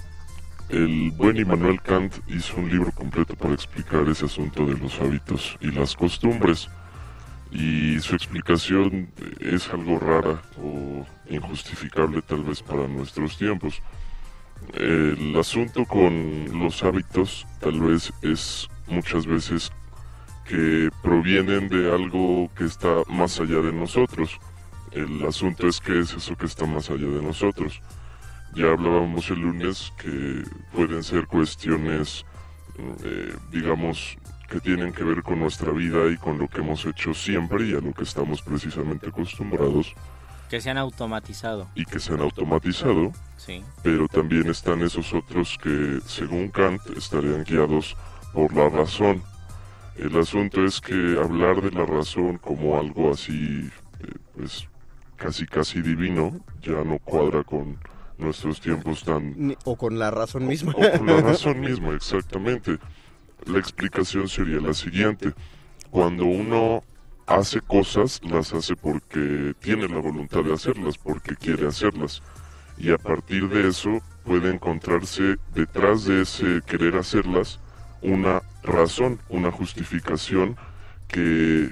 el 0.67 1.11
buen 1.11 1.37
Immanuel 1.37 1.81
Kant 1.81 2.15
hizo 2.27 2.57
un 2.57 2.69
libro 2.69 2.91
completo 2.91 3.33
para 3.37 3.53
explicar 3.53 4.05
ese 4.09 4.25
asunto 4.25 4.65
de 4.65 4.75
los 4.77 4.99
hábitos 4.99 5.55
y 5.61 5.71
las 5.71 5.95
costumbres 5.95 6.67
y 7.51 7.99
su 7.99 8.15
explicación 8.15 9.09
es 9.39 9.69
algo 9.69 9.99
rara 9.99 10.41
o 10.61 11.05
injustificable 11.29 12.21
tal 12.21 12.43
vez 12.43 12.61
para 12.61 12.87
nuestros 12.87 13.37
tiempos. 13.37 13.81
El 14.73 15.35
asunto 15.37 15.85
con 15.85 16.59
los 16.59 16.83
hábitos 16.83 17.45
tal 17.59 17.79
vez 17.79 18.11
es 18.21 18.67
muchas 18.87 19.25
veces 19.25 19.71
que 20.45 20.89
provienen 21.03 21.67
de 21.67 21.91
algo 21.91 22.49
que 22.55 22.65
está 22.65 23.03
más 23.07 23.39
allá 23.39 23.61
de 23.61 23.73
nosotros. 23.73 24.39
El 24.91 25.25
asunto 25.25 25.67
es 25.67 25.79
que 25.79 25.99
es 25.99 26.13
eso 26.13 26.35
que 26.35 26.45
está 26.45 26.65
más 26.65 26.89
allá 26.89 27.07
de 27.07 27.21
nosotros. 27.21 27.81
Ya 28.55 28.71
hablábamos 28.71 29.29
el 29.29 29.41
lunes 29.41 29.93
que 30.01 30.43
pueden 30.73 31.03
ser 31.03 31.27
cuestiones, 31.27 32.25
eh, 33.03 33.35
digamos, 33.51 34.17
que 34.47 34.59
tienen 34.59 34.93
que 34.93 35.03
ver 35.03 35.23
con 35.23 35.39
nuestra 35.39 35.71
vida 35.71 36.09
y 36.09 36.17
con 36.17 36.37
lo 36.37 36.47
que 36.47 36.61
hemos 36.61 36.85
hecho 36.85 37.13
siempre 37.13 37.67
y 37.67 37.75
a 37.75 37.81
lo 37.81 37.93
que 37.93 38.03
estamos 38.03 38.41
precisamente 38.41 39.09
acostumbrados. 39.09 39.93
Que 40.49 40.61
se 40.61 40.69
han 40.69 40.77
automatizado. 40.77 41.67
Y 41.75 41.85
que 41.85 41.99
se 41.99 42.13
han 42.13 42.21
automatizado. 42.21 43.11
Sí. 43.35 43.63
Pero 43.83 44.07
también 44.07 44.49
están 44.49 44.81
esos 44.81 45.13
otros 45.13 45.57
que, 45.61 45.99
según 46.05 46.49
Kant, 46.49 46.81
estarían 46.95 47.43
guiados 47.43 47.97
por 48.33 48.53
la 48.53 48.69
razón. 48.69 49.21
El 49.97 50.17
asunto 50.17 50.63
es 50.63 50.79
que 50.79 51.19
hablar 51.21 51.61
de 51.61 51.71
la 51.71 51.85
razón 51.85 52.37
como 52.37 52.79
algo 52.79 53.11
así, 53.11 53.69
eh, 53.99 54.07
pues 54.35 54.67
casi 55.17 55.45
casi 55.45 55.81
divino, 55.81 56.39
ya 56.61 56.83
no 56.83 56.99
cuadra 56.99 57.43
con 57.43 57.77
nuestros 58.17 58.61
tiempos 58.61 59.03
tan... 59.03 59.57
O 59.65 59.75
con 59.75 59.99
la 59.99 60.11
razón 60.11 60.47
misma. 60.47 60.73
O 60.77 60.97
con 60.97 61.07
la 61.07 61.21
razón 61.21 61.59
misma, 61.59 61.93
exactamente. 61.93 62.77
La 63.47 63.59
explicación 63.59 64.27
sería 64.27 64.59
la 64.59 64.73
siguiente. 64.73 65.33
Cuando 65.89 66.25
uno 66.25 66.83
hace 67.25 67.61
cosas, 67.61 68.21
las 68.23 68.53
hace 68.53 68.75
porque 68.75 69.53
tiene 69.59 69.87
la 69.87 69.99
voluntad 69.99 70.43
de 70.43 70.53
hacerlas, 70.53 70.97
porque 70.97 71.35
quiere 71.35 71.67
hacerlas. 71.67 72.21
Y 72.77 72.91
a 72.91 72.97
partir 72.97 73.49
de 73.49 73.67
eso 73.67 74.01
puede 74.23 74.53
encontrarse 74.53 75.37
detrás 75.53 76.05
de 76.05 76.21
ese 76.23 76.61
querer 76.67 76.95
hacerlas 76.95 77.59
una 78.01 78.41
razón, 78.63 79.19
una 79.29 79.51
justificación 79.51 80.57
que 81.07 81.69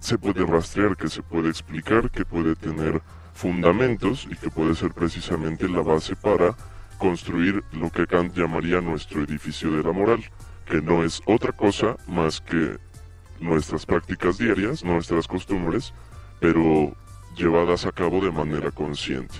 se 0.00 0.18
puede 0.18 0.46
rastrear, 0.46 0.96
que 0.96 1.08
se 1.08 1.22
puede 1.22 1.48
explicar, 1.48 2.10
que 2.10 2.24
puede 2.24 2.54
tener 2.54 3.02
fundamentos 3.34 4.26
y 4.30 4.36
que 4.36 4.50
puede 4.50 4.74
ser 4.74 4.92
precisamente 4.92 5.68
la 5.68 5.82
base 5.82 6.16
para 6.16 6.56
construir 6.98 7.62
lo 7.72 7.90
que 7.90 8.06
Kant 8.06 8.36
llamaría 8.36 8.80
nuestro 8.80 9.22
edificio 9.22 9.70
de 9.70 9.82
la 9.82 9.92
moral, 9.92 10.24
que 10.68 10.82
no 10.82 11.02
es 11.04 11.22
otra 11.26 11.52
cosa 11.52 11.96
más 12.06 12.40
que 12.40 12.76
nuestras 13.40 13.86
prácticas 13.86 14.38
diarias, 14.38 14.84
nuestras 14.84 15.26
costumbres, 15.26 15.92
pero 16.40 16.92
llevadas 17.36 17.86
a 17.86 17.92
cabo 17.92 18.20
de 18.20 18.30
manera 18.30 18.70
consciente. 18.70 19.34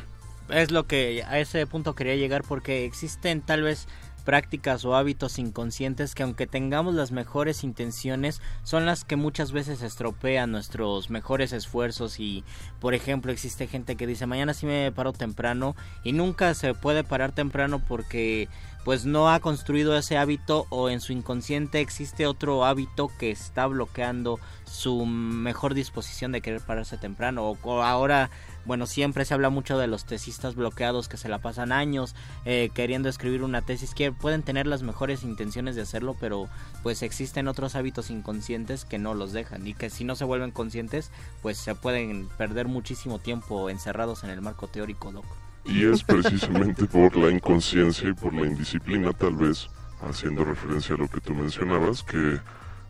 Es 0.48 0.70
lo 0.70 0.86
que 0.86 1.22
a 1.26 1.38
ese 1.38 1.66
punto 1.66 1.94
quería 1.94 2.16
llegar 2.16 2.42
porque 2.42 2.84
existen 2.84 3.42
tal 3.42 3.62
vez 3.62 3.86
prácticas 4.28 4.84
o 4.84 4.94
hábitos 4.94 5.38
inconscientes 5.38 6.14
que 6.14 6.22
aunque 6.22 6.46
tengamos 6.46 6.94
las 6.94 7.12
mejores 7.12 7.64
intenciones 7.64 8.42
son 8.62 8.84
las 8.84 9.04
que 9.06 9.16
muchas 9.16 9.52
veces 9.52 9.80
estropean 9.80 10.52
nuestros 10.52 11.08
mejores 11.08 11.54
esfuerzos 11.54 12.20
y 12.20 12.44
por 12.78 12.92
ejemplo 12.92 13.32
existe 13.32 13.66
gente 13.68 13.96
que 13.96 14.06
dice 14.06 14.26
mañana 14.26 14.52
sí 14.52 14.66
me 14.66 14.92
paro 14.92 15.14
temprano 15.14 15.76
y 16.04 16.12
nunca 16.12 16.52
se 16.52 16.74
puede 16.74 17.04
parar 17.04 17.32
temprano 17.32 17.80
porque 17.88 18.50
pues 18.88 19.04
no 19.04 19.28
ha 19.28 19.40
construido 19.40 19.94
ese 19.98 20.16
hábito 20.16 20.66
o 20.70 20.88
en 20.88 21.02
su 21.02 21.12
inconsciente 21.12 21.82
existe 21.82 22.26
otro 22.26 22.64
hábito 22.64 23.10
que 23.18 23.30
está 23.30 23.66
bloqueando 23.66 24.40
su 24.64 25.04
mejor 25.04 25.74
disposición 25.74 26.32
de 26.32 26.40
querer 26.40 26.62
pararse 26.62 26.96
temprano 26.96 27.50
o 27.50 27.82
ahora 27.82 28.30
bueno, 28.64 28.86
siempre 28.86 29.26
se 29.26 29.34
habla 29.34 29.50
mucho 29.50 29.76
de 29.76 29.88
los 29.88 30.06
tesistas 30.06 30.54
bloqueados 30.54 31.06
que 31.06 31.18
se 31.18 31.28
la 31.28 31.40
pasan 31.40 31.70
años 31.70 32.14
eh, 32.46 32.70
queriendo 32.72 33.10
escribir 33.10 33.42
una 33.42 33.60
tesis 33.60 33.92
que 33.92 34.10
pueden 34.10 34.42
tener 34.42 34.66
las 34.66 34.82
mejores 34.82 35.22
intenciones 35.22 35.76
de 35.76 35.82
hacerlo, 35.82 36.16
pero 36.18 36.48
pues 36.82 37.02
existen 37.02 37.46
otros 37.46 37.74
hábitos 37.74 38.08
inconscientes 38.08 38.86
que 38.86 38.98
no 38.98 39.12
los 39.12 39.34
dejan 39.34 39.66
y 39.66 39.74
que 39.74 39.90
si 39.90 40.04
no 40.04 40.16
se 40.16 40.24
vuelven 40.24 40.50
conscientes, 40.50 41.10
pues 41.42 41.58
se 41.58 41.74
pueden 41.74 42.26
perder 42.38 42.68
muchísimo 42.68 43.18
tiempo 43.18 43.68
encerrados 43.68 44.24
en 44.24 44.30
el 44.30 44.40
marco 44.40 44.66
teórico, 44.66 45.12
Doc. 45.12 45.26
Y 45.64 45.84
es 45.84 46.02
precisamente 46.02 46.86
por 46.86 47.16
la 47.16 47.30
inconsciencia 47.30 48.08
y 48.08 48.14
por 48.14 48.32
la 48.34 48.46
indisciplina, 48.46 49.12
tal 49.12 49.34
vez, 49.36 49.68
haciendo 50.00 50.44
referencia 50.44 50.94
a 50.94 50.98
lo 50.98 51.08
que 51.08 51.20
tú 51.20 51.34
mencionabas, 51.34 52.02
que 52.02 52.40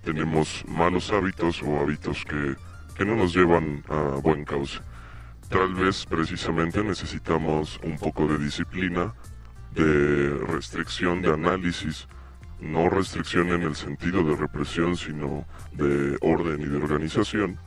tenemos 0.05 0.65
malos 0.69 1.13
hábitos 1.13 1.63
o 1.63 1.81
hábitos 1.81 2.25
que, 2.25 2.55
que 2.97 3.05
no 3.05 3.17
nos 3.17 3.35
llevan 3.35 3.83
a 3.89 4.21
buen 4.23 4.45
cauce. 4.45 4.81
Tal 5.49 5.75
vez 5.75 6.05
precisamente 6.07 6.85
necesitamos 6.85 7.81
un 7.83 7.99
poco 7.99 8.27
de 8.27 8.39
disciplina, 8.39 9.15
de 9.75 10.31
restricción 10.47 11.23
de 11.23 11.33
análisis, 11.33 12.07
no 12.61 12.89
restricción 12.89 13.49
en 13.49 13.63
el 13.63 13.75
sentido 13.75 14.23
de 14.25 14.37
represión, 14.37 14.97
sino 14.97 15.47
de 15.73 16.17
orden 16.21 16.61
y 16.61 16.67
de 16.67 16.77
organización, 16.77 17.59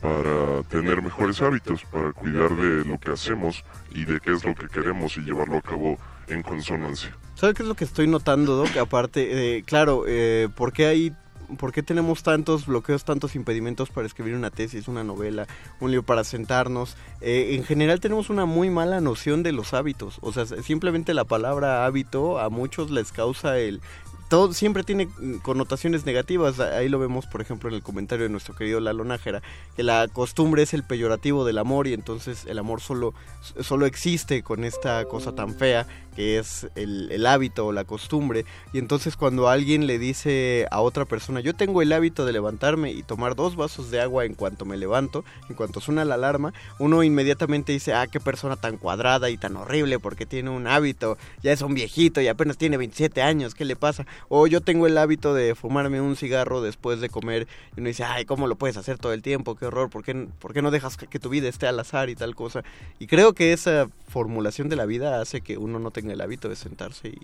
para 0.00 0.62
tener 0.64 1.02
mejores 1.02 1.40
hábitos, 1.42 1.82
para 1.90 2.12
cuidar 2.12 2.54
de 2.56 2.84
lo 2.84 2.98
que 2.98 3.12
hacemos 3.12 3.64
y 3.92 4.04
de 4.04 4.20
qué 4.20 4.32
es 4.32 4.44
lo 4.44 4.54
que 4.54 4.68
queremos 4.68 5.16
y 5.16 5.20
llevarlo 5.20 5.58
a 5.58 5.62
cabo 5.62 5.98
en 6.28 6.42
consonancia. 6.42 7.16
¿Sabes 7.34 7.54
qué 7.54 7.62
es 7.62 7.68
lo 7.68 7.74
que 7.74 7.84
estoy 7.84 8.06
notando, 8.06 8.56
Doc? 8.56 8.76
Aparte, 8.76 9.58
eh, 9.58 9.62
claro, 9.62 10.04
eh, 10.06 10.48
¿por 10.54 10.72
qué 10.72 10.86
hay 10.86 11.12
¿por 11.56 11.72
qué 11.72 11.82
tenemos 11.82 12.22
tantos 12.22 12.66
bloqueos, 12.66 13.04
tantos 13.04 13.34
impedimentos 13.34 13.90
para 13.90 14.06
escribir 14.06 14.34
una 14.34 14.50
tesis, 14.50 14.88
una 14.88 15.04
novela, 15.04 15.46
un 15.80 15.90
libro 15.90 16.04
para 16.04 16.24
sentarnos? 16.24 16.96
Eh, 17.20 17.54
en 17.54 17.64
general 17.64 18.00
tenemos 18.00 18.30
una 18.30 18.44
muy 18.44 18.70
mala 18.70 19.00
noción 19.00 19.42
de 19.42 19.52
los 19.52 19.72
hábitos. 19.72 20.18
O 20.20 20.32
sea, 20.32 20.46
simplemente 20.46 21.14
la 21.14 21.24
palabra 21.24 21.86
hábito 21.86 22.38
a 22.38 22.50
muchos 22.50 22.90
les 22.90 23.12
causa 23.12 23.58
el, 23.58 23.80
todo 24.28 24.52
siempre 24.52 24.84
tiene 24.84 25.08
connotaciones 25.42 26.04
negativas. 26.04 26.60
Ahí 26.60 26.88
lo 26.88 26.98
vemos, 26.98 27.26
por 27.26 27.40
ejemplo, 27.40 27.68
en 27.68 27.74
el 27.74 27.82
comentario 27.82 28.24
de 28.24 28.30
nuestro 28.30 28.54
querido 28.54 28.80
Lalo 28.80 29.04
Nájera, 29.04 29.42
que 29.76 29.82
la 29.82 30.06
costumbre 30.08 30.62
es 30.62 30.74
el 30.74 30.84
peyorativo 30.84 31.44
del 31.44 31.58
amor 31.58 31.86
y 31.86 31.94
entonces 31.94 32.44
el 32.46 32.58
amor 32.58 32.80
solo, 32.80 33.14
solo 33.60 33.86
existe 33.86 34.42
con 34.42 34.64
esta 34.64 35.04
cosa 35.06 35.34
tan 35.34 35.54
fea 35.54 35.86
que 36.18 36.36
es 36.36 36.66
el, 36.74 37.24
hábito 37.26 37.68
o 37.68 37.72
la 37.72 37.84
costumbre. 37.84 38.44
Y 38.72 38.78
entonces 38.78 39.16
cuando 39.16 39.48
alguien 39.48 39.86
le 39.86 40.00
dice 40.00 40.66
a 40.72 40.80
otra 40.80 41.04
persona, 41.04 41.38
yo 41.38 41.54
tengo 41.54 41.80
el 41.80 41.92
hábito 41.92 42.26
de 42.26 42.32
levantarme 42.32 42.90
y 42.90 43.04
tomar 43.04 43.36
dos 43.36 43.54
vasos 43.54 43.92
de 43.92 44.00
agua 44.00 44.24
en 44.24 44.34
cuanto 44.34 44.64
me 44.64 44.76
levanto, 44.76 45.24
en 45.48 45.54
cuanto 45.54 45.80
suena 45.80 46.04
la 46.04 46.16
alarma, 46.16 46.52
uno 46.80 47.04
inmediatamente 47.04 47.70
dice, 47.70 47.94
ah, 47.94 48.08
qué 48.08 48.18
persona 48.18 48.56
tan 48.56 48.78
cuadrada 48.78 49.30
y 49.30 49.36
tan 49.36 49.56
horrible 49.56 50.00
porque 50.00 50.26
tiene 50.26 50.50
un 50.50 50.66
hábito, 50.66 51.18
ya 51.40 51.52
es 51.52 51.62
un 51.62 51.74
viejito 51.74 52.20
y 52.20 52.26
apenas 52.26 52.58
tiene 52.58 52.78
27 52.78 53.22
años, 53.22 53.54
¿qué 53.54 53.64
le 53.64 53.76
pasa? 53.76 54.04
O 54.28 54.48
yo 54.48 54.60
tengo 54.60 54.88
el 54.88 54.98
hábito 54.98 55.34
de 55.34 55.54
fumarme 55.54 56.00
un 56.00 56.16
cigarro 56.16 56.62
después 56.62 57.00
de 57.00 57.10
comer 57.10 57.46
y 57.76 57.80
uno 57.80 57.90
dice, 57.90 58.02
ay, 58.02 58.24
¿cómo 58.24 58.48
lo 58.48 58.56
puedes 58.56 58.76
hacer 58.76 58.98
todo 58.98 59.12
el 59.12 59.22
tiempo? 59.22 59.54
Qué 59.54 59.66
horror, 59.66 59.88
¿por 59.88 60.02
qué, 60.02 60.26
por 60.40 60.52
qué 60.52 60.62
no 60.62 60.72
dejas 60.72 60.96
que, 60.96 61.06
que 61.06 61.20
tu 61.20 61.28
vida 61.28 61.48
esté 61.48 61.68
al 61.68 61.78
azar 61.78 62.10
y 62.10 62.16
tal 62.16 62.34
cosa? 62.34 62.64
Y 62.98 63.06
creo 63.06 63.34
que 63.34 63.52
esa 63.52 63.86
formulación 64.08 64.68
de 64.68 64.74
la 64.74 64.86
vida 64.86 65.20
hace 65.20 65.42
que 65.42 65.58
uno 65.58 65.78
no 65.78 65.92
tenga 65.92 66.07
el 66.10 66.20
hábito 66.20 66.48
de 66.48 66.56
sentarse 66.56 67.08
y... 67.08 67.20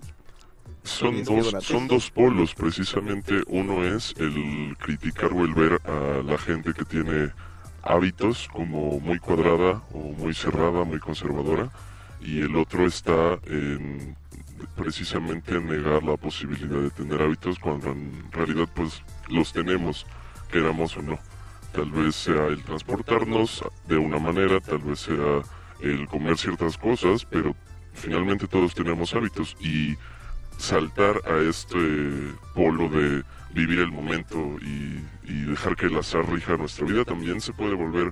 Son, 0.83 1.23
dos, 1.23 1.53
son 1.63 1.87
dos 1.87 2.09
polos, 2.11 2.53
precisamente 2.53 3.41
uno 3.47 3.83
es 3.83 4.13
el 4.17 4.75
criticar 4.79 5.31
o 5.33 5.43
el 5.43 5.53
ver 5.53 5.81
a 5.83 6.23
la 6.23 6.37
gente 6.37 6.73
que 6.73 6.85
tiene 6.85 7.31
hábitos 7.83 8.47
como 8.51 8.99
muy 8.99 9.19
cuadrada 9.19 9.83
o 9.93 9.99
muy 9.99 10.33
cerrada, 10.33 10.83
muy 10.83 10.99
conservadora, 10.99 11.69
y 12.19 12.41
el 12.41 12.55
otro 12.55 12.85
está 12.85 13.39
en 13.45 14.15
precisamente 14.75 15.59
negar 15.59 16.03
la 16.03 16.17
posibilidad 16.17 16.81
de 16.81 16.89
tener 16.89 17.21
hábitos 17.21 17.59
cuando 17.59 17.91
en 17.91 18.31
realidad 18.31 18.67
pues 18.73 19.01
los 19.29 19.53
tenemos, 19.53 20.05
queramos 20.51 20.97
o 20.97 21.01
no. 21.01 21.19
Tal 21.73 21.91
vez 21.91 22.15
sea 22.15 22.47
el 22.47 22.63
transportarnos 22.63 23.63
de 23.87 23.97
una 23.97 24.17
manera, 24.17 24.59
tal 24.59 24.79
vez 24.79 24.99
sea 24.99 25.41
el 25.81 26.07
comer 26.07 26.37
ciertas 26.37 26.77
cosas, 26.77 27.25
pero 27.25 27.55
finalmente 27.95 28.47
todos 28.47 28.75
tenemos 28.75 29.13
hábitos 29.13 29.55
y 29.59 29.95
saltar 30.57 31.21
a 31.25 31.37
este 31.49 32.33
polo 32.53 32.89
de 32.89 33.23
vivir 33.53 33.79
el 33.79 33.91
momento 33.91 34.37
y, 34.61 35.03
dejar 35.45 35.75
que 35.75 35.85
el 35.85 35.97
azar 35.97 36.29
rija 36.29 36.57
nuestra 36.57 36.85
vida 36.85 37.05
también 37.05 37.39
se 37.39 37.53
puede 37.53 37.73
volver 37.73 38.11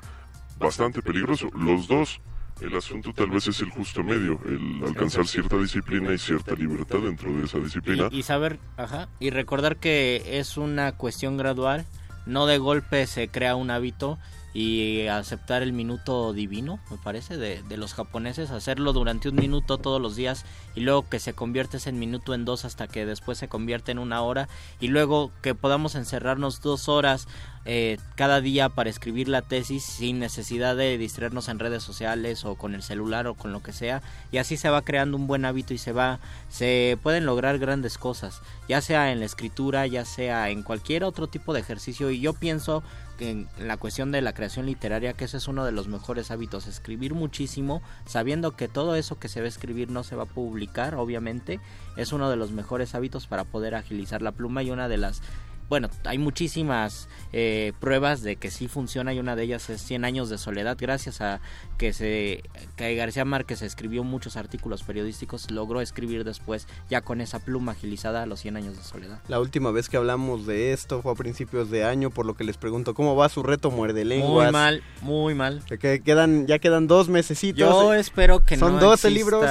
bastante 0.58 1.02
peligroso. 1.02 1.50
Los 1.54 1.88
dos, 1.88 2.22
el 2.62 2.76
asunto 2.76 3.12
tal 3.12 3.30
vez 3.32 3.48
es 3.48 3.60
el 3.60 3.70
justo 3.70 4.02
medio, 4.02 4.40
el 4.46 4.82
alcanzar 4.88 5.28
cierta 5.28 5.58
disciplina 5.58 6.14
y 6.14 6.18
cierta 6.18 6.56
libertad 6.56 7.00
dentro 7.00 7.34
de 7.34 7.44
esa 7.44 7.60
disciplina. 7.60 8.08
Y, 8.12 8.20
y 8.20 8.24
saber, 8.24 8.60
ajá, 8.78 9.10
y 9.20 9.30
recordar 9.30 9.76
que 9.78 10.24
es 10.40 10.58
una 10.58 10.94
cuestión 10.94 11.36
gradual, 11.36 11.86
no 12.26 12.46
de 12.46 12.60
golpe 12.60 13.08
se 13.08 13.28
crea 13.28 13.56
un 13.56 13.72
hábito 13.72 14.18
y 14.54 15.08
aceptar 15.08 15.64
el 15.64 15.74
minuto 15.74 16.32
divino, 16.32 16.80
me 16.92 16.98
parece, 16.98 17.38
de, 17.38 17.64
de, 17.64 17.78
los 17.78 17.94
japoneses, 17.94 18.52
hacerlo 18.52 18.94
durante 18.94 19.30
un 19.30 19.36
minuto 19.36 19.80
todos 19.80 20.00
los 20.00 20.16
días 20.16 20.46
y 20.76 20.82
luego 20.82 21.10
que 21.10 21.20
se 21.20 21.34
convierte 21.34 21.78
ese 21.78 21.92
minuto 21.92 22.34
en 22.34 22.46
dos 22.46 22.64
hasta 22.66 22.88
que 22.88 23.06
después 23.06 23.38
se 23.38 23.48
convierte 23.48 23.92
en 23.92 24.00
una 24.00 24.22
hora 24.22 24.48
y 24.80 24.90
luego 24.90 25.32
que 25.42 25.56
podamos 25.56 25.96
encerrarnos 25.96 26.62
dos 26.62 26.88
horas 26.88 27.28
eh, 27.66 27.98
cada 28.16 28.42
día 28.42 28.70
para 28.70 28.90
escribir 28.90 29.30
la 29.30 29.42
tesis 29.42 29.84
sin 29.84 30.20
necesidad 30.20 30.76
de 30.76 30.98
distraernos 30.98 31.48
en 31.48 31.60
redes 31.60 31.82
sociales 31.82 32.44
o 32.44 32.56
con 32.56 32.76
el 32.76 32.84
celular 32.84 33.28
o 33.28 33.36
con 33.36 33.52
lo 33.52 33.64
que 33.64 33.74
sea. 33.74 34.02
Y 34.32 34.38
así 34.38 34.58
se 34.58 34.70
va 34.70 34.82
creando 34.82 35.18
un 35.18 35.28
buen 35.28 35.46
hábito 35.46 35.74
y 35.74 35.78
se 35.78 35.94
va 35.94 36.20
se 36.50 36.98
pueden 37.02 37.26
lograr 37.26 37.58
grandes 37.60 37.98
cosas 37.98 38.42
ya 38.68 38.82
sea 38.82 39.12
en 39.12 39.20
la 39.20 39.26
escritura 39.26 39.88
ya 39.88 40.06
sea 40.06 40.50
en 40.50 40.64
cualquier 40.64 41.04
otro 41.04 41.28
tipo 41.28 41.54
de 41.54 41.62
ejercicio. 41.62 42.12
Y 42.12 42.20
yo 42.20 42.34
pienso 42.34 42.84
en 43.20 43.48
la 43.58 43.78
cuestión 43.78 44.12
de 44.12 44.22
la 44.22 44.34
creación 44.34 44.66
literaria 44.66 45.14
que 45.14 45.26
ese 45.26 45.38
es 45.38 45.48
uno 45.48 45.66
de 45.66 45.72
los 45.72 45.88
mejores 45.88 46.32
hábitos, 46.32 46.68
escribir 46.68 47.14
muchísimo, 47.14 47.82
sabiendo 48.06 48.56
que 48.56 48.68
todo 48.68 48.96
eso 48.96 49.20
que 49.20 49.30
se 49.30 49.40
va 49.40 49.46
a 49.46 49.50
escribir 49.50 49.90
no 49.90 50.04
se 50.04 50.16
va 50.16 50.24
a 50.24 50.28
publicar, 50.28 50.96
obviamente, 50.96 51.60
es 51.96 52.12
uno 52.12 52.30
de 52.30 52.36
los 52.36 52.52
mejores 52.52 52.96
hábitos 52.96 53.28
para 53.28 53.44
poder 53.44 53.76
agilizar 53.76 54.22
la 54.22 54.32
pluma 54.32 54.64
y 54.64 54.72
una 54.72 54.88
de 54.88 54.98
las 54.98 55.22
bueno, 55.70 55.90
hay 56.06 56.18
muchísimas 56.18 57.08
eh, 57.32 57.74
pruebas 57.80 58.22
de 58.22 58.36
que 58.36 58.52
sí 58.52 58.68
funciona 58.68 59.14
y 59.14 59.20
una 59.20 59.36
de 59.36 59.44
ellas 59.44 59.70
es 59.70 59.82
100 59.82 60.06
años 60.06 60.30
de 60.30 60.38
soledad. 60.38 60.78
Gracias 60.80 61.22
a 61.22 61.42
que, 61.78 61.94
se, 61.94 62.44
que 62.76 62.96
García 62.96 63.26
Márquez 63.26 63.62
escribió 63.62 64.04
muchos 64.04 64.38
artículos 64.38 64.84
periodísticos, 64.84 65.50
logró 65.50 65.82
escribir 65.82 66.24
después 66.24 66.68
ya 66.90 67.02
con 67.02 67.22
esa 67.22 67.40
pluma 67.40 67.72
agilizada 67.72 68.26
los 68.26 68.40
100 68.42 68.58
años 68.58 68.78
de 68.78 68.84
soledad. 68.84 69.20
La 69.28 69.40
última 69.40 69.72
vez 69.72 69.90
que 69.90 69.98
hablamos 69.98 70.46
de 70.46 70.74
esto 70.74 71.02
fue 71.02 71.12
a 71.12 71.16
principios 71.16 71.70
de 71.72 71.84
año, 71.86 72.10
por 72.12 72.26
lo 72.26 72.36
que 72.36 72.44
les 72.44 72.58
pregunto, 72.58 72.94
¿cómo 72.94 73.16
va 73.16 73.30
su 73.30 73.42
reto 73.44 73.72
muerde 73.72 74.06
lenguas? 74.06 74.46
Muy 74.48 74.52
mal, 74.54 74.84
muy 75.02 75.34
mal. 75.34 75.64
Que 75.66 76.02
quedan, 76.04 76.46
ya 76.48 76.60
quedan 76.60 76.88
dos 76.88 77.10
mesecitos. 77.10 77.58
Yo 77.60 77.94
espero 77.94 78.40
que 78.42 78.58
Son 78.58 78.74
no 78.76 78.80
12 78.80 79.08
exista- 79.08 79.10
libros. 79.10 79.46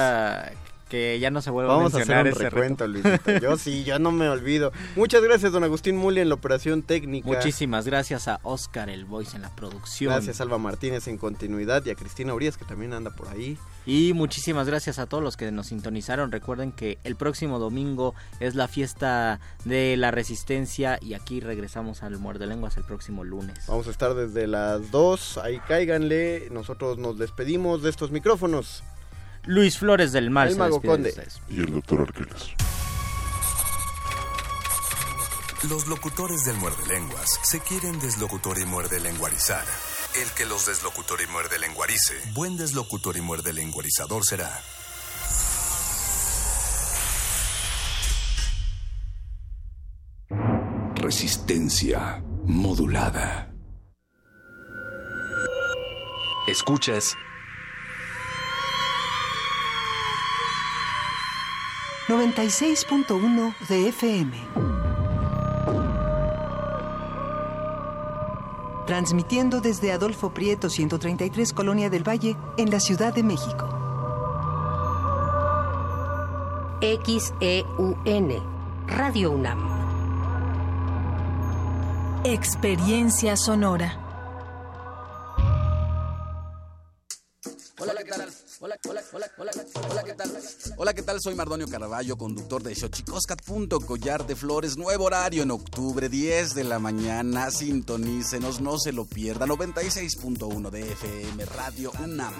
Que 0.93 1.17
ya 1.19 1.31
no 1.31 1.41
se 1.41 1.49
vuelva 1.49 1.75
Vamos 1.75 1.95
a 1.95 1.97
a 1.97 2.01
hacer 2.01 2.15
mencionar 2.15 2.25
un 2.27 2.31
ese 2.33 2.49
recuento. 2.51 2.87
Luisito. 2.87 3.37
Yo 3.41 3.57
sí, 3.57 3.83
yo 3.83 3.97
no 3.97 4.11
me 4.11 4.29
olvido. 4.29 4.71
Muchas 4.95 5.23
gracias, 5.23 5.51
don 5.51 5.63
Agustín 5.63 5.97
Muli, 5.97 6.21
en 6.21 6.29
la 6.29 6.35
operación 6.35 6.83
técnica. 6.83 7.27
Muchísimas 7.27 7.87
gracias 7.87 8.27
a 8.27 8.39
Oscar 8.43 8.91
el 8.91 9.03
Voice 9.03 9.35
en 9.35 9.41
la 9.41 9.49
producción. 9.55 10.13
Gracias, 10.13 10.39
Alba 10.39 10.59
Martínez, 10.59 11.07
en 11.07 11.17
continuidad, 11.17 11.83
y 11.83 11.89
a 11.89 11.95
Cristina 11.95 12.35
Urias, 12.35 12.57
que 12.57 12.65
también 12.65 12.93
anda 12.93 13.09
por 13.09 13.27
ahí. 13.29 13.57
Y 13.87 14.13
muchísimas 14.13 14.67
gracias 14.67 14.99
a 14.99 15.07
todos 15.07 15.23
los 15.23 15.35
que 15.35 15.51
nos 15.51 15.65
sintonizaron. 15.65 16.31
Recuerden 16.31 16.71
que 16.71 16.99
el 17.03 17.15
próximo 17.15 17.57
domingo 17.57 18.13
es 18.39 18.53
la 18.53 18.67
fiesta 18.67 19.39
de 19.65 19.97
la 19.97 20.11
resistencia 20.11 20.99
y 21.01 21.15
aquí 21.15 21.39
regresamos 21.39 22.03
al 22.03 22.19
Muerde 22.19 22.45
Lenguas 22.45 22.77
el 22.77 22.83
próximo 22.83 23.23
lunes. 23.23 23.65
Vamos 23.67 23.87
a 23.87 23.89
estar 23.89 24.13
desde 24.13 24.45
las 24.45 24.91
2, 24.91 25.39
ahí 25.39 25.59
cáiganle. 25.67 26.49
Nosotros 26.51 26.99
nos 26.99 27.17
despedimos 27.17 27.81
de 27.81 27.89
estos 27.89 28.11
micrófonos. 28.11 28.83
Luis 29.45 29.77
Flores 29.77 30.11
del 30.13 30.29
Mal 30.29 30.47
El 30.47 30.53
se 30.53 30.59
Mago 30.59 30.81
Conde. 30.81 31.13
Y 31.49 31.59
el 31.59 31.73
doctor 31.73 32.01
Arqueles. 32.01 32.51
Los 35.69 35.87
locutores 35.87 36.43
del 36.45 36.57
muerde 36.57 36.85
lenguas 36.87 37.39
se 37.43 37.59
quieren 37.59 37.99
deslocutor 37.99 38.57
y 38.57 38.65
muerde 38.65 38.99
lenguarizar. 38.99 39.63
El 40.21 40.29
que 40.31 40.45
los 40.45 40.65
deslocutor 40.65 41.21
y 41.21 41.27
muerde 41.31 41.57
lenguarice, 41.57 42.13
buen 42.33 42.55
deslocutor 42.55 43.17
y 43.17 43.21
muerde 43.21 43.51
lenguarizador 43.51 44.23
será. 44.25 44.61
Resistencia 50.95 52.23
modulada. 52.45 53.53
Escuchas 56.47 57.15
96.1 62.07 63.55
de 63.69 63.87
FM. 63.87 64.37
Transmitiendo 68.85 69.61
desde 69.61 69.93
Adolfo 69.93 70.31
Prieto 70.31 70.69
133 70.69 71.53
Colonia 71.53 71.89
del 71.89 72.05
Valle 72.05 72.35
en 72.57 72.71
la 72.71 72.81
Ciudad 72.81 73.13
de 73.13 73.23
México. 73.23 73.69
XEUN, 76.81 78.43
Radio 78.87 79.31
UNAM. 79.31 79.59
Experiencia 82.25 83.37
sonora. 83.37 84.02
Hola, 88.65 88.77
hola, 88.87 89.01
hola, 89.11 89.27
hola, 89.37 89.51
¿qué 90.05 90.13
tal? 90.13 90.31
Hola, 90.77 90.93
¿qué 90.93 91.01
tal? 91.01 91.19
Soy 91.19 91.35
Mardonio 91.35 91.67
Carballo, 91.67 92.15
conductor 92.15 92.63
de 92.63 92.73
Xochicoscat. 92.73 93.41
Collar 93.85 94.25
de 94.25 94.37
Flores, 94.37 94.77
nuevo 94.77 95.03
horario 95.03 95.43
en 95.43 95.51
octubre, 95.51 96.07
10 96.07 96.55
de 96.55 96.63
la 96.63 96.79
mañana. 96.79 97.51
Sintonícenos, 97.51 98.61
no 98.61 98.79
se 98.79 98.93
lo 98.93 99.03
pierda. 99.03 99.45
96.1 99.45 100.69
de 100.69 100.79
FM, 100.93 101.43
Radio 101.43 101.91
UNAM. 102.01 102.33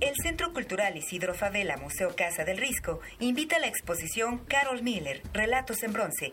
El 0.00 0.14
Centro 0.16 0.52
Cultural 0.52 0.96
Isidro 0.96 1.34
Favela 1.34 1.76
Museo 1.76 2.16
Casa 2.16 2.42
del 2.44 2.56
Risco 2.58 3.00
invita 3.20 3.56
a 3.56 3.58
la 3.60 3.68
exposición 3.68 4.38
Carol 4.46 4.82
Miller, 4.82 5.22
Relatos 5.32 5.82
en 5.82 5.92
Bronce, 5.92 6.32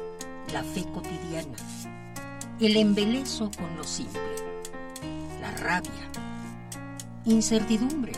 la 0.51 0.63
fe 0.63 0.85
cotidiana. 0.93 1.57
El 2.59 2.77
embelezo 2.77 3.49
con 3.57 3.75
lo 3.77 3.83
simple. 3.83 4.21
La 5.39 5.51
rabia. 5.51 5.91
Incertidumbre. 7.25 8.13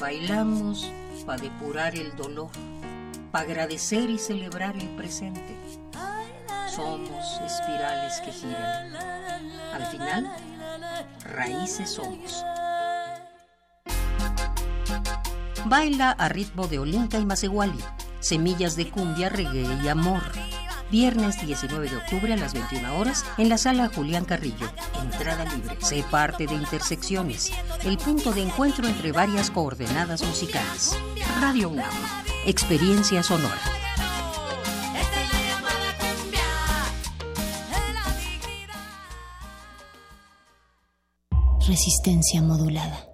Bailamos 0.00 0.90
para 1.24 1.42
depurar 1.42 1.94
el 1.94 2.14
dolor. 2.16 2.50
Para 3.30 3.44
agradecer 3.44 4.10
y 4.10 4.18
celebrar 4.18 4.76
el 4.76 4.88
presente. 4.90 5.56
Somos 6.74 7.40
espirales 7.46 8.20
que 8.20 8.32
giran. 8.32 8.94
Al 9.74 9.86
final, 9.86 10.36
raíces 11.24 11.90
somos. 11.90 12.44
Baila 15.66 16.10
a 16.10 16.28
ritmo 16.28 16.66
de 16.66 16.78
Olinka 16.80 17.18
y 17.18 17.24
Maseguali. 17.24 17.78
Semillas 18.20 18.76
de 18.76 18.90
cumbia, 18.90 19.28
reggae 19.28 19.66
y 19.82 19.88
amor. 19.88 20.22
Viernes 20.92 21.40
19 21.40 21.88
de 21.88 21.96
octubre 21.96 22.34
a 22.34 22.36
las 22.36 22.52
21 22.52 22.98
horas 22.98 23.24
en 23.38 23.48
la 23.48 23.56
sala 23.56 23.90
Julián 23.94 24.26
Carrillo. 24.26 24.70
Entrada 25.02 25.46
libre. 25.46 25.78
Sé 25.80 26.04
parte 26.10 26.46
de 26.46 26.52
Intersecciones, 26.52 27.50
el 27.86 27.96
punto 27.96 28.30
de 28.30 28.42
encuentro 28.42 28.86
entre 28.86 29.10
varias 29.10 29.50
coordenadas 29.50 30.22
musicales. 30.22 30.94
Radio 31.40 31.70
UNAM. 31.70 31.88
Experiencia 32.44 33.22
sonora. 33.22 33.58
Resistencia 41.66 42.42
modulada. 42.42 43.08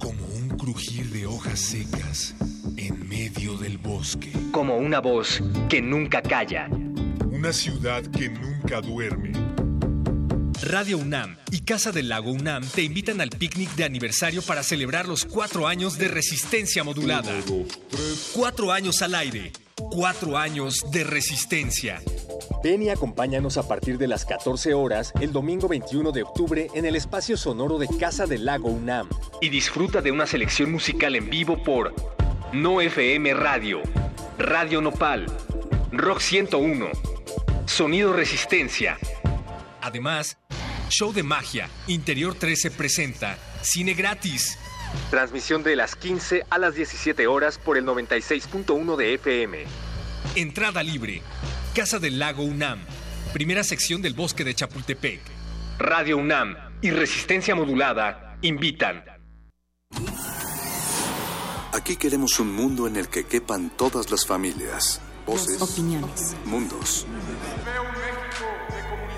Como 0.00 0.24
un 0.38 0.56
crujir 0.56 1.10
de 1.10 1.26
hojas 1.26 1.60
secas 1.60 2.34
en 2.78 3.06
medio 3.06 3.58
del 3.58 3.76
bosque. 3.76 4.32
Como 4.52 4.78
una 4.78 5.00
voz 5.00 5.42
que 5.68 5.82
nunca 5.82 6.22
calla. 6.22 6.70
Una 7.44 7.52
ciudad 7.52 8.02
que 8.06 8.30
nunca 8.30 8.80
duerme. 8.80 9.30
Radio 10.62 10.96
UNAM 10.96 11.36
y 11.50 11.60
Casa 11.60 11.92
del 11.92 12.08
Lago 12.08 12.32
UNAM 12.32 12.66
te 12.66 12.80
invitan 12.80 13.20
al 13.20 13.28
picnic 13.28 13.68
de 13.74 13.84
aniversario 13.84 14.40
para 14.40 14.62
celebrar 14.62 15.06
los 15.06 15.26
cuatro 15.26 15.66
años 15.66 15.98
de 15.98 16.08
resistencia 16.08 16.82
modulada. 16.84 17.34
Cuatro 18.32 18.72
años 18.72 19.02
al 19.02 19.14
aire. 19.14 19.52
Cuatro 19.74 20.38
años 20.38 20.90
de 20.90 21.04
resistencia. 21.04 22.00
Ven 22.62 22.82
y 22.82 22.88
acompáñanos 22.88 23.58
a 23.58 23.68
partir 23.68 23.98
de 23.98 24.08
las 24.08 24.24
14 24.24 24.72
horas 24.72 25.12
el 25.20 25.30
domingo 25.30 25.68
21 25.68 26.12
de 26.12 26.22
octubre 26.22 26.68
en 26.72 26.86
el 26.86 26.96
espacio 26.96 27.36
sonoro 27.36 27.76
de 27.76 27.88
Casa 28.00 28.24
del 28.24 28.46
Lago 28.46 28.70
UNAM. 28.70 29.10
Y 29.42 29.50
disfruta 29.50 30.00
de 30.00 30.12
una 30.12 30.26
selección 30.26 30.72
musical 30.72 31.14
en 31.14 31.28
vivo 31.28 31.62
por 31.62 31.94
No 32.54 32.80
FM 32.80 33.34
Radio, 33.34 33.82
Radio 34.38 34.80
Nopal, 34.80 35.26
Rock 35.92 36.20
101, 36.20 37.13
Sonido 37.66 38.12
Resistencia. 38.12 38.98
Además, 39.80 40.38
Show 40.88 41.12
de 41.12 41.22
Magia, 41.22 41.68
Interior 41.86 42.34
13 42.34 42.70
presenta 42.70 43.38
Cine 43.62 43.94
Gratis. 43.94 44.58
Transmisión 45.10 45.62
de 45.62 45.74
las 45.76 45.96
15 45.96 46.44
a 46.50 46.58
las 46.58 46.74
17 46.74 47.26
horas 47.26 47.58
por 47.58 47.76
el 47.76 47.84
96.1 47.84 48.96
de 48.96 49.14
FM. 49.14 49.64
Entrada 50.36 50.82
libre. 50.82 51.22
Casa 51.74 51.98
del 51.98 52.18
Lago 52.18 52.44
UNAM. 52.44 52.80
Primera 53.32 53.64
sección 53.64 54.02
del 54.02 54.14
Bosque 54.14 54.44
de 54.44 54.54
Chapultepec. 54.54 55.20
Radio 55.78 56.18
UNAM 56.18 56.56
y 56.82 56.90
Resistencia 56.90 57.54
Modulada 57.54 58.38
invitan. 58.42 59.04
Aquí 61.72 61.96
queremos 61.96 62.38
un 62.38 62.54
mundo 62.54 62.86
en 62.86 62.96
el 62.96 63.08
que 63.08 63.24
quepan 63.24 63.70
todas 63.76 64.10
las 64.12 64.24
familias, 64.24 65.00
voces, 65.26 65.60
opiniones. 65.60 66.36
mundos. 66.44 67.04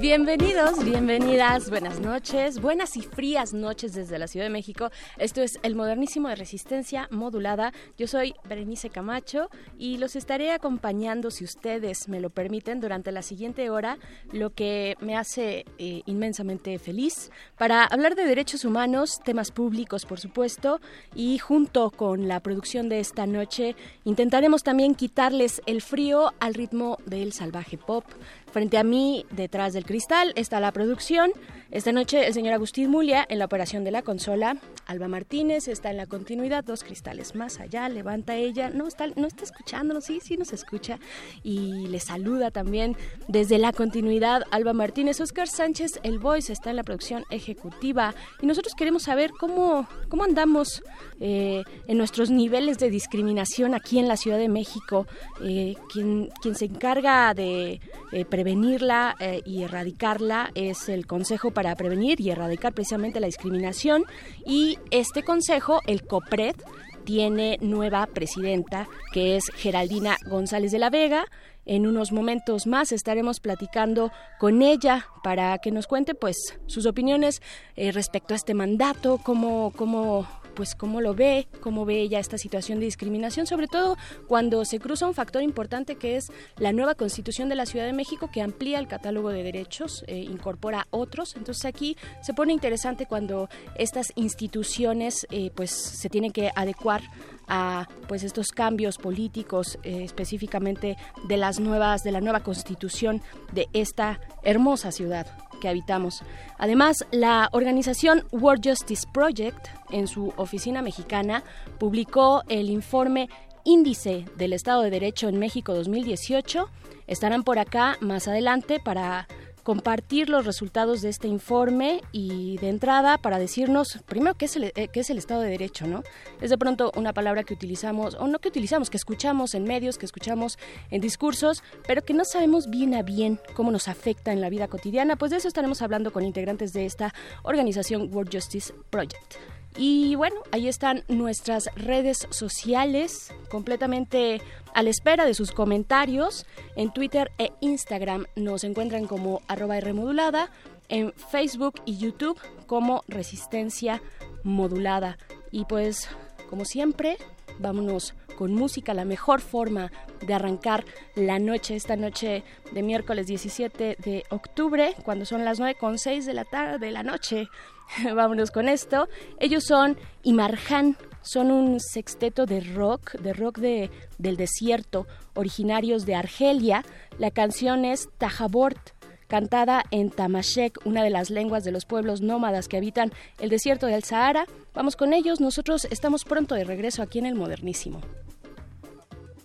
Bienvenidos, 0.00 0.82
bienvenidas, 0.82 1.68
buenas 1.68 2.00
noches, 2.00 2.58
buenas 2.58 2.96
y 2.96 3.02
frías 3.02 3.52
noches 3.52 3.92
desde 3.92 4.18
la 4.18 4.28
Ciudad 4.28 4.46
de 4.46 4.50
México. 4.50 4.88
Esto 5.18 5.42
es 5.42 5.58
el 5.62 5.76
modernísimo 5.76 6.28
de 6.28 6.36
resistencia 6.36 7.06
modulada. 7.10 7.74
Yo 7.98 8.06
soy 8.06 8.32
Berenice 8.48 8.88
Camacho 8.88 9.50
y 9.78 9.98
los 9.98 10.16
estaré 10.16 10.52
acompañando, 10.52 11.30
si 11.30 11.44
ustedes 11.44 12.08
me 12.08 12.18
lo 12.18 12.30
permiten, 12.30 12.80
durante 12.80 13.12
la 13.12 13.20
siguiente 13.20 13.68
hora, 13.68 13.98
lo 14.32 14.54
que 14.54 14.96
me 15.00 15.18
hace 15.18 15.66
eh, 15.76 16.00
inmensamente 16.06 16.78
feliz 16.78 17.30
para 17.58 17.84
hablar 17.84 18.14
de 18.14 18.24
derechos 18.24 18.64
humanos, 18.64 19.20
temas 19.22 19.50
públicos, 19.50 20.06
por 20.06 20.18
supuesto, 20.18 20.80
y 21.14 21.36
junto 21.36 21.90
con 21.90 22.26
la 22.26 22.40
producción 22.40 22.88
de 22.88 23.00
esta 23.00 23.26
noche 23.26 23.76
intentaremos 24.04 24.62
también 24.62 24.94
quitarles 24.94 25.60
el 25.66 25.82
frío 25.82 26.32
al 26.40 26.54
ritmo 26.54 26.96
del 27.04 27.34
salvaje 27.34 27.76
pop. 27.76 28.06
Frente 28.52 28.78
a 28.78 28.84
mí, 28.84 29.26
detrás 29.30 29.72
del 29.72 29.84
cristal, 29.84 30.32
está 30.36 30.60
la 30.60 30.72
producción. 30.72 31.30
Esta 31.72 31.92
noche 31.92 32.26
el 32.26 32.34
señor 32.34 32.54
Agustín 32.54 32.90
Mulia 32.90 33.24
en 33.28 33.38
la 33.38 33.44
operación 33.44 33.84
de 33.84 33.92
la 33.92 34.02
consola. 34.02 34.56
Alba 34.86 35.06
Martínez 35.06 35.68
está 35.68 35.92
en 35.92 35.98
la 35.98 36.06
continuidad, 36.06 36.64
dos 36.64 36.82
cristales 36.82 37.36
más 37.36 37.60
allá, 37.60 37.88
levanta 37.88 38.34
ella. 38.34 38.70
No 38.70 38.88
está, 38.88 39.06
no 39.14 39.28
está 39.28 39.44
escuchándonos, 39.44 40.04
sí, 40.04 40.18
sí 40.20 40.36
nos 40.36 40.52
escucha. 40.52 40.98
Y 41.44 41.86
le 41.86 42.00
saluda 42.00 42.50
también 42.50 42.96
desde 43.28 43.58
la 43.58 43.72
continuidad 43.72 44.42
Alba 44.50 44.72
Martínez. 44.72 45.20
Oscar 45.20 45.46
Sánchez, 45.46 46.00
el 46.02 46.18
voice, 46.18 46.52
está 46.52 46.70
en 46.70 46.76
la 46.76 46.82
producción 46.82 47.24
ejecutiva. 47.30 48.16
Y 48.42 48.46
nosotros 48.46 48.74
queremos 48.74 49.04
saber 49.04 49.30
cómo, 49.38 49.86
cómo 50.08 50.24
andamos 50.24 50.82
eh, 51.20 51.62
en 51.86 51.98
nuestros 51.98 52.30
niveles 52.30 52.78
de 52.78 52.90
discriminación 52.90 53.74
aquí 53.74 54.00
en 54.00 54.08
la 54.08 54.16
Ciudad 54.16 54.38
de 54.38 54.48
México. 54.48 55.06
Eh, 55.40 55.76
quien, 55.92 56.30
se 56.52 56.64
encarga 56.64 57.32
de 57.32 57.80
eh, 58.10 58.24
prevenirla 58.24 59.14
eh, 59.20 59.40
y 59.44 59.62
erradicarla 59.62 60.50
es 60.54 60.88
el 60.88 61.06
Consejo 61.06 61.52
para 61.60 61.76
Prevenir 61.76 62.22
y 62.22 62.30
Erradicar 62.30 62.72
precisamente 62.72 63.20
la 63.20 63.26
discriminación 63.26 64.06
y 64.46 64.78
este 64.90 65.22
consejo, 65.22 65.80
el 65.86 66.06
COPRED, 66.06 66.56
tiene 67.04 67.58
nueva 67.60 68.06
presidenta 68.06 68.88
que 69.12 69.36
es 69.36 69.44
Geraldina 69.56 70.16
González 70.24 70.72
de 70.72 70.78
la 70.78 70.88
Vega. 70.88 71.26
En 71.66 71.86
unos 71.86 72.12
momentos 72.12 72.66
más 72.66 72.92
estaremos 72.92 73.40
platicando 73.40 74.10
con 74.38 74.62
ella 74.62 75.04
para 75.22 75.58
que 75.58 75.70
nos 75.70 75.86
cuente 75.86 76.14
pues 76.14 76.58
sus 76.64 76.86
opiniones 76.86 77.42
eh, 77.76 77.92
respecto 77.92 78.32
a 78.32 78.38
este 78.38 78.54
mandato, 78.54 79.20
cómo, 79.22 79.74
cómo 79.76 80.26
pues 80.60 80.74
cómo 80.74 81.00
lo 81.00 81.14
ve, 81.14 81.48
cómo 81.62 81.86
ve 81.86 82.02
ella 82.02 82.18
esta 82.18 82.36
situación 82.36 82.80
de 82.80 82.84
discriminación, 82.84 83.46
sobre 83.46 83.66
todo 83.66 83.96
cuando 84.28 84.66
se 84.66 84.78
cruza 84.78 85.06
un 85.06 85.14
factor 85.14 85.42
importante 85.42 85.96
que 85.96 86.16
es 86.16 86.30
la 86.58 86.70
nueva 86.74 86.94
Constitución 86.96 87.48
de 87.48 87.54
la 87.54 87.64
Ciudad 87.64 87.86
de 87.86 87.94
México 87.94 88.28
que 88.30 88.42
amplía 88.42 88.78
el 88.78 88.86
catálogo 88.86 89.30
de 89.30 89.42
derechos, 89.42 90.04
eh, 90.06 90.18
incorpora 90.18 90.86
otros. 90.90 91.34
Entonces 91.34 91.64
aquí 91.64 91.96
se 92.20 92.34
pone 92.34 92.52
interesante 92.52 93.06
cuando 93.06 93.48
estas 93.74 94.12
instituciones 94.16 95.26
eh, 95.30 95.50
pues 95.54 95.70
se 95.70 96.10
tienen 96.10 96.30
que 96.30 96.50
adecuar 96.54 97.00
a 97.48 97.88
pues 98.06 98.22
estos 98.22 98.48
cambios 98.48 98.98
políticos 98.98 99.78
eh, 99.82 100.02
específicamente 100.04 100.98
de 101.26 101.36
las 101.38 101.58
nuevas 101.58 102.02
de 102.02 102.12
la 102.12 102.20
nueva 102.20 102.40
constitución 102.40 103.22
de 103.52 103.66
esta 103.72 104.20
hermosa 104.42 104.92
ciudad 104.92 105.26
que 105.60 105.68
habitamos. 105.68 106.22
Además, 106.58 107.06
la 107.12 107.48
organización 107.52 108.24
World 108.32 108.66
Justice 108.68 109.06
Project, 109.12 109.68
en 109.90 110.08
su 110.08 110.32
oficina 110.36 110.82
mexicana, 110.82 111.44
publicó 111.78 112.42
el 112.48 112.70
informe 112.70 113.28
Índice 113.64 114.24
del 114.36 114.52
Estado 114.52 114.82
de 114.82 114.90
Derecho 114.90 115.28
en 115.28 115.38
México 115.38 115.74
2018. 115.74 116.68
Estarán 117.06 117.44
por 117.44 117.58
acá 117.58 117.96
más 118.00 118.26
adelante 118.26 118.80
para 118.80 119.28
compartir 119.70 120.28
los 120.28 120.46
resultados 120.46 121.00
de 121.00 121.10
este 121.10 121.28
informe 121.28 122.02
y 122.10 122.58
de 122.58 122.70
entrada 122.70 123.18
para 123.18 123.38
decirnos 123.38 124.00
primero 124.04 124.34
qué 124.34 124.46
es 124.46 124.56
el, 124.56 124.64
eh, 124.74 124.88
qué 124.92 124.98
es 124.98 125.10
el 125.10 125.18
Estado 125.18 125.42
de 125.42 125.50
Derecho, 125.50 125.86
¿no? 125.86 126.02
Es 126.40 126.50
de 126.50 126.58
pronto 126.58 126.90
una 126.96 127.12
palabra 127.12 127.44
que 127.44 127.54
utilizamos, 127.54 128.16
o 128.16 128.26
no 128.26 128.40
que 128.40 128.48
utilizamos, 128.48 128.90
que 128.90 128.96
escuchamos 128.96 129.54
en 129.54 129.62
medios, 129.62 129.96
que 129.96 130.06
escuchamos 130.06 130.58
en 130.90 131.00
discursos, 131.00 131.62
pero 131.86 132.02
que 132.02 132.14
no 132.14 132.24
sabemos 132.24 132.68
bien 132.68 132.94
a 132.94 133.02
bien 133.02 133.38
cómo 133.54 133.70
nos 133.70 133.86
afecta 133.86 134.32
en 134.32 134.40
la 134.40 134.50
vida 134.50 134.66
cotidiana. 134.66 135.14
Pues 135.14 135.30
de 135.30 135.36
eso 135.36 135.46
estaremos 135.46 135.82
hablando 135.82 136.12
con 136.12 136.24
integrantes 136.24 136.72
de 136.72 136.84
esta 136.84 137.14
organización 137.44 138.12
World 138.12 138.34
Justice 138.34 138.74
Project. 138.90 139.36
Y 139.76 140.14
bueno, 140.16 140.36
ahí 140.50 140.68
están 140.68 141.04
nuestras 141.08 141.68
redes 141.76 142.26
sociales 142.30 143.32
completamente 143.50 144.42
a 144.74 144.82
la 144.82 144.90
espera 144.90 145.24
de 145.24 145.34
sus 145.34 145.52
comentarios. 145.52 146.46
En 146.76 146.92
Twitter 146.92 147.30
e 147.38 147.52
Instagram 147.60 148.26
nos 148.36 148.64
encuentran 148.64 149.06
como 149.06 149.42
arroba 149.48 149.80
Rmodulada, 149.80 150.50
en 150.88 151.12
Facebook 151.12 151.80
y 151.84 151.98
YouTube 151.98 152.38
como 152.66 153.04
Resistencia 153.06 154.02
Modulada. 154.42 155.18
Y 155.52 155.64
pues, 155.64 156.08
como 156.48 156.64
siempre, 156.64 157.16
vámonos 157.60 158.14
con 158.36 158.54
música, 158.54 158.94
la 158.94 159.04
mejor 159.04 159.40
forma 159.40 159.92
de 160.26 160.34
arrancar 160.34 160.84
la 161.14 161.38
noche, 161.38 161.76
esta 161.76 161.96
noche 161.96 162.42
de 162.72 162.82
miércoles 162.82 163.26
17 163.26 163.96
de 164.02 164.24
octubre, 164.30 164.94
cuando 165.04 165.24
son 165.24 165.44
las 165.44 165.60
9.6 165.60 166.24
de 166.24 166.34
la 166.34 166.44
tarde 166.44 166.78
de 166.78 166.92
la 166.92 167.02
noche. 167.02 167.48
Vámonos 168.14 168.50
con 168.50 168.68
esto. 168.68 169.08
Ellos 169.38 169.64
son 169.64 169.96
Imarjan, 170.22 170.96
son 171.22 171.50
un 171.50 171.80
sexteto 171.80 172.46
de 172.46 172.60
rock, 172.60 173.12
de 173.20 173.32
rock 173.32 173.58
de, 173.58 173.90
del 174.18 174.36
desierto, 174.36 175.06
originarios 175.34 176.06
de 176.06 176.14
Argelia. 176.14 176.84
La 177.18 177.30
canción 177.30 177.84
es 177.84 178.08
Tajabort, 178.18 178.90
cantada 179.30 179.84
en 179.90 180.10
Tamashek, 180.10 180.84
una 180.84 181.02
de 181.02 181.08
las 181.08 181.30
lenguas 181.30 181.64
de 181.64 181.70
los 181.70 181.86
pueblos 181.86 182.20
nómadas 182.20 182.68
que 182.68 182.76
habitan 182.76 183.12
el 183.38 183.48
desierto 183.48 183.86
del 183.86 184.02
Sahara. 184.04 184.44
Vamos 184.74 184.96
con 184.96 185.14
ellos, 185.14 185.40
nosotros 185.40 185.86
estamos 185.90 186.24
pronto 186.24 186.54
de 186.54 186.64
regreso 186.64 187.00
aquí 187.00 187.20
en 187.20 187.26
el 187.26 187.36
Modernísimo. 187.36 188.00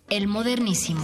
El 0.10 0.28
modernísimo. 0.28 1.02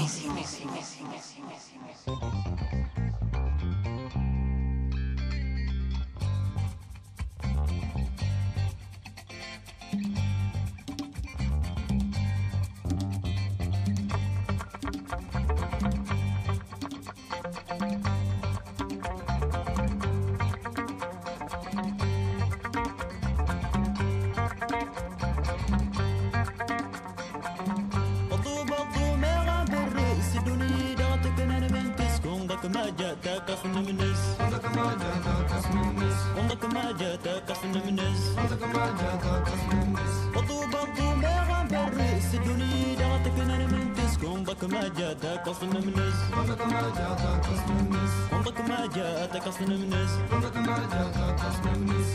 جاتك 33.23 33.51
قسم 33.51 33.71
منس 33.71 34.19
صدق 34.39 34.65
ما 34.75 34.85
جاتك 35.01 35.53
قسم 35.53 35.77
منس 35.95 36.17
صدق 36.37 36.65
ما 36.73 36.91
جاتك 36.99 37.51
قسم 37.51 37.71
منس 37.85 38.19
صدق 38.35 38.63
ما 38.73 38.85
جاتك 38.99 39.49
قسم 39.49 39.69
منس 39.93 40.13
وطوبى 40.35 40.79
الطوبى 40.83 41.33
غنبر 41.49 41.97
رئيس 41.97 42.35
الدنيا 42.35 42.95
دارتك 42.99 43.37
من 43.37 43.61
من 43.71 43.93
تسكن 43.93 44.43
ضك 44.43 44.63
ما 44.63 44.87
جاتك 44.97 45.49
قسم 45.49 45.69
منس 45.69 46.15
صدق 46.35 46.65
ما 46.65 46.81
جاتك 46.97 47.45
قسم 47.47 47.69
منس 47.91 48.13
صدق 48.31 48.61
ما 48.69 48.79
جاتك 48.95 49.47
قسم 49.47 49.69
منس 49.69 50.11
صدق 50.31 50.55
ما 50.57 50.77
جاتك 50.91 51.39
قسم 51.45 51.65
منس 51.79 52.09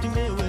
que 0.00 0.08
meu 0.08 0.47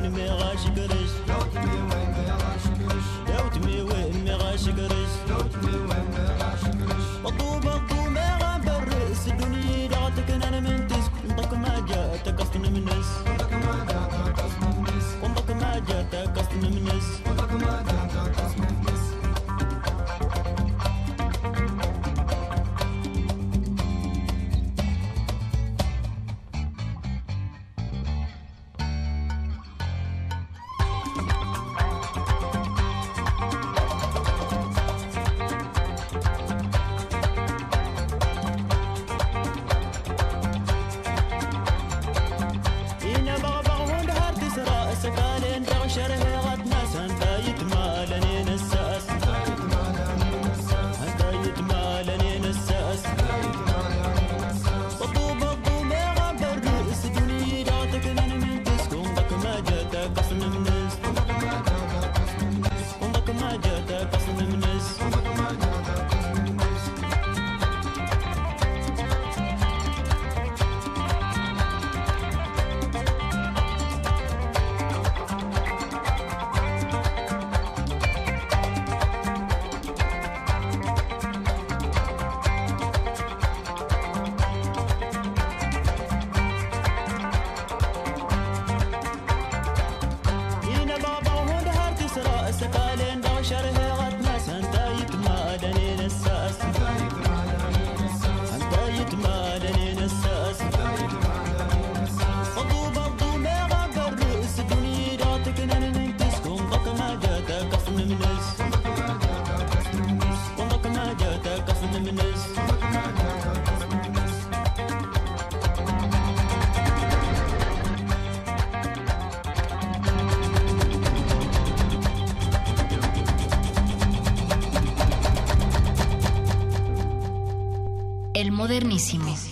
modernísimo. 128.70 129.49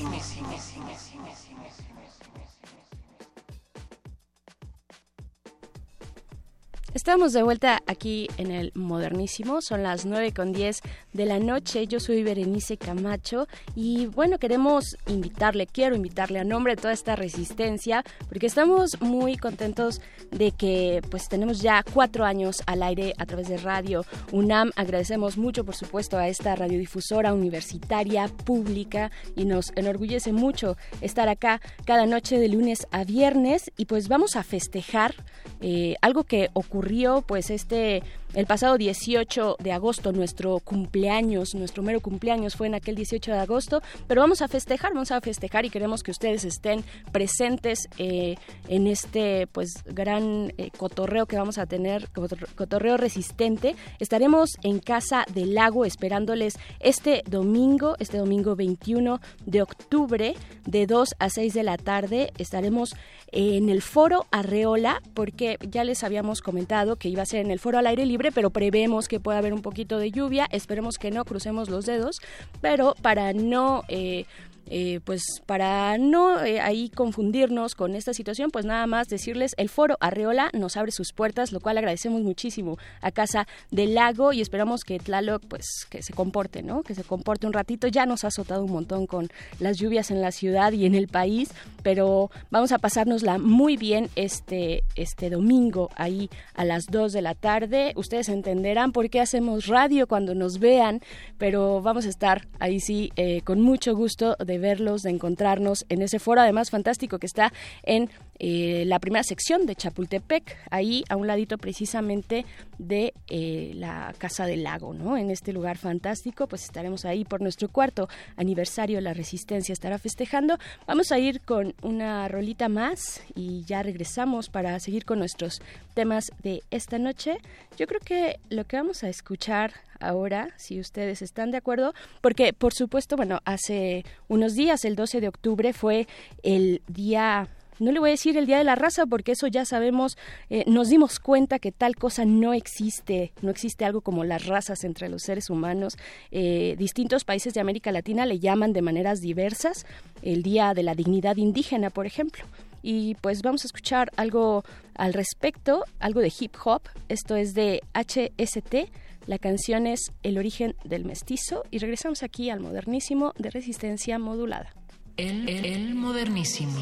Estamos 7.08 7.32
de 7.32 7.41
vuelta 7.41 7.82
aquí 7.88 8.28
en 8.36 8.51
el 8.51 8.74
Modernísimo, 8.76 9.62
son 9.62 9.82
las 9.82 10.05
9 10.05 10.34
con 10.34 10.51
10 10.51 10.82
de 11.14 11.26
la 11.26 11.39
noche, 11.39 11.88
yo 11.88 12.01
soy 12.01 12.22
Berenice 12.22 12.76
Camacho 12.76 13.47
y 13.78 14.08
bueno, 14.08 14.39
queremos 14.39 14.97
invitarle, 15.08 15.68
quiero 15.68 15.95
invitarle 15.95 16.39
a 16.39 16.43
nombre 16.43 16.76
de 16.76 16.82
toda 16.82 16.93
esta 16.93 17.16
resistencia, 17.16 18.03
porque 18.28 18.47
estamos 18.47 18.99
muy 18.99 19.38
contentos 19.38 20.01
de 20.32 20.51
que 20.51 20.99
pues 21.10 21.30
tenemos 21.30 21.62
ya 21.62 21.82
cuatro 21.93 22.26
años 22.26 22.62
al 22.66 22.84
aire 22.84 23.14
a 23.18 23.26
través 23.26 23.47
de 23.47 23.55
Radio 23.55 24.03
UNAM, 24.34 24.72
agradecemos 24.76 25.38
mucho 25.38 25.64
por 25.64 25.76
supuesto 25.76 26.18
a 26.18 26.28
esta 26.28 26.58
radiodifusora 26.58 27.34
universitaria 27.34 28.28
pública 28.28 29.12
y 29.34 29.45
nos 29.45 29.72
enorgullece 29.78 30.34
mucho 30.34 30.76
estar 30.99 31.30
acá 31.30 31.62
cada 31.86 32.05
noche 32.05 32.38
de 32.38 32.49
lunes 32.49 32.86
a 32.91 33.05
viernes. 33.05 33.72
Y 33.78 33.86
pues 33.86 34.10
vamos 34.10 34.36
a 34.36 34.43
festejar 34.43 35.16
eh, 35.62 35.95
algo 36.01 36.26
que 36.26 36.49
ocurrió 36.53 36.97
pues 37.26 37.50
este 37.50 38.04
el 38.34 38.45
pasado 38.45 38.78
18 38.78 39.57
de 39.59 39.71
agosto, 39.71 40.11
nuestro 40.11 40.59
cumpleaños, 40.59 41.55
nuestro 41.55 41.82
mero 41.82 42.01
cumpleaños 42.01 42.55
fue 42.55 42.67
en 42.67 42.75
aquel 42.75 42.95
18 42.95 43.32
de 43.32 43.39
agosto, 43.39 43.82
pero 44.07 44.21
vamos 44.21 44.41
a 44.41 44.47
festejar, 44.47 44.93
vamos 44.93 45.11
a 45.11 45.21
festejar 45.21 45.65
y 45.65 45.69
queremos 45.69 46.03
que 46.03 46.11
ustedes 46.11 46.43
estén 46.43 46.84
presentes 47.11 47.88
eh, 47.97 48.36
en 48.67 48.88
este 48.88 49.47
pues 49.47 49.84
gran 49.86 50.53
eh, 50.57 50.71
cotorreo 50.78 51.25
que 51.25 51.38
vamos 51.38 51.57
a 51.57 51.65
tener, 51.65 52.09
cotorreo 52.55 52.97
resistente. 52.97 53.75
Estaremos 53.99 54.57
en 54.61 54.80
Casa 54.80 55.25
del 55.34 55.55
Lago 55.55 55.86
esperándoles 55.86 56.59
este 56.80 57.23
domingo, 57.28 57.95
este 57.99 58.17
domingo 58.17 58.55
21 58.55 59.19
de 59.45 59.61
octubre, 59.61 60.36
de 60.65 60.86
2 60.86 61.15
a 61.17 61.30
6 61.30 61.53
de 61.53 61.63
la 61.63 61.78
tarde. 61.78 62.34
Estaremos 62.38 62.95
en 63.32 63.69
el 63.69 63.82
foro 63.82 64.25
Arreola, 64.32 65.01
porque 65.13 65.57
ya 65.69 65.84
les 65.84 66.03
habíamos 66.03 66.41
comentado 66.41 66.95
que 66.95 67.09
iba 67.09 67.23
a 67.23 67.25
ser 67.25 67.45
en 67.45 67.51
el 67.51 67.59
foro 67.59 67.78
al 67.78 67.88
aire 67.88 68.05
libre 68.05 68.16
pero 68.32 68.49
prevemos 68.49 69.07
que 69.07 69.20
pueda 69.20 69.38
haber 69.38 69.53
un 69.53 69.61
poquito 69.61 69.97
de 69.97 70.11
lluvia. 70.11 70.47
Esperemos 70.51 70.97
que 70.97 71.11
no, 71.11 71.26
crucemos 71.26 71.70
los 71.70 71.86
dedos, 71.86 72.22
pero 72.61 72.95
para 73.01 73.34
no 73.34 73.84
eh, 73.88 74.26
eh, 74.70 74.99
pues 75.03 75.24
para 75.45 75.97
no 75.97 76.43
eh, 76.43 76.59
ahí 76.59 76.89
confundirnos 76.89 77.76
con 77.76 77.95
esta 77.95 78.13
situación, 78.13 78.51
pues 78.51 78.65
nada 78.65 78.88
más 78.88 79.07
decirles, 79.07 79.53
el 79.57 79.70
foro 79.70 79.97
Arreola 79.99 80.49
nos 80.53 80.78
abre 80.78 80.91
sus 80.91 81.13
puertas, 81.13 81.51
lo 81.51 81.59
cual 81.59 81.78
agradecemos 81.78 82.22
muchísimo 82.22 82.78
a 83.01 83.11
Casa 83.11 83.47
del 83.72 83.95
Lago 83.95 84.34
y 84.34 84.41
esperamos 84.41 84.84
que 84.84 84.99
Tlaloc 84.99 85.43
pues 85.47 85.86
que 85.89 86.01
se 86.01 86.13
comporte, 86.13 86.63
¿no? 86.63 86.84
Que 86.84 86.95
se 86.95 87.03
comporte 87.03 87.47
un 87.47 87.53
ratito. 87.53 87.88
Ya 87.88 88.05
nos 88.05 88.24
ha 88.24 88.28
azotado 88.28 88.63
un 88.63 88.72
montón 88.72 89.07
con 89.07 89.30
las 89.59 89.78
lluvias 89.78 90.11
en 90.11 90.22
la 90.22 90.32
ciudad 90.32 90.72
y 90.72 90.86
en 90.86 90.95
el 90.95 91.07
país, 91.07 91.49
pero 91.84 92.30
vamos 92.51 92.72
a 92.72 92.78
pasárnosla 92.78 93.38
muy 93.38 93.78
bien 93.78 94.09
este, 94.15 94.84
este 94.95 95.30
domingo 95.30 95.89
ahí 95.95 96.30
a 96.53 96.65
las 96.65 96.88
2 96.88 97.13
de 97.13 97.22
la 97.22 97.36
tarde. 97.36 97.93
Ustedes 97.95 98.30
entenderán 98.30 98.91
por 98.91 99.09
qué 99.09 99.20
hacemos 99.22 99.68
radio 99.68 100.07
cuando 100.07 100.36
nos 100.36 100.59
vean, 100.59 101.01
pero 101.38 101.82
vamos 101.82 102.05
a 102.05 102.09
estar 102.09 102.47
ahí 102.59 102.80
sí 102.80 103.11
eh, 103.15 103.41
con 103.41 103.61
mucho 103.61 103.95
gusto 103.95 104.36
verlos, 104.58 105.04
de 105.04 105.09
encontrarnos 105.09 105.86
en 105.89 106.01
ese 106.01 106.20
foro, 106.20 106.42
además 106.42 106.70
fantástico 106.70 107.20
que 107.20 107.25
está 107.25 107.54
en 107.84 108.09
eh, 108.39 108.84
la 108.86 109.00
primera 109.00 109.24
sección 109.24 109.66
de 109.66 109.76
Chapultepec, 109.76 110.58
ahí 110.70 111.04
a 111.09 111.16
un 111.16 111.28
ladito 111.28 111.58
precisamente 111.58 112.46
de 112.78 113.14
eh, 113.28 113.72
la 113.76 114.14
Casa 114.18 114.46
del 114.46 114.64
Lago, 114.64 114.93
¿no? 114.93 115.18
En 115.18 115.32
este 115.32 115.54
lugar 115.54 115.78
fantástico, 115.78 116.47
pues 116.47 116.64
estaremos 116.64 117.05
ahí 117.05 117.26
por 117.26 117.42
nuestro 117.42 117.70
cuarto 117.70 118.08
aniversario, 118.36 119.01
la 119.01 119.14
Resistencia 119.14 119.74
estará 119.74 119.97
festejando. 119.97 120.58
Vamos 120.86 121.12
a 121.12 121.20
ir 121.20 121.42
con 121.42 121.74
una 121.82 122.28
rolita 122.28 122.70
más 122.70 123.22
y 123.36 123.64
ya 123.64 123.82
regresamos 123.84 124.50
para 124.50 124.80
seguir 124.80 125.05
con 125.05 125.20
nuestros 125.20 125.62
temas 125.93 126.26
de 126.43 126.62
esta 126.70 127.00
noche. 127.00 127.38
Yo 127.78 127.88
creo 127.88 128.01
que 128.01 128.39
lo 128.50 128.66
que 128.66 128.78
vamos 128.78 129.04
a 129.04 129.09
escuchar 129.09 129.74
ahora, 130.00 130.50
si 130.58 130.80
ustedes 130.80 131.22
están 131.22 131.51
de 131.51 131.58
acuerdo, 131.58 131.93
porque 132.22 132.54
por 132.54 132.74
supuesto, 132.74 133.16
bueno, 133.16 133.39
hace 133.46 134.05
unos 134.28 134.54
días, 134.54 134.86
el 134.86 134.96
12 134.96 135.22
de 135.22 135.28
octubre, 135.28 135.74
fue 135.74 136.08
el 136.43 136.82
día 136.88 137.50
no 137.79 137.91
le 137.91 137.99
voy 137.99 138.09
a 138.09 138.12
decir 138.12 138.37
el 138.37 138.45
Día 138.45 138.58
de 138.58 138.63
la 138.63 138.75
Raza 138.75 139.05
porque 139.05 139.33
eso 139.33 139.47
ya 139.47 139.66
sabemos, 139.66 140.17
eh, 140.49 140.63
nos 140.67 140.89
dimos 140.89 141.20
cuenta 141.20 141.59
que 141.59 141.71
tal 141.71 141.95
cosa 141.95 142.25
no 142.25 142.54
existe, 142.54 143.33
no 143.41 143.49
existe 143.49 143.86
algo 143.86 144.01
como 144.01 144.24
las 144.24 144.45
razas 144.45 144.83
entre 144.83 145.09
los 145.09 145.24
seres 145.24 145.49
humanos. 145.49 145.97
Eh, 146.32 146.75
distintos 146.78 147.24
países 147.24 147.54
de 147.54 147.62
América 147.62 147.91
Latina 147.91 148.25
le 148.25 148.39
llaman 148.39 148.74
de 148.74 148.82
maneras 148.82 149.21
diversas 149.21 149.86
el 150.21 150.43
Día 150.43 150.74
de 150.74 150.83
la 150.83 150.95
Dignidad 150.95 151.37
Indígena, 151.37 151.89
por 151.89 152.05
ejemplo. 152.05 152.43
Y 152.82 153.16
pues 153.16 153.41
vamos 153.41 153.63
a 153.63 153.67
escuchar 153.67 154.12
algo 154.16 154.63
al 154.95 155.13
respecto, 155.13 155.83
algo 155.99 156.21
de 156.21 156.32
hip 156.39 156.55
hop. 156.63 156.83
Esto 157.09 157.36
es 157.36 157.54
de 157.54 157.82
HST. 157.93 158.89
La 159.25 159.39
canción 159.39 159.87
es 159.87 160.13
El 160.24 160.37
origen 160.37 160.75
del 160.86 161.04
mestizo 161.04 161.63
y 161.70 161.79
regresamos 161.79 162.24
aquí 162.24 162.49
al 162.49 162.62
modernísimo 162.62 163.33
de 163.37 163.49
resistencia 163.49 164.20
modulada. 164.20 164.74
El, 165.17 165.49
el, 165.49 165.66
el 165.66 165.95
modernísimo. 165.95 166.78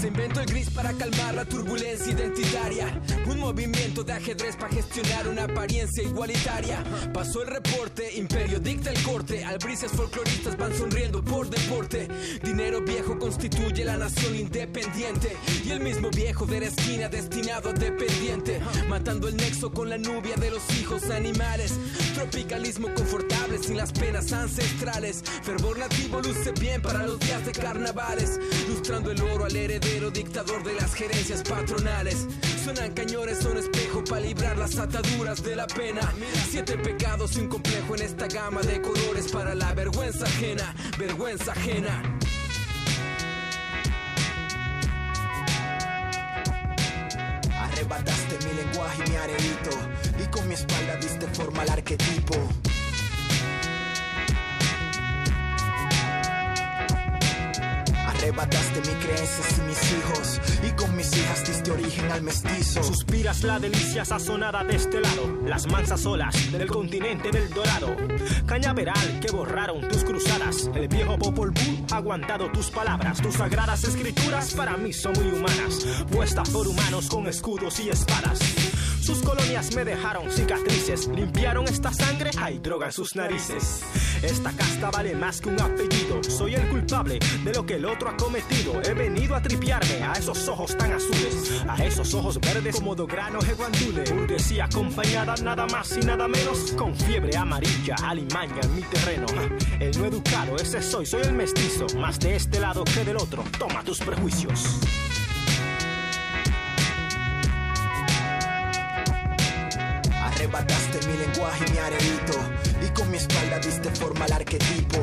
Se 0.00 0.06
inventó 0.06 0.40
el 0.40 0.46
gris 0.46 0.70
para 0.70 0.92
calmar 0.92 1.34
la 1.34 1.44
turbulencia 1.44 2.12
identitaria. 2.12 3.02
Un 3.26 3.40
movimiento 3.40 4.04
de 4.04 4.12
ajedrez 4.12 4.54
para 4.54 4.72
gestionar 4.72 5.26
una 5.26 5.42
apariencia 5.44 6.04
igualitaria. 6.04 6.84
Pasó 7.12 7.42
el 7.42 7.48
reporte, 7.48 8.14
imperio 8.16 8.60
dicta 8.60 8.90
el 8.90 9.02
corte. 9.02 9.44
Albricias 9.44 9.90
folcloristas 9.90 10.56
van 10.56 10.72
sonriendo 10.72 11.20
por 11.24 11.50
deporte. 11.50 12.06
Dinero 12.44 12.80
viejo 12.80 13.18
constituye 13.18 13.84
la 13.84 13.96
nación 13.96 14.36
independiente. 14.36 15.36
Y 15.64 15.70
el 15.70 15.80
mismo 15.80 16.10
viejo 16.10 16.46
de 16.46 16.60
la 16.60 16.66
esquina 16.66 17.08
destinado 17.08 17.70
a 17.70 17.72
dependiente. 17.72 18.60
Matando 18.88 19.26
el 19.26 19.36
nexo 19.36 19.72
con 19.72 19.90
la 19.90 19.98
nubia 19.98 20.36
de 20.36 20.52
los 20.52 20.62
hijos 20.80 21.10
animales. 21.10 21.74
Tropicalismo 22.14 22.94
confortable 22.94 23.58
sin 23.58 23.76
las 23.76 23.90
penas 23.90 24.32
ancestrales. 24.32 25.24
Fervor 25.42 25.76
nativo 25.76 26.20
luce 26.20 26.52
bien 26.52 26.80
para 26.82 27.04
los 27.04 27.18
días 27.18 27.44
de 27.44 27.50
carnavales. 27.50 28.38
Lustrando 28.68 29.10
el 29.10 29.20
oro 29.22 29.46
al 29.46 29.56
heredero 29.56 29.87
dictador 30.12 30.62
de 30.64 30.74
las 30.74 30.94
gerencias 30.94 31.42
patronales. 31.42 32.26
Suenan 32.62 32.92
cañones 32.92 33.44
un 33.44 33.56
espejo 33.56 34.04
para 34.04 34.20
librar 34.20 34.56
las 34.58 34.78
ataduras 34.78 35.42
de 35.42 35.56
la 35.56 35.66
pena. 35.66 36.00
Siete 36.50 36.76
pecados 36.76 37.36
y 37.36 37.40
un 37.40 37.48
complejo 37.48 37.94
en 37.96 38.02
esta 38.02 38.26
gama 38.26 38.60
de 38.62 38.80
colores 38.80 39.30
para 39.32 39.54
la 39.54 39.72
vergüenza 39.74 40.24
ajena, 40.24 40.74
vergüenza 40.98 41.52
ajena. 41.52 42.02
Arrebataste 47.58 48.46
mi 48.46 48.54
lenguaje 48.54 49.02
y 49.06 49.10
mi 49.10 49.16
arenito 49.16 49.70
y 50.22 50.26
con 50.30 50.48
mi 50.48 50.54
espalda 50.54 50.96
diste 50.96 51.26
forma 51.28 51.62
al 51.62 51.70
arquetipo. 51.70 52.36
Arrebataste 58.18 58.80
mi 58.80 58.94
creencias 59.04 59.58
y 59.58 59.60
mis 59.62 59.92
hijos 59.92 60.40
y 60.66 60.70
con 60.72 60.96
mis 60.96 61.16
hijas 61.16 61.46
diste 61.46 61.70
origen 61.70 62.10
al 62.10 62.22
mestizo. 62.22 62.82
Suspiras 62.82 63.44
la 63.44 63.60
delicia 63.60 64.04
sazonada 64.04 64.64
de 64.64 64.74
este 64.74 65.00
lado, 65.00 65.38
las 65.46 65.68
mansas 65.68 66.04
olas 66.04 66.34
del 66.50 66.68
continente 66.68 67.30
del 67.30 67.48
dorado. 67.50 67.94
Cañaveral 68.44 69.20
que 69.20 69.30
borraron 69.30 69.86
tus 69.88 70.02
cruzadas, 70.02 70.68
el 70.74 70.88
viejo 70.88 71.16
Popol 71.16 71.52
Vuh 71.52 71.86
ha 71.92 71.98
aguantado 71.98 72.50
tus 72.50 72.70
palabras, 72.70 73.22
tus 73.22 73.34
sagradas 73.34 73.84
escrituras 73.84 74.52
para 74.52 74.76
mí 74.76 74.92
son 74.92 75.12
muy 75.12 75.28
humanas, 75.28 75.86
puestas 76.10 76.50
por 76.50 76.66
humanos 76.66 77.08
con 77.08 77.28
escudos 77.28 77.78
y 77.78 77.90
espadas. 77.90 78.40
Sus 79.08 79.22
colonias 79.22 79.74
me 79.74 79.86
dejaron 79.86 80.30
cicatrices. 80.30 81.08
Limpiaron 81.08 81.64
esta 81.64 81.90
sangre, 81.90 82.30
hay 82.38 82.58
droga 82.58 82.88
en 82.88 82.92
sus 82.92 83.16
narices. 83.16 83.82
Esta 84.22 84.52
casta 84.52 84.90
vale 84.90 85.14
más 85.14 85.40
que 85.40 85.48
un 85.48 85.58
apellido. 85.58 86.22
Soy 86.22 86.56
el 86.56 86.68
culpable 86.68 87.18
de 87.42 87.54
lo 87.54 87.64
que 87.64 87.76
el 87.76 87.86
otro 87.86 88.10
ha 88.10 88.16
cometido. 88.18 88.82
He 88.82 88.92
venido 88.92 89.34
a 89.34 89.40
tripearme 89.40 90.02
a 90.02 90.12
esos 90.12 90.46
ojos 90.48 90.76
tan 90.76 90.92
azules, 90.92 91.64
a 91.66 91.82
esos 91.82 92.12
ojos 92.12 92.38
verdes 92.38 92.76
como 92.76 92.94
dos 92.94 93.08
granos 93.08 93.48
de 93.48 93.54
guandule. 93.54 94.04
Burguesía 94.12 94.66
acompañada 94.66 95.36
nada 95.36 95.66
más 95.68 95.96
y 95.96 96.00
nada 96.00 96.28
menos 96.28 96.72
con 96.76 96.94
fiebre 96.94 97.34
amarilla, 97.34 97.94
alimaña 98.04 98.60
en 98.62 98.76
mi 98.76 98.82
terreno. 98.82 99.26
El 99.80 99.98
no 99.98 100.04
educado, 100.04 100.56
ese 100.56 100.82
soy, 100.82 101.06
soy 101.06 101.22
el 101.22 101.32
mestizo, 101.32 101.86
más 101.96 102.20
de 102.20 102.36
este 102.36 102.60
lado 102.60 102.84
que 102.84 103.06
del 103.06 103.16
otro. 103.16 103.42
Toma 103.58 103.82
tus 103.82 104.00
prejuicios. 104.00 104.78
Arrebataste 110.38 111.04
mi 111.08 111.18
lenguaje 111.18 111.64
y 111.66 111.72
mi 111.72 111.78
arenito 111.78 112.38
Y 112.80 112.88
con 112.90 113.10
mi 113.10 113.16
espalda 113.16 113.58
diste 113.58 113.90
forma 113.90 114.24
al 114.24 114.34
arquetipo. 114.34 114.98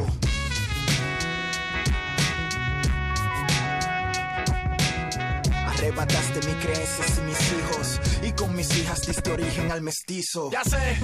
Arrebataste 5.67 6.39
mis 6.47 6.55
creencias 6.63 7.17
y 7.17 7.21
mis 7.23 7.51
hijos 7.51 7.99
Y 8.26 8.31
con 8.31 8.56
mis 8.56 8.76
hijas 8.76 9.06
diste 9.06 9.31
origen 9.31 9.72
al 9.72 9.81
mestizo. 9.81 10.49
Ya 10.52 10.64
sé, 10.64 10.97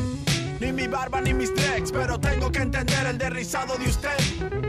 ni 0.60 0.72
mi 0.72 0.88
barba 0.88 1.22
ni 1.22 1.34
mis 1.34 1.54
dreads 1.54 1.92
Pero 1.92 2.20
tengo 2.20 2.52
que 2.52 2.60
entender 2.60 3.06
el 3.08 3.18
derrizado 3.18 3.78
de 3.78 3.90
usted. 3.90 4.18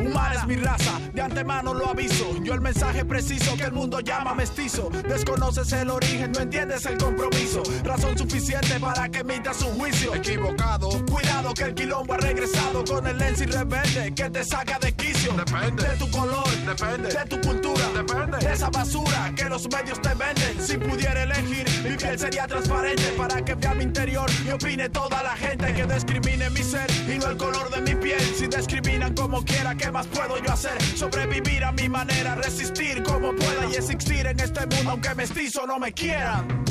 Humana 0.01 0.35
es 0.35 0.47
mi 0.47 0.57
raza, 0.57 0.99
de 1.15 1.23
antemano 1.23 1.73
lo 1.73 1.89
aviso. 1.89 2.37
Yo 2.43 2.55
el 2.55 2.61
mensaje 2.61 3.05
preciso 3.05 3.57
que 3.57 3.65
el 3.65 3.73
mundo 3.73 4.01
llama 4.01 4.35
mestizo. 4.35 4.91
Desconoces 5.09 5.73
el 5.73 5.91
origen, 5.91 6.33
no 6.33 6.41
entiendes 6.41 6.85
el 6.87 6.99
compromiso. 6.99 7.62
Razón 7.85 8.19
suficiente 8.19 8.81
para 8.81 9.09
que 9.09 9.20
emitas 9.20 9.59
su 9.59 9.66
juicio. 9.66 10.15
Equivocado. 10.15 10.91
Cuidado 11.07 11.55
que 11.55 11.65
el 11.65 11.74
quilombo 11.74 12.15
ha 12.15 12.19
regresado 12.19 12.85
Con 12.85 13.07
el 13.07 13.19
lens 13.19 13.41
y 13.41 13.47
rebelde 13.47 14.12
que 14.15 14.31
te 14.31 14.45
saca 14.45 14.79
de 14.79 14.93
quicio. 14.93 15.33
Depende. 15.33 15.89
De 15.89 15.97
tu 15.97 16.11
color, 16.11 16.49
depende. 16.66 17.09
De 17.09 17.24
tu 17.27 17.41
cultura, 17.41 17.89
depende. 17.95 18.39
De 18.39 18.53
esa 18.53 18.70
basura 18.70 19.33
que 19.37 19.45
los 19.45 19.69
medios 19.69 20.01
te 20.01 20.15
venden. 20.15 20.61
Si 20.61 20.77
pudiera 20.77 21.23
elegir, 21.23 21.66
mi 21.85 21.97
piel 21.97 22.19
sería 22.19 22.41
transparente 22.47 23.12
Para 23.16 23.44
que 23.44 23.55
vea 23.55 23.74
mi 23.74 23.85
interior 23.85 24.31
y 24.47 24.51
opine 24.51 24.89
toda 24.89 25.23
la 25.23 25.36
gente 25.36 25.73
Que 25.74 25.86
discrimine 25.86 26.51
mi 26.51 26.62
ser 26.62 26.90
y 27.09 27.19
no 27.19 27.31
el 27.31 27.36
color 27.36 27.70
de 27.70 27.81
mi 27.82 28.01
piel. 28.01 28.20
Si 28.20 28.47
discriminan 28.47 29.14
como 29.14 29.44
quiera, 29.44 29.74
¿qué 29.74 29.90
más 29.90 30.06
puedo 30.06 30.39
yo 30.43 30.52
hacer? 30.52 30.81
Sobrevivir 30.82 31.64
a 31.64 31.73
mi 31.73 31.89
manera, 31.89 32.35
resistir 32.35 33.02
como 33.02 33.35
pueda 33.35 33.66
Y 33.70 33.77
existir 33.77 34.27
en 34.27 34.39
este 34.40 34.66
mundo 34.66 34.90
aunque 34.93 35.14
mestizo 35.14 35.66
no 35.66 35.78
me 35.78 35.93
quieran 35.93 36.64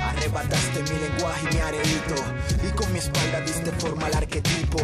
Arrebataste 0.00 0.82
mi 0.82 1.00
lenguaje 1.00 1.48
y 1.50 1.54
mi 1.54 1.60
arenito 1.60 2.14
Y 2.66 2.70
con 2.72 2.92
mi 2.92 2.98
espalda 2.98 3.40
diste 3.40 3.72
forma 3.72 4.06
al 4.06 4.14
arquetipo 4.14 4.78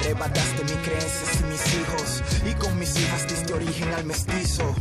Arrebataste 0.00 0.62
mis 0.64 0.72
creencias 0.86 1.40
y 1.40 1.44
mis 1.44 1.74
hijos 1.74 2.22
Y 2.50 2.54
con 2.54 2.78
mis 2.78 2.96
hijas 2.98 3.28
diste 3.28 3.52
origen 3.52 3.88
al 3.94 4.04
mestizo 4.04 4.74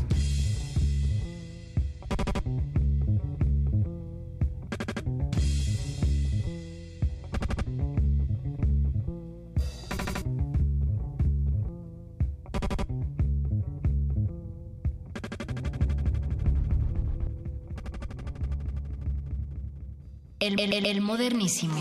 El, 20.40 20.60
el- 20.60 20.86
el 20.86 21.02
modernísimo. 21.02 21.76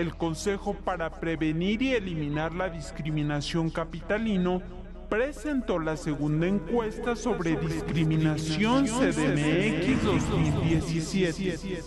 El 0.00 0.16
Consejo 0.16 0.72
para 0.72 1.10
Prevenir 1.10 1.82
y 1.82 1.92
Eliminar 1.92 2.54
la 2.54 2.70
Discriminación 2.70 3.68
Capitalino 3.68 4.62
presentó 5.10 5.78
la 5.78 5.98
segunda 5.98 6.46
encuesta 6.46 7.14
sobre 7.14 7.54
discriminación 7.56 8.86
CDMX 8.86 10.02
2017. 10.02 11.82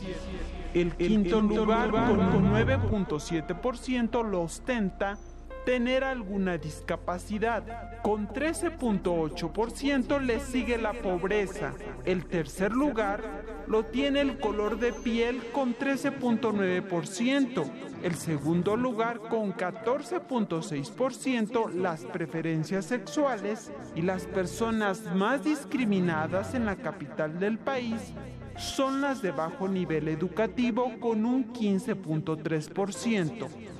El 0.76 0.92
quinto 0.96 1.42
lugar 1.42 1.90
con 1.90 2.20
9.7% 2.54 4.24
lo 4.30 4.44
ostenta 4.44 5.18
tener 5.66 6.04
alguna 6.04 6.58
discapacidad. 6.58 8.02
Con 8.02 8.28
13.8% 8.28 10.20
le 10.20 10.40
sigue 10.40 10.78
la 10.78 10.94
pobreza. 10.94 11.74
El 12.06 12.26
tercer 12.26 12.72
lugar 12.72 13.22
lo 13.68 13.86
tiene 13.86 14.22
el 14.22 14.40
color 14.40 14.80
de 14.80 14.94
piel 14.94 15.42
con 15.52 15.76
13.9%. 15.76 17.72
El 18.04 18.16
segundo 18.16 18.76
lugar 18.76 19.20
con 19.20 19.54
14.6% 19.54 21.72
las 21.72 22.06
preferencias 22.06 22.86
sexuales 22.86 23.72
y 23.96 24.02
las 24.02 24.26
personas 24.26 25.04
más 25.16 25.44
discriminadas 25.44 26.54
en 26.54 26.66
la 26.66 26.76
capital 26.76 27.40
del 27.40 27.58
país 27.58 28.14
son 28.58 29.02
las 29.02 29.22
de 29.22 29.32
bajo 29.32 29.68
nivel 29.68 30.08
educativo 30.10 30.94
con 31.00 31.26
un 31.26 31.52
15.3%. 31.54 33.73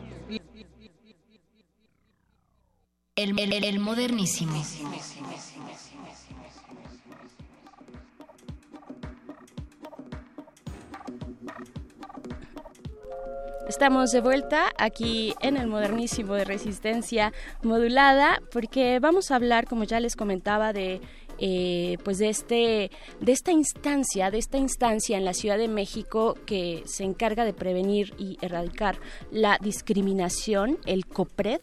El, 3.16 3.80
modernísimo. 3.80 4.60
Estamos 13.70 14.10
de 14.12 14.20
vuelta 14.20 14.66
aquí 14.80 15.36
en 15.42 15.58
el 15.58 15.68
modernísimo 15.68 16.34
de 16.34 16.44
resistencia 16.44 17.34
modulada 17.62 18.42
porque 18.52 18.98
vamos 19.00 19.30
a 19.30 19.36
hablar, 19.36 19.68
como 19.68 19.84
ya 19.84 20.00
les 20.00 20.16
comentaba, 20.16 20.74
de 20.74 21.00
eh, 21.38 21.98
pues 22.04 22.18
de 22.18 22.30
este 22.30 22.90
de 23.20 23.32
esta 23.32 23.52
instancia, 23.52 24.32
de 24.32 24.40
esta 24.40 24.58
instancia 24.58 25.18
en 25.18 25.26
la 25.26 25.36
Ciudad 25.36 25.60
de 25.60 25.68
México 25.68 26.36
que 26.48 26.82
se 26.88 27.04
encarga 27.04 27.46
de 27.46 27.54
prevenir 27.54 28.16
y 28.18 28.40
erradicar 28.42 28.98
la 29.30 29.60
discriminación, 29.62 30.80
el 30.88 31.06
COPRED. 31.06 31.62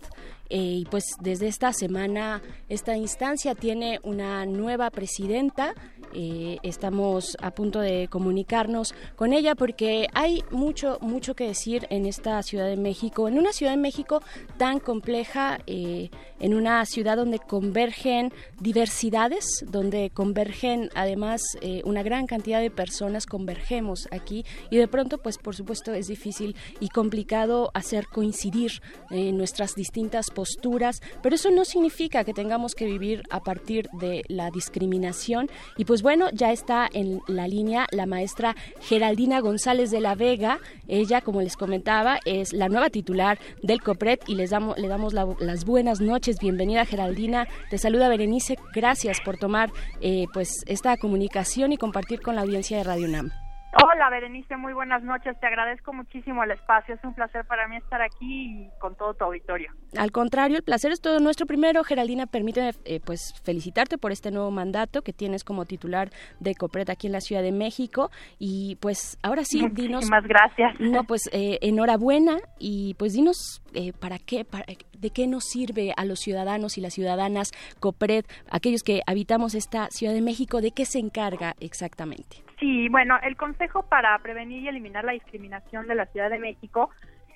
Eh, 0.51 0.81
y 0.81 0.85
pues 0.85 1.05
desde 1.21 1.47
esta 1.47 1.73
semana 1.73 2.43
esta 2.69 2.97
instancia 2.97 3.55
tiene 3.55 4.01
una 4.03 4.45
nueva 4.47 4.91
presidenta. 4.91 5.75
Eh, 6.15 6.59
estamos 6.63 7.37
a 7.41 7.51
punto 7.53 7.81
de 7.81 8.09
comunicarnos 8.09 8.95
con 9.17 9.33
ella 9.33 9.55
porque 9.55 10.09
hay 10.15 10.43
mucho, 10.51 10.99
mucho 11.01 11.35
que 11.35 11.47
decir 11.47 11.87
en 11.91 12.07
esta 12.07 12.43
Ciudad 12.43 12.67
de 12.67 12.77
México, 12.77 13.29
en 13.29 13.39
una 13.39 13.53
Ciudad 13.53 13.73
de 13.73 13.79
México 13.79 14.23
tan 14.57 14.81
compleja, 14.81 15.59
eh, 15.67 16.11
en 16.41 16.55
una 16.55 16.85
ciudad 16.87 17.17
donde 17.17 17.39
convergen 17.39 18.33
diversidades, 18.59 19.65
donde 19.69 20.11
convergen 20.11 20.91
además 20.95 21.43
eh, 21.61 21.83
una 21.85 22.03
gran 22.03 22.27
cantidad 22.27 22.61
de 22.61 22.71
personas, 22.71 23.27
convergemos 23.27 24.09
aquí 24.11 24.45
y 24.71 24.79
de 24.79 24.89
pronto, 24.89 25.19
pues 25.19 25.39
por 25.39 25.55
supuesto 25.55 25.93
es 25.93 26.09
difícil 26.09 26.57
y 26.81 26.89
complicado 26.89 27.71
hacer 27.75 28.07
coincidir 28.07 28.83
eh, 29.11 29.33
nuestras 29.33 29.75
distintas 29.75 30.31
posturas, 30.31 31.03
pero 31.23 31.35
eso 31.35 31.51
no 31.51 31.65
significa 31.65 32.25
que 32.25 32.33
tengamos 32.33 32.75
que 32.75 32.87
vivir 32.87 33.23
a 33.31 33.41
partir 33.41 33.89
de 33.93 34.23
la 34.29 34.51
discriminación 34.51 35.49
y 35.77 35.85
pues 35.85 36.00
bueno, 36.03 36.29
ya 36.33 36.53
está 36.53 36.89
en 36.93 37.21
la 37.27 37.49
línea 37.49 37.87
la 37.91 38.07
maestra 38.07 38.55
Geraldina 38.81 39.41
González 39.41 39.91
de 39.91 40.01
la 40.01 40.15
Vega. 40.15 40.59
Ella, 40.89 41.21
como 41.21 41.41
les 41.43 41.57
comentaba, 41.57 42.19
es 42.25 42.53
la 42.53 42.69
nueva 42.69 42.91
titular 42.91 43.39
del 43.63 43.81
COPRED 43.83 44.21
y 44.27 44.35
les 44.35 44.51
damos, 44.51 44.79
le 44.79 44.89
damos 44.89 45.13
la- 45.13 45.27
las 45.41 45.65
buenas 45.65 46.01
noches. 46.01 46.39
Bienvenida, 46.41 46.85
Geraldina. 46.85 47.47
Te 47.71 47.79
saluda 47.79 48.09
Berenice. 48.09 48.57
Gracias 48.75 49.21
por 49.25 49.37
tomar 49.39 49.71
eh, 50.01 50.27
pues 50.33 50.63
esta 50.67 50.97
comunicación 50.97 51.73
y 51.73 51.77
compartir 51.77 52.21
con 52.21 52.35
la 52.37 52.43
audiencia 52.43 52.77
de 52.79 52.85
Radio 52.85 53.07
UNAM. 53.07 53.31
Hola, 53.73 54.11
Berenice, 54.11 54.57
muy 54.57 54.73
buenas 54.73 55.05
noches. 55.05 55.39
Te 55.39 55.47
agradezco 55.47 55.93
muchísimo 55.93 56.43
el 56.43 56.51
espacio. 56.51 56.95
Es 56.97 57.05
un 57.05 57.15
placer 57.15 57.45
para 57.45 57.69
mí 57.69 57.77
estar 57.77 58.03
aquí 58.03 58.67
y 58.67 58.71
con 58.81 58.97
todo 58.97 59.15
tu 59.15 59.25
auditorio. 59.25 59.71
Al 59.97 60.11
contrario, 60.11 60.57
el 60.57 60.65
placer 60.65 60.91
es 60.91 61.01
todo 61.01 61.21
nuestro. 61.21 61.47
Primero, 61.47 61.85
Geraldina, 61.85 62.27
permíteme 62.27 62.73
eh, 62.85 62.99
pues 62.99 63.33
felicitarte 63.45 63.97
por 63.97 64.11
este 64.11 64.33
nuevo 64.33 64.51
mandato 64.51 65.03
que 65.03 65.13
tienes 65.13 65.45
como 65.45 65.67
titular 65.67 66.11
de 66.41 66.57
COPRED 66.57 66.91
aquí 66.91 67.07
en 67.07 67.13
la 67.13 67.21
Ciudad 67.21 67.43
de 67.43 67.53
México. 67.53 68.11
Y 68.41 68.77
pues 68.81 69.19
ahora 69.23 69.45
sí, 69.45 69.61
dinos. 69.71 70.05
Muchísimas 70.11 70.27
gracias. 70.27 70.81
No, 70.81 71.05
pues 71.05 71.23
eh, 71.33 71.59
enhorabuena 71.63 72.39
y 72.59 72.95
pues 72.95 73.13
dinos 73.13 73.63
eh, 73.75 73.93
para 73.93 74.19
qué, 74.19 74.45
para, 74.45 74.65
de 74.67 75.11
qué 75.11 75.29
nos 75.29 75.45
sirve 75.45 75.95
a 75.97 76.05
los 76.05 76.19
ciudadanos 76.19 76.77
y 76.77 76.81
las 76.81 76.95
ciudadanas 76.95 77.53
COPRED, 77.79 78.25
aquellos 78.51 78.83
que 78.83 79.03
habitamos 79.07 79.55
esta 79.55 79.87
Ciudad 79.91 80.13
de 80.13 80.23
México, 80.23 80.61
de 80.61 80.73
qué 80.73 80.87
se 80.87 80.99
encarga 80.99 81.55
exactamente. 81.61 82.50
Sí, 82.61 82.91
bueno, 82.91 83.19
el 83.23 83.37
Consejo 83.37 83.85
para 83.85 84.17
Prevenir 84.19 84.63
y 84.63 84.69
Eliminar 84.69 85.03
la 85.03 85.13
Discriminación 85.13 85.89
de 85.89 85.95
la 85.95 86.07
Ciudad 86.07 86.29
de 86.29 86.39
México 86.39 86.91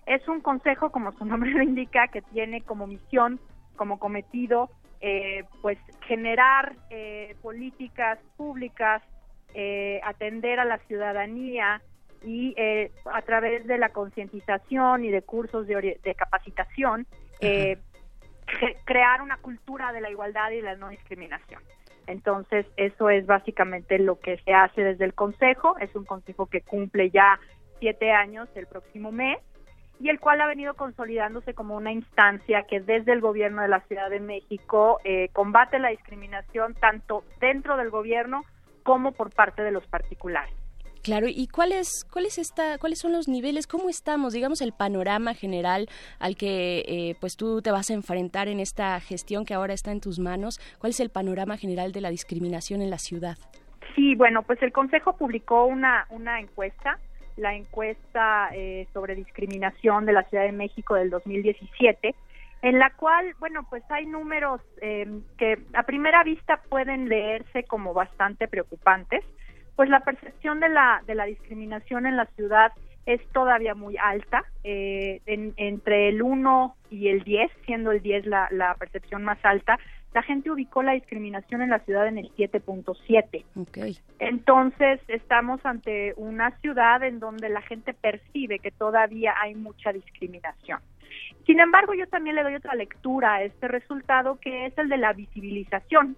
Es 0.07 0.29
un 0.29 0.43
consejo, 0.43 0.93
como 0.93 1.13
su 1.13 1.25
nombre 1.25 1.51
lo 1.51 1.63
indica, 1.63 2.09
que 2.09 2.21
tiene 2.21 2.61
como 2.61 2.87
misión, 2.87 3.41
como 3.75 3.99
cometido, 3.99 4.69
eh, 5.01 5.45
pues 5.63 5.79
generar 6.07 6.77
eh, 6.91 7.37
políticas 7.41 8.19
públicas, 8.37 9.03
eh, 9.55 10.01
atender 10.05 10.61
a 10.61 10.67
la 10.67 10.79
ciudadanía 10.79 11.81
y 12.23 12.55
a 13.05 13.23
través 13.23 13.67
de 13.67 13.77
la 13.77 13.91
concientización 13.91 15.05
y 15.05 15.11
de 15.11 15.21
cursos 15.23 15.67
de, 15.67 16.01
de 16.03 16.15
capacitación, 16.15 17.07
crear 18.85 19.21
una 19.21 19.37
cultura 19.37 19.93
de 19.93 20.01
la 20.01 20.11
igualdad 20.11 20.51
y 20.51 20.63
la 20.63 20.75
no 20.75 20.89
discriminación. 20.89 21.63
Entonces, 22.07 22.67
eso 22.77 23.11
es 23.11 23.27
básicamente 23.27 23.99
lo 23.99 24.19
que 24.19 24.39
se 24.39 24.53
hace 24.53 24.83
desde 24.83 25.05
el 25.05 25.15
Consejo. 25.15 25.77
Es 25.79 25.95
un 25.95 26.05
Consejo 26.05 26.47
que 26.47 26.61
cumple 26.61 27.11
ya 27.11 27.39
siete 27.79 28.13
años 28.13 28.49
el 28.55 28.67
próximo 28.67 29.13
mes 29.13 29.39
y 30.01 30.09
el 30.09 30.21
cual 30.21 30.41
ha 30.41 30.47
venido 30.47 30.75
consolidándose 30.75 31.55
como 31.55 31.77
una 31.77 31.93
instancia 31.93 32.65
que 32.65 32.81
desde 32.81 33.13
el 33.13 33.21
gobierno 33.21 33.63
de 33.63 33.69
la 33.69 33.81
Ciudad 33.81 34.11
de 34.11 34.21
México 34.21 35.01
eh, 35.05 35.29
combate 35.33 35.79
la 35.79 35.91
discriminación 35.91 36.75
tanto 36.75 37.25
dentro 37.41 37.77
del 37.77 37.91
gobierno 37.91 38.45
como 38.83 39.13
por 39.13 39.33
parte 39.33 39.63
de 39.63 39.71
los 39.71 39.87
particulares. 39.87 40.64
Claro, 41.05 41.27
¿y 41.29 41.49
cuál 41.49 41.73
es, 41.73 42.07
esta, 42.39 42.79
cuáles 42.79 42.99
son 42.99 43.13
los 43.13 43.29
niveles? 43.29 43.67
¿Cómo 43.67 43.91
estamos? 43.91 44.33
Digamos 44.33 44.63
el 44.63 44.73
panorama 44.73 45.35
general 45.35 45.87
al 46.19 46.35
que 46.35 46.79
eh, 46.89 47.15
pues 47.21 47.37
tú 47.37 47.61
te 47.61 47.71
vas 47.71 47.91
a 47.91 47.93
enfrentar 47.93 48.49
en 48.49 48.59
esta 48.59 48.99
gestión 49.01 49.45
que 49.45 49.53
ahora 49.53 49.75
está 49.75 49.93
en 49.93 50.01
tus 50.01 50.19
manos. 50.19 50.59
¿Cuál 50.79 50.93
es 50.93 51.01
el 51.01 51.11
panorama 51.11 51.59
general 51.59 51.93
de 51.93 52.01
la 52.01 52.09
discriminación 52.09 52.81
en 52.81 52.89
la 52.89 52.97
ciudad? 52.97 53.37
Sí, 53.95 54.15
bueno, 54.15 54.45
pues 54.45 54.63
el 54.63 54.73
Consejo 54.73 55.15
publicó 55.19 55.67
una, 55.67 56.07
una 56.09 56.41
encuesta, 56.41 56.99
la 57.37 57.55
encuesta 57.55 58.49
eh, 58.55 58.89
sobre 58.95 59.15
discriminación 59.15 60.07
de 60.07 60.15
la 60.15 60.23
Ciudad 60.23 60.45
de 60.45 60.53
México 60.53 60.95
del 60.95 61.11
2017, 61.11 62.15
en 62.63 62.79
la 62.79 62.89
cual, 62.95 63.35
bueno, 63.41 63.67
pues 63.69 63.83
hay 63.91 64.07
números 64.07 64.63
eh, 64.81 65.07
que 65.37 65.59
a 65.75 65.83
primera 65.83 66.25
vista 66.25 66.63
pueden 66.71 67.11
leerse 67.11 67.65
como 67.65 67.93
bastante 67.93 68.49
preocupantes 68.49 69.23
pues 69.77 69.89
la 69.89 70.01
percepción 70.01 70.61
de 70.61 70.69
la, 70.69 71.03
de 71.07 71.15
la 71.15 71.25
discriminación 71.25 72.07
en 72.07 72.17
la 72.17 72.27
ciudad 72.27 72.73
es 73.07 73.21
todavía 73.33 73.75
muy 73.75 73.97
alta, 73.99 74.45
eh, 74.63 75.21
entre 75.27 76.09
el 76.09 76.23
1 76.23 76.77
y 76.91 77.09
el 77.09 77.23
10, 77.23 77.51
siendo 77.67 77.93
el 77.93 78.01
10 78.01 78.27
la, 78.27 78.49
la 78.51 78.75
percepción 78.75 79.25
más 79.25 79.39
alta, 79.43 79.79
la 80.15 80.23
gente 80.23 80.51
ubicó 80.51 80.83
la 80.83 80.93
discriminación 80.93 81.61
en 81.61 81.71
la 81.71 81.81
ciudad 81.81 82.07
en 82.07 82.19
el 82.19 82.33
7.7. 82.35 83.45
Okay. 83.57 83.99
Entonces, 84.21 85.01
estamos 85.09 85.61
ante 85.67 86.15
una 86.17 86.53
ciudad 86.61 87.03
en 87.03 87.19
donde 87.19 87.49
la 87.49 87.61
gente 87.63 87.93
percibe 87.95 88.61
que 88.61 88.71
todavía 88.71 89.35
hay 89.41 89.57
mucha 89.57 89.93
discriminación. 89.93 90.79
Sin 91.47 91.61
embargo, 91.61 91.95
yo 91.95 92.07
también 92.07 92.37
le 92.37 92.45
doy 92.45 92.55
otra 92.55 92.75
lectura 92.75 93.35
a 93.35 93.43
este 93.43 93.69
resultado 93.69 94.39
que 94.41 94.67
es 94.67 94.79
el 94.79 94.89
de 94.89 94.99
la 94.99 95.13
visibilización 95.13 96.17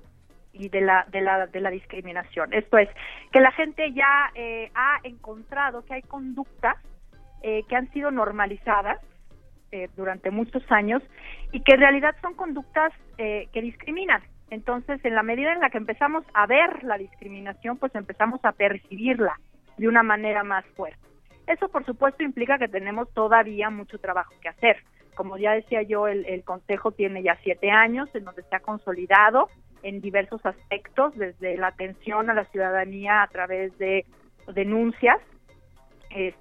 y 0.58 0.68
de 0.68 0.80
la, 0.80 1.06
de 1.10 1.20
la, 1.20 1.46
de 1.46 1.60
la 1.60 1.70
discriminación. 1.70 2.52
Esto 2.52 2.78
es, 2.78 2.88
que 3.32 3.40
la 3.40 3.52
gente 3.52 3.92
ya 3.92 4.30
eh, 4.34 4.70
ha 4.74 4.98
encontrado 5.04 5.84
que 5.84 5.94
hay 5.94 6.02
conductas 6.02 6.76
eh, 7.42 7.62
que 7.68 7.76
han 7.76 7.90
sido 7.92 8.10
normalizadas 8.10 9.00
eh, 9.72 9.88
durante 9.96 10.30
muchos 10.30 10.62
años 10.70 11.02
y 11.52 11.60
que 11.60 11.74
en 11.74 11.80
realidad 11.80 12.14
son 12.22 12.34
conductas 12.34 12.92
que 13.16 13.62
discriminan. 13.62 14.20
Entonces, 14.50 15.02
en 15.02 15.14
la 15.14 15.22
medida 15.22 15.50
en 15.50 15.60
la 15.60 15.70
que 15.70 15.78
empezamos 15.78 16.22
a 16.34 16.46
ver 16.46 16.84
la 16.84 16.98
discriminación, 16.98 17.78
pues 17.78 17.94
empezamos 17.94 18.44
a 18.44 18.52
percibirla 18.52 19.40
de 19.78 19.88
una 19.88 20.02
manera 20.02 20.44
más 20.44 20.66
fuerte. 20.76 21.00
Eso, 21.46 21.68
por 21.70 21.86
supuesto, 21.86 22.22
implica 22.22 22.58
que 22.58 22.68
tenemos 22.68 23.10
todavía 23.14 23.70
mucho 23.70 23.98
trabajo 23.98 24.34
que 24.42 24.50
hacer. 24.50 24.82
Como 25.14 25.38
ya 25.38 25.52
decía 25.52 25.80
yo, 25.80 26.08
el, 26.08 26.26
el 26.26 26.44
Consejo 26.44 26.92
tiene 26.92 27.22
ya 27.22 27.38
siete 27.42 27.70
años 27.70 28.10
en 28.14 28.24
donde 28.24 28.42
se 28.42 28.54
ha 28.54 28.60
consolidado 28.60 29.48
en 29.82 30.00
diversos 30.00 30.44
aspectos, 30.44 31.14
desde 31.16 31.56
la 31.56 31.68
atención 31.68 32.30
a 32.30 32.34
la 32.34 32.44
ciudadanía 32.46 33.22
a 33.22 33.28
través 33.28 33.76
de 33.78 34.04
denuncias, 34.54 35.18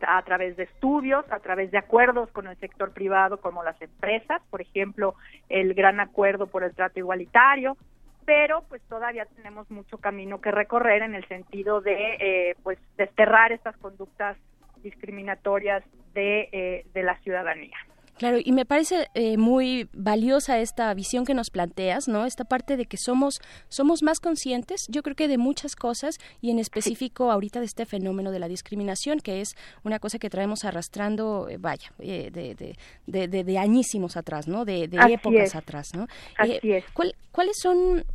a 0.07 0.21
través 0.21 0.55
de 0.55 0.63
estudios, 0.63 1.25
a 1.31 1.39
través 1.39 1.71
de 1.71 1.77
acuerdos 1.77 2.29
con 2.31 2.47
el 2.47 2.55
sector 2.57 2.91
privado 2.93 3.41
como 3.41 3.63
las 3.63 3.79
empresas, 3.81 4.41
por 4.49 4.61
ejemplo, 4.61 5.15
el 5.49 5.73
gran 5.73 5.99
acuerdo 5.99 6.47
por 6.47 6.63
el 6.63 6.73
trato 6.73 6.99
igualitario, 6.99 7.75
pero 8.25 8.63
pues 8.69 8.81
todavía 8.83 9.25
tenemos 9.35 9.69
mucho 9.69 9.97
camino 9.97 10.39
que 10.39 10.51
recorrer 10.51 11.03
en 11.03 11.13
el 11.13 11.27
sentido 11.27 11.81
de 11.81 12.17
eh, 12.19 12.55
pues 12.63 12.79
desterrar 12.97 13.51
estas 13.51 13.75
conductas 13.77 14.37
discriminatorias 14.81 15.83
de, 16.13 16.49
eh, 16.51 16.85
de 16.93 17.03
la 17.03 17.17
ciudadanía. 17.19 17.77
Claro, 18.17 18.37
y 18.43 18.51
me 18.53 18.65
parece 18.65 19.07
eh, 19.13 19.37
muy 19.37 19.89
valiosa 19.93 20.59
esta 20.59 20.93
visión 20.93 21.25
que 21.25 21.33
nos 21.33 21.49
planteas, 21.49 22.07
¿no? 22.07 22.25
Esta 22.25 22.45
parte 22.45 22.77
de 22.77 22.85
que 22.85 22.97
somos 22.97 23.41
somos 23.67 24.03
más 24.03 24.19
conscientes, 24.19 24.85
yo 24.89 25.03
creo 25.03 25.15
que 25.15 25.27
de 25.27 25.37
muchas 25.37 25.75
cosas 25.75 26.17
y 26.41 26.49
en 26.49 26.59
específico 26.59 27.31
ahorita 27.31 27.59
de 27.59 27.65
este 27.65 27.85
fenómeno 27.85 28.31
de 28.31 28.39
la 28.39 28.47
discriminación, 28.47 29.19
que 29.19 29.41
es 29.41 29.55
una 29.83 29.99
cosa 29.99 30.17
que 30.17 30.29
traemos 30.29 30.63
arrastrando, 30.63 31.47
eh, 31.49 31.57
vaya, 31.57 31.91
eh, 31.99 32.29
de, 32.31 32.77
de, 33.05 33.43
de, 33.43 33.57
añísimos 33.57 34.15
atrás, 34.15 34.47
¿no? 34.47 34.63
De, 34.63 34.83
épocas 34.83 35.55
atrás, 35.55 35.93
¿no? 35.93 36.07
Así 36.37 36.71
es. 36.71 36.85
¿Cuáles 37.35 37.57
son, 37.59 38.05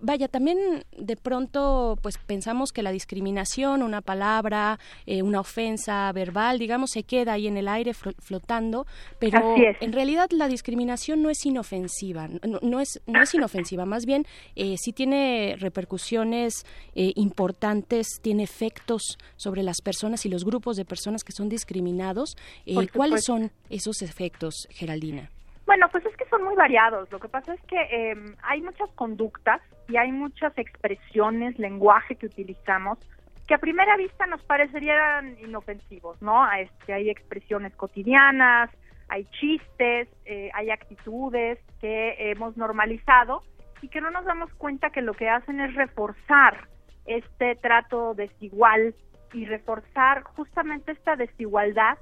vaya, 0.00 0.28
también 0.28 0.84
de 0.96 1.16
pronto, 1.16 1.98
pues 2.00 2.16
pensamos 2.16 2.70
que 2.70 2.84
la 2.84 2.92
discriminación, 2.92 3.82
una 3.82 4.02
palabra, 4.02 4.78
una 5.06 5.40
ofensa 5.40 6.12
verbal, 6.12 6.60
digamos, 6.60 6.92
se 6.92 7.02
queda 7.02 7.32
ahí 7.32 7.48
en 7.48 7.56
el 7.56 7.66
aire 7.66 7.92
flotando, 7.92 8.86
pero 9.18 9.56
en 9.58 9.92
realidad 9.92 10.28
la 10.30 10.46
discriminación 10.46 11.22
no 11.22 11.30
es 11.30 11.44
inofensiva, 11.44 12.28
no, 12.62 12.80
es, 12.80 13.00
no 13.06 13.22
es 13.22 13.34
inofensiva, 13.34 13.84
más 13.84 14.06
bien 14.06 14.26
eh, 14.54 14.76
sí 14.78 14.92
tiene 14.92 15.56
repercusiones 15.58 16.64
eh, 16.94 17.12
importantes, 17.16 18.20
tiene 18.22 18.42
efectos 18.42 19.18
sobre 19.36 19.62
las 19.62 19.80
personas 19.80 20.24
y 20.26 20.28
los 20.28 20.44
grupos 20.44 20.76
de 20.76 20.84
personas 20.84 21.24
que 21.24 21.32
son 21.32 21.48
discriminados. 21.48 22.36
Eh, 22.64 22.74
¿Cuáles 22.94 23.24
son 23.24 23.50
esos 23.70 24.02
efectos, 24.02 24.68
Geraldina? 24.70 25.30
Bueno, 25.66 25.88
pues 25.90 26.06
es 26.06 26.16
que 26.16 26.28
son 26.28 26.44
muy 26.44 26.54
variados. 26.54 27.10
Lo 27.10 27.18
que 27.18 27.28
pasa 27.28 27.52
es 27.54 27.60
que 27.62 27.76
em, 27.90 28.36
hay 28.42 28.62
muchas 28.62 28.88
conductas 28.92 29.60
y 29.88 29.96
hay 29.96 30.12
muchas 30.12 30.56
expresiones, 30.56 31.58
lenguaje 31.58 32.14
que 32.16 32.26
utilizamos 32.26 32.98
que 33.46 33.54
a 33.54 33.58
primera 33.58 33.96
vista 33.96 34.26
nos 34.26 34.42
parecerían 34.42 35.36
inofensivos, 35.38 36.20
¿no? 36.20 36.50
Este, 36.52 36.92
hay 36.92 37.10
expresiones 37.10 37.74
cotidianas, 37.76 38.70
hay 39.08 39.24
chistes, 39.26 40.08
eh, 40.24 40.50
hay 40.52 40.70
actitudes 40.70 41.58
que 41.80 42.16
hemos 42.18 42.56
normalizado 42.56 43.42
y 43.82 43.88
que 43.88 44.00
no 44.00 44.10
nos 44.10 44.24
damos 44.24 44.52
cuenta 44.54 44.90
que 44.90 45.00
lo 45.00 45.14
que 45.14 45.28
hacen 45.28 45.60
es 45.60 45.74
reforzar 45.74 46.68
este 47.06 47.54
trato 47.54 48.14
desigual 48.14 48.94
y 49.32 49.44
reforzar 49.44 50.22
justamente 50.22 50.92
esta 50.92 51.14
desigualdad 51.14 51.98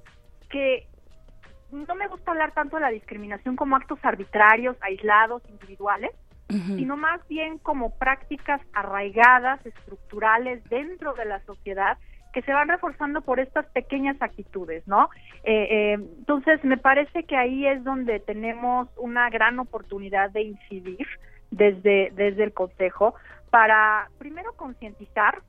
que 0.48 0.86
no 1.70 1.94
me 1.94 2.08
gusta 2.08 2.30
hablar 2.30 2.52
tanto 2.52 2.76
de 2.76 2.82
la 2.82 2.90
discriminación 2.90 3.56
como 3.56 3.76
actos 3.76 3.98
arbitrarios, 4.02 4.76
aislados, 4.80 5.42
individuales, 5.48 6.10
sino 6.48 6.96
más 6.96 7.26
bien 7.26 7.58
como 7.58 7.90
prácticas 7.98 8.60
arraigadas, 8.74 9.64
estructurales 9.66 10.62
dentro 10.68 11.14
de 11.14 11.24
la 11.24 11.40
sociedad 11.40 11.98
que 12.34 12.42
se 12.42 12.52
van 12.52 12.68
reforzando 12.68 13.22
por 13.22 13.40
estas 13.40 13.64
pequeñas 13.66 14.20
actitudes, 14.20 14.86
¿no? 14.86 15.08
Eh, 15.44 15.68
eh, 15.70 15.92
entonces, 15.94 16.62
me 16.64 16.76
parece 16.76 17.22
que 17.24 17.36
ahí 17.36 17.66
es 17.66 17.82
donde 17.84 18.18
tenemos 18.18 18.88
una 18.96 19.30
gran 19.30 19.58
oportunidad 19.60 20.30
de 20.30 20.42
incidir 20.42 21.06
desde, 21.52 22.10
desde 22.14 22.42
el 22.42 22.52
Consejo 22.52 23.14
para, 23.50 24.10
primero, 24.18 24.52
concientizar, 24.54 25.42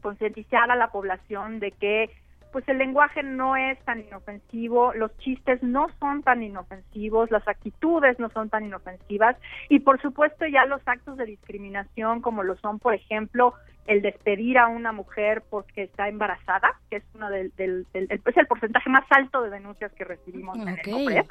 concientizar 0.00 0.70
a 0.70 0.76
la 0.76 0.92
población 0.92 1.58
de 1.58 1.72
que 1.72 2.10
pues 2.52 2.68
el 2.68 2.78
lenguaje 2.78 3.22
no 3.22 3.56
es 3.56 3.78
tan 3.84 4.00
inofensivo, 4.00 4.92
los 4.94 5.16
chistes 5.18 5.62
no 5.62 5.88
son 5.98 6.22
tan 6.22 6.42
inofensivos, 6.42 7.30
las 7.30 7.46
actitudes 7.46 8.18
no 8.18 8.28
son 8.30 8.50
tan 8.50 8.64
inofensivas 8.64 9.36
y 9.68 9.80
por 9.80 10.00
supuesto 10.00 10.46
ya 10.46 10.64
los 10.66 10.80
actos 10.86 11.16
de 11.16 11.26
discriminación 11.26 12.20
como 12.20 12.42
lo 12.42 12.56
son, 12.56 12.78
por 12.78 12.94
ejemplo, 12.94 13.54
el 13.86 14.02
despedir 14.02 14.58
a 14.58 14.68
una 14.68 14.92
mujer 14.92 15.42
porque 15.48 15.84
está 15.84 16.08
embarazada, 16.08 16.78
que 16.90 16.96
es 16.96 17.04
uno 17.14 17.30
del, 17.30 17.52
del, 17.56 17.86
es 17.92 18.36
el 18.36 18.46
porcentaje 18.46 18.88
más 18.90 19.04
alto 19.10 19.42
de 19.42 19.50
denuncias 19.50 19.92
que 19.92 20.04
recibimos 20.04 20.58
en 20.58 20.68
el 20.68 20.82
COPRED. 20.82 21.26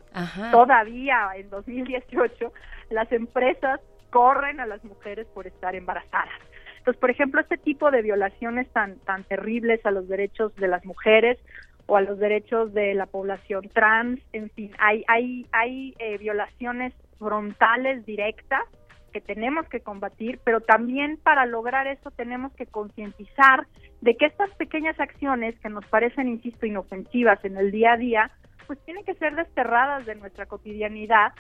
Todavía 0.52 1.30
en 1.36 1.50
2018 1.50 2.52
las 2.90 3.12
empresas 3.12 3.80
corren 4.10 4.60
a 4.60 4.66
las 4.66 4.84
mujeres 4.84 5.28
por 5.28 5.48
estar 5.48 5.76
embarazadas. 5.76 6.34
Entonces, 6.80 7.00
por 7.00 7.12
ejemplo, 7.12 7.42
este 7.42 7.58
tipo 7.58 7.92
de 7.92 8.02
violaciones 8.02 8.68
tan, 8.70 8.98
tan 9.00 9.24
terribles 9.26 9.86
a 9.86 9.92
los 9.92 10.08
derechos 10.08 10.56
de 10.56 10.68
las 10.68 10.84
mujeres 10.86 11.38
o 11.86 11.98
a 11.98 12.02
los 12.02 12.20
derechos 12.20 12.74
de 12.74 12.94
la 12.94 13.06
población 13.06 13.70
trans, 13.74 14.20
en 14.34 14.50
fin, 14.52 14.72
hay, 14.80 15.04
hay, 15.08 15.46
hay 15.52 15.96
eh, 16.00 16.18
violaciones 16.18 16.94
frontales 17.18 18.06
directas 18.06 18.64
que 19.12 19.22
tenemos 19.22 19.68
que 19.68 19.82
combatir, 19.82 20.40
pero 20.44 20.62
también 20.62 21.18
para 21.18 21.46
lograr 21.46 21.88
eso 21.88 22.12
tenemos 22.12 22.54
que 22.54 22.68
concientizar 22.68 23.68
de 24.02 24.16
que 24.16 24.28
estas 24.28 24.52
pequeñas 24.52 25.00
acciones 25.00 25.60
que 25.60 25.70
nos 25.70 25.86
parecen, 25.88 26.28
insisto, 26.28 26.66
inofensivas 26.66 27.44
en 27.44 27.58
el 27.58 27.72
día 27.72 27.94
a 27.94 27.98
día, 27.98 28.32
pues 28.68 28.80
tienen 28.86 29.04
que 29.04 29.16
ser 29.16 29.36
desterradas 29.36 30.06
de 30.06 30.16
nuestra 30.16 30.46
cotidianidad 30.46 31.34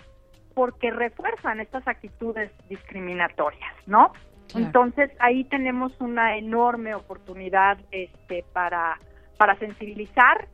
porque 0.55 0.91
refuerzan 0.91 1.59
estas 1.59 1.87
actitudes 1.87 2.51
discriminatorias, 2.67 3.73
¿no? 3.85 4.11
Entonces 4.55 5.11
ahí 5.19 5.43
tenemos 5.43 5.93
una 5.99 6.37
enorme 6.37 6.95
oportunidad 6.95 7.77
este, 7.91 8.43
para, 8.51 8.99
para 9.37 9.55
sensibilizar 9.57 10.47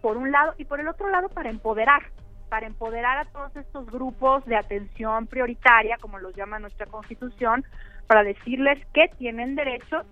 por 0.00 0.16
un 0.16 0.30
lado 0.30 0.54
y 0.56 0.64
por 0.64 0.80
el 0.80 0.88
otro 0.88 1.08
lado 1.08 1.28
para 1.28 1.50
empoderar, 1.50 2.02
para 2.48 2.66
empoderar 2.66 3.18
a 3.18 3.24
todos 3.26 3.54
estos 3.56 3.86
grupos 3.86 4.44
de 4.46 4.56
atención 4.56 5.26
prioritaria, 5.26 5.96
como 6.00 6.18
los 6.18 6.34
llama 6.34 6.58
nuestra 6.58 6.86
constitución, 6.86 7.64
para 8.06 8.22
decirles 8.22 8.78
que 8.92 9.08
tienen 9.18 9.56
derechos, 9.56 10.06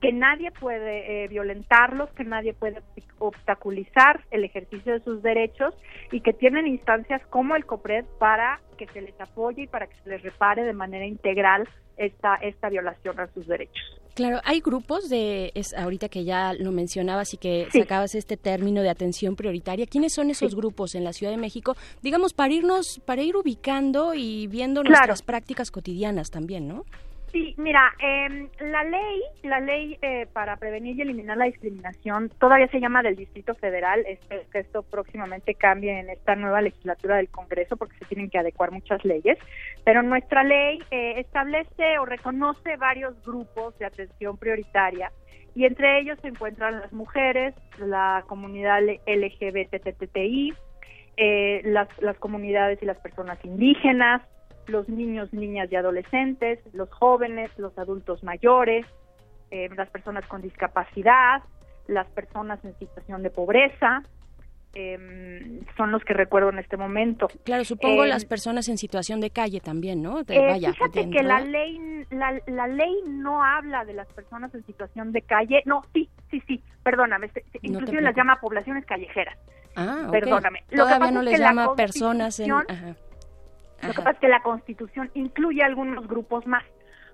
que 0.00 0.12
nadie 0.12 0.50
puede 0.52 1.24
eh, 1.24 1.28
violentarlos, 1.28 2.10
que 2.10 2.24
nadie 2.24 2.54
puede 2.54 2.82
obstaculizar 3.18 4.20
el 4.30 4.44
ejercicio 4.44 4.92
de 4.92 5.00
sus 5.00 5.22
derechos 5.22 5.74
y 6.12 6.20
que 6.20 6.32
tienen 6.32 6.66
instancias 6.66 7.20
como 7.28 7.56
el 7.56 7.66
COPRED 7.66 8.04
para 8.18 8.60
que 8.76 8.86
se 8.88 9.00
les 9.00 9.20
apoye 9.20 9.62
y 9.62 9.66
para 9.66 9.88
que 9.88 9.96
se 10.04 10.10
les 10.10 10.22
repare 10.22 10.62
de 10.62 10.72
manera 10.72 11.04
integral 11.04 11.68
esta, 11.98 12.36
esta 12.36 12.68
violación 12.68 13.18
a 13.20 13.26
sus 13.34 13.46
derechos. 13.46 14.00
Claro, 14.14 14.40
hay 14.44 14.60
grupos 14.60 15.08
de, 15.08 15.52
es, 15.54 15.74
ahorita 15.74 16.08
que 16.08 16.24
ya 16.24 16.52
lo 16.52 16.72
mencionabas 16.72 17.34
y 17.34 17.36
que 17.36 17.68
sacabas 17.72 18.16
este 18.16 18.36
término 18.36 18.82
de 18.82 18.90
atención 18.90 19.36
prioritaria, 19.36 19.86
¿quiénes 19.86 20.12
son 20.12 20.30
esos 20.30 20.56
grupos 20.56 20.96
en 20.96 21.04
la 21.04 21.12
Ciudad 21.12 21.32
de 21.32 21.38
México? 21.38 21.76
Digamos, 22.02 22.32
para 22.32 22.52
irnos, 22.52 23.00
para 23.04 23.22
ir 23.22 23.36
ubicando 23.36 24.14
y 24.14 24.48
viendo 24.48 24.82
nuestras 24.82 25.22
prácticas 25.22 25.70
cotidianas 25.70 26.30
también, 26.30 26.66
¿no? 26.66 26.84
Sí, 27.32 27.54
mira, 27.58 27.92
eh, 28.02 28.48
la 28.60 28.84
ley, 28.84 29.20
la 29.42 29.60
ley 29.60 29.98
eh, 30.00 30.26
para 30.32 30.56
prevenir 30.56 30.96
y 30.96 31.02
eliminar 31.02 31.36
la 31.36 31.44
discriminación 31.44 32.30
todavía 32.38 32.68
se 32.68 32.80
llama 32.80 33.02
del 33.02 33.16
Distrito 33.16 33.54
Federal. 33.54 34.02
Espero 34.06 34.42
que 34.50 34.60
esto 34.60 34.82
próximamente 34.82 35.54
cambie 35.54 35.98
en 35.98 36.08
esta 36.08 36.34
nueva 36.36 36.62
legislatura 36.62 37.16
del 37.16 37.28
Congreso 37.28 37.76
porque 37.76 37.98
se 37.98 38.06
tienen 38.06 38.30
que 38.30 38.38
adecuar 38.38 38.70
muchas 38.70 39.04
leyes. 39.04 39.36
Pero 39.84 40.02
nuestra 40.02 40.42
ley 40.42 40.78
eh, 40.90 41.14
establece 41.18 41.98
o 41.98 42.06
reconoce 42.06 42.76
varios 42.76 43.22
grupos 43.22 43.78
de 43.78 43.84
atención 43.84 44.38
prioritaria 44.38 45.12
y 45.54 45.66
entre 45.66 46.00
ellos 46.00 46.18
se 46.22 46.28
encuentran 46.28 46.80
las 46.80 46.92
mujeres, 46.92 47.54
la 47.78 48.24
comunidad 48.26 48.80
LGBTTI, 49.06 50.54
eh, 51.16 51.60
las, 51.64 51.88
las 52.00 52.16
comunidades 52.18 52.80
y 52.80 52.86
las 52.86 52.98
personas 52.98 53.38
indígenas, 53.44 54.22
los 54.68 54.88
niños, 54.88 55.32
niñas 55.32 55.70
y 55.70 55.76
adolescentes, 55.76 56.60
los 56.72 56.90
jóvenes, 56.90 57.50
los 57.58 57.76
adultos 57.78 58.22
mayores, 58.22 58.86
eh, 59.50 59.68
las 59.76 59.88
personas 59.90 60.26
con 60.26 60.42
discapacidad, 60.42 61.42
las 61.86 62.06
personas 62.08 62.62
en 62.64 62.78
situación 62.78 63.22
de 63.22 63.30
pobreza, 63.30 64.02
em, 64.74 65.60
son 65.76 65.90
los 65.90 66.04
que 66.04 66.12
recuerdo 66.12 66.50
en 66.50 66.58
este 66.58 66.76
momento. 66.76 67.28
Claro, 67.44 67.64
supongo 67.64 68.04
las 68.04 68.24
em, 68.24 68.28
personas 68.28 68.68
en 68.68 68.76
situación 68.76 69.20
de 69.20 69.30
calle 69.30 69.60
también, 69.60 70.02
¿no? 70.02 70.20
Eh, 70.20 70.60
fíjate 70.60 71.10
que 71.10 71.22
la 71.22 71.40
ley, 71.40 72.04
la, 72.10 72.38
la, 72.46 72.66
ley 72.66 73.02
no 73.06 73.42
habla 73.42 73.84
de 73.84 73.94
las 73.94 74.06
personas 74.08 74.54
en 74.54 74.64
situación 74.66 75.12
de 75.12 75.22
calle, 75.22 75.62
no, 75.64 75.82
sí, 75.94 76.10
sí, 76.30 76.42
sí, 76.46 76.62
perdóname, 76.82 77.30
inclusive 77.62 78.02
las 78.02 78.14
llama 78.14 78.36
poblaciones 78.40 78.84
callejeras. 78.84 79.38
Ah, 79.76 80.08
Perdóname. 80.10 80.64
Todavía 80.74 81.10
no 81.10 81.22
les 81.22 81.38
llama 81.38 81.74
personas 81.74 82.40
en... 82.40 82.52
Lo 83.82 83.90
que 83.90 83.96
pasa 83.96 84.10
es 84.10 84.18
que 84.18 84.28
la 84.28 84.42
Constitución 84.42 85.10
incluye 85.14 85.62
algunos 85.62 86.06
grupos 86.08 86.46
más, 86.46 86.64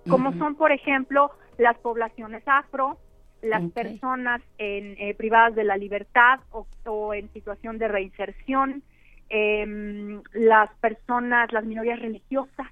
como 0.09 0.33
son, 0.35 0.55
por 0.57 0.73
ejemplo, 0.73 1.31
las 1.59 1.79
poblaciones 1.79 2.43
afro, 2.47 2.99
las 3.43 3.71
personas 3.73 4.41
en, 4.59 4.97
eh, 4.99 5.15
privadas 5.15 5.55
de 5.55 5.65
la 5.65 5.77
libertad 5.77 6.41
o, 6.51 7.15
en 7.15 7.31
situación 7.33 7.79
de 7.79 7.89
reinserción, 7.89 8.83
em, 9.29 10.23
las 10.33 10.71
personas, 10.81 11.53
las 11.53 11.65
minorías 11.65 12.01
religiosas, 12.01 12.67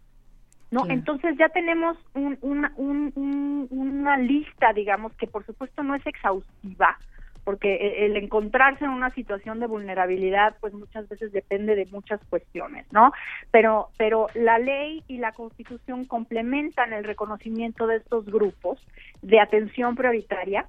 ¿no? 0.70 0.86
Entonces 0.88 1.36
ya 1.38 1.50
tenemos 1.50 1.98
una, 2.14 2.72
una 2.76 4.16
lista, 4.16 4.72
digamos, 4.72 5.12
que 5.14 5.26
por 5.26 5.44
supuesto 5.44 5.82
no 5.82 5.94
es 5.94 6.06
exhaustiva, 6.06 6.98
porque 7.44 7.74
e, 7.74 8.06
el 8.06 8.16
encontrarse 8.16 8.84
en 8.84 8.90
una 8.90 9.10
situación 9.10 9.60
de 9.60 9.66
vulnerabilidad 9.66 10.56
pues 10.60 10.72
muchas 10.74 11.08
veces 11.08 11.32
depende 11.32 11.74
de 11.74 11.86
muchas 11.86 12.20
cuestiones, 12.28 12.86
¿no? 12.92 13.12
Pero 13.50 13.88
pero 13.96 14.28
la 14.34 14.58
ley 14.58 15.02
y 15.08 15.18
la 15.18 15.32
Constitución 15.32 16.04
complementan 16.04 16.92
el 16.92 17.04
reconocimiento 17.04 17.86
de 17.86 17.96
estos 17.96 18.26
grupos 18.26 18.84
de 19.22 19.40
atención 19.40 19.94
prioritaria 19.96 20.66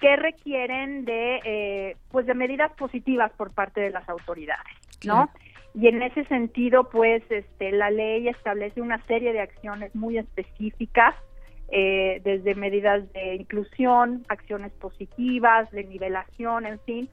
que 0.00 0.16
requieren 0.16 1.04
de 1.04 1.40
eh, 1.44 1.96
pues 2.10 2.26
de 2.26 2.34
medidas 2.34 2.72
positivas 2.72 3.30
por 3.32 3.52
parte 3.52 3.80
de 3.80 3.90
las 3.90 4.08
autoridades, 4.08 4.74
¿no? 5.04 5.30
Y 5.74 5.88
en 5.88 6.02
ese 6.02 6.24
sentido, 6.26 6.90
pues, 6.90 7.22
este, 7.30 7.72
la 7.72 7.90
ley 7.90 8.28
establece 8.28 8.82
una 8.82 9.02
serie 9.06 9.32
de 9.32 9.40
acciones 9.40 9.94
muy 9.94 10.18
específicas 10.18 11.14
eh, 11.74 12.20
desde 12.22 12.54
medidas 12.54 13.10
de 13.14 13.36
inclusión, 13.36 14.26
acciones 14.28 14.72
positivas, 14.72 15.70
de 15.70 15.84
nivelación, 15.84 16.66
en 16.66 16.78
fin, 16.80 17.08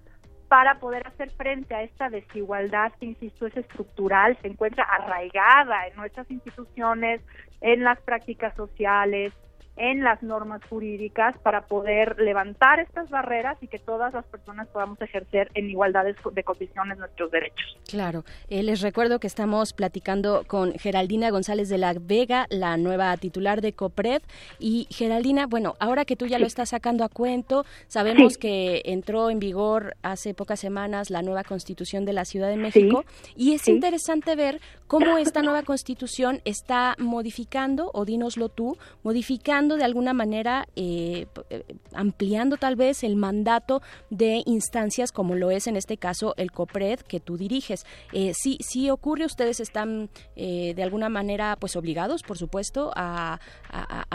para 0.49 0.79
poder 0.79 1.07
hacer 1.07 1.31
frente 1.31 1.73
a 1.73 1.83
esta 1.83 2.09
desigualdad 2.09 2.91
que, 2.99 3.05
insisto, 3.05 3.47
es 3.47 3.55
estructural, 3.55 4.37
se 4.41 4.49
encuentra 4.49 4.83
arraigada 4.83 5.87
en 5.87 5.95
nuestras 5.95 6.29
instituciones, 6.29 7.21
en 7.61 7.85
las 7.85 8.01
prácticas 8.01 8.53
sociales, 8.55 9.31
en 9.79 10.03
las 10.03 10.21
normas 10.21 10.61
jurídicas 10.69 11.37
para 11.39 11.61
poder 11.61 12.19
levantar 12.19 12.79
estas 12.79 13.09
barreras 13.09 13.57
y 13.61 13.67
que 13.67 13.79
todas 13.79 14.13
las 14.13 14.25
personas 14.25 14.67
podamos 14.67 15.01
ejercer 15.01 15.49
en 15.53 15.69
igualdad 15.69 16.05
de 16.05 16.43
condiciones 16.43 16.97
nuestros 16.97 17.31
derechos. 17.31 17.77
Claro, 17.87 18.23
eh, 18.49 18.61
les 18.61 18.81
recuerdo 18.81 19.19
que 19.19 19.27
estamos 19.27 19.73
platicando 19.73 20.43
con 20.47 20.73
Geraldina 20.73 21.29
González 21.29 21.69
de 21.69 21.77
la 21.77 21.93
Vega, 21.97 22.45
la 22.49 22.77
nueva 22.77 23.15
titular 23.17 23.61
de 23.61 23.73
COPRED. 23.73 24.21
Y 24.59 24.87
Geraldina, 24.89 25.47
bueno, 25.47 25.75
ahora 25.79 26.05
que 26.05 26.15
tú 26.15 26.27
ya 26.27 26.39
lo 26.39 26.45
estás 26.45 26.69
sacando 26.69 27.03
a 27.03 27.09
cuento, 27.09 27.65
sabemos 27.87 28.37
que 28.37 28.81
entró 28.85 29.29
en 29.29 29.39
vigor 29.39 29.95
hace 30.03 30.33
pocas 30.33 30.59
semanas 30.59 31.09
la 31.09 31.21
nueva 31.21 31.43
constitución 31.43 32.05
de 32.05 32.13
la 32.13 32.25
Ciudad 32.25 32.49
de 32.49 32.57
México. 32.57 33.05
Y 33.35 33.53
es 33.53 33.67
interesante 33.67 34.35
ver 34.35 34.59
cómo 34.87 35.17
esta 35.17 35.41
nueva 35.41 35.63
constitución 35.63 36.41
está 36.45 36.95
modificando, 36.97 37.91
o 37.93 38.05
dínoslo 38.05 38.49
tú, 38.49 38.77
modificando 39.03 39.68
de 39.77 39.83
alguna 39.83 40.13
manera, 40.13 40.65
eh, 40.75 41.25
eh, 41.49 41.63
ampliando 41.93 42.57
tal 42.57 42.75
vez 42.75 43.03
el 43.03 43.15
mandato 43.15 43.81
de 44.09 44.41
instancias 44.45 45.11
como 45.11 45.35
lo 45.35 45.51
es 45.51 45.67
en 45.67 45.75
este 45.75 45.97
caso 45.97 46.33
el 46.37 46.51
COPRED 46.51 46.99
que 47.01 47.19
tú 47.19 47.37
diriges. 47.37 47.85
Eh, 48.13 48.31
sí, 48.33 48.57
sí 48.61 48.89
ocurre, 48.89 49.25
ustedes 49.25 49.59
están 49.59 50.09
eh, 50.35 50.73
de 50.75 50.83
alguna 50.83 51.09
manera 51.09 51.55
pues 51.59 51.75
obligados, 51.75 52.23
por 52.23 52.37
supuesto, 52.37 52.91
a, 52.95 53.39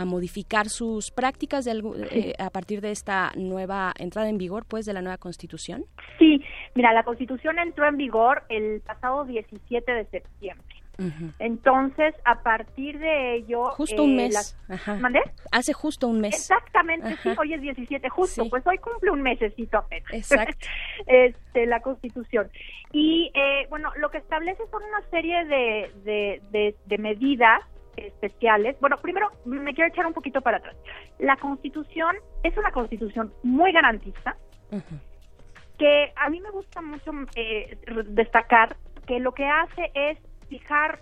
modificar 0.05 0.69
sus 0.69 1.11
prácticas 1.11 1.65
de, 1.65 2.35
a 2.39 2.51
partir 2.51 2.81
de 2.83 2.91
esta 2.91 3.33
nueva 3.37 3.93
entrada 3.99 4.29
en 4.29 4.37
vigor 4.37 4.67
pues 4.69 4.85
de 4.85 4.93
la 4.93 5.01
nueva 5.01 5.17
Constitución. 5.17 5.85
Sí, 6.19 6.43
mira, 6.75 6.93
la 6.93 7.05
Constitución 7.05 7.59
entró 7.59 7.89
en 7.89 7.97
vigor 7.97 8.45
el 8.49 8.83
pasado 8.83 9.25
17 9.25 9.93
de 9.93 10.05
septiembre. 10.07 10.84
Entonces, 11.39 12.15
a 12.25 12.43
partir 12.43 12.99
de 12.99 13.37
ello... 13.37 13.65
Justo 13.71 14.05
un 14.05 14.13
eh, 14.13 14.29
mes. 14.29 14.57
¿Mandé? 15.01 15.21
Hace 15.51 15.73
justo 15.73 16.09
un 16.09 16.21
mes. 16.21 16.35
Exactamente, 16.35 17.17
sí, 17.23 17.31
hoy 17.39 17.55
es 17.55 17.61
17, 17.61 18.09
justo, 18.09 18.49
pues 18.49 18.67
hoy 18.67 18.79
cumple 18.79 19.11
un 19.11 19.23
mesecito 19.23 19.79
apenas. 19.79 20.13
Exacto. 20.13 20.67
este, 21.07 21.67
la 21.67 21.81
Constitución. 21.81 22.51
Y, 22.93 23.31
eh, 23.35 23.67
bueno, 23.71 23.91
lo 23.97 24.11
que 24.11 24.19
establece 24.19 24.63
son 24.71 24.83
una 24.85 25.03
serie 25.11 25.45
de, 25.45 25.91
de, 26.05 26.77
de, 26.87 26.99
medidas 26.99 27.61
especiales. 27.97 28.77
Bueno, 28.81 28.97
primero 28.99 29.31
me 29.45 29.75
quiero 29.75 29.91
echar 29.91 30.07
un 30.07 30.13
poquito 30.13 30.41
para 30.41 30.59
atrás. 30.59 30.77
La 31.19 31.37
Constitución 31.37 32.17
es 32.43 32.57
una 32.57 32.71
Constitución 32.71 33.33
muy 33.43 33.73
garantista, 33.73 34.37
que 35.79 36.13
a 36.17 36.31
mí 36.31 36.41
me 36.41 36.51
gusta 36.51 36.81
mucho 36.81 37.13
eh, 37.35 37.79
destacar 38.07 38.77
que 39.07 39.19
lo 39.21 39.33
que 39.33 39.45
hace 39.45 39.91
es 39.95 40.19
fijar 40.45 41.01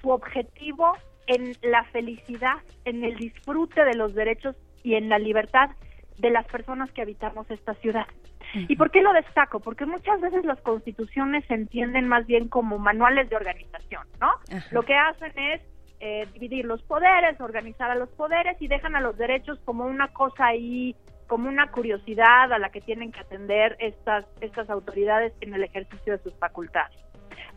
su 0.00 0.10
objetivo 0.10 0.92
en 1.26 1.56
la 1.62 1.84
felicidad, 1.84 2.56
en 2.84 3.04
el 3.04 3.16
disfrute 3.16 3.84
de 3.84 3.94
los 3.94 4.14
derechos 4.14 4.56
y 4.82 4.94
en 4.94 5.08
la 5.08 5.18
libertad 5.18 5.70
de 6.18 6.30
las 6.30 6.46
personas 6.46 6.90
que 6.92 7.02
habitamos 7.02 7.50
esta 7.50 7.74
ciudad. 7.74 8.06
¿Y 8.54 8.76
por 8.76 8.90
qué 8.90 9.00
lo 9.00 9.12
destaco? 9.12 9.60
Porque 9.60 9.86
muchas 9.86 10.20
veces 10.20 10.44
las 10.44 10.60
constituciones 10.60 11.44
se 11.46 11.54
entienden 11.54 12.08
más 12.08 12.26
bien 12.26 12.48
como 12.48 12.78
manuales 12.78 13.30
de 13.30 13.36
organización, 13.36 14.06
¿no? 14.20 14.32
Lo 14.72 14.82
que 14.82 14.96
hacen 14.96 15.32
es 15.38 15.60
eh, 16.00 16.26
dividir 16.32 16.64
los 16.64 16.82
poderes, 16.82 17.40
organizar 17.40 17.90
a 17.90 17.94
los 17.94 18.08
poderes 18.10 18.56
y 18.60 18.66
dejan 18.66 18.96
a 18.96 19.00
los 19.00 19.16
derechos 19.16 19.60
como 19.64 19.84
una 19.84 20.08
cosa 20.08 20.46
ahí, 20.46 20.96
como 21.28 21.48
una 21.48 21.70
curiosidad 21.70 22.52
a 22.52 22.58
la 22.58 22.70
que 22.70 22.80
tienen 22.80 23.12
que 23.12 23.20
atender 23.20 23.76
estas, 23.78 24.24
estas 24.40 24.68
autoridades 24.68 25.32
en 25.42 25.54
el 25.54 25.62
ejercicio 25.62 26.16
de 26.16 26.22
sus 26.22 26.34
facultades. 26.38 26.98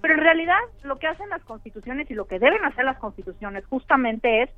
Pero 0.04 0.16
en 0.16 0.20
realidad 0.20 0.60
lo 0.84 1.00
que 1.00 1.08
hacen 1.08 1.30
las 1.30 1.42
constituciones 1.46 2.12
y 2.12 2.14
lo 2.14 2.26
que 2.26 2.38
deben 2.38 2.66
hacer 2.66 2.84
las 2.84 2.98
constituciones 2.98 3.66
justamente 3.68 4.42
es 4.42 4.50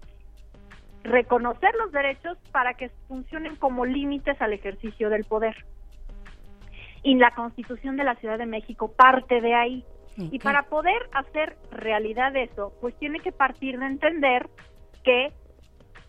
reconocer 1.03 1.69
los 1.75 1.91
derechos 1.91 2.35
para 2.51 2.73
que 2.73 2.89
funcionen 3.07 3.55
como 3.55 3.85
límites 3.85 4.41
al 4.41 4.53
ejercicio 4.53 5.11
del 5.11 5.23
poder. 5.23 5.55
Y 7.03 7.13
la 7.17 7.29
Constitución 7.29 7.95
de 7.95 8.03
la 8.03 8.15
Ciudad 8.15 8.39
de 8.39 8.47
México 8.47 8.91
parte 8.91 9.39
de 9.39 9.53
ahí. 9.53 9.85
Y 10.17 10.39
para 10.39 10.63
poder 10.63 11.09
hacer 11.11 11.55
realidad 11.69 12.35
eso, 12.35 12.73
pues 12.81 12.97
tiene 12.97 13.19
que 13.19 13.31
partir 13.31 13.77
de 13.77 13.85
entender 13.85 14.49
que 15.03 15.31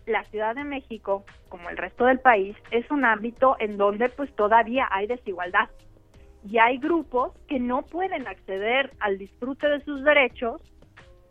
la 0.07 0.23
Ciudad 0.23 0.55
de 0.55 0.63
México, 0.63 1.25
como 1.47 1.69
el 1.69 1.77
resto 1.77 2.05
del 2.05 2.19
país, 2.19 2.57
es 2.71 2.89
un 2.89 3.05
ámbito 3.05 3.55
en 3.59 3.77
donde 3.77 4.09
pues 4.09 4.35
todavía 4.35 4.87
hay 4.89 5.05
desigualdad. 5.05 5.69
Y 6.49 6.59
hay 6.59 6.77
grupos 6.77 7.33
que 7.47 7.59
no 7.59 7.81
pueden 7.83 8.25
acceder 8.27 8.91
al 8.99 9.17
disfrute 9.17 9.67
de 9.67 9.83
sus 9.83 10.03
derechos 10.03 10.61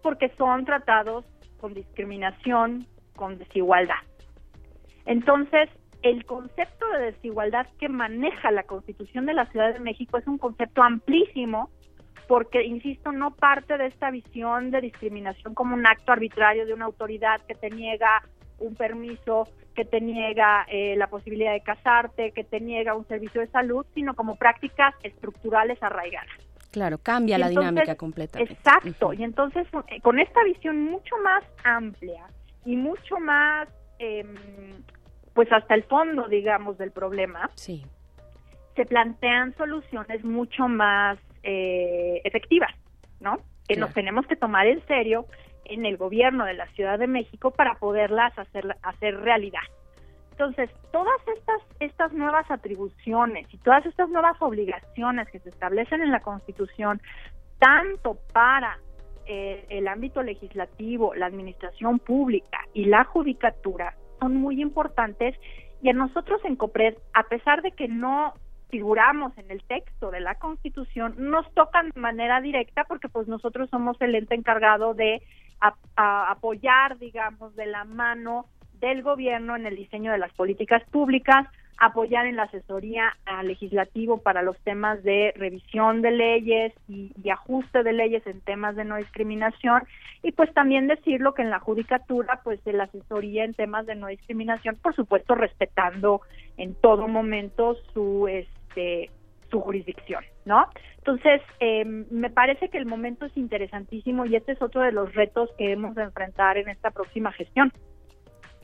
porque 0.03 0.29
son 0.37 0.65
tratados 0.65 1.25
con 1.59 1.73
discriminación, 1.73 2.87
con 3.15 3.39
desigualdad. 3.39 4.03
Entonces, 5.07 5.71
el 6.03 6.27
concepto 6.27 6.87
de 6.93 7.13
desigualdad 7.13 7.67
que 7.79 7.89
maneja 7.89 8.51
la 8.51 8.65
Constitución 8.65 9.25
de 9.25 9.35
la 9.35 9.47
Ciudad 9.47 9.73
de 9.73 9.81
México 9.81 10.19
es 10.19 10.27
un 10.27 10.39
concepto 10.39 10.83
amplísimo 10.83 11.71
porque, 12.29 12.65
insisto, 12.65 13.11
no 13.13 13.35
parte 13.35 13.79
de 13.79 13.87
esta 13.87 14.11
visión 14.11 14.71
de 14.71 14.81
discriminación 14.81 15.55
como 15.55 15.75
un 15.75 15.87
acto 15.87 16.13
arbitrario 16.13 16.67
de 16.67 16.75
una 16.75 16.85
autoridad 16.85 17.41
que 17.47 17.55
te 17.55 17.71
niega 17.71 18.23
un 18.59 18.75
permiso, 18.75 19.49
que 19.75 19.85
te 19.85 20.01
niega 20.01 20.65
eh, 20.69 20.97
la 20.97 21.09
posibilidad 21.09 21.53
de 21.53 21.61
casarte, 21.61 22.33
que 22.33 22.45
te 22.45 22.61
niega 22.61 22.95
un 22.95 23.07
servicio 23.07 23.41
de 23.41 23.49
salud, 23.49 23.85
sino 23.95 24.15
como 24.15 24.37
prácticas 24.37 24.95
estructurales 25.03 25.81
arraigadas. 25.83 26.31
Claro, 26.73 26.99
cambia 26.99 27.39
la 27.39 27.49
dinámica 27.49 27.95
completa. 27.95 28.41
Exacto, 28.41 29.13
y 29.13 29.23
entonces 29.23 29.67
eh, 29.89 30.01
con 30.01 30.19
esta 30.19 30.43
visión 30.45 30.83
mucho 30.83 31.17
más 31.23 31.45
amplia 31.65 32.27
y 32.65 32.77
mucho 32.77 33.19
más, 33.19 33.69
em, 33.99 34.35
pues 35.33 35.51
hasta 35.53 35.75
el 35.75 35.85
fondo, 35.85 36.29
digamos, 36.29 36.77
del 36.79 36.91
problema, 36.91 37.51
sí. 37.55 37.87
se 38.75 38.85
plantean 38.85 39.55
soluciones 39.57 40.25
mucho 40.25 40.69
más 40.69 41.19
eh, 41.43 42.21
efectivas, 42.25 42.75
¿no? 43.21 43.39
Que 43.69 43.77
nos 43.77 43.93
tenemos 43.95 44.27
que 44.27 44.37
tomar 44.37 44.67
en 44.67 44.85
serio 44.87 45.27
en 45.71 45.87
el 45.87 45.97
gobierno 45.97 46.45
de 46.45 46.55
la 46.55 46.67
Ciudad 46.69 46.99
de 46.99 47.07
México 47.07 47.51
para 47.51 47.75
poderlas 47.75 48.37
hacer, 48.39 48.77
hacer 48.83 49.21
realidad. 49.21 49.63
Entonces, 50.33 50.71
todas 50.93 51.17
estas, 51.37 51.63
estas 51.81 52.13
nuevas 52.13 52.51
atribuciones 52.51 53.47
y 53.53 53.59
todas 53.59 53.87
estas 53.87 54.11
nuevas 54.11 54.37
obligaciones 54.41 55.29
que 55.31 55.39
se 55.39 55.49
establecen 55.49 56.03
en 56.03 56.13
la 56.13 56.21
Constitución, 56.21 57.01
tanto 57.59 58.19
para 58.35 58.79
eh, 59.27 59.65
el 59.71 59.89
ámbito 59.89 60.23
legislativo, 60.23 61.15
la 61.15 61.27
administración 61.27 61.99
pública 61.99 62.59
y 62.75 62.85
la 62.85 63.05
judicatura, 63.05 63.95
son 64.21 64.37
muy 64.37 64.61
importantes 64.61 65.35
y 65.83 65.89
a 65.89 65.95
nosotros 65.95 66.41
en 66.45 66.57
COPRED, 66.57 66.97
a 67.15 67.23
pesar 67.25 67.63
de 67.63 67.71
que 67.73 67.89
no 67.89 68.35
figuramos 68.69 69.37
en 69.39 69.51
el 69.51 69.63
texto 69.63 70.11
de 70.11 70.21
la 70.21 70.35
Constitución 70.37 71.15
nos 71.19 71.51
tocan 71.55 71.91
de 71.91 72.01
manera 72.01 72.41
directa 72.41 72.85
porque 72.85 73.09
pues 73.09 73.29
nosotros 73.29 73.71
somos 73.71 73.97
el 74.01 74.15
ente 74.15 74.35
encargado 74.35 74.95
de 74.95 75.23
apoyar, 75.97 76.99
digamos, 76.99 77.55
de 77.57 77.67
la 77.67 77.85
mano 77.85 78.47
del 78.81 79.03
gobierno 79.03 79.57
en 79.57 79.67
el 79.67 79.77
diseño 79.77 80.13
de 80.13 80.19
las 80.19 80.33
políticas 80.33 80.83
públicas, 80.91 81.47
apoyar 81.79 82.27
en 82.27 82.37
la 82.37 82.45
asesoría 82.45 83.17
legislativo 83.43 84.19
para 84.19 84.43
los 84.43 84.59
temas 84.61 85.03
de 85.03 85.33
revisión 85.37 86.01
de 86.01 86.11
leyes 86.11 86.73
y, 86.89 87.13
ajuste 87.31 87.83
de 87.83 87.93
leyes 87.93 88.27
en 88.27 88.41
temas 88.41 88.77
de 88.77 88.85
no 88.85 88.97
discriminación 88.97 89.83
y 90.23 90.33
pues 90.33 90.53
también 90.55 90.87
decirlo 90.87 91.35
que 91.35 91.43
en 91.43 91.51
la 91.51 91.59
judicatura 91.59 92.41
pues 92.45 92.61
la 92.65 92.85
asesoría 92.85 93.45
en 93.45 93.53
temas 93.53 93.85
de 93.87 93.95
no 93.95 94.07
discriminación 94.07 94.77
por 94.77 94.95
supuesto 94.95 95.35
respetando 95.35 96.23
en 96.57 96.75
todo 96.75 97.09
momento 97.09 97.77
su 97.93 98.27
este 98.29 99.11
su 99.51 99.61
jurisdicción, 99.61 100.25
¿no? 100.45 100.67
Entonces, 100.99 101.41
eh, 101.61 101.85
me 101.85 102.31
parece 102.31 102.69
que 102.69 102.79
el 102.79 102.87
momento 102.87 103.27
es 103.27 103.37
interesantísimo 103.37 104.27
y 104.27 104.37
este 104.37 104.53
es 104.53 104.63
otro 104.63 104.81
de 104.83 104.93
los 104.93 105.15
retos 105.15 105.51
que 105.57 105.73
hemos 105.73 105.95
de 105.95 106.03
enfrentar 106.03 106.59
en 106.59 106.69
esta 106.69 106.91
próxima 106.91 107.33
gestión. 107.33 107.73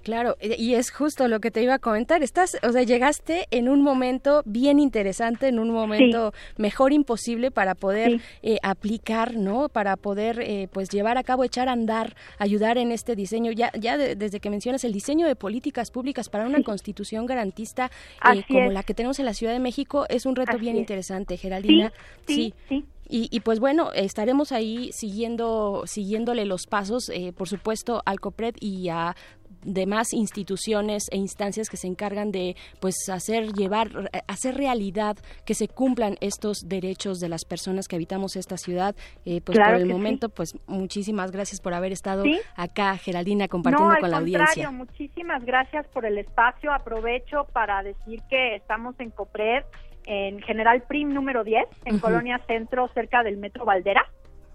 Claro, 0.03 0.37
e, 0.41 0.57
y 0.59 0.75
es 0.75 0.91
justo 0.91 1.29
lo 1.29 1.41
que 1.41 1.51
te 1.51 1.63
iba 1.63 1.75
a 1.75 1.79
comentar. 1.79 2.23
Estás, 2.23 2.57
o 2.63 2.73
sea, 2.73 2.83
llegaste 2.83 3.47
en 3.51 3.69
un 3.69 3.83
momento 3.83 4.43
bien 4.45 4.81
interesante, 4.81 5.49
en 5.49 5.59
un 5.59 5.71
momento 5.71 6.33
mejor 6.57 6.93
imposible 6.93 7.51
para 7.51 7.75
poder 7.75 8.21
eh, 8.43 8.59
aplicar, 8.63 9.37
¿no? 9.37 9.69
Para 9.69 9.97
poder, 9.97 10.41
eh, 10.41 10.69
pues, 10.73 10.89
llevar 10.89 11.19
a 11.19 11.23
cabo, 11.23 11.45
echar 11.45 11.69
a 11.69 11.73
andar, 11.73 12.17
ayudar 12.39 12.79
en 12.79 12.91
este 12.91 13.15
diseño. 13.15 13.53
Ya, 13.53 13.71
ya 13.79 13.97
desde 13.97 14.41
que 14.41 14.51
mencionas 14.51 14.85
el 14.85 14.93
diseño 14.93 15.27
de 15.27 15.37
políticas 15.37 15.91
públicas 15.91 16.29
para 16.29 16.47
una 16.47 16.63
constitución 16.63 17.27
garantista 17.27 17.91
eh, 18.35 18.43
como 18.49 18.71
la 18.71 18.83
que 18.83 18.95
tenemos 18.95 19.19
en 19.19 19.27
la 19.27 19.35
Ciudad 19.35 19.53
de 19.53 19.61
México 19.61 20.07
es 20.09 20.27
un 20.27 20.35
reto 20.35 20.59
bien 20.59 20.77
interesante, 20.77 21.37
Geraldina. 21.37 21.93
sí. 22.27 22.55
sí. 22.69 22.85
Y, 23.09 23.29
y, 23.31 23.41
pues 23.41 23.61
bueno, 23.61 23.93
estaremos 23.93 24.53
ahí 24.53 24.91
siguiendo, 24.93 25.83
siguiéndole 25.85 26.47
los 26.47 26.67
pasos, 26.67 27.13
por 27.37 27.47
supuesto, 27.47 28.01
al 28.07 28.21
COPRED 28.21 28.55
y 28.59 28.89
a 28.89 29.15
demás 29.63 30.13
instituciones 30.13 31.09
e 31.11 31.17
instancias 31.17 31.69
que 31.69 31.77
se 31.77 31.87
encargan 31.87 32.33
de 32.33 32.57
pues 32.81 33.09
hacer 33.09 33.53
llevar 33.53 34.11
hacer 34.27 34.57
realidad 34.57 35.17
que 35.45 35.55
se 35.55 35.69
cumplan 35.69 36.17
estos 36.21 36.69
derechos 36.69 37.19
de 37.19 37.29
las 37.29 37.45
personas 37.45 37.89
que 37.89 37.97
habitamos 37.97 38.37
esta 38.37 38.57
ciudad. 38.57 38.95
Eh, 39.25 39.41
pues 39.41 39.59
por 39.59 39.75
el 39.75 39.87
momento 39.87 40.29
pues 40.29 40.57
muchísimas 40.67 41.31
gracias 41.31 41.61
por 41.61 41.75
haber 41.75 41.93
estado 41.93 42.25
acá 42.57 42.97
Geraldina 42.97 43.49
compartiendo 43.49 43.97
con 44.01 44.11
la 44.11 44.19
audiencia. 44.19 44.71
muchísimas 44.71 45.45
gracias 45.45 45.87
por 45.89 46.05
el 46.05 46.19
espacio. 46.19 46.73
Aprovecho 46.73 47.47
para 47.53 47.83
decir 47.83 48.21
que 48.29 48.57
estamos 48.57 48.99
en 49.01 49.11
Copred 49.11 49.65
en 50.05 50.41
General 50.43 50.83
Prim 50.83 51.13
número 51.13 51.45
10 51.45 51.65
en 51.85 51.99
Colonia 51.99 52.41
Centro 52.47 52.89
cerca 52.95 53.23
del 53.23 53.37
Metro 53.37 53.65
Valdera 53.65 54.05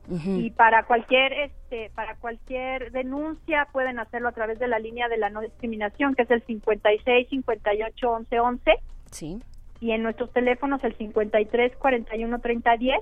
y 0.10 0.52
para 0.52 0.84
cualquier 0.84 1.34
este 1.34 1.92
para 1.94 2.16
cualquier 2.16 2.92
denuncia 2.92 3.68
pueden 3.72 4.00
hacerlo 4.00 4.30
a 4.30 4.32
través 4.32 4.58
de 4.60 4.68
la 4.68 4.80
línea 4.80 5.10
de 5.10 5.18
la 5.18 5.30
no 5.30 5.42
discriminación 5.42 6.16
que 6.16 6.24
es 6.24 6.32
el 6.32 6.42
56 6.44 7.28
58 7.30 8.12
11 8.12 8.40
11 8.40 8.72
sí. 9.12 9.40
Y 9.80 9.92
en 9.92 10.02
nuestros 10.02 10.32
teléfonos 10.34 10.84
el 10.84 10.96
53 10.98 11.76
41 11.78 12.40
30 12.40 12.78
10 12.78 13.00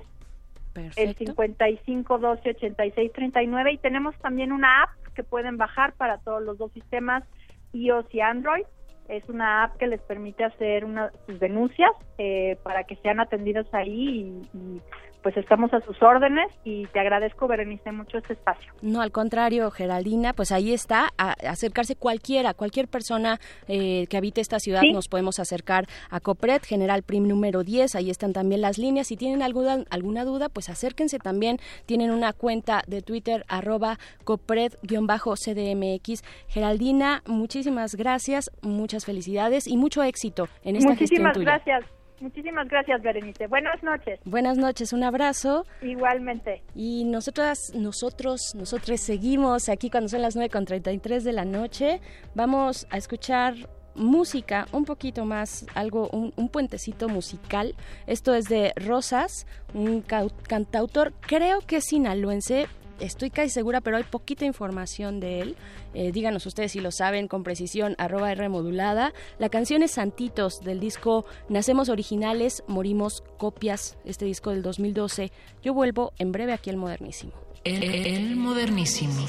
el 0.96 1.14
55 1.14 2.18
12 2.18 2.50
86 2.50 3.12
39 3.12 3.72
y 3.72 3.78
tenemos 3.78 4.14
también 4.16 4.52
una 4.52 4.82
app 4.82 4.90
que 5.14 5.24
pueden 5.24 5.56
bajar 5.56 5.94
para 5.94 6.18
todos 6.18 6.42
los 6.42 6.58
dos 6.58 6.72
sistemas 6.72 7.24
iOS 7.72 8.06
y 8.12 8.20
Android. 8.20 8.64
Es 9.08 9.28
una 9.28 9.64
app 9.64 9.76
que 9.76 9.86
les 9.86 10.00
permite 10.00 10.44
hacer 10.44 10.84
una, 10.84 11.12
sus 11.26 11.38
denuncias 11.38 11.90
eh, 12.18 12.58
para 12.62 12.84
que 12.84 12.96
sean 12.96 13.20
atendidos 13.20 13.72
ahí 13.72 14.42
y 14.52 14.80
pues 15.22 15.36
estamos 15.36 15.72
a 15.72 15.80
sus 15.80 16.02
órdenes 16.02 16.48
y 16.64 16.86
te 16.86 17.00
agradezco, 17.00 17.46
Berenice, 17.48 17.92
mucho 17.92 18.18
este 18.18 18.34
espacio. 18.34 18.72
No, 18.82 19.00
al 19.00 19.12
contrario, 19.12 19.70
Geraldina, 19.70 20.32
pues 20.32 20.52
ahí 20.52 20.72
está, 20.72 21.10
a 21.18 21.32
acercarse 21.48 21.96
cualquiera, 21.96 22.54
cualquier 22.54 22.88
persona 22.88 23.38
eh, 23.68 24.06
que 24.08 24.16
habite 24.16 24.40
esta 24.40 24.58
ciudad, 24.60 24.82
nos 24.92 25.08
podemos 25.08 25.38
acercar 25.38 25.86
a 26.10 26.20
COPRED, 26.20 26.62
General 26.62 27.02
Prim 27.02 27.26
número 27.26 27.64
10, 27.64 27.94
ahí 27.94 28.10
están 28.10 28.32
también 28.32 28.60
las 28.60 28.78
líneas. 28.78 29.08
Si 29.08 29.16
tienen 29.16 29.42
alguna, 29.42 29.84
alguna 29.90 30.24
duda, 30.24 30.48
pues 30.48 30.68
acérquense 30.68 31.18
también, 31.18 31.58
tienen 31.86 32.10
una 32.10 32.32
cuenta 32.32 32.82
de 32.86 33.02
Twitter, 33.02 33.44
arroba 33.48 33.98
COPRED-CDMX. 34.24 36.22
Geraldina, 36.48 37.22
muchísimas 37.26 37.94
gracias, 37.96 38.50
muchas 38.62 39.04
felicidades 39.04 39.66
y 39.66 39.76
mucho 39.76 40.02
éxito 40.02 40.48
en 40.62 40.76
esta 40.76 40.90
Muchísimas 40.90 41.36
gracias. 41.38 41.95
Muchísimas 42.20 42.68
gracias, 42.68 43.02
Berenice. 43.02 43.46
Buenas 43.46 43.82
noches. 43.82 44.20
Buenas 44.24 44.56
noches, 44.56 44.92
un 44.92 45.04
abrazo. 45.04 45.66
Igualmente. 45.82 46.62
Y 46.74 47.04
nosotras, 47.04 47.72
nosotros, 47.74 48.54
nosotros 48.54 49.00
seguimos 49.00 49.68
aquí 49.68 49.90
cuando 49.90 50.08
son 50.08 50.22
las 50.22 50.36
9.33 50.36 51.22
de 51.22 51.32
la 51.32 51.44
noche. 51.44 52.00
Vamos 52.34 52.86
a 52.90 52.96
escuchar 52.96 53.54
música, 53.94 54.66
un 54.72 54.84
poquito 54.84 55.24
más, 55.24 55.66
algo, 55.74 56.08
un, 56.10 56.32
un, 56.36 56.48
puentecito 56.48 57.08
musical. 57.08 57.74
Esto 58.06 58.34
es 58.34 58.46
de 58.46 58.72
Rosas, 58.76 59.46
un 59.74 60.02
cantautor, 60.02 61.12
creo 61.20 61.60
que 61.60 61.80
sinaloense, 61.80 62.66
estoy 63.00 63.30
casi 63.30 63.50
segura, 63.50 63.80
pero 63.80 63.96
hay 63.96 64.04
poquita 64.04 64.44
información 64.44 65.20
de 65.20 65.40
él. 65.40 65.56
Eh, 65.94 66.12
díganos 66.12 66.46
ustedes 66.46 66.72
si 66.72 66.80
lo 66.80 66.90
saben 66.90 67.28
con 67.28 67.42
precisión, 67.42 67.94
arroba 67.98 68.32
R 68.32 68.48
modulada. 68.48 69.12
La 69.38 69.48
canción 69.48 69.82
es 69.82 69.92
Santitos 69.92 70.60
del 70.60 70.80
disco 70.80 71.24
Nacemos 71.48 71.88
Originales, 71.88 72.62
Morimos 72.66 73.22
Copias, 73.38 73.96
este 74.04 74.24
disco 74.24 74.50
del 74.50 74.62
2012. 74.62 75.32
Yo 75.62 75.74
vuelvo 75.74 76.12
en 76.18 76.32
breve 76.32 76.52
aquí 76.52 76.70
al 76.70 76.76
Modernísimo. 76.76 77.32
El, 77.64 77.82
el 77.82 78.36
Modernísimo. 78.36 79.26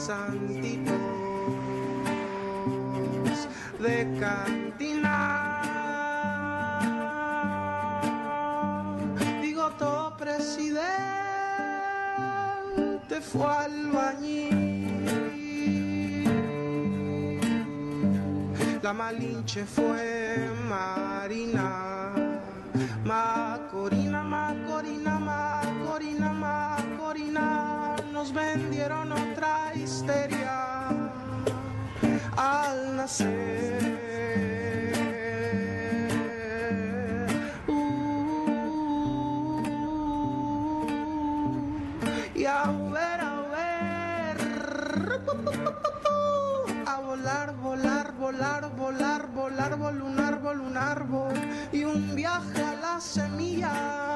santitos 0.00 0.94
de 3.78 4.18
cantina. 4.18 5.60
Digo, 9.42 9.70
todo 9.78 10.16
presidente 10.16 10.80
fue 13.20 13.46
al 13.46 13.72
albañil. 13.72 14.70
La 18.82 18.92
malinche 18.94 19.64
fue 19.64 20.48
marina, 20.68 22.12
macorina. 23.04 24.09
Nos 28.20 28.34
vendieron 28.34 29.10
otra 29.12 29.72
histeria 29.74 30.88
al 32.36 32.96
nacer. 32.96 33.98
y 42.34 42.44
a 42.44 42.64
ver, 42.92 43.20
a 43.20 43.40
ver. 43.56 44.36
A 46.86 47.00
volar, 47.00 47.56
volar, 47.56 48.12
volar, 48.18 48.60
volar, 48.62 49.28
volar, 49.28 49.76
vol 49.78 50.02
un 50.02 50.20
árbol, 50.20 50.60
un 50.60 50.76
árbol 50.76 51.32
y 51.72 51.84
un 51.84 52.14
viaje 52.14 52.62
a 52.62 52.74
la 52.74 53.00
semilla. 53.00 54.10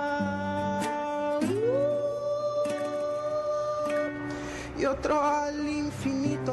Y 4.84 4.86
otro 4.86 5.18
al 5.18 5.66
infinito. 5.66 6.52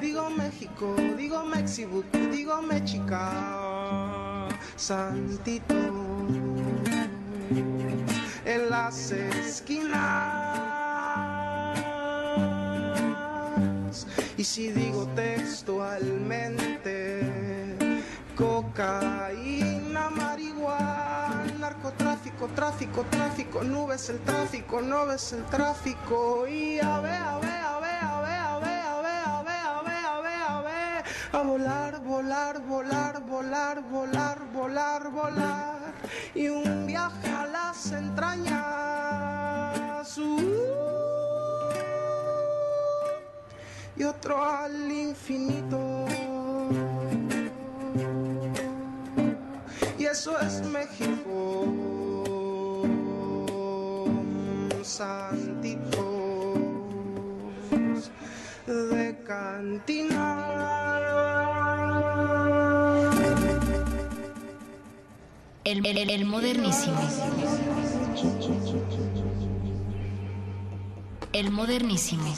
Digo 0.00 0.28
México, 0.30 0.96
digo 1.16 1.44
México, 1.44 2.02
digo 2.32 2.60
Mexica, 2.60 4.48
Santito 4.74 5.76
en 8.44 8.68
las 8.68 9.12
esquinas. 9.12 10.00
Y 14.36 14.42
si 14.42 14.72
digo 14.72 15.06
textualmente, 15.14 17.22
cocaína, 18.34 20.10
marihuana, 20.10 21.07
narcotráfico, 21.88 22.48
tráfico, 22.48 23.04
tráfico, 23.10 23.64
nubes 23.64 24.10
el 24.10 24.18
tráfico, 24.20 24.80
nubes 24.82 25.32
el 25.32 25.44
tráfico. 25.44 26.46
Y 26.46 26.78
a 26.80 27.00
ver, 27.00 27.14
a 27.14 27.38
ver, 27.38 27.50
a 27.50 27.80
ver, 27.80 28.02
a 28.02 28.20
ver, 28.20 28.38
a 28.38 28.58
ver, 28.58 28.76
a 28.84 29.00
ver, 29.00 29.24
a 29.24 29.42
ver, 29.42 29.64
a 29.64 29.82
ver, 29.82 30.04
a 30.04 30.20
ver, 30.20 30.42
a 30.42 30.60
ver, 30.60 31.04
a 31.32 31.42
volar, 31.42 32.00
volar, 32.02 32.60
volar, 32.60 33.22
volar, 33.22 33.82
volar, 33.82 34.38
volar, 34.52 35.10
volar. 35.10 35.78
Y 36.34 36.48
un 36.48 36.86
viaje 36.86 37.30
a 37.30 37.46
las 37.46 37.90
entrañas. 37.92 38.58
uh, 40.18 40.38
y 43.96 44.04
otro 44.04 44.44
al 44.44 44.92
infinito. 44.92 46.06
Y 49.98 50.04
eso 50.04 50.38
es 50.38 50.62
México, 50.62 51.66
santitos 54.88 56.56
de 58.66 59.22
cantina. 59.26 60.34
El, 65.64 65.84
el, 65.84 66.10
el 66.10 66.24
modernísimo. 66.24 66.98
El 71.32 71.50
modernísimo. 71.50 72.34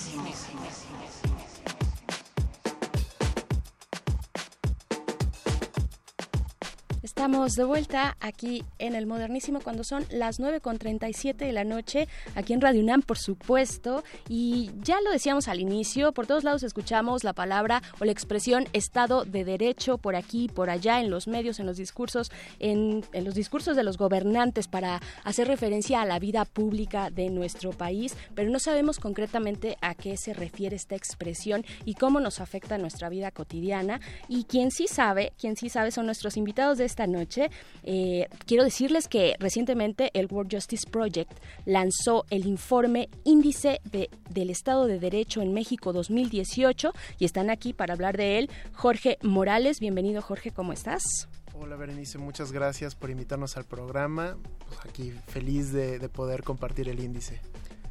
Estamos 7.21 7.55
de 7.55 7.65
vuelta 7.65 8.17
aquí 8.19 8.65
en 8.79 8.95
el 8.95 9.07
Modernísimo 9.07 9.61
cuando 9.61 9.85
son 9.85 10.07
las 10.09 10.41
9.37 10.41 11.37
de 11.37 11.53
la 11.53 11.65
noche, 11.65 12.09
aquí 12.35 12.55
en 12.55 12.63
Radio 12.63 12.81
UNAM, 12.81 13.03
por 13.03 13.19
supuesto. 13.19 14.05
Y 14.27 14.71
ya 14.83 15.03
lo 15.03 15.11
decíamos 15.11 15.47
al 15.47 15.61
inicio, 15.61 16.13
por 16.13 16.27
todos 16.27 16.45
lados 16.45 16.63
escuchamos 16.63 17.23
la 17.23 17.35
palabra 17.35 17.83
o 18.01 18.07
la 18.07 18.13
expresión 18.13 18.69
Estado 18.73 19.27
de 19.27 19.45
Derecho 19.45 19.99
por 19.99 20.17
aquí, 20.17 20.49
por 20.49 20.71
allá, 20.71 20.99
en 20.99 21.11
los 21.11 21.29
medios, 21.29 21.61
en 21.61 21.67
los 21.67 21.77
discursos, 21.77 22.33
en, 22.59 23.05
en 23.13 23.25
los 23.27 23.35
discursos 23.35 23.77
de 23.77 23.83
los 23.85 23.99
gobernantes 23.99 24.67
para 24.67 25.03
hacer 25.23 25.47
referencia 25.47 26.01
a 26.01 26.07
la 26.07 26.21
vida 26.21 26.47
pública 26.47 27.11
de 27.11 27.29
nuestro 27.29 27.73
país, 27.73 28.17
pero 28.35 28.49
no 28.49 28.59
sabemos 28.59 28.99
concretamente 28.99 29.77
a 29.83 29.95
qué 29.95 30.17
se 30.17 30.33
refiere 30.33 30.75
esta 30.75 30.97
expresión 30.97 31.67
y 31.85 31.97
cómo 31.97 32.19
nos 32.19 32.41
afecta 32.41 32.79
nuestra 32.79 33.11
vida 33.11 33.31
cotidiana. 33.31 34.01
Y 34.27 34.45
quien 34.45 34.71
sí 34.71 34.87
sabe, 34.87 35.35
quien 35.39 35.59
sí 35.59 35.69
sabe 35.69 35.91
son 35.91 36.07
nuestros 36.07 36.39
invitados 36.39 36.79
de 36.79 36.87
esta 36.87 37.10
noche. 37.11 37.51
Eh, 37.83 38.29
quiero 38.47 38.65
decirles 38.65 39.09
que 39.09 39.35
recientemente 39.39 40.11
el 40.15 40.27
World 40.31 40.53
Justice 40.53 40.89
Project 40.89 41.33
lanzó 41.67 42.25
el 42.31 42.47
informe 42.47 43.09
Índice 43.25 43.81
de, 43.85 44.11
del 44.31 44.51
Estado 44.51 44.87
de 44.87 44.99
Derecho 44.99 45.43
en 45.43 45.53
México 45.53 45.93
2018 45.93 46.93
y 47.19 47.25
están 47.25 47.51
aquí 47.51 47.73
para 47.73 47.95
hablar 47.95 48.17
de 48.17 48.39
él 48.39 48.51
Jorge 48.73 49.19
Morales. 49.23 49.81
Bienvenido 49.81 50.23
Jorge, 50.23 50.51
¿cómo 50.51 50.73
estás? 50.73 51.29
Hola 51.55 51.77
Berenice, 51.77 52.17
muchas 52.19 52.53
gracias 52.53 52.95
por 52.95 53.11
invitarnos 53.11 53.57
al 53.57 53.65
programa. 53.65 54.39
Pues 54.67 54.81
aquí 54.89 55.13
feliz 55.29 55.73
de, 55.73 55.99
de 55.99 56.09
poder 56.09 56.43
compartir 56.43 56.89
el 56.89 57.01
índice. 57.01 57.41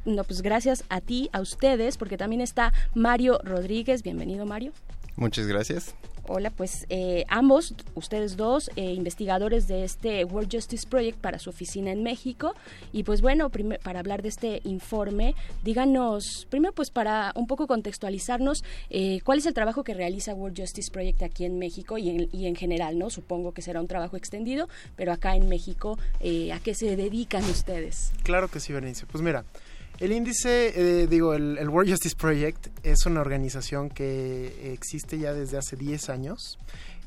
No, 0.04 0.24
pues 0.24 0.42
gracias 0.42 0.84
a 0.88 1.00
ti, 1.00 1.28
a 1.32 1.40
ustedes, 1.40 1.98
porque 1.98 2.16
también 2.16 2.40
está 2.40 2.72
Mario 2.94 3.38
Rodríguez. 3.44 4.02
Bienvenido 4.02 4.46
Mario. 4.46 4.72
Muchas 5.16 5.46
gracias. 5.46 5.94
Hola, 6.32 6.50
pues 6.50 6.86
eh, 6.90 7.24
ambos, 7.26 7.74
ustedes 7.96 8.36
dos, 8.36 8.70
eh, 8.76 8.92
investigadores 8.92 9.66
de 9.66 9.82
este 9.82 10.24
World 10.24 10.48
Justice 10.48 10.86
Project 10.86 11.18
para 11.18 11.40
su 11.40 11.50
oficina 11.50 11.90
en 11.90 12.04
México. 12.04 12.54
Y 12.92 13.02
pues 13.02 13.20
bueno, 13.20 13.50
para 13.82 13.98
hablar 13.98 14.22
de 14.22 14.28
este 14.28 14.60
informe, 14.62 15.34
díganos, 15.64 16.46
primero 16.48 16.72
pues 16.72 16.90
para 16.92 17.32
un 17.34 17.48
poco 17.48 17.66
contextualizarnos, 17.66 18.62
eh, 18.90 19.18
cuál 19.24 19.38
es 19.38 19.46
el 19.46 19.54
trabajo 19.54 19.82
que 19.82 19.92
realiza 19.92 20.32
World 20.32 20.56
Justice 20.56 20.92
Project 20.92 21.20
aquí 21.24 21.46
en 21.46 21.58
México 21.58 21.98
y 21.98 22.10
en, 22.10 22.28
y 22.30 22.46
en 22.46 22.54
general, 22.54 22.96
¿no? 22.96 23.10
Supongo 23.10 23.50
que 23.50 23.60
será 23.60 23.80
un 23.80 23.88
trabajo 23.88 24.16
extendido, 24.16 24.68
pero 24.94 25.12
acá 25.12 25.34
en 25.34 25.48
México, 25.48 25.98
¿a 26.20 26.60
qué 26.60 26.74
se 26.74 26.94
dedican 26.94 27.42
ustedes? 27.42 28.12
Claro 28.22 28.46
que 28.46 28.60
sí, 28.60 28.72
Berenice. 28.72 29.04
Pues 29.06 29.20
mira, 29.20 29.44
el 30.00 30.12
índice, 30.12 30.72
eh, 31.02 31.06
digo, 31.06 31.34
el, 31.34 31.68
World 31.68 31.90
Justice 31.90 32.16
Project 32.16 32.68
es 32.82 33.04
una 33.04 33.20
organización 33.20 33.90
que 33.90 34.72
existe 34.72 35.18
ya 35.18 35.34
desde 35.34 35.58
hace 35.58 35.76
10 35.76 36.08
años, 36.08 36.58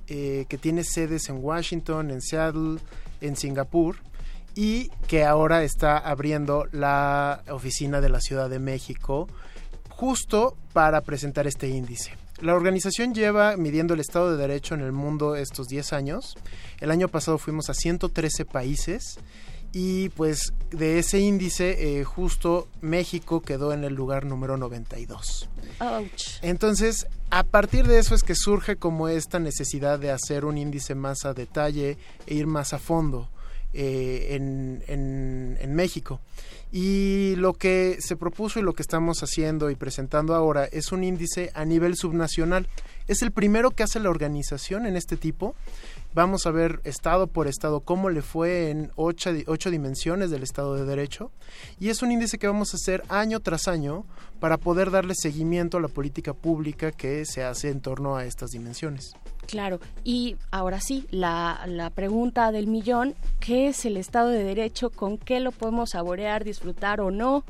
eh, 0.07 0.45
que 0.47 0.59
tiene 0.59 0.83
sedes 0.83 1.27
en 1.29 1.43
Washington, 1.43 2.11
en 2.11 2.21
Seattle, 2.21 2.79
en 3.19 3.35
Singapur 3.35 3.95
y 4.55 4.89
que 5.07 5.23
ahora 5.23 5.63
está 5.63 5.97
abriendo 5.97 6.67
la 6.71 7.41
oficina 7.49 7.99
de 7.99 8.09
la 8.09 8.21
Ciudad 8.21 8.49
de 8.49 8.59
México 8.59 9.27
justo 9.89 10.55
para 10.73 11.01
presentar 11.01 11.47
este 11.47 11.69
índice. 11.69 12.11
La 12.41 12.53
organización 12.53 13.13
lleva 13.13 13.57
midiendo 13.57 13.93
el 13.93 14.01
Estado 14.01 14.31
de 14.31 14.37
Derecho 14.37 14.75
en 14.75 14.81
el 14.81 14.91
mundo 14.91 15.35
estos 15.35 15.67
10 15.67 15.93
años. 15.93 16.35
El 16.79 16.91
año 16.91 17.07
pasado 17.07 17.37
fuimos 17.37 17.69
a 17.69 17.73
113 17.73 18.45
países 18.45 19.17
y 19.73 20.09
pues 20.09 20.53
de 20.69 20.99
ese 20.99 21.19
índice 21.19 21.99
eh, 21.99 22.03
justo 22.03 22.67
México 22.81 23.41
quedó 23.41 23.73
en 23.73 23.83
el 23.83 23.95
lugar 23.95 24.25
número 24.25 24.55
92. 24.55 25.49
Ouch. 25.79 26.39
Entonces, 26.43 27.07
a 27.31 27.43
partir 27.43 27.87
de 27.87 27.97
eso 27.97 28.13
es 28.13 28.21
que 28.21 28.35
surge 28.35 28.75
como 28.75 29.09
esta 29.09 29.39
necesidad 29.39 29.97
de 29.97 30.11
hacer 30.11 30.45
un 30.45 30.59
índice 30.59 30.93
más 30.93 31.25
a 31.25 31.33
detalle 31.33 31.97
e 32.27 32.35
ir 32.35 32.45
más 32.45 32.73
a 32.73 32.79
fondo 32.79 33.29
eh, 33.73 34.35
en, 34.35 34.83
en, 34.87 35.57
en 35.59 35.75
México. 35.75 36.21
Y 36.71 37.35
lo 37.37 37.53
que 37.53 37.97
se 37.99 38.15
propuso 38.15 38.59
y 38.59 38.63
lo 38.63 38.73
que 38.73 38.81
estamos 38.81 39.21
haciendo 39.21 39.69
y 39.69 39.75
presentando 39.75 40.33
ahora 40.33 40.65
es 40.65 40.91
un 40.91 41.03
índice 41.03 41.51
a 41.53 41.65
nivel 41.65 41.95
subnacional. 41.95 42.67
Es 43.07 43.21
el 43.21 43.31
primero 43.31 43.71
que 43.71 43.83
hace 43.83 43.99
la 43.99 44.09
organización 44.09 44.85
en 44.85 44.95
este 44.95 45.17
tipo 45.17 45.55
vamos 46.13 46.45
a 46.45 46.51
ver 46.51 46.81
estado 46.83 47.27
por 47.27 47.47
estado 47.47 47.81
cómo 47.81 48.09
le 48.09 48.21
fue 48.21 48.69
en 48.69 48.91
ocho, 48.95 49.31
ocho, 49.47 49.71
dimensiones 49.71 50.29
del 50.29 50.43
Estado 50.43 50.75
de 50.75 50.85
Derecho 50.85 51.31
y 51.79 51.89
es 51.89 52.01
un 52.01 52.11
índice 52.11 52.37
que 52.37 52.47
vamos 52.47 52.73
a 52.73 52.77
hacer 52.77 53.03
año 53.09 53.39
tras 53.39 53.67
año 53.67 54.05
para 54.39 54.57
poder 54.57 54.91
darle 54.91 55.15
seguimiento 55.15 55.77
a 55.77 55.81
la 55.81 55.87
política 55.87 56.33
pública 56.33 56.91
que 56.91 57.25
se 57.25 57.43
hace 57.43 57.69
en 57.69 57.81
torno 57.81 58.15
a 58.15 58.25
estas 58.25 58.51
dimensiones. 58.51 59.13
Claro, 59.47 59.79
y 60.03 60.37
ahora 60.51 60.79
sí, 60.79 61.05
la, 61.11 61.63
la 61.67 61.89
pregunta 61.89 62.51
del 62.51 62.67
millón, 62.67 63.13
¿qué 63.39 63.67
es 63.67 63.85
el 63.85 63.97
Estado 63.97 64.29
de 64.29 64.43
Derecho? 64.43 64.89
¿Con 64.89 65.17
qué 65.17 65.39
lo 65.39 65.51
podemos 65.51 65.91
saborear, 65.91 66.43
disfrutar 66.43 67.01
o 67.01 67.11
no? 67.11 67.43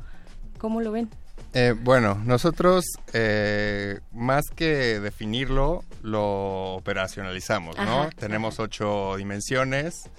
¿Cómo 0.58 0.80
lo 0.80 0.90
ven? 0.90 1.08
Eh, 1.56 1.72
bueno, 1.80 2.20
nosotros 2.24 2.84
eh, 3.12 4.00
más 4.12 4.46
que 4.54 4.98
definirlo, 4.98 5.84
lo 6.02 6.74
operacionalizamos, 6.74 7.76
¿no? 7.76 8.02
Ajá, 8.02 8.10
Tenemos 8.18 8.58
ocho 8.58 9.14
dimensiones 9.16 10.10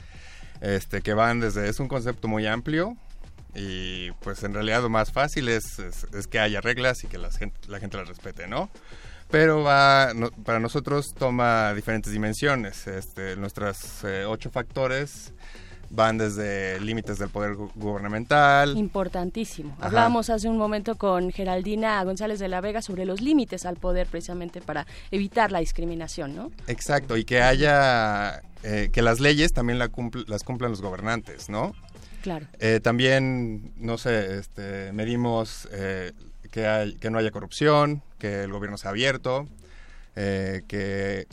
este, 0.62 1.02
que 1.02 1.14
van 1.14 1.42
desde, 1.42 1.68
es 1.68 1.80
un 1.82 1.90
concepto 1.90 2.30
muy 2.30 2.48
amplio, 2.48 2.96
y 3.54 4.12
pues 4.22 4.44
en 4.44 4.54
realidad 4.54 4.82
lo 4.82 4.90
más 4.90 5.12
fácil 5.12 5.50
es, 5.50 5.78
es, 5.80 6.06
es 6.14 6.28
que 6.28 6.40
haya 6.40 6.62
reglas 6.62 7.04
y 7.04 7.08
que 7.08 7.18
la 7.18 7.30
gente, 7.32 7.58
la 7.68 7.80
gente 7.80 7.98
las 7.98 8.08
respete, 8.08 8.48
¿no? 8.48 8.70
Pero 9.30 9.64
va, 9.64 10.14
no- 10.16 10.30
para 10.32 10.60
nosotros 10.60 11.08
toma 11.18 11.74
diferentes 11.74 12.14
dimensiones. 12.14 12.86
Este, 12.88 13.36
nuestros 13.36 14.04
eh, 14.04 14.24
ocho 14.26 14.52
factores 14.52 15.34
van 15.90 16.18
desde 16.18 16.80
límites 16.82 17.20
del 17.20 17.30
poder 17.30 17.54
gu- 17.56 17.72
gubernamental, 17.76 18.76
Importantísimo. 18.78 19.74
Ajá. 19.78 19.88
Hablábamos 19.88 20.30
hace 20.30 20.48
un 20.50 20.58
momento 20.58 20.96
con 20.96 21.32
Geraldina 21.32 22.04
González 22.04 22.40
de 22.40 22.48
la 22.48 22.62
Vega 22.62 22.82
sobre 22.82 23.06
los 23.06 23.22
límites 23.22 23.66
al 23.66 23.76
poder 23.78 24.08
precisamente 24.08 24.62
para 24.62 24.86
evitar 25.12 25.52
la 25.52 25.60
discriminación, 25.60 26.36
¿no? 26.36 26.52
Exacto, 26.68 27.18
y 27.18 27.24
que 27.26 27.42
haya, 27.42 28.42
eh, 28.64 28.90
que 28.92 29.02
las 29.02 29.20
leyes 29.20 29.54
también 29.54 29.80
la 29.80 29.90
cumpl- 29.92 30.26
las 30.28 30.44
cumplan 30.44 30.72
los 30.72 30.82
gobernantes, 30.82 31.50
¿no? 31.50 31.74
Claro. 32.24 32.48
Eh, 32.60 32.80
también, 32.82 33.72
no 33.78 33.98
sé, 33.98 34.40
este, 34.40 34.92
medimos 34.94 35.68
eh, 35.72 36.12
que, 36.52 36.66
hay- 36.68 36.96
que 36.96 37.10
no 37.12 37.20
haya 37.20 37.30
corrupción, 37.32 38.02
que 38.18 38.44
el 38.44 38.52
gobierno 38.52 38.78
sea 38.78 38.90
abierto, 38.92 39.48
que 40.68 41.28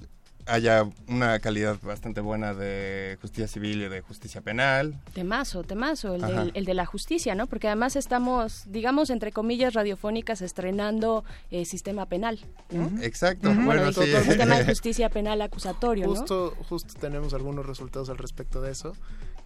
haya 0.47 0.85
una 1.09 1.39
calidad 1.39 1.79
bastante 1.83 2.21
buena 2.21 2.55
de 2.55 3.17
justicia 3.21 3.47
civil 3.49 3.83
y 3.83 3.89
de 3.89 4.01
justicia 4.01 4.41
penal. 4.41 5.01
Temazo, 5.15 5.63
temazo, 5.63 6.15
el, 6.15 6.21
del- 6.23 6.51
el 6.55 6.65
de 6.65 6.75
la 6.75 6.87
justicia, 6.87 7.35
¿no? 7.35 7.47
Porque 7.47 7.69
además 7.69 7.97
estamos, 7.97 8.65
digamos, 8.67 9.11
entre 9.11 9.33
comillas, 9.33 9.75
radiofónicas, 9.75 10.43
estrenando 10.43 11.25
eh, 11.51 11.65
sistema 11.65 12.07
penal, 12.07 12.39
¿no? 12.71 12.91
Exacto, 13.03 13.49
Bueno, 13.49 13.65
bueno, 13.65 13.85
y 13.85 13.89
sí. 13.89 13.95
todo 13.95 14.05
el 14.05 14.25
sistema 14.25 14.59
de 14.59 14.65
justicia 14.67 15.09
penal 15.09 15.41
acusatorio, 15.43 16.07
¿no? 16.07 16.11
Justo, 16.15 16.57
justo 16.69 16.95
tenemos 17.01 17.35
algunos 17.35 17.65
resultados 17.67 18.11
al 18.11 18.19
respecto 18.19 18.61
de 18.61 18.73
eso 18.73 18.95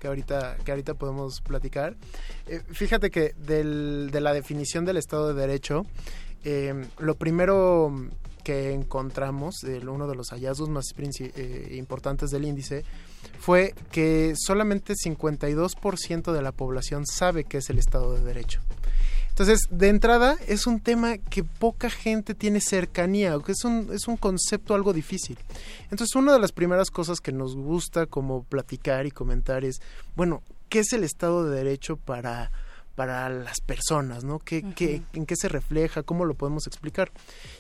que 0.01 0.09
ahorita, 0.09 0.57
que 0.65 0.71
ahorita 0.73 0.95
podemos 0.95 1.41
platicar. 1.41 1.97
Eh, 2.47 2.61
fíjate 2.71 3.11
que 3.11 3.35
del- 3.39 4.11
de 4.13 4.21
la 4.21 4.33
definición 4.35 4.85
del 4.85 4.97
Estado 4.99 5.33
de 5.33 5.41
Derecho, 5.41 5.85
eh, 6.45 6.87
lo 6.99 7.15
primero 7.17 7.91
que 8.47 8.71
encontramos, 8.73 9.65
el- 9.65 9.89
uno 9.89 10.07
de 10.07 10.15
los 10.15 10.31
hallazgos 10.31 10.69
más 10.69 10.85
eh, 10.97 11.75
importantes 11.77 12.31
del 12.31 12.45
índice, 12.45 12.85
fue 13.41 13.75
que 13.91 14.35
solamente 14.37 14.95
52% 14.95 16.33
de 16.33 16.43
la 16.43 16.53
población 16.53 17.07
sabe 17.07 17.43
qué 17.43 17.57
es 17.59 17.71
el 17.71 17.81
Estado 17.81 18.15
de 18.15 18.23
Derecho. 18.23 18.61
Entonces, 19.31 19.63
de 19.69 19.89
entrada, 19.89 20.37
es 20.47 20.69
un 20.69 20.79
tema 20.79 21.19
que 21.19 21.43
poca 21.43 21.91
gente 21.91 22.35
tiene 22.37 22.61
cercanía, 22.61 23.37
que 23.45 23.51
es 23.51 23.65
un, 23.65 23.89
es 23.93 24.07
un 24.07 24.17
concepto 24.17 24.77
algo 24.77 24.93
difícil. 24.93 25.37
Entonces, 25.91 26.15
una 26.15 26.33
de 26.33 26.39
las 26.39 26.53
primeras 26.53 26.89
cosas 26.93 27.21
que 27.21 27.33
nos 27.33 27.57
gusta 27.57 28.07
como 28.07 28.45
platicar 28.45 29.07
y 29.07 29.11
comentar 29.11 29.65
es, 29.65 29.81
bueno, 30.15 30.43
¿qué 30.69 30.79
es 30.79 30.93
el 30.93 31.03
Estado 31.03 31.45
de 31.45 31.57
Derecho 31.57 31.97
para, 31.97 32.53
para 32.97 33.29
las 33.29 33.61
personas? 33.61 34.25
¿no? 34.25 34.41
¿Qué, 34.41 34.65
qué- 34.75 35.03
¿En 35.13 35.27
qué 35.27 35.37
se 35.37 35.49
refleja? 35.49 36.03
¿Cómo 36.03 36.25
lo 36.25 36.35
podemos 36.35 36.67
explicar? 36.67 37.13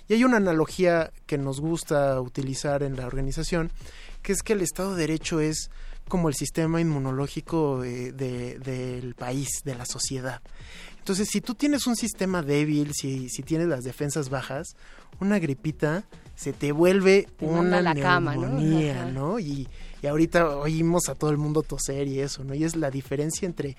Y 0.08 0.14
hay 0.14 0.24
una 0.24 0.38
analogía 0.38 1.12
que 1.26 1.38
nos 1.38 1.60
gusta 1.60 2.20
utilizar 2.20 2.82
en 2.82 2.96
la 2.96 3.06
organización, 3.06 3.70
que 4.22 4.32
es 4.32 4.42
que 4.42 4.54
el 4.54 4.62
Estado 4.62 4.94
de 4.96 5.02
Derecho 5.02 5.38
es 5.40 5.70
como 6.08 6.28
el 6.28 6.34
sistema 6.34 6.80
inmunológico 6.80 7.84
eh, 7.84 8.12
de- 8.12 8.58
del 8.60 9.14
país, 9.14 9.48
de 9.64 9.74
la 9.74 9.84
sociedad. 9.86 10.40
Entonces, 10.98 11.28
si 11.30 11.40
tú 11.40 11.54
tienes 11.54 11.86
un 11.86 11.94
sistema 11.96 12.42
débil, 12.42 12.92
si, 12.94 13.28
si 13.28 13.42
tienes 13.42 13.68
las 13.68 13.84
defensas 13.84 14.28
bajas, 14.28 14.74
una 15.20 15.38
gripita 15.38 16.04
se 16.34 16.52
te 16.52 16.72
vuelve 16.72 17.28
una 17.40 17.80
la 17.80 17.94
cama, 17.94 18.34
¿no? 18.34 18.42
neumonía, 18.48 19.02
Ajá. 19.02 19.10
¿no? 19.10 19.38
Y, 19.38 19.68
y 20.02 20.06
ahorita 20.06 20.56
oímos 20.58 21.08
a 21.08 21.14
todo 21.14 21.30
el 21.30 21.38
mundo 21.38 21.62
toser 21.62 22.06
y 22.08 22.20
eso, 22.20 22.44
¿no? 22.44 22.54
Y 22.54 22.64
es 22.64 22.76
la 22.76 22.90
diferencia 22.90 23.46
entre, 23.46 23.76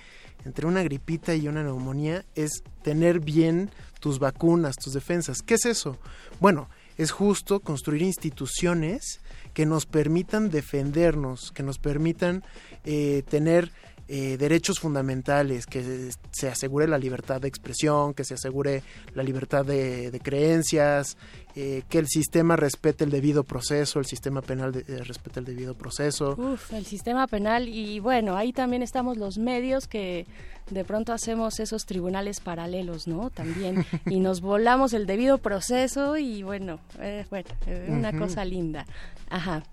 entre 0.48 0.66
una 0.66 0.82
gripita 0.82 1.36
y 1.36 1.48
una 1.48 1.62
neumonía 1.62 2.26
es 2.34 2.64
tener 2.82 3.20
bien 3.20 3.70
tus 4.00 4.18
vacunas, 4.18 4.78
tus 4.78 4.94
defensas. 4.94 5.42
¿Qué 5.42 5.56
es 5.56 5.66
eso? 5.66 5.98
Bueno, 6.40 6.70
es 6.98 7.12
justo 7.12 7.60
construir 7.60 8.02
instituciones 8.02 9.20
que 9.54 9.66
nos 9.66 9.86
permitan 9.86 10.50
defendernos, 10.50 11.52
que 11.52 11.64
nos 11.64 11.80
permitan 11.80 12.44
eh, 12.86 13.24
tener 13.30 13.72
eh, 14.10 14.38
derechos 14.38 14.80
fundamentales, 14.80 15.66
que 15.66 16.12
se 16.32 16.48
asegure 16.50 16.88
la 16.88 16.98
libertad 16.98 17.42
de 17.42 17.48
expresión, 17.48 18.14
que 18.14 18.24
se 18.24 18.36
asegure 18.36 18.82
la 19.14 19.24
libertad 19.24 19.66
de, 19.66 20.12
de 20.12 20.20
creencias, 20.20 21.18
eh, 21.56 21.84
que 21.90 22.00
el 22.00 22.08
sistema 22.08 22.56
respete 22.56 23.04
el 23.04 23.10
debido 23.12 23.44
proceso, 23.44 24.00
el 24.00 24.06
sistema 24.06 24.42
penal 24.42 24.72
de- 24.72 24.82
eh, 24.88 25.04
respete 25.04 25.40
el 25.40 25.46
debido 25.46 25.74
proceso. 25.74 26.36
Uf, 26.38 26.72
el 26.74 26.86
sistema 26.86 27.28
penal 27.28 27.68
y 27.68 28.00
bueno, 28.00 28.38
ahí 28.38 28.54
también 28.54 28.82
estamos 28.84 29.18
los 29.18 29.38
medios 29.38 29.88
que 29.88 30.26
de 30.70 30.84
pronto 30.84 31.14
hacemos 31.14 31.60
esos 31.60 31.86
tribunales 31.86 32.40
paralelos, 32.42 33.08
¿no? 33.08 33.30
También 33.30 33.86
y 34.06 34.20
nos 34.20 34.42
volamos 34.42 34.94
el 34.94 35.06
debido 35.06 35.38
proceso 35.38 36.18
y 36.18 36.44
bueno, 36.44 36.80
eh, 37.00 37.26
bueno, 37.30 37.50
eh, 37.66 37.88
una 37.90 38.18
cosa 38.18 38.46
linda. 38.46 38.86
Ajá. 39.30 39.64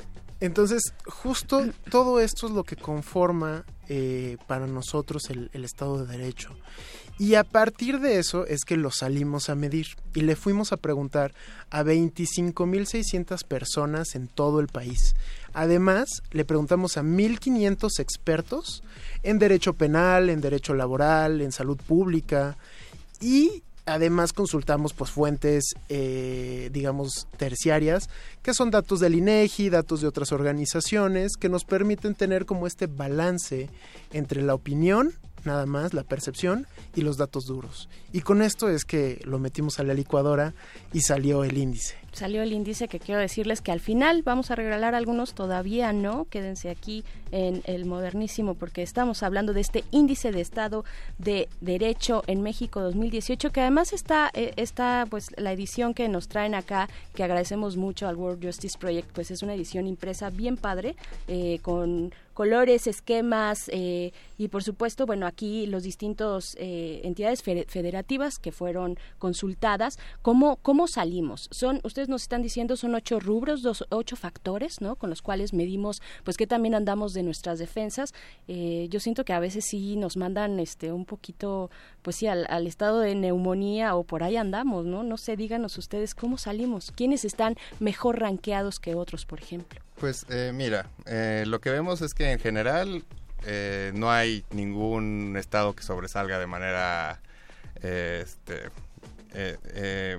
Entonces, 0.41 0.83
justo 1.07 1.63
todo 1.91 2.21
esto 2.21 2.47
es 2.49 2.53
lo 2.53 2.65
que 2.65 2.77
conforma 2.77 3.65
eh, 3.89 4.37
para 4.47 4.67
nosotros 4.67 5.31
el, 5.31 5.51
el 5.53 5.65
Estado 5.65 6.05
de 6.05 6.17
Derecho. 6.17 6.51
Y 7.19 7.37
a 7.37 7.45
partir 7.45 8.01
de 8.01 8.19
eso 8.19 8.45
es 8.47 8.65
que 8.65 8.77
lo 8.77 8.91
salimos 8.91 9.49
a 9.49 9.55
medir 9.55 9.87
y 10.15 10.23
le 10.23 10.35
fuimos 10.35 10.73
a 10.73 10.77
preguntar 10.77 11.33
a 11.71 11.85
25.600 11.85 13.45
personas 13.47 14.17
en 14.17 14.27
todo 14.27 14.59
el 14.59 14.67
país. 14.67 15.15
Además, 15.53 16.23
le 16.33 16.45
preguntamos 16.45 16.97
a 16.97 17.03
1.500 17.03 18.01
expertos 18.01 18.83
en 19.23 19.39
derecho 19.39 19.75
penal, 19.75 20.29
en 20.29 20.41
derecho 20.41 20.75
laboral, 20.75 21.41
en 21.41 21.53
salud 21.53 21.77
pública 21.77 22.57
y 23.21 23.63
además 23.87 24.33
consultamos 24.33 24.93
pues 24.95 25.11
fuentes 25.11 25.75
eh, 25.89 26.71
digamos 26.73 27.27
terciarias 27.37 28.09
que 28.43 28.55
son 28.55 28.71
datos 28.71 29.01
del 29.01 29.15
INEGI, 29.15 29.71
datos 29.71 30.01
de 30.01 30.09
otras 30.09 30.33
organizaciones 30.33 31.37
que 31.37 31.49
nos 31.49 31.65
permiten 31.65 32.15
tener 32.15 32.47
como 32.47 32.67
este 32.67 32.87
balance 32.87 33.69
entre 34.13 34.43
la 34.43 34.55
opinión 34.55 35.13
nada 35.47 35.67
más, 35.67 35.95
la 35.95 36.03
percepción 36.03 36.67
y 36.95 37.03
los 37.03 37.17
datos 37.17 37.47
duros. 37.47 37.89
Y 38.13 38.21
con 38.21 38.43
esto 38.43 38.69
es 38.69 38.85
que 38.85 39.21
lo 39.25 39.39
metimos 39.39 39.79
a 39.79 39.85
la 39.85 39.95
licuadora 39.95 40.55
y 40.93 41.01
salió 41.01 41.45
el 41.45 41.59
índice. 41.59 41.97
Salió 42.13 42.43
el 42.43 42.53
índice 42.53 42.87
que 42.87 43.01
quiero 43.01 43.21
decirles 43.21 43.61
que 43.61 43.73
al 43.73 43.81
final 43.81 44.23
vamos 44.23 44.53
a 44.53 44.55
regalar 44.55 44.95
algunos, 44.95 45.35
todavía 45.35 45.93
no, 45.93 46.27
quédense 46.31 46.71
aquí 46.71 47.05
en 47.33 47.63
el 47.65 47.87
modernísimo 47.87 48.55
porque 48.55 48.83
estamos 48.83 49.25
hablando 49.25 49.53
de 49.53 49.61
este 49.61 49.83
índice 49.91 50.31
de 50.31 50.41
estado 50.41 50.85
de 51.19 51.49
derecho 51.61 52.23
en 52.29 52.43
México 52.43 52.81
2018 52.81 53.51
que 53.51 53.61
además 53.61 53.93
está, 53.93 54.31
eh, 54.35 54.53
está 54.57 55.07
pues 55.11 55.29
la 55.37 55.53
edición 55.53 55.93
que 55.93 56.09
nos 56.09 56.29
traen 56.29 56.55
acá, 56.55 56.89
que 57.17 57.25
agradecemos 57.25 57.77
mucho 57.77 58.07
al 58.07 58.15
World 58.15 58.45
Justice 58.45 58.79
Project, 58.79 59.11
pues 59.13 59.33
es 59.33 59.43
una 59.43 59.55
edición 59.55 59.89
impresa 59.89 60.31
bien 60.31 60.57
padre, 60.57 60.95
eh, 61.27 61.59
con 61.63 62.13
colores, 62.35 62.87
esquemas 62.87 63.71
eh, 63.73 64.13
y 64.37 64.49
por 64.49 64.63
supuesto, 64.63 65.07
bueno, 65.07 65.27
aquí 65.27 65.67
los 65.67 65.85
distintos 65.85 66.57
eh, 66.59 67.01
entidades 67.05 67.43
fe- 67.43 67.65
federativas 67.69 68.39
que 68.39 68.53
fueron 68.53 68.99
consultadas, 69.19 69.99
¿cómo, 70.21 70.57
cómo 70.57 70.89
salimos? 70.89 71.49
Son, 71.51 71.81
ustedes 71.85 72.09
nos 72.09 72.23
están 72.23 72.43
diciendo, 72.43 72.77
son 72.77 72.95
ocho 72.95 73.21
rubros, 73.21 73.63
dos, 73.63 73.85
ocho 73.91 74.17
factores, 74.17 74.81
¿no? 74.81 74.97
Con 74.97 75.09
los 75.09 75.23
cuales 75.23 75.53
medimos, 75.53 76.03
pues, 76.25 76.37
que 76.37 76.47
también 76.47 76.75
andamos 76.75 77.13
de 77.13 77.23
nuestras 77.23 77.59
defensas. 77.59 78.13
Eh, 78.49 78.89
yo 78.91 78.99
siento 78.99 79.25
que 79.25 79.33
a 79.33 79.39
veces 79.39 79.65
sí 79.67 79.97
nos 79.97 80.17
mandan, 80.17 80.59
este, 80.59 80.91
un 80.93 81.05
poquito, 81.05 81.71
pues 82.03 82.17
sí, 82.17 82.27
al, 82.27 82.47
al 82.51 82.67
estado 82.67 82.99
de 83.01 83.15
neumonía 83.15 83.95
o 83.95 84.03
por 84.03 84.25
ahí 84.25 84.37
andamos, 84.37 84.85
¿no? 84.85 85.05
No 85.05 85.17
sé, 85.17 85.37
díganos 85.37 85.79
ustedes 85.79 86.15
cómo 86.15 86.37
salimos, 86.39 86.91
quiénes 86.91 87.25
están 87.25 87.55
mejor 87.79 88.19
rankeados 88.19 88.81
que 88.81 88.97
otros, 88.97 89.25
por 89.27 89.41
ejemplo. 89.41 89.81
Pues 89.99 90.27
eh, 90.29 90.53
mira, 90.55 90.87
eh, 91.07 91.45
lo 91.47 91.61
que 91.61 91.71
vemos 91.71 92.03
es 92.03 92.15
que 92.15 92.33
en 92.33 92.39
general 92.39 93.05
eh, 93.47 93.93
no 93.95 94.11
hay 94.11 94.45
ningún 94.51 95.37
estado 95.39 95.75
que 95.75 95.83
sobresalga 95.83 96.39
de 96.39 96.47
manera 96.47 97.21
eh, 97.83 98.23
este, 98.25 98.71
eh, 99.35 99.57
eh, 99.65 100.19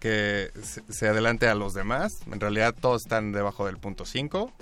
que 0.00 0.50
se, 0.62 0.82
se 0.88 1.08
adelante 1.08 1.48
a 1.48 1.54
los 1.54 1.74
demás. 1.74 2.20
En 2.30 2.40
realidad 2.40 2.74
todos 2.78 3.02
están 3.02 3.32
debajo 3.32 3.66
del 3.66 3.78
punto 3.78 4.04
5. 4.04 4.52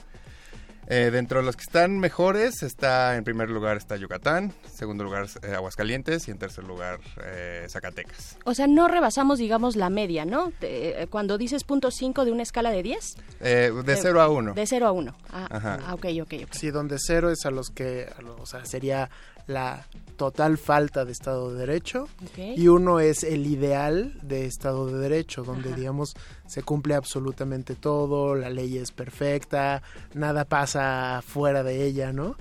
Eh, 0.88 1.10
dentro 1.10 1.38
de 1.40 1.46
los 1.46 1.56
que 1.56 1.62
están 1.62 1.98
mejores 1.98 2.62
está 2.62 3.16
en 3.16 3.24
primer 3.24 3.48
lugar 3.50 3.76
está 3.76 3.96
Yucatán, 3.96 4.52
segundo 4.70 5.02
lugar 5.04 5.26
eh, 5.42 5.54
Aguascalientes 5.54 6.28
y 6.28 6.30
en 6.30 6.38
tercer 6.38 6.64
lugar 6.64 7.00
eh, 7.24 7.66
Zacatecas. 7.68 8.36
O 8.44 8.54
sea, 8.54 8.66
no 8.66 8.86
rebasamos, 8.88 9.38
digamos, 9.38 9.76
la 9.76 9.88
media, 9.90 10.24
¿no? 10.24 10.52
De- 10.60 11.02
eh, 11.02 11.06
cuando 11.08 11.38
dices 11.38 11.64
punto 11.64 11.90
5 11.90 12.24
de 12.24 12.32
una 12.32 12.42
escala 12.42 12.70
de 12.70 12.82
10. 12.82 13.16
Eh, 13.40 13.72
de 13.84 13.92
Eh, 13.94 13.98
0 14.00 14.20
a 14.20 14.28
1. 14.28 14.54
De 14.54 14.66
0 14.66 14.86
a 14.86 14.92
1. 14.92 15.16
Ah, 15.30 15.48
Ajá. 15.50 15.78
ah, 15.86 15.94
ok, 15.94 16.06
ok, 16.22 16.34
ok. 16.44 16.52
Sí, 16.52 16.70
donde 16.70 16.96
cero 16.98 17.30
es 17.30 17.46
a 17.46 17.50
los 17.50 17.70
que, 17.70 18.08
a 18.16 18.20
lo- 18.22 18.36
o 18.36 18.46
sea, 18.46 18.64
sería 18.64 19.08
la 19.46 19.86
total 20.16 20.58
falta 20.58 21.04
de 21.04 21.12
Estado 21.12 21.52
de 21.52 21.60
Derecho. 21.60 22.08
Y 22.36 22.68
uno 22.68 23.00
es 23.00 23.24
el 23.24 23.46
ideal 23.46 24.18
de 24.22 24.46
Estado 24.46 24.86
de 24.86 24.98
Derecho, 24.98 25.44
donde 25.44 25.74
digamos 25.74 26.14
se 26.46 26.62
cumple 26.62 26.94
absolutamente 26.94 27.74
todo, 27.74 28.34
la 28.34 28.50
ley 28.50 28.78
es 28.78 28.92
perfecta, 28.92 29.82
nada 30.14 30.44
pasa 30.44 31.22
fuera 31.26 31.62
de 31.62 31.84
ella, 31.84 32.12
¿no? 32.12 32.36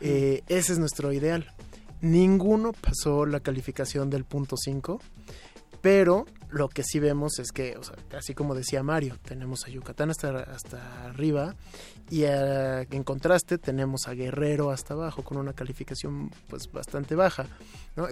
Eh, 0.00 0.42
ese 0.48 0.72
es 0.72 0.78
nuestro 0.78 1.12
ideal. 1.12 1.46
Ninguno 2.00 2.72
pasó 2.72 3.24
la 3.24 3.40
calificación 3.40 4.10
del 4.10 4.24
punto 4.24 4.56
5, 4.56 5.00
pero 5.84 6.24
lo 6.48 6.70
que 6.70 6.82
sí 6.82 6.98
vemos 6.98 7.38
es 7.38 7.52
que, 7.52 7.76
o 7.76 7.82
sea, 7.82 7.94
así 8.16 8.32
como 8.32 8.54
decía 8.54 8.82
Mario, 8.82 9.18
tenemos 9.22 9.66
a 9.66 9.68
Yucatán 9.68 10.08
hasta, 10.08 10.38
hasta 10.38 11.04
arriba 11.04 11.56
y 12.08 12.22
eh, 12.22 12.86
en 12.90 13.02
contraste 13.02 13.58
tenemos 13.58 14.08
a 14.08 14.14
Guerrero 14.14 14.70
hasta 14.70 14.94
abajo 14.94 15.22
con 15.22 15.36
una 15.36 15.52
calificación 15.52 16.30
pues 16.48 16.72
bastante 16.72 17.14
baja. 17.14 17.46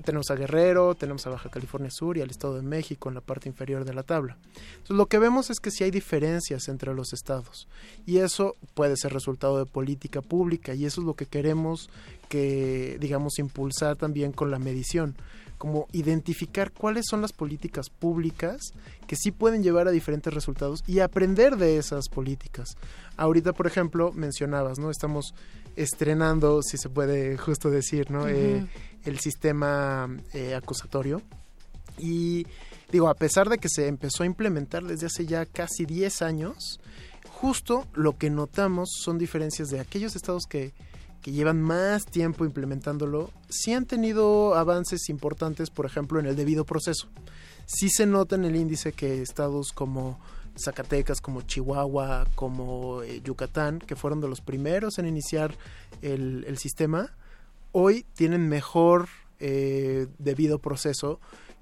Tenemos 0.05 0.31
a 0.31 0.35
Guerrero, 0.35 0.95
tenemos 0.95 1.27
a 1.27 1.31
Baja 1.31 1.49
California 1.49 1.91
Sur 1.91 2.19
y 2.19 2.21
al 2.21 2.31
Estado 2.31 2.57
de 2.57 2.63
México 2.63 3.09
en 3.09 3.15
la 3.15 3.23
parte 3.23 3.49
inferior 3.49 3.87
de 3.87 3.95
la 3.95 4.03
tabla. 4.03 4.37
Entonces 4.73 4.97
lo 4.97 5.07
que 5.07 5.19
vemos 5.19 5.49
es 5.49 5.59
que 5.59 5.71
sí 5.71 5.83
hay 5.83 5.91
diferencias 5.91 6.69
entre 6.69 6.93
los 6.93 7.15
estados 7.15 7.69
y 8.05 8.19
eso 8.19 8.57
puede 8.75 8.99
ser 8.99 9.15
resultado 9.15 9.59
de 9.59 9.65
política 9.65 10.21
pública 10.21 10.75
y 10.75 10.85
eso 10.85 11.01
es 11.01 11.07
lo 11.07 11.15
que 11.15 11.25
queremos 11.25 11.89
que 12.29 12.99
digamos 13.01 13.39
impulsar 13.39 13.97
también 13.97 14.33
con 14.33 14.51
la 14.51 14.59
medición 14.59 15.17
como 15.63 15.87
identificar 15.93 16.73
cuáles 16.73 17.05
son 17.09 17.23
las 17.23 17.33
políticas 17.33 17.89
públicas 17.89 18.73
que 19.07 19.15
sí 19.15 19.31
pueden 19.31 19.63
llevar 19.63 19.87
a 19.87 19.93
diferentes 19.93 20.35
resultados 20.35 20.83
y 20.89 20.99
aprender 20.99 21.57
de 21.57 21.77
esas 21.77 22.09
políticas. 22.09 22.71
Ahorita, 23.17 23.53
por 23.53 23.69
ejemplo, 23.69 24.11
mencionabas, 24.13 24.81
¿no? 24.81 24.91
Estamos 24.91 25.37
estrenando, 25.77 26.63
si 26.63 26.79
se 26.79 26.89
puede 26.89 27.39
justo 27.39 27.71
decir, 27.71 28.11
¿no? 28.11 28.27
Eh, 28.27 28.67
el 29.05 29.21
sistema 29.21 30.11
eh, 30.33 30.57
acusatorio. 30.57 31.23
Y 31.97 32.45
digo, 32.91 33.09
a 33.09 33.15
pesar 33.15 33.49
de 33.49 33.59
que 33.59 33.69
se 33.69 33.87
empezó 33.87 34.25
a 34.25 34.27
implementar 34.27 34.83
desde 34.83 35.07
hace 35.07 35.27
ya 35.27 35.47
casi 35.47 35.87
10 35.87 36.23
años, 36.23 36.81
justo 37.31 37.87
lo 37.95 38.19
que 38.19 38.31
notamos 38.31 38.89
son 39.01 39.17
diferencias 39.17 39.69
de 39.69 39.79
aquellos 39.79 40.17
estados 40.17 40.43
que 40.49 40.73
que 41.23 41.31
llevan 41.31 41.63
más 41.63 42.05
tiempo 42.05 42.45
implementándolo, 42.45 43.31
sí 43.49 43.73
han 43.73 43.87
tenido 43.87 44.55
avances 44.55 45.09
importantes, 45.09 45.71
por 45.71 45.87
ejemplo, 45.87 46.19
en 46.19 46.27
el 46.27 46.37
debido 46.37 46.65
proceso. 46.65 47.09
Sí 47.65 47.89
se 47.89 48.07
nota 48.07 48.35
en 48.35 48.45
el 48.45 48.57
índice 48.57 48.93
que 48.93 49.23
estados 49.23 49.73
como 49.73 50.19
Zacatecas, 50.59 51.21
como 51.21 51.43
Chihuahua, 51.43 52.27
como 52.35 53.03
eh, 53.03 53.21
Yucatán, 53.23 53.79
que 53.79 53.97
fueron 53.97 54.21
de 54.21 54.29
los 54.29 54.41
primeros 54.41 54.99
en 54.99 55.07
iniciar 55.07 55.55
el, 56.03 56.59
sistema, 56.59 57.15
hoy 57.71 58.05
tienen 58.15 58.49
mejor 58.49 59.09
eh, 59.39 60.09
debido 60.19 60.59
proceso 60.59 61.21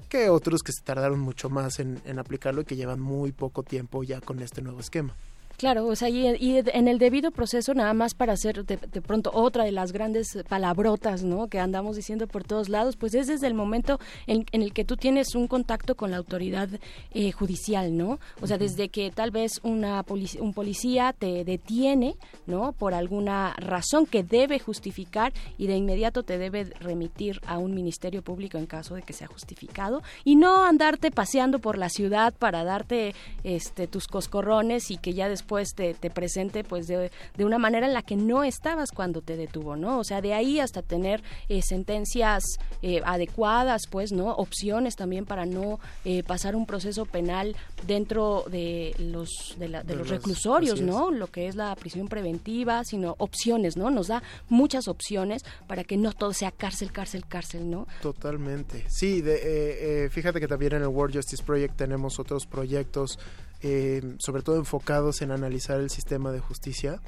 que 0.09 0.31
otros 0.31 0.63
que 0.63 0.73
se 0.73 0.83
tardaron 0.83 1.21
mucho 1.21 1.51
más 1.51 1.79
en 1.79 2.19
aplicarlo 2.19 2.63
y 2.63 2.65
que 2.65 2.75
llevan 2.75 2.99
muy 2.99 3.31
poco 3.31 3.63
tiempo 3.63 4.03
ya 4.03 4.21
con 4.21 4.41
este 4.41 4.61
nuevo 4.61 4.81
esquema. 4.81 5.15
Claro, 5.61 5.89
o 5.89 5.95
sea, 5.95 6.09
y, 6.09 6.27
en 6.27 6.89
el 6.89 6.99
debido 6.99 7.33
proceso, 7.33 7.75
nada 7.75 7.93
más 7.93 8.15
para 8.15 8.33
hacer 8.33 8.65
de, 8.65 8.79
pronto 9.03 9.31
otra 9.35 9.63
de 9.63 9.73
las 9.73 9.93
grandes 9.93 10.39
palabrotas, 10.49 11.23
¿no? 11.23 11.49
Que 11.49 11.59
andamos 11.59 11.97
diciendo 11.97 12.27
por 12.27 12.45
todos 12.45 12.71
lados, 12.71 12.97
pues 12.97 13.13
es 13.13 13.27
desde 13.27 13.47
el 13.47 13.53
momento 13.53 14.01
en, 14.27 14.47
el 14.53 14.73
que 14.73 14.87
tú 14.87 14.97
tienes 14.97 15.35
un 15.35 15.49
contacto 15.49 15.97
con 15.97 16.13
la 16.13 16.17
autoridad 16.17 16.71
eh, 17.13 17.31
judicial, 17.33 17.95
¿no? 17.95 18.19
O 18.41 18.47
sea, 18.47 18.57
desde 18.57 18.89
que 18.89 19.11
tal 19.11 19.33
vez 19.33 19.61
una 19.63 20.03
un 20.39 20.55
policía 20.55 21.13
te 21.13 21.45
detiene, 21.45 22.17
¿no? 22.47 22.73
Por 22.73 22.95
alguna 22.95 23.55
razón 23.59 24.07
que 24.07 24.23
debe 24.23 24.61
justificar 24.61 25.35
y 25.59 25.67
de 25.67 25.77
inmediato 25.77 26.23
te 26.23 26.39
debe 26.39 26.73
remitir 26.81 27.39
a 27.47 27.59
un 27.59 27.75
ministerio 27.75 28.23
público 28.23 28.57
en 28.57 28.65
caso 28.65 28.95
de 28.95 29.03
que 29.03 29.13
sea 29.13 29.27
justificado 29.27 30.03
y 30.25 30.37
no 30.37 30.65
andarte 30.65 31.11
paseando 31.11 31.59
por 31.59 31.77
la 31.77 31.91
ciudad 31.91 32.33
para 32.33 32.65
darte 32.65 33.15
este 33.45 33.87
tus 33.87 34.07
coscorrones 34.07 34.91
y 34.91 34.97
que 34.97 35.13
ya 35.13 35.29
después 35.29 35.50
pues 35.51 35.75
te, 35.75 35.95
presente 36.11 36.63
pues 36.63 36.87
de, 36.87 37.11
una 37.41 37.59
manera 37.59 37.89
en 37.89 37.93
la 37.93 38.03
que 38.03 38.15
no 38.15 38.45
estabas 38.45 38.93
cuando 38.93 39.21
te 39.21 39.37
detuvo, 39.37 39.75
¿no? 39.75 39.99
O 39.99 40.05
sea, 40.05 40.21
de 40.21 40.33
ahí 40.33 40.61
hasta 40.61 40.81
tener 40.81 41.25
eh, 41.49 41.61
sentencias 41.61 42.45
eh, 42.83 43.01
adecuadas, 43.05 43.89
pues, 43.91 44.13
¿no? 44.13 44.29
Opciones 44.29 44.95
también 44.95 45.27
para 45.27 45.47
no 45.47 45.81
eh, 46.05 46.23
pasar 46.23 46.55
un 46.55 46.67
proceso 46.67 47.05
penal 47.05 47.57
dentro 47.85 48.45
de 48.49 48.95
los, 48.99 49.57
de, 49.59 49.69
los 49.69 50.09
reclusorios, 50.09 50.83
¿no? 50.83 51.11
Lo 51.11 51.27
que 51.27 51.49
es 51.49 51.57
la 51.57 51.75
prisión 51.75 52.07
preventiva, 52.07 52.85
sino 52.85 53.17
opciones, 53.19 53.77
¿no? 53.77 53.91
Nos 53.91 54.07
da 54.07 54.23
muchas 54.49 54.87
opciones 54.87 55.45
para 55.67 55.83
que 55.83 55.97
no 55.97 56.13
todo 56.13 56.33
sea 56.33 56.53
cárcel, 56.53 56.93
cárcel, 56.93 57.27
cárcel, 57.27 57.69
¿no? 57.69 57.89
Totalmente. 58.03 58.85
Sí, 58.89 59.21
de, 59.21 60.09
fíjate 60.13 60.39
que 60.39 60.47
también 60.47 60.75
en 60.75 60.83
el 60.83 60.89
World 60.89 61.17
Justice 61.17 61.43
Project 61.43 61.75
tenemos 61.75 62.21
otros 62.21 62.47
proyectos 62.47 63.19
eh, 63.63 64.03
sobre 64.19 64.43
todo 64.43 64.57
enfocados 64.57 65.23
en 65.23 65.31
analizar 65.31 65.81
el 65.81 65.91
sistema 65.91 66.33
de 66.33 66.41
justicia. 66.41 67.01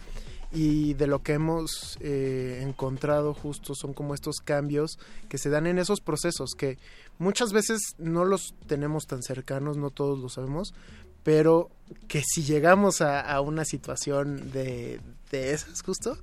Y 0.54 0.92
de 0.94 1.06
lo 1.06 1.22
que 1.22 1.32
hemos 1.32 1.96
eh, 2.00 2.60
encontrado 2.62 3.32
justo 3.32 3.74
son 3.74 3.94
como 3.94 4.12
estos 4.12 4.36
cambios 4.44 4.98
que 5.30 5.38
se 5.38 5.48
dan 5.48 5.66
en 5.66 5.78
esos 5.78 6.02
procesos 6.02 6.50
que 6.54 6.76
muchas 7.18 7.54
veces 7.54 7.80
no 7.96 8.26
los 8.26 8.54
tenemos 8.66 9.06
tan 9.06 9.22
cercanos, 9.22 9.78
no 9.78 9.88
todos 9.88 10.18
lo 10.18 10.28
sabemos, 10.28 10.74
pero 11.22 11.70
que 12.06 12.22
si 12.22 12.42
llegamos 12.42 13.00
a, 13.00 13.40
una 13.40 13.64
situación 13.64 14.50
de, 14.52 15.00
de 15.30 15.52
esas 15.54 15.80
justo, 15.80 16.18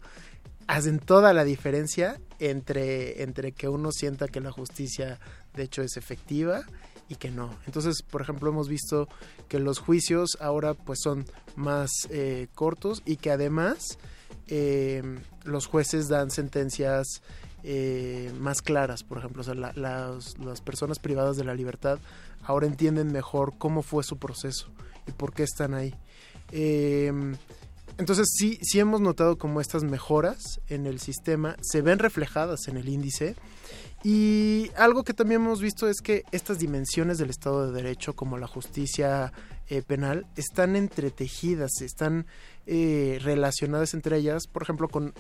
hacen 0.68 1.00
toda 1.00 1.34
la 1.34 1.44
diferencia 1.44 2.22
entre, 2.38 3.24
entre 3.24 3.54
que 3.54 3.68
uno 3.68 3.92
sienta 3.92 4.28
que 4.28 4.42
la 4.42 4.52
justicia 4.52 5.20
de 5.56 5.64
hecho 5.64 5.82
es 5.82 5.98
efectiva 5.98 6.64
y 7.10 7.16
que 7.16 7.32
no. 7.32 7.50
Entonces, 7.66 8.04
por 8.04 8.22
ejemplo, 8.22 8.50
hemos 8.50 8.70
visto 8.70 9.10
que 9.50 9.60
los 9.60 9.80
juicios 9.80 10.38
ahora 10.40 10.76
pues 10.76 11.00
son 11.02 11.26
más 11.56 11.90
eh, 12.12 12.48
cortos 12.54 13.02
y 13.06 13.18
que 13.18 13.32
además 13.32 13.98
eh, 14.48 15.02
los 15.44 15.66
jueces 15.66 16.08
dan 16.08 16.30
sentencias 16.30 17.22
eh, 17.64 18.32
más 18.40 18.62
claras, 18.62 19.04
por 19.04 19.18
ejemplo, 19.18 19.44
las, 19.54 19.76
las, 19.76 20.62
personas 20.62 21.00
privadas 21.00 21.36
de 21.36 21.44
la 21.44 21.56
libertad 21.56 22.00
ahora 22.44 22.68
entienden 22.68 23.12
mejor 23.12 23.58
cómo 23.58 23.82
fue 23.82 24.04
su 24.04 24.18
proceso 24.18 24.70
y 25.08 25.12
por 25.12 25.34
qué 25.34 25.44
están 25.44 25.74
ahí. 25.74 25.94
entonces 26.52 28.28
sí, 28.38 28.60
sí 28.62 28.80
hemos 28.80 29.02
notado 29.02 29.38
como 29.38 29.60
estas 29.60 29.84
mejoras 29.84 30.62
en 30.68 30.86
el 30.86 31.00
sistema 31.00 31.58
se 31.62 31.82
ven 31.82 32.00
reflejadas 32.00 32.68
en 32.68 32.78
el 32.78 32.88
índice 32.88 33.36
y 34.04 34.72
algo 34.78 35.04
que 35.04 35.14
también 35.14 35.42
hemos 35.42 35.62
visto 35.62 35.88
es 35.90 36.00
que 36.02 36.24
estas 36.32 36.60
dimensiones 36.60 37.18
del 37.18 37.30
Estado 37.30 37.68
de 37.68 37.82
Derecho, 37.82 38.14
como 38.14 38.38
la 38.38 38.48
justicia 38.48 39.34
eh, 39.68 39.82
penal, 39.82 40.26
están 40.38 40.78
entretejidas, 40.78 41.82
están 41.82 42.26
eh, 42.66 43.20
relacionadas 43.22 43.94
entre 43.94 44.18
ellas, 44.18 44.48
por 44.48 44.64
ejemplo, 44.64 44.88
con 44.88 45.14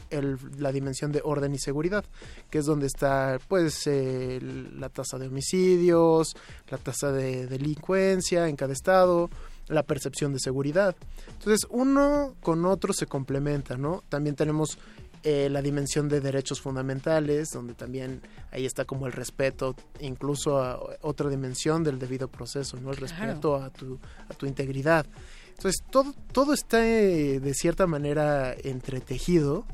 la 0.57 0.71
dimensión 0.71 1.11
de 1.11 1.21
orden 1.23 1.53
y 1.53 1.59
seguridad, 1.59 2.05
que 2.49 2.59
es 2.59 2.65
donde 2.65 2.87
está 2.87 3.39
pues 3.49 3.85
la 3.85 4.89
tasa 4.89 5.17
de 5.17 5.27
homicidios, 5.27 6.35
la 6.69 6.77
tasa 6.77 7.11
de 7.11 7.47
delincuencia 7.47 8.47
en 8.47 8.55
cada 8.55 8.71
estado, 8.71 9.29
la 9.67 9.83
percepción 9.83 10.33
de 10.33 10.39
seguridad. 10.39 10.95
Entonces, 11.27 11.67
uno 11.69 12.35
con 12.41 12.65
otro 12.65 12.93
se 12.93 13.07
complementa, 13.07 13.77
¿no? 13.77 14.03
También 14.09 14.35
tenemos 14.35 14.77
eh, 15.23 15.49
la 15.49 15.61
dimensión 15.61 16.07
de 16.07 16.21
derechos 16.21 16.61
fundamentales, 16.61 17.49
donde 17.51 17.73
también 17.73 18.21
ahí 18.51 18.65
está 18.65 18.85
como 18.85 19.05
el 19.05 19.13
respeto, 19.13 19.75
incluso 19.99 20.61
a 20.61 20.79
otra 21.01 21.29
dimensión 21.29 21.83
del 21.83 21.99
debido 21.99 22.27
proceso, 22.27 22.77
¿no? 22.77 22.91
El 22.91 22.97
respeto 22.97 23.55
a 23.55 23.69
tu, 23.69 23.99
a 24.29 24.33
tu 24.33 24.45
integridad. 24.45 25.05
Entonces, 25.49 25.83
todo, 25.91 26.13
todo 26.31 26.53
está 26.53 26.87
eh, 26.87 27.41
de 27.41 27.53
cierta 27.53 27.85
manera 27.85 28.55
entretejido 28.63 29.65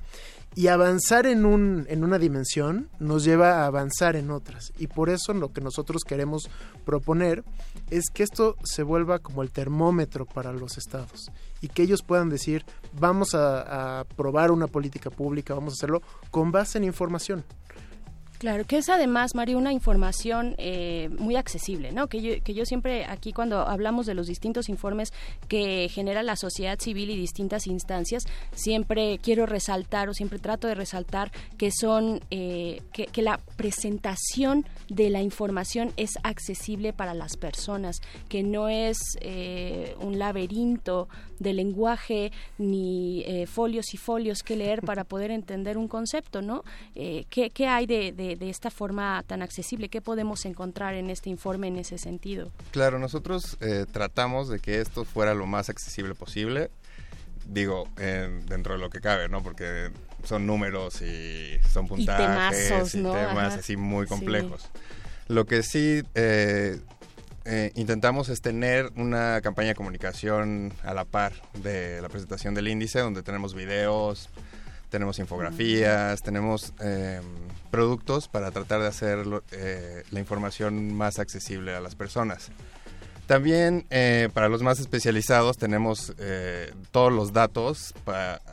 y 0.56 0.68
avanzar 0.68 1.28
en, 1.28 1.46
un, 1.46 1.86
en 1.90 2.04
una 2.04 2.18
dimensión 2.18 2.90
nos 3.00 3.26
lleva 3.26 3.64
a 3.64 3.66
avanzar 3.66 4.16
en 4.16 4.32
otras. 4.32 4.72
Y 4.80 4.88
por 4.88 5.10
eso 5.10 5.34
lo 5.34 5.52
que 5.52 5.60
nosotros 5.60 6.04
queremos 6.04 6.50
proponer 6.86 7.44
es 7.92 8.06
que 8.14 8.24
esto 8.24 8.56
se 8.64 8.84
vuelva 8.84 9.20
como 9.20 9.44
el 9.44 9.52
termómetro 9.52 10.26
para 10.26 10.54
los 10.54 10.78
estados 10.78 11.30
y 11.62 11.68
que 11.68 11.84
ellos 11.84 12.04
puedan 12.04 12.30
decir, 12.30 12.66
vamos 12.94 13.36
a, 13.36 14.00
a 14.00 14.04
probar 14.06 14.52
una 14.52 14.68
política 14.68 15.10
pública, 15.10 15.54
vamos 15.54 15.74
a 15.74 15.76
hacerlo 15.76 16.02
con 16.32 16.52
base 16.52 16.78
en 16.78 16.86
información. 16.86 17.44
Claro, 18.46 18.64
que 18.64 18.78
es 18.78 18.90
además, 18.90 19.34
María, 19.34 19.58
una 19.58 19.74
información 19.74 20.54
eh, 20.60 21.10
muy 21.18 21.36
accesible, 21.36 21.92
¿no? 21.92 22.06
Que 22.06 22.22
yo, 22.22 22.44
que 22.44 22.54
yo 22.54 22.64
siempre 22.64 23.04
aquí 23.06 23.34
cuando 23.34 23.62
hablamos 23.62 24.06
de 24.06 24.14
los 24.14 24.28
distintos 24.28 24.70
informes 24.70 25.14
que 25.48 25.90
genera 25.90 26.22
la 26.22 26.36
sociedad 26.36 26.78
civil 26.80 27.10
y 27.10 27.18
distintas 27.18 27.66
instancias, 27.66 28.22
siempre 28.54 29.18
quiero 29.18 29.48
resaltar 29.48 30.10
o 30.10 30.14
siempre 30.14 30.38
trato 30.38 30.68
de 30.68 30.76
resaltar 30.76 31.32
que 31.58 31.72
son, 31.72 32.22
eh, 32.30 32.84
que, 32.94 33.08
que, 33.08 33.24
la 33.24 33.40
presentación 33.56 34.64
de 34.90 35.10
la 35.10 35.24
información 35.24 35.92
es 35.98 36.12
accesible 36.22 36.94
para 36.94 37.16
las 37.16 37.38
personas, 37.38 38.00
que 38.30 38.44
no 38.44 38.70
es 38.70 39.00
eh, 39.22 39.96
un 40.00 40.20
laberinto 40.20 41.10
de 41.40 41.54
lenguaje 41.54 42.32
ni 42.60 43.26
folios 43.48 43.94
y 43.94 43.98
folios 43.98 44.44
que 44.44 44.56
leer 44.56 44.84
para 44.84 45.04
poder 45.04 45.32
entender 45.32 45.78
un 45.78 45.88
concepto, 45.90 46.42
¿no? 46.42 46.64
¿qué, 46.94 47.50
¿qué, 47.54 47.68
hay 47.68 47.88
de, 47.88 48.35
esta 48.42 48.70
forma 48.70 49.24
tan 49.28 49.42
accesible? 49.42 49.90
¿Qué 49.90 50.02
podemos 50.02 50.46
encontrar 50.46 50.94
en 50.94 51.10
este 51.10 51.30
informe 51.30 51.68
en 51.68 51.78
ese 51.78 51.98
sentido? 51.98 52.52
Claro, 52.72 53.00
nosotros 53.00 53.58
eh, 53.62 53.86
tratamos 53.92 54.50
de 54.50 54.60
que 54.60 54.82
esto 54.82 55.06
fuera 55.06 55.34
lo 55.34 55.46
más 55.46 55.70
accesible 55.70 56.16
posible. 56.16 56.70
digo, 57.48 57.88
dentro 58.48 58.74
de 58.74 58.80
lo 58.80 58.90
que 58.90 59.02
cabe, 59.02 59.30
¿no? 59.30 59.44
Porque 59.44 59.92
son 60.24 60.48
números 60.48 61.02
y 61.02 61.60
son 61.72 61.88
puntajes 61.88 62.96
y, 62.96 63.04
temas 63.04 63.56
así 63.56 63.78
muy 63.78 64.08
complejos. 64.08 64.70
Lo 65.28 65.46
que 65.46 65.64
sí 65.64 66.04
eh, 66.14 66.80
eh, 67.46 67.72
intentamos 67.76 68.30
es 68.30 68.42
tener 68.42 68.92
una 68.96 69.40
campaña 69.42 69.70
de 69.70 69.76
comunicación 69.76 70.74
a 70.84 70.94
la 70.94 71.06
par 71.06 71.34
de 71.62 72.02
la 72.02 72.10
presentación 72.10 72.54
del 72.54 72.68
índice, 72.68 73.00
donde 73.00 73.24
tenemos 73.24 73.54
videos, 73.54 74.30
tenemos 74.96 75.20
infografías, 75.20 76.22
tenemos 76.22 76.74
em, 76.80 77.22
productos 77.70 78.30
para 78.30 78.52
tratar 78.52 78.80
de 78.80 78.88
hacer 78.88 79.26
eh, 79.52 80.04
la 80.10 80.22
información 80.22 80.96
más 80.96 81.20
accesible 81.20 81.76
a 81.76 81.82
las 81.82 81.96
personas. 81.96 82.50
También 83.28 83.86
eh, 83.90 84.30
para 84.34 84.48
los 84.48 84.62
más 84.64 84.80
especializados 84.80 85.58
tenemos 85.58 86.14
eh, 86.18 86.72
todos 86.92 87.12
los 87.12 87.34
datos 87.34 87.94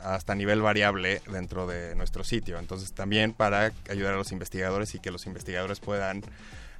hasta 0.03 0.35
nivel 0.35 0.61
variable 0.61 1.21
dentro 1.31 1.65
de 1.65 1.95
nuestro 1.95 2.25
sitio. 2.25 2.59
Entonces 2.59 2.91
también 2.91 3.31
para 3.31 3.71
ayudar 3.89 4.15
a 4.15 4.17
los 4.17 4.33
investigadores 4.33 4.95
y 4.95 4.99
que 4.99 5.11
los 5.11 5.25
investigadores 5.27 5.79
puedan 5.79 6.23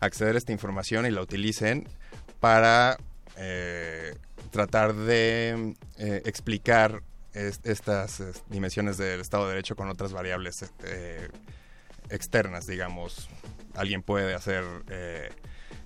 acceder 0.01 0.35
a 0.35 0.39
esta 0.39 0.51
información 0.51 1.05
y 1.05 1.11
la 1.11 1.21
utilicen 1.21 1.87
para 2.41 2.97
eh, 3.37 4.13
tratar 4.51 4.93
de 4.93 5.73
explicar 6.25 7.01
estas 7.33 8.21
dimensiones 8.49 8.97
del 8.97 9.21
Estado 9.21 9.45
de 9.45 9.51
Derecho 9.51 9.75
con 9.75 9.89
otras 9.89 10.13
variables 10.13 10.65
externas, 12.09 12.67
digamos. 12.67 13.29
Alguien 13.75 14.03
puede 14.03 14.33
hacer 14.35 14.63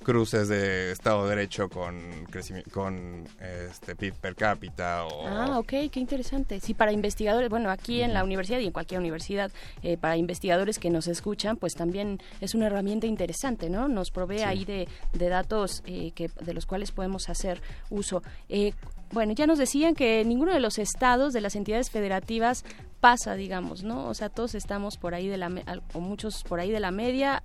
cruces 0.07 0.47
de 0.47 0.91
Estado 0.91 1.23
de 1.23 1.35
Derecho 1.35 1.67
con 1.67 2.25
con 2.71 3.27
este 3.67 3.93
PIB 3.93 4.13
per 4.13 4.35
cápita 4.35 5.05
o... 5.05 5.27
Ah, 5.27 5.59
ok, 5.59 5.73
qué 5.91 5.99
interesante. 5.99 6.61
Sí, 6.61 6.73
para 6.73 6.93
investigadores, 6.93 7.49
bueno, 7.49 7.69
aquí 7.69 8.01
en 8.01 8.13
la 8.13 8.23
universidad 8.23 8.59
y 8.59 8.67
en 8.67 8.71
cualquier 8.71 9.01
universidad, 9.01 9.51
eh, 9.83 9.97
para 9.97 10.15
investigadores 10.15 10.79
que 10.79 10.89
nos 10.89 11.07
escuchan, 11.07 11.57
pues 11.57 11.75
también 11.75 12.21
es 12.39 12.55
una 12.55 12.67
herramienta 12.67 13.05
interesante, 13.05 13.69
¿no? 13.69 13.89
Nos 13.89 14.11
provee 14.11 14.43
ahí 14.43 14.63
de, 14.63 14.87
de 15.11 15.29
datos 15.29 15.83
eh, 15.85 16.11
que, 16.15 16.29
de 16.41 16.53
los 16.53 16.65
cuales 16.65 16.91
podemos 16.91 17.27
hacer 17.29 17.61
uso. 17.89 18.23
Eh, 18.47 18.73
bueno, 19.11 19.33
ya 19.33 19.47
nos 19.47 19.57
decían 19.57 19.95
que 19.95 20.23
ninguno 20.25 20.53
de 20.53 20.59
los 20.59 20.77
estados, 20.77 21.33
de 21.33 21.41
las 21.41 21.55
entidades 21.55 21.89
federativas, 21.89 22.65
pasa, 22.99 23.35
digamos, 23.35 23.83
¿no? 23.83 24.07
O 24.07 24.13
sea, 24.13 24.29
todos 24.29 24.55
estamos 24.55 24.97
por 24.97 25.13
ahí 25.13 25.27
de 25.27 25.37
la, 25.37 25.51
o 25.93 25.99
muchos 25.99 26.43
por 26.43 26.59
ahí 26.59 26.71
de 26.71 26.79
la 26.79 26.91
media, 26.91 27.43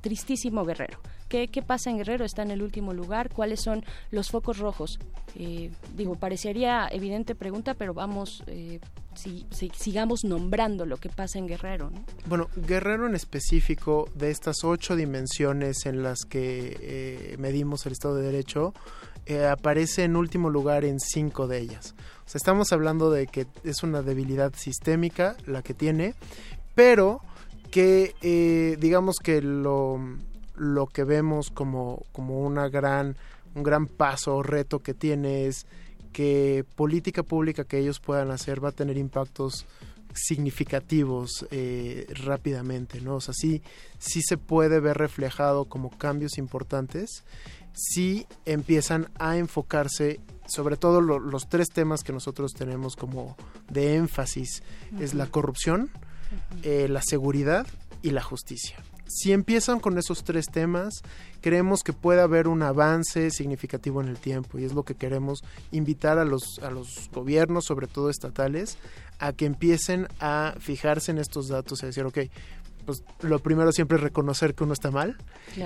tristísimo 0.00 0.64
guerrero. 0.64 0.98
¿Qué, 1.30 1.62
pasa 1.64 1.90
en 1.90 1.98
Guerrero? 1.98 2.24
¿Está 2.24 2.42
en 2.42 2.50
el 2.50 2.60
último 2.60 2.92
lugar? 2.92 3.30
¿Cuáles 3.32 3.60
son 3.60 3.84
los 4.10 4.30
focos 4.30 4.58
rojos? 4.58 4.98
Eh, 5.36 5.70
digo, 5.96 6.16
parecería 6.16 6.88
evidente 6.90 7.36
pregunta, 7.36 7.74
pero 7.74 7.94
vamos, 7.94 8.42
eh, 8.48 8.80
si, 9.14 9.46
sigamos 9.72 10.24
nombrando 10.24 10.86
lo 10.86 10.96
que 10.96 11.08
pasa 11.08 11.38
en 11.38 11.46
Guerrero. 11.46 11.92
Bueno, 12.26 12.48
Guerrero 12.56 13.06
en 13.06 13.14
específico, 13.14 14.08
de 14.16 14.32
estas 14.32 14.64
ocho 14.64 14.96
dimensiones 14.96 15.86
en 15.86 16.02
las 16.02 16.24
que 16.28 16.76
eh, 16.80 17.36
medimos 17.38 17.86
el 17.86 17.92
Estado 17.92 18.16
de 18.16 18.24
Derecho, 18.24 18.74
aparece 19.46 20.04
en 20.04 20.16
último 20.16 20.50
lugar 20.50 20.84
en 20.84 21.00
cinco 21.00 21.46
de 21.46 21.58
ellas. 21.58 21.94
O 22.26 22.28
sea, 22.28 22.38
estamos 22.38 22.72
hablando 22.72 23.10
de 23.10 23.26
que 23.26 23.46
es 23.64 23.82
una 23.82 24.02
debilidad 24.02 24.52
sistémica 24.54 25.36
la 25.46 25.62
que 25.62 25.74
tiene, 25.74 26.14
pero 26.74 27.20
que 27.70 28.76
digamos 28.80 29.16
que 29.22 29.42
lo 29.42 30.00
lo 30.60 30.86
que 30.86 31.04
vemos 31.04 31.50
como, 31.50 32.04
como 32.12 32.40
una 32.40 32.68
gran, 32.68 33.16
un 33.54 33.62
gran 33.62 33.86
paso 33.86 34.36
o 34.36 34.42
reto 34.42 34.80
que 34.80 34.92
tiene 34.92 35.46
es 35.46 35.66
que 36.12 36.66
política 36.76 37.22
pública 37.22 37.64
que 37.64 37.78
ellos 37.78 37.98
puedan 37.98 38.30
hacer 38.30 38.62
va 38.62 38.68
a 38.68 38.72
tener 38.72 38.98
impactos 38.98 39.64
significativos 40.12 41.46
eh, 41.50 42.06
rápidamente, 42.24 43.00
¿no? 43.00 43.16
O 43.16 43.20
sea, 43.22 43.32
sí, 43.32 43.62
sí 43.98 44.20
se 44.22 44.36
puede 44.36 44.80
ver 44.80 44.98
reflejado 44.98 45.64
como 45.64 45.88
cambios 45.96 46.36
importantes 46.36 47.24
si 47.72 48.26
empiezan 48.44 49.08
a 49.18 49.36
enfocarse 49.36 50.20
sobre 50.46 50.76
todo 50.76 51.00
los 51.00 51.48
tres 51.48 51.68
temas 51.68 52.02
que 52.02 52.12
nosotros 52.12 52.52
tenemos 52.54 52.96
como 52.96 53.36
de 53.70 53.94
énfasis 53.94 54.64
es 54.98 55.14
la 55.14 55.26
corrupción, 55.26 55.90
eh, 56.64 56.88
la 56.88 57.02
seguridad 57.02 57.66
y 58.02 58.10
la 58.10 58.22
justicia. 58.22 58.76
Si 59.06 59.32
empiezan 59.32 59.80
con 59.80 59.98
esos 59.98 60.22
tres 60.22 60.46
temas, 60.46 61.02
creemos 61.40 61.82
que 61.82 61.92
puede 61.92 62.20
haber 62.20 62.46
un 62.46 62.62
avance 62.62 63.30
significativo 63.30 64.00
en 64.00 64.08
el 64.08 64.18
tiempo 64.18 64.58
y 64.58 64.64
es 64.64 64.72
lo 64.72 64.84
que 64.84 64.94
queremos 64.94 65.42
invitar 65.72 66.18
a 66.18 66.24
los, 66.24 66.60
a 66.62 66.70
los 66.70 67.10
gobiernos, 67.12 67.64
sobre 67.64 67.88
todo 67.88 68.08
estatales, 68.08 68.78
a 69.18 69.32
que 69.32 69.46
empiecen 69.46 70.06
a 70.20 70.54
fijarse 70.60 71.10
en 71.10 71.18
estos 71.18 71.48
datos 71.48 71.82
y 71.82 71.86
decir, 71.86 72.04
ok, 72.04 72.18
pues 72.90 73.04
lo 73.22 73.38
primero 73.38 73.70
siempre 73.70 73.98
es 73.98 74.02
reconocer 74.02 74.54
que 74.54 74.64
uno 74.64 74.72
está 74.72 74.90
mal 74.90 75.16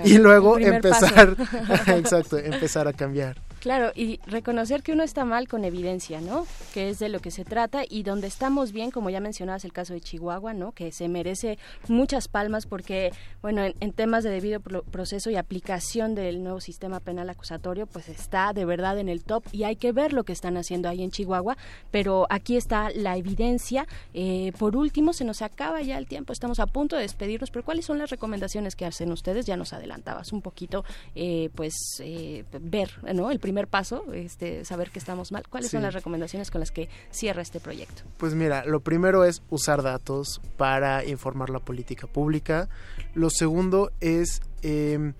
y 0.03 0.17
luego 0.17 0.59
empezar, 0.59 1.35
exacto, 1.87 2.37
empezar 2.37 2.87
a 2.87 2.93
cambiar. 2.93 3.37
Claro, 3.65 3.91
y 3.95 4.19
reconocer 4.27 4.83
que 4.83 4.91
uno 4.91 5.01
está 5.01 5.25
mal 5.25 5.47
con 5.47 5.65
evidencia, 5.65 6.21
¿no? 6.21 6.45
Que 6.71 6.91
es 6.91 6.99
de 6.99 7.09
lo 7.09 7.19
que 7.19 7.31
se 7.31 7.43
trata 7.43 7.81
y 7.89 8.03
donde 8.03 8.27
estamos 8.27 8.71
bien, 8.71 8.91
como 8.91 9.09
ya 9.09 9.19
mencionabas 9.19 9.65
el 9.65 9.73
caso 9.73 9.95
de 9.95 10.01
Chihuahua, 10.01 10.53
¿no? 10.53 10.71
Que 10.71 10.91
se 10.91 11.07
merece 11.07 11.57
muchas 11.87 12.27
palmas 12.27 12.67
porque, 12.67 13.11
bueno, 13.41 13.63
en, 13.63 13.91
temas 13.91 14.23
de 14.23 14.29
debido 14.29 14.59
proceso 14.59 15.31
y 15.31 15.35
aplicación 15.35 16.13
del 16.13 16.43
nuevo 16.43 16.61
sistema 16.61 16.99
penal 16.99 17.27
acusatorio, 17.27 17.87
pues 17.87 18.07
está 18.07 18.53
de 18.53 18.65
verdad 18.65 18.99
en 18.99 19.09
el 19.09 19.23
top 19.23 19.43
y 19.51 19.63
hay 19.63 19.77
que 19.77 19.91
ver 19.91 20.13
lo 20.13 20.25
que 20.25 20.33
están 20.33 20.57
haciendo 20.57 20.87
ahí 20.87 21.01
en 21.01 21.09
Chihuahua, 21.09 21.57
pero 21.89 22.27
aquí 22.29 22.57
está 22.57 22.91
la 22.91 23.17
evidencia. 23.17 23.87
Eh, 24.13 24.51
por 24.59 24.75
último, 24.75 25.11
se 25.11 25.25
nos 25.25 25.41
acaba 25.41 25.81
ya 25.81 25.97
el 25.97 26.05
tiempo, 26.05 26.33
estamos 26.33 26.59
a 26.59 26.67
punto 26.67 26.97
de 26.97 27.01
despedirnos, 27.01 27.49
pero 27.49 27.65
¿cuáles 27.65 27.85
son 27.85 27.97
las 27.97 28.11
recomendaciones 28.11 28.75
que 28.75 28.85
hacen 28.85 29.11
ustedes? 29.11 29.47
Ya 29.47 29.57
nos 29.57 29.73
adelantabas 29.73 30.33
un 30.33 30.43
poquito, 30.43 30.85
eh, 31.15 31.49
pues, 31.55 31.73
eh, 32.01 32.45
ver, 32.61 32.91
¿no? 33.11 33.31
El 33.31 33.39
primer 33.39 33.54
primer 33.55 33.67
paso, 33.69 34.11
este, 34.13 34.65
saber 34.65 34.91
que 34.91 34.99
estamos 34.99 35.31
mal. 35.31 35.47
¿Cuáles 35.49 35.71
son 35.71 35.81
las 35.81 35.93
recomendaciones 35.93 36.51
con 36.51 36.59
las 36.59 36.71
que 36.71 36.89
cierra 37.09 37.41
este 37.41 37.61
proyecto? 37.61 38.01
Pues 38.17 38.33
mira, 38.33 38.65
lo 38.65 38.81
primero 38.81 39.23
es 39.23 39.43
usar 39.49 39.81
datos 39.81 40.41
para 40.57 41.05
informar 41.05 41.49
la 41.49 41.59
política 41.59 42.05
pública. 42.05 42.67
Lo 43.13 43.29
segundo 43.29 43.93
es 44.01 44.41
em, 44.61 45.13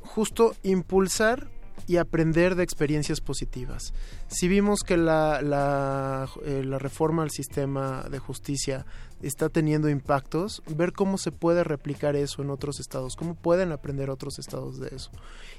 justo 0.00 0.56
impulsar 0.62 1.50
y 1.86 1.96
aprender 1.96 2.54
de 2.54 2.62
experiencias 2.62 3.20
positivas. 3.20 3.92
Si 4.28 4.48
vimos 4.48 4.80
que 4.80 4.96
la, 4.96 6.26
eh, 6.44 6.62
la, 6.64 6.78
reforma 6.78 7.22
al 7.22 7.30
sistema 7.30 8.04
de 8.10 8.18
justicia 8.18 8.86
está 9.22 9.48
teniendo 9.48 9.88
impactos, 9.88 10.62
ver 10.66 10.92
cómo 10.92 11.18
se 11.18 11.32
puede 11.32 11.64
replicar 11.64 12.16
eso 12.16 12.42
en 12.42 12.50
otros 12.50 12.80
estados, 12.80 13.16
cómo 13.16 13.34
pueden 13.34 13.72
aprender 13.72 14.10
otros 14.10 14.38
estados 14.38 14.78
de 14.78 14.94
eso. 14.94 15.10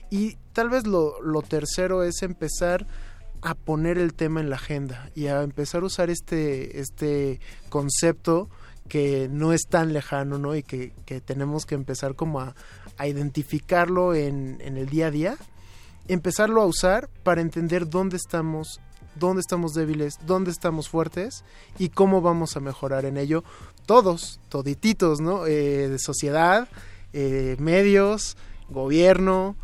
Y 0.10 0.38
tal 0.54 0.70
vez 0.70 0.86
lo, 0.86 1.22
lo 1.22 1.42
tercero 1.42 2.04
es 2.04 2.22
empezar 2.24 2.86
a 3.42 3.56
poner 3.56 3.98
el 3.98 4.14
tema 4.14 4.40
en 4.40 4.50
la 4.50 4.56
agenda 4.56 5.10
y 5.16 5.28
a 5.28 5.42
empezar 5.44 5.84
a 5.84 5.86
usar 5.86 6.10
este, 6.10 6.80
este 6.80 7.42
concepto 7.70 8.50
que 8.88 9.30
no 9.30 9.54
es 9.54 9.68
tan 9.68 9.94
lejano, 9.94 10.38
¿no? 10.38 10.56
Y 10.56 10.64
que, 10.64 10.94
que 11.06 11.22
tenemos 11.22 11.66
que 11.66 11.76
empezar 11.76 12.16
como 12.16 12.40
a, 12.42 12.56
a 12.98 13.08
identificarlo 13.08 14.14
en, 14.14 14.60
en, 14.62 14.78
el 14.78 14.88
día 14.88 15.08
a 15.08 15.12
día, 15.12 15.38
empezarlo 16.08 16.62
a 16.62 16.66
usar 16.66 17.10
para 17.24 17.42
entender 17.42 17.90
dónde 17.90 18.18
estamos, 18.18 18.80
dónde 19.16 19.42
estamos 19.42 19.74
débiles, 19.74 20.20
dónde 20.26 20.52
estamos 20.52 20.90
fuertes 20.90 21.44
y 21.78 21.90
cómo 21.90 22.22
vamos 22.22 22.56
a 22.56 22.60
mejorar 22.60 23.06
en 23.06 23.18
ello. 23.18 23.44
Todos, 23.86 24.40
todititos, 24.50 25.20
¿no? 25.20 25.46
Eh, 25.46 25.90
de 25.90 26.00
sociedad, 26.00 26.68
eh, 27.14 27.56
medios, 27.60 28.38
gobierno, 28.70 29.56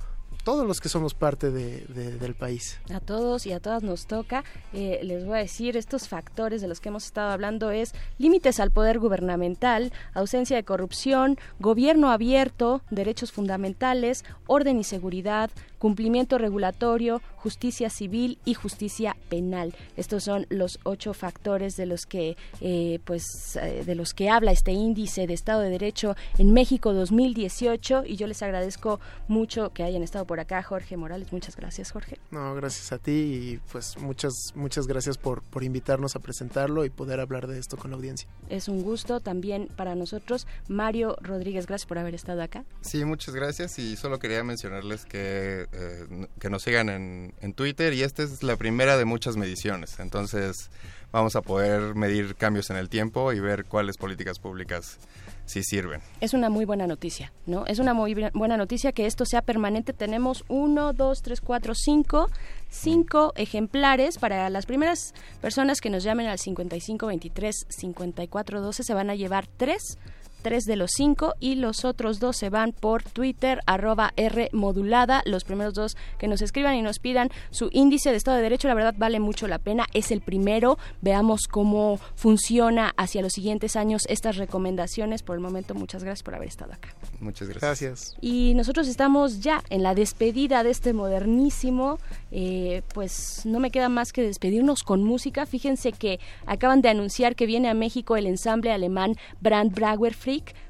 todos 0.49 0.65
los 0.65 0.81
que 0.81 0.89
somos 0.89 1.13
parte 1.13 1.51
de, 1.51 1.81
del 1.85 2.33
país. 2.33 2.79
A 2.91 2.99
todos 2.99 3.45
y 3.45 3.51
a 3.51 3.59
todas 3.59 3.83
nos 3.83 4.07
toca. 4.07 4.43
Eh, 4.73 4.99
les 5.03 5.23
voy 5.23 5.37
a 5.37 5.41
decir, 5.41 5.77
estos 5.77 6.07
factores 6.07 6.59
de 6.59 6.67
los 6.67 6.79
que 6.79 6.89
hemos 6.89 7.05
estado 7.05 7.29
hablando 7.29 7.69
es 7.69 7.93
límites 8.17 8.59
al 8.59 8.71
poder 8.71 8.97
gubernamental, 8.97 9.93
ausencia 10.15 10.55
de 10.55 10.63
corrupción, 10.63 11.37
gobierno 11.59 12.09
abierto, 12.09 12.81
derechos 12.89 13.31
fundamentales, 13.31 14.25
orden 14.47 14.79
y 14.79 14.83
seguridad, 14.83 15.51
cumplimiento 15.77 16.39
regulatorio, 16.39 17.21
justicia 17.39 17.89
civil 17.89 18.37
y 18.45 18.53
justicia 18.53 19.15
penal. 19.29 19.73
Estos 19.97 20.23
son 20.23 20.45
los 20.49 20.79
ocho 20.83 21.13
factores 21.13 21.75
de 21.77 21.85
los 21.85 22.05
que, 22.05 22.37
eh, 22.61 22.99
pues, 23.05 23.55
eh, 23.55 23.83
de 23.85 23.95
los 23.95 24.13
que 24.13 24.29
habla 24.29 24.51
este 24.51 24.71
índice 24.71 25.25
de 25.25 25.33
Estado 25.33 25.61
de 25.61 25.69
Derecho 25.69 26.15
en 26.37 26.53
México 26.53 26.93
2018 26.93 28.03
y 28.05 28.17
yo 28.17 28.27
les 28.27 28.41
agradezco 28.41 28.99
mucho 29.27 29.71
que 29.73 29.83
hayan 29.83 30.03
estado 30.03 30.25
por 30.25 30.39
acá 30.39 30.61
Jorge 30.63 30.97
Morales. 30.97 31.31
Muchas 31.31 31.55
gracias, 31.55 31.91
Jorge. 31.91 32.17
No, 32.31 32.53
gracias 32.55 32.91
a 32.91 32.97
ti 32.97 33.11
y 33.11 33.59
pues 33.71 33.97
muchas, 33.97 34.33
muchas 34.55 34.87
gracias 34.87 35.17
por, 35.17 35.41
por 35.43 35.63
invitarnos 35.63 36.15
a 36.15 36.19
presentarlo 36.19 36.85
y 36.85 36.89
poder 36.89 37.19
hablar 37.19 37.47
de 37.47 37.59
esto 37.59 37.77
con 37.77 37.91
la 37.91 37.97
audiencia. 37.97 38.27
Es 38.49 38.67
un 38.67 38.83
gusto 38.83 39.19
también 39.19 39.69
para 39.75 39.95
nosotros. 39.95 40.47
Mario 40.67 41.15
Rodríguez, 41.21 41.67
gracias 41.67 41.87
por 41.87 41.97
haber 41.97 42.15
estado 42.15 42.41
acá. 42.41 42.65
Sí, 42.81 43.05
muchas 43.05 43.33
gracias 43.33 43.79
y 43.79 43.95
solo 43.95 44.19
quería 44.19 44.43
mencionarles 44.43 45.05
que, 45.05 45.67
eh, 45.71 46.27
que 46.39 46.49
nos 46.49 46.63
sigan 46.63 46.89
en, 46.89 47.28
en 47.41 47.53
Twitter 47.53 47.93
y 47.93 48.03
esta 48.03 48.23
es 48.23 48.43
la 48.43 48.55
primera 48.55 48.97
de 48.97 49.05
muchas 49.05 49.37
mediciones. 49.37 49.99
Entonces 49.99 50.69
vamos 51.11 51.35
a 51.35 51.41
poder 51.41 51.95
medir 51.95 52.35
cambios 52.35 52.69
en 52.69 52.77
el 52.77 52.89
tiempo 52.89 53.33
y 53.33 53.39
ver 53.39 53.65
cuáles 53.65 53.97
políticas 53.97 54.39
públicas 54.39 54.99
sí 55.45 55.63
sirven. 55.63 56.01
Es 56.21 56.33
una 56.33 56.49
muy 56.49 56.65
buena 56.65 56.85
noticia, 56.85 57.33
¿no? 57.47 57.65
Es 57.65 57.79
una 57.79 57.93
muy 57.93 58.13
buena 58.33 58.55
noticia 58.55 58.91
que 58.91 59.07
esto 59.07 59.25
sea 59.25 59.41
permanente. 59.41 59.93
Tenemos 59.93 60.43
uno, 60.47 60.93
dos, 60.93 61.21
tres, 61.23 61.41
cuatro, 61.41 61.73
cinco, 61.75 62.29
cinco 62.69 63.33
ejemplares 63.35 64.19
para 64.19 64.49
las 64.49 64.67
primeras 64.67 65.13
personas 65.41 65.81
que 65.81 65.89
nos 65.89 66.03
llamen 66.03 66.27
al 66.27 66.37
5523 66.37 67.65
5412 67.69 68.83
se 68.83 68.93
van 68.93 69.09
a 69.09 69.15
llevar 69.15 69.47
tres 69.47 69.97
tres 70.39 70.63
de 70.63 70.75
los 70.75 70.91
cinco 70.95 71.35
y 71.39 71.55
los 71.55 71.85
otros 71.85 72.19
dos 72.19 72.37
se 72.37 72.49
van 72.49 72.71
por 72.71 73.03
Twitter, 73.03 73.59
arroba 73.65 74.13
R 74.15 74.49
modulada. 74.53 75.21
Los 75.25 75.43
primeros 75.43 75.73
dos 75.73 75.97
que 76.17 76.27
nos 76.27 76.41
escriban 76.41 76.75
y 76.75 76.81
nos 76.81 76.99
pidan 76.99 77.29
su 77.51 77.69
índice 77.71 78.11
de 78.11 78.17
Estado 78.17 78.37
de 78.37 78.43
Derecho, 78.43 78.67
la 78.67 78.73
verdad 78.73 78.95
vale 78.97 79.19
mucho 79.19 79.47
la 79.47 79.59
pena. 79.59 79.85
Es 79.93 80.11
el 80.11 80.21
primero. 80.21 80.77
Veamos 81.01 81.47
cómo 81.49 81.99
funciona 82.15 82.93
hacia 82.97 83.21
los 83.21 83.33
siguientes 83.33 83.75
años 83.75 84.03
estas 84.09 84.37
recomendaciones. 84.37 85.23
Por 85.23 85.35
el 85.35 85.41
momento, 85.41 85.75
muchas 85.75 86.03
gracias 86.03 86.23
por 86.23 86.35
haber 86.35 86.47
estado 86.47 86.73
acá. 86.73 86.89
Muchas 87.19 87.47
gracias. 87.47 87.61
Gracias. 87.61 88.17
Y 88.21 88.53
nosotros 88.55 88.87
estamos 88.87 89.41
ya 89.41 89.63
en 89.69 89.83
la 89.83 89.95
despedida 89.95 90.63
de 90.63 90.71
este 90.71 90.93
modernísimo. 90.93 91.99
Eh, 92.31 92.81
pues 92.93 93.45
no 93.45 93.59
me 93.59 93.71
queda 93.71 93.89
más 93.89 94.13
que 94.13 94.21
despedirnos 94.21 94.83
con 94.83 95.03
música. 95.03 95.45
Fíjense 95.45 95.91
que 95.91 96.19
acaban 96.45 96.81
de 96.81 96.89
anunciar 96.89 97.35
que 97.35 97.45
viene 97.45 97.69
a 97.69 97.73
México 97.73 98.17
el 98.17 98.27
ensamble 98.27 98.71
alemán 98.71 99.15
Brand 99.41 99.73
Brauer 99.73 100.13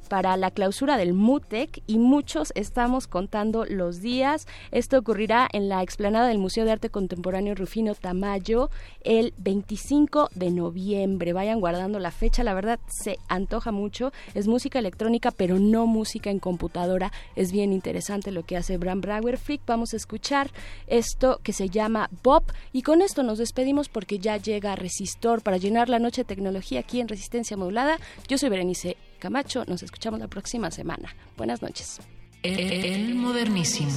para 0.09 0.35
la 0.37 0.51
clausura 0.51 0.97
del 0.97 1.13
MUTEC 1.13 1.83
y 1.85 1.99
muchos 1.99 2.51
estamos 2.55 3.07
contando 3.07 3.63
los 3.65 4.01
días. 4.01 4.47
Esto 4.71 4.97
ocurrirá 4.97 5.47
en 5.53 5.69
la 5.69 5.83
explanada 5.83 6.27
del 6.27 6.39
Museo 6.39 6.65
de 6.65 6.71
Arte 6.71 6.89
Contemporáneo 6.89 7.55
Rufino 7.55 7.93
Tamayo 7.93 8.69
el 9.03 9.33
25 9.37 10.29
de 10.33 10.49
noviembre. 10.49 11.33
Vayan 11.33 11.59
guardando 11.59 11.99
la 11.99 12.11
fecha, 12.11 12.43
la 12.43 12.55
verdad 12.55 12.79
se 12.87 13.17
antoja 13.27 13.71
mucho. 13.71 14.11
Es 14.33 14.47
música 14.47 14.79
electrónica, 14.79 15.31
pero 15.31 15.59
no 15.59 15.85
música 15.85 16.31
en 16.31 16.39
computadora. 16.39 17.11
Es 17.35 17.51
bien 17.51 17.71
interesante 17.71 18.31
lo 18.31 18.43
que 18.43 18.57
hace 18.57 18.77
Bram 18.77 19.01
Brauer 19.01 19.37
Freak. 19.37 19.61
Vamos 19.67 19.93
a 19.93 19.97
escuchar 19.97 20.49
esto 20.87 21.39
que 21.43 21.53
se 21.53 21.69
llama 21.69 22.09
Bob 22.23 22.43
y 22.73 22.81
con 22.81 23.01
esto 23.01 23.21
nos 23.23 23.37
despedimos 23.37 23.89
porque 23.89 24.17
ya 24.19 24.37
llega 24.37 24.75
Resistor 24.75 25.43
para 25.43 25.57
llenar 25.57 25.87
la 25.87 25.99
noche 25.99 26.21
de 26.21 26.25
tecnología 26.25 26.79
aquí 26.79 26.99
en 26.99 27.07
Resistencia 27.07 27.57
Modulada. 27.57 27.99
Yo 28.27 28.37
soy 28.37 28.49
Berenice 28.49 28.97
Camacho. 29.19 29.65
Nos 29.67 29.83
escuchamos 29.83 30.19
la 30.19 30.27
próxima 30.27 30.71
semana. 30.71 31.13
Buenas 31.37 31.61
noches. 31.61 31.99
El 32.41 33.15
modernísimo. 33.15 33.91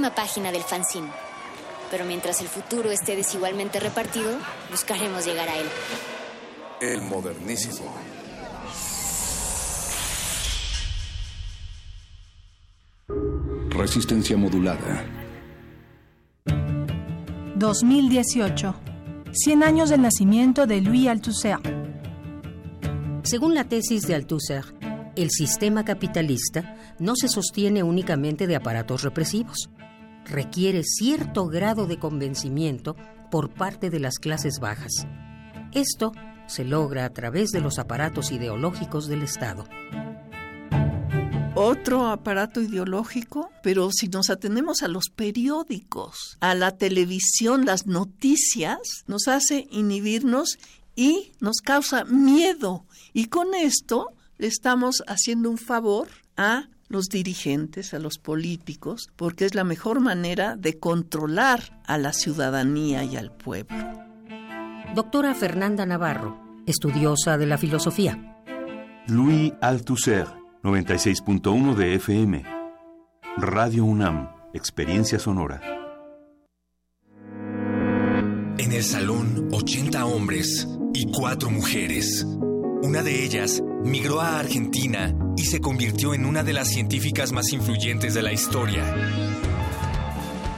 Última 0.00 0.14
página 0.14 0.50
del 0.50 0.62
fanzine. 0.62 1.10
Pero 1.90 2.06
mientras 2.06 2.40
el 2.40 2.48
futuro 2.48 2.90
esté 2.90 3.16
desigualmente 3.16 3.80
repartido, 3.80 4.30
buscaremos 4.70 5.26
llegar 5.26 5.46
a 5.46 5.58
él. 5.58 5.66
El 6.80 7.02
modernísimo. 7.02 7.92
Resistencia 13.68 14.38
modulada. 14.38 15.04
2018. 17.56 18.74
100 19.32 19.62
años 19.62 19.90
del 19.90 20.00
nacimiento 20.00 20.66
de 20.66 20.80
Louis 20.80 21.08
Althusser. 21.08 21.58
Según 23.22 23.54
la 23.54 23.64
tesis 23.64 24.06
de 24.06 24.14
Althusser, 24.14 24.64
el 25.14 25.30
sistema 25.30 25.84
capitalista 25.84 26.74
no 26.98 27.16
se 27.16 27.28
sostiene 27.28 27.82
únicamente 27.82 28.46
de 28.46 28.56
aparatos 28.56 29.02
represivos. 29.02 29.68
Requiere 30.24 30.82
cierto 30.84 31.46
grado 31.46 31.86
de 31.86 31.98
convencimiento 31.98 32.96
por 33.30 33.52
parte 33.52 33.90
de 33.90 34.00
las 34.00 34.18
clases 34.18 34.58
bajas. 34.60 35.06
Esto 35.72 36.12
se 36.46 36.64
logra 36.64 37.04
a 37.04 37.10
través 37.10 37.50
de 37.50 37.60
los 37.60 37.78
aparatos 37.78 38.32
ideológicos 38.32 39.06
del 39.06 39.22
Estado 39.22 39.66
otro 41.54 42.06
aparato 42.06 42.62
ideológico, 42.62 43.50
pero 43.62 43.90
si 43.92 44.08
nos 44.08 44.30
atenemos 44.30 44.82
a 44.82 44.88
los 44.88 45.10
periódicos, 45.14 46.38
a 46.40 46.54
la 46.54 46.76
televisión, 46.76 47.66
las 47.66 47.86
noticias, 47.86 48.78
nos 49.06 49.28
hace 49.28 49.66
inhibirnos 49.70 50.58
y 50.96 51.32
nos 51.40 51.58
causa 51.58 52.04
miedo. 52.04 52.86
Y 53.12 53.26
con 53.26 53.54
esto 53.54 54.06
le 54.38 54.46
estamos 54.46 55.02
haciendo 55.06 55.50
un 55.50 55.58
favor 55.58 56.08
a 56.36 56.68
los 56.90 57.08
dirigentes, 57.08 57.94
a 57.94 58.00
los 58.00 58.18
políticos, 58.18 59.08
porque 59.16 59.46
es 59.46 59.54
la 59.54 59.62
mejor 59.62 60.00
manera 60.00 60.56
de 60.56 60.78
controlar 60.78 61.80
a 61.86 61.96
la 61.98 62.12
ciudadanía 62.12 63.04
y 63.04 63.16
al 63.16 63.30
pueblo. 63.30 63.78
Doctora 64.94 65.34
Fernanda 65.34 65.86
Navarro, 65.86 66.38
estudiosa 66.66 67.38
de 67.38 67.46
la 67.46 67.58
filosofía. 67.58 68.42
Louis 69.06 69.52
Althusser 69.60 70.26
96.1 70.64 71.74
de 71.76 71.94
FM. 71.94 72.44
Radio 73.36 73.84
UNAM, 73.84 74.28
Experiencia 74.52 75.20
Sonora. 75.20 75.62
En 78.58 78.72
el 78.72 78.82
salón, 78.82 79.48
80 79.52 80.04
hombres 80.06 80.68
y 80.92 81.10
4 81.12 81.50
mujeres. 81.50 82.26
Una 82.82 83.02
de 83.02 83.24
ellas 83.24 83.62
migró 83.84 84.20
a 84.20 84.38
Argentina 84.38 85.14
y 85.36 85.44
se 85.44 85.60
convirtió 85.60 86.14
en 86.14 86.26
una 86.26 86.42
de 86.42 86.52
las 86.52 86.68
científicas 86.68 87.32
más 87.32 87.52
influyentes 87.52 88.14
de 88.14 88.22
la 88.22 88.32
historia. 88.32 88.84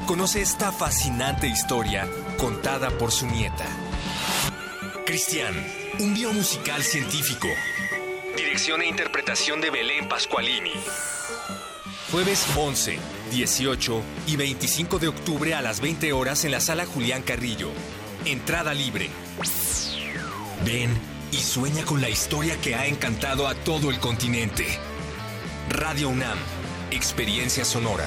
Conoce 0.06 0.42
esta 0.42 0.72
fascinante 0.72 1.48
historia 1.48 2.08
contada 2.38 2.90
por 2.98 3.12
su 3.12 3.26
nieta. 3.26 3.66
Cristian, 5.06 5.54
un 6.00 6.14
biomusical 6.14 6.82
científico 6.82 7.48
Dirección 8.36 8.80
e 8.80 8.86
interpretación 8.86 9.60
de 9.60 9.70
Belén 9.70 10.08
Pascualini. 10.08 10.72
Jueves 12.10 12.46
11, 12.56 12.98
18 13.30 14.02
y 14.26 14.36
25 14.36 14.98
de 14.98 15.08
octubre 15.08 15.54
a 15.54 15.60
las 15.60 15.80
20 15.80 16.12
horas 16.14 16.44
en 16.44 16.52
la 16.52 16.60
sala 16.60 16.86
Julián 16.86 17.22
Carrillo. 17.22 17.68
Entrada 18.24 18.72
libre. 18.72 19.10
Ven 20.64 20.90
y 21.32 21.38
sueña 21.38 21.84
con 21.84 22.00
la 22.00 22.10
historia 22.10 22.56
que 22.60 22.74
ha 22.74 22.86
encantado 22.86 23.48
a 23.48 23.54
todo 23.54 23.90
el 23.90 23.98
continente. 23.98 24.66
Radio 25.70 26.10
UNAM, 26.10 26.38
Experiencia 26.90 27.64
Sonora. 27.64 28.06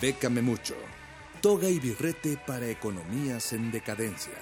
Bécame 0.00 0.42
mucho. 0.42 0.74
Toga 1.40 1.68
y 1.68 1.78
birrete 1.78 2.36
para 2.46 2.68
economías 2.68 3.52
en 3.52 3.70
decadencia. 3.70 4.34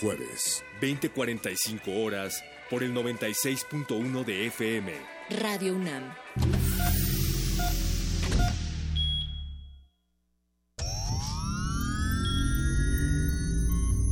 Jueves. 0.00 0.62
20:45 0.80 2.04
horas 2.04 2.42
por 2.70 2.82
el 2.82 2.92
96.1 2.94 4.24
de 4.24 4.46
FM. 4.46 4.92
Radio 5.30 5.74
UNAM. 5.74 6.14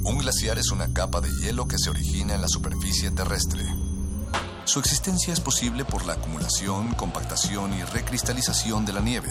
Un 0.04 0.18
glaciar 0.18 0.58
es 0.58 0.70
una 0.72 0.92
capa 0.92 1.20
de 1.20 1.30
hielo 1.40 1.68
que 1.68 1.78
se 1.78 1.90
origina 1.90 2.34
en 2.34 2.42
la 2.42 2.48
superficie 2.48 3.10
terrestre. 3.12 3.62
Su 4.64 4.80
existencia 4.80 5.32
es 5.32 5.40
posible 5.40 5.84
por 5.84 6.04
la 6.06 6.14
acumulación, 6.14 6.94
compactación 6.94 7.74
y 7.74 7.82
recristalización 7.84 8.84
de 8.84 8.92
la 8.92 9.00
nieve. 9.00 9.30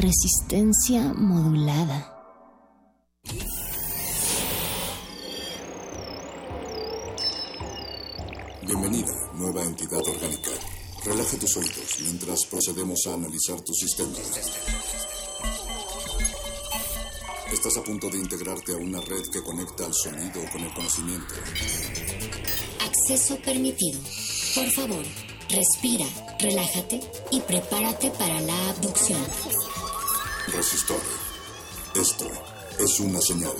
Resistencia 0.00 1.12
modulada. 1.12 2.14
Bienvenida, 8.62 9.12
nueva 9.34 9.64
entidad 9.64 9.98
orgánica. 9.98 10.50
Relaja 11.04 11.36
tus 11.40 11.56
oídos 11.56 11.96
mientras 12.02 12.46
procedemos 12.46 13.00
a 13.08 13.14
analizar 13.14 13.60
tu 13.62 13.74
sistema. 13.74 14.12
Estás 17.52 17.76
a 17.76 17.82
punto 17.82 18.08
de 18.08 18.18
integrarte 18.18 18.74
a 18.74 18.76
una 18.76 19.00
red 19.00 19.22
que 19.32 19.42
conecta 19.42 19.84
al 19.84 19.94
sonido 19.94 20.40
con 20.52 20.62
el 20.62 20.72
conocimiento. 20.74 21.34
Acceso 22.86 23.36
permitido. 23.40 23.98
Por 24.54 24.70
favor, 24.70 25.04
respira, 25.50 26.06
relájate 26.38 27.00
y 27.32 27.40
prepárate 27.40 28.12
para 28.12 28.40
la 28.42 28.68
abducción. 28.70 29.26
Resistor. 30.52 31.00
Esto 31.94 32.26
es 32.78 33.00
una 33.00 33.20
señal. 33.20 33.52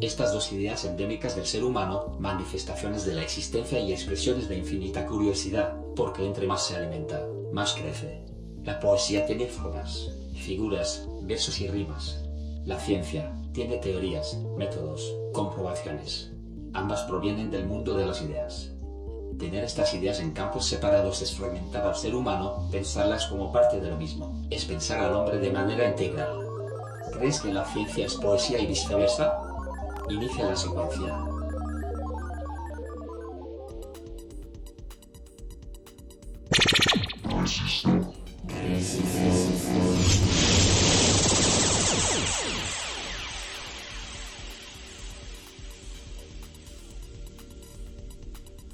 Estas 0.00 0.32
dos 0.32 0.50
ideas 0.50 0.86
endémicas 0.86 1.36
del 1.36 1.44
ser 1.44 1.62
humano, 1.62 2.16
manifestaciones 2.18 3.04
de 3.04 3.14
la 3.14 3.22
existencia 3.22 3.78
y 3.80 3.92
expresiones 3.92 4.48
de 4.48 4.56
infinita 4.56 5.04
curiosidad, 5.06 5.74
porque 5.94 6.24
entre 6.24 6.46
más 6.46 6.66
se 6.66 6.76
alimenta, 6.76 7.22
más 7.52 7.74
crece. 7.74 8.24
La 8.64 8.80
poesía 8.80 9.26
tiene 9.26 9.46
formas, 9.46 10.10
figuras, 10.34 11.06
versos 11.24 11.60
y 11.60 11.68
rimas. 11.68 12.24
La 12.64 12.78
ciencia 12.78 13.30
tiene 13.52 13.76
teorías, 13.76 14.38
métodos, 14.56 15.14
comprobaciones. 15.34 16.32
Ambas 16.72 17.02
provienen 17.02 17.50
del 17.50 17.66
mundo 17.66 17.94
de 17.94 18.06
las 18.06 18.22
ideas. 18.22 18.70
Tener 19.38 19.64
estas 19.64 19.92
ideas 19.92 20.20
en 20.20 20.32
campos 20.32 20.64
separados 20.64 21.20
es 21.20 21.34
fragmentar 21.34 21.86
al 21.86 21.96
ser 21.96 22.14
humano, 22.14 22.68
pensarlas 22.70 23.26
como 23.26 23.52
parte 23.52 23.80
de 23.80 23.90
lo 23.90 23.96
mismo. 23.98 24.46
Es 24.48 24.64
pensar 24.64 25.00
al 25.00 25.14
hombre 25.14 25.38
de 25.38 25.50
manera 25.50 25.88
integral. 25.88 26.40
¿Crees 27.12 27.40
que 27.40 27.52
la 27.52 27.66
ciencia 27.66 28.06
es 28.06 28.14
poesía 28.14 28.58
y 28.60 28.66
viceversa? 28.66 29.49
Inicia 30.10 30.44
la 30.44 30.56
secuencia. 30.56 31.24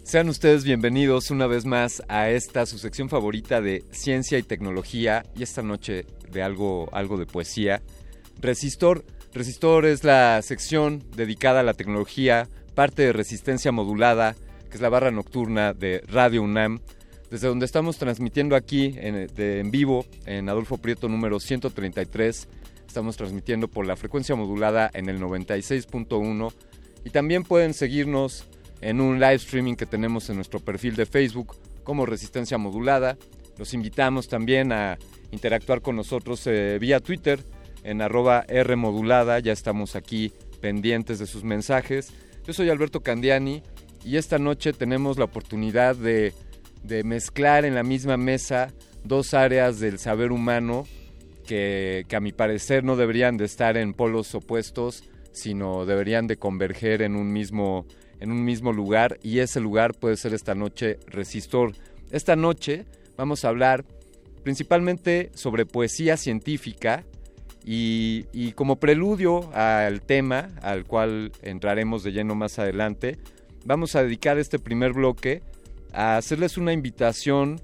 Sean 0.02 0.30
ustedes 0.30 0.64
bienvenidos 0.64 1.30
una 1.30 1.46
vez 1.46 1.66
más 1.66 2.02
a 2.08 2.30
esta 2.30 2.64
su 2.64 2.78
sección 2.78 3.10
favorita 3.10 3.60
de 3.60 3.84
ciencia 3.90 4.38
y 4.38 4.42
tecnología 4.42 5.26
y 5.36 5.42
esta 5.42 5.60
noche 5.60 6.06
de 6.30 6.42
algo, 6.42 6.88
algo 6.92 7.18
de 7.18 7.26
poesía. 7.26 7.82
Resistor, 8.40 9.04
Resistor 9.36 9.84
es 9.84 10.02
la 10.02 10.40
sección 10.40 11.04
dedicada 11.14 11.60
a 11.60 11.62
la 11.62 11.74
tecnología, 11.74 12.48
parte 12.74 13.02
de 13.02 13.12
resistencia 13.12 13.70
modulada, 13.70 14.34
que 14.70 14.76
es 14.76 14.80
la 14.80 14.88
barra 14.88 15.10
nocturna 15.10 15.74
de 15.74 16.02
Radio 16.08 16.42
UNAM, 16.42 16.80
desde 17.30 17.46
donde 17.46 17.66
estamos 17.66 17.98
transmitiendo 17.98 18.56
aquí 18.56 18.94
en, 18.96 19.70
vivo 19.70 20.06
en 20.24 20.48
Adolfo 20.48 20.78
Prieto 20.78 21.10
número 21.10 21.38
133. 21.38 22.48
Estamos 22.86 23.18
transmitiendo 23.18 23.68
por 23.68 23.86
la 23.86 23.96
frecuencia 23.96 24.34
modulada 24.34 24.90
en 24.94 25.10
el 25.10 25.20
96.1 25.20 26.54
y 27.04 27.10
también 27.10 27.42
pueden 27.44 27.74
seguirnos 27.74 28.46
en 28.80 29.02
un 29.02 29.20
live 29.20 29.34
streaming 29.34 29.74
que 29.74 29.84
tenemos 29.84 30.30
en 30.30 30.36
nuestro 30.36 30.60
perfil 30.60 30.96
de 30.96 31.04
Facebook 31.04 31.58
como 31.84 32.06
Resistencia 32.06 32.56
Modulada. 32.56 33.18
Los 33.58 33.74
invitamos 33.74 34.28
también 34.28 34.72
a 34.72 34.96
interactuar 35.30 35.82
con 35.82 35.94
nosotros 35.94 36.46
eh, 36.46 36.78
vía 36.80 37.00
Twitter 37.00 37.44
en 37.86 38.02
arroba 38.02 38.44
Rmodulada. 38.48 39.38
Ya 39.38 39.52
estamos 39.52 39.96
aquí 39.96 40.32
pendientes 40.60 41.18
de 41.18 41.26
sus 41.26 41.44
mensajes. 41.44 42.12
Yo 42.44 42.52
soy 42.52 42.68
Alberto 42.68 43.00
Candiani 43.00 43.62
y 44.04 44.16
esta 44.16 44.38
noche 44.38 44.72
tenemos 44.72 45.18
la 45.18 45.24
oportunidad 45.24 45.96
de, 45.96 46.34
de 46.82 47.04
mezclar 47.04 47.64
en 47.64 47.74
la 47.74 47.82
misma 47.82 48.16
mesa 48.16 48.72
dos 49.04 49.34
áreas 49.34 49.78
del 49.78 49.98
saber 49.98 50.32
humano 50.32 50.84
que, 51.46 52.04
que 52.08 52.16
a 52.16 52.20
mi 52.20 52.32
parecer 52.32 52.82
no 52.82 52.96
deberían 52.96 53.36
de 53.36 53.44
estar 53.44 53.76
en 53.76 53.94
polos 53.94 54.34
opuestos, 54.34 55.04
sino 55.32 55.86
deberían 55.86 56.26
de 56.26 56.36
converger 56.36 57.02
en 57.02 57.14
un 57.14 57.32
mismo, 57.32 57.86
en 58.18 58.32
un 58.32 58.44
mismo 58.44 58.72
lugar 58.72 59.18
y 59.22 59.38
ese 59.38 59.60
lugar 59.60 59.94
puede 59.94 60.16
ser 60.16 60.34
esta 60.34 60.56
noche 60.56 60.98
Resistor. 61.06 61.72
Esta 62.10 62.34
noche 62.34 62.84
vamos 63.16 63.44
a 63.44 63.48
hablar 63.48 63.84
principalmente 64.42 65.30
sobre 65.34 65.66
poesía 65.66 66.16
científica 66.16 67.04
y, 67.68 68.52
como 68.52 68.76
preludio 68.76 69.52
al 69.52 70.00
tema 70.00 70.50
al 70.62 70.84
cual 70.84 71.32
entraremos 71.42 72.04
de 72.04 72.12
lleno 72.12 72.36
más 72.36 72.60
adelante, 72.60 73.18
vamos 73.64 73.96
a 73.96 74.04
dedicar 74.04 74.38
este 74.38 74.60
primer 74.60 74.92
bloque 74.92 75.42
a 75.92 76.16
hacerles 76.16 76.56
una 76.56 76.72
invitación 76.72 77.60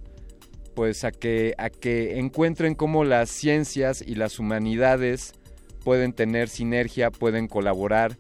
pues 0.75 1.05
a 1.05 1.13
que, 1.13 1.55
a 1.57 1.71
que 1.71 2.19
encuentren 2.19 2.75
cómo 2.75 3.05
las 3.05 3.31
ciencias 3.31 4.03
y 4.05 4.17
las 4.17 4.41
humanidades 4.41 5.35
pueden 5.85 6.13
tener 6.13 6.49
sinergia, 6.49 7.13
pueden 7.13 7.47
colaborar 7.47 8.17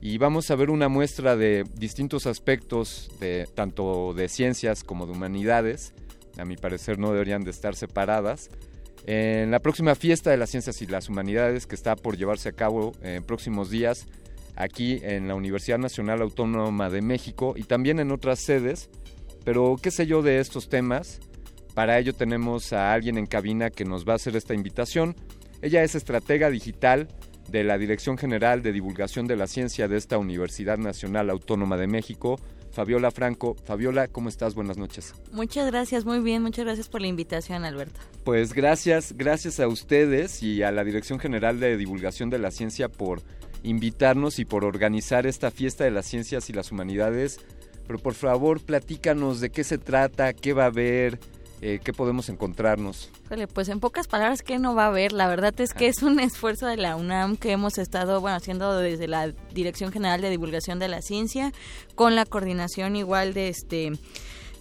y 0.00 0.18
vamos 0.18 0.50
a 0.50 0.56
ver 0.56 0.70
una 0.70 0.88
muestra 0.88 1.36
de 1.36 1.64
distintos 1.74 2.26
aspectos 2.26 3.10
de 3.20 3.46
tanto 3.54 4.14
de 4.14 4.28
ciencias 4.28 4.82
como 4.82 5.06
de 5.06 5.12
humanidades. 5.12 5.92
A 6.38 6.44
mi 6.44 6.56
parecer 6.56 6.98
no 6.98 7.12
deberían 7.12 7.44
de 7.44 7.50
estar 7.50 7.76
separadas. 7.76 8.50
En 9.12 9.50
la 9.50 9.58
próxima 9.58 9.96
fiesta 9.96 10.30
de 10.30 10.36
las 10.36 10.50
ciencias 10.50 10.80
y 10.82 10.86
las 10.86 11.08
humanidades 11.08 11.66
que 11.66 11.74
está 11.74 11.96
por 11.96 12.16
llevarse 12.16 12.48
a 12.48 12.52
cabo 12.52 12.92
en 13.02 13.24
próximos 13.24 13.68
días, 13.68 14.06
aquí 14.54 15.00
en 15.02 15.26
la 15.26 15.34
Universidad 15.34 15.78
Nacional 15.78 16.22
Autónoma 16.22 16.90
de 16.90 17.02
México 17.02 17.54
y 17.56 17.64
también 17.64 17.98
en 17.98 18.12
otras 18.12 18.38
sedes. 18.38 18.88
Pero 19.44 19.74
qué 19.82 19.90
sé 19.90 20.06
yo 20.06 20.22
de 20.22 20.38
estos 20.38 20.68
temas. 20.68 21.18
Para 21.74 21.98
ello 21.98 22.12
tenemos 22.12 22.72
a 22.72 22.92
alguien 22.92 23.18
en 23.18 23.26
cabina 23.26 23.70
que 23.70 23.84
nos 23.84 24.06
va 24.06 24.12
a 24.12 24.16
hacer 24.16 24.36
esta 24.36 24.54
invitación. 24.54 25.16
Ella 25.60 25.82
es 25.82 25.96
estratega 25.96 26.48
digital 26.48 27.08
de 27.48 27.64
la 27.64 27.78
Dirección 27.78 28.16
General 28.16 28.62
de 28.62 28.70
Divulgación 28.70 29.26
de 29.26 29.34
la 29.34 29.48
Ciencia 29.48 29.88
de 29.88 29.96
esta 29.96 30.18
Universidad 30.18 30.78
Nacional 30.78 31.30
Autónoma 31.30 31.76
de 31.76 31.88
México. 31.88 32.38
Fabiola 32.72 33.10
Franco. 33.10 33.56
Fabiola, 33.64 34.08
¿cómo 34.08 34.28
estás? 34.28 34.54
Buenas 34.54 34.78
noches. 34.78 35.14
Muchas 35.32 35.70
gracias, 35.70 36.04
muy 36.04 36.20
bien, 36.20 36.42
muchas 36.42 36.64
gracias 36.64 36.88
por 36.88 37.00
la 37.00 37.08
invitación, 37.08 37.64
Alberto. 37.64 38.00
Pues 38.24 38.52
gracias, 38.52 39.14
gracias 39.16 39.60
a 39.60 39.68
ustedes 39.68 40.42
y 40.42 40.62
a 40.62 40.70
la 40.70 40.84
Dirección 40.84 41.18
General 41.18 41.58
de 41.60 41.76
Divulgación 41.76 42.30
de 42.30 42.38
la 42.38 42.50
Ciencia 42.50 42.88
por 42.88 43.22
invitarnos 43.62 44.38
y 44.38 44.44
por 44.44 44.64
organizar 44.64 45.26
esta 45.26 45.50
fiesta 45.50 45.84
de 45.84 45.90
las 45.90 46.06
ciencias 46.06 46.48
y 46.50 46.52
las 46.52 46.72
humanidades. 46.72 47.40
Pero 47.86 47.98
por 47.98 48.14
favor, 48.14 48.60
platícanos 48.60 49.40
de 49.40 49.50
qué 49.50 49.64
se 49.64 49.78
trata, 49.78 50.32
qué 50.32 50.52
va 50.52 50.64
a 50.64 50.66
haber, 50.66 51.18
eh, 51.62 51.80
qué 51.82 51.92
podemos 51.92 52.28
encontrarnos. 52.28 53.10
Pues 53.52 53.68
en 53.68 53.80
pocas 53.80 54.08
palabras, 54.08 54.42
¿qué 54.42 54.58
no 54.58 54.74
va 54.74 54.84
a 54.84 54.88
haber? 54.88 55.12
La 55.12 55.28
verdad 55.28 55.58
es 55.60 55.74
que 55.74 55.88
es 55.88 56.02
un 56.02 56.18
esfuerzo 56.20 56.66
de 56.66 56.76
la 56.76 56.96
UNAM 56.96 57.36
que 57.36 57.52
hemos 57.52 57.78
estado 57.78 58.20
bueno, 58.20 58.36
haciendo 58.36 58.76
desde 58.78 59.08
la 59.08 59.32
Dirección 59.52 59.92
General 59.92 60.20
de 60.20 60.30
Divulgación 60.30 60.78
de 60.78 60.88
la 60.88 61.02
Ciencia, 61.02 61.52
con 61.94 62.14
la 62.16 62.24
coordinación 62.24 62.96
igual 62.96 63.34
de 63.34 63.48
este 63.48 63.92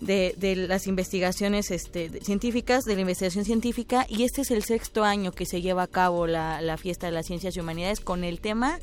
de, 0.01 0.33
de 0.37 0.55
las 0.55 0.87
investigaciones 0.87 1.71
este, 1.71 2.09
científicas, 2.23 2.83
de 2.83 2.95
la 2.95 3.01
investigación 3.01 3.45
científica, 3.45 4.05
y 4.09 4.23
este 4.23 4.41
es 4.41 4.51
el 4.51 4.63
sexto 4.63 5.03
año 5.03 5.31
que 5.31 5.45
se 5.45 5.61
lleva 5.61 5.83
a 5.83 5.87
cabo 5.87 6.27
la, 6.27 6.61
la 6.61 6.77
Fiesta 6.77 7.07
de 7.07 7.13
las 7.13 7.25
Ciencias 7.25 7.55
y 7.55 7.59
Humanidades 7.59 7.99
con 7.99 8.23
el 8.23 8.39
tema 8.39 8.79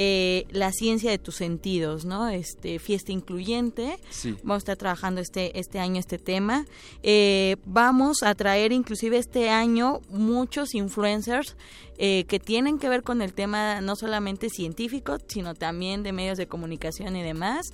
eh, 0.00 0.46
la 0.50 0.70
ciencia 0.70 1.10
de 1.10 1.18
tus 1.18 1.34
sentidos, 1.34 2.04
¿no? 2.04 2.28
Este 2.28 2.78
fiesta 2.78 3.10
incluyente. 3.10 3.98
Vamos 4.44 4.54
a 4.54 4.58
estar 4.58 4.76
trabajando 4.76 5.20
este 5.20 5.58
este 5.58 5.80
año 5.80 5.98
este 5.98 6.18
tema. 6.18 6.66
Eh, 7.02 7.56
vamos 7.66 8.22
a 8.22 8.36
traer 8.36 8.70
inclusive 8.70 9.18
este 9.18 9.50
año 9.50 10.00
muchos 10.10 10.76
influencers 10.76 11.56
eh, 11.98 12.26
que 12.28 12.38
tienen 12.38 12.78
que 12.78 12.88
ver 12.88 13.02
con 13.02 13.22
el 13.22 13.32
tema 13.32 13.80
no 13.80 13.96
solamente 13.96 14.50
científico, 14.50 15.18
sino 15.26 15.56
también 15.56 16.04
de 16.04 16.12
medios 16.12 16.38
de 16.38 16.46
comunicación 16.46 17.16
y 17.16 17.24
demás. 17.24 17.66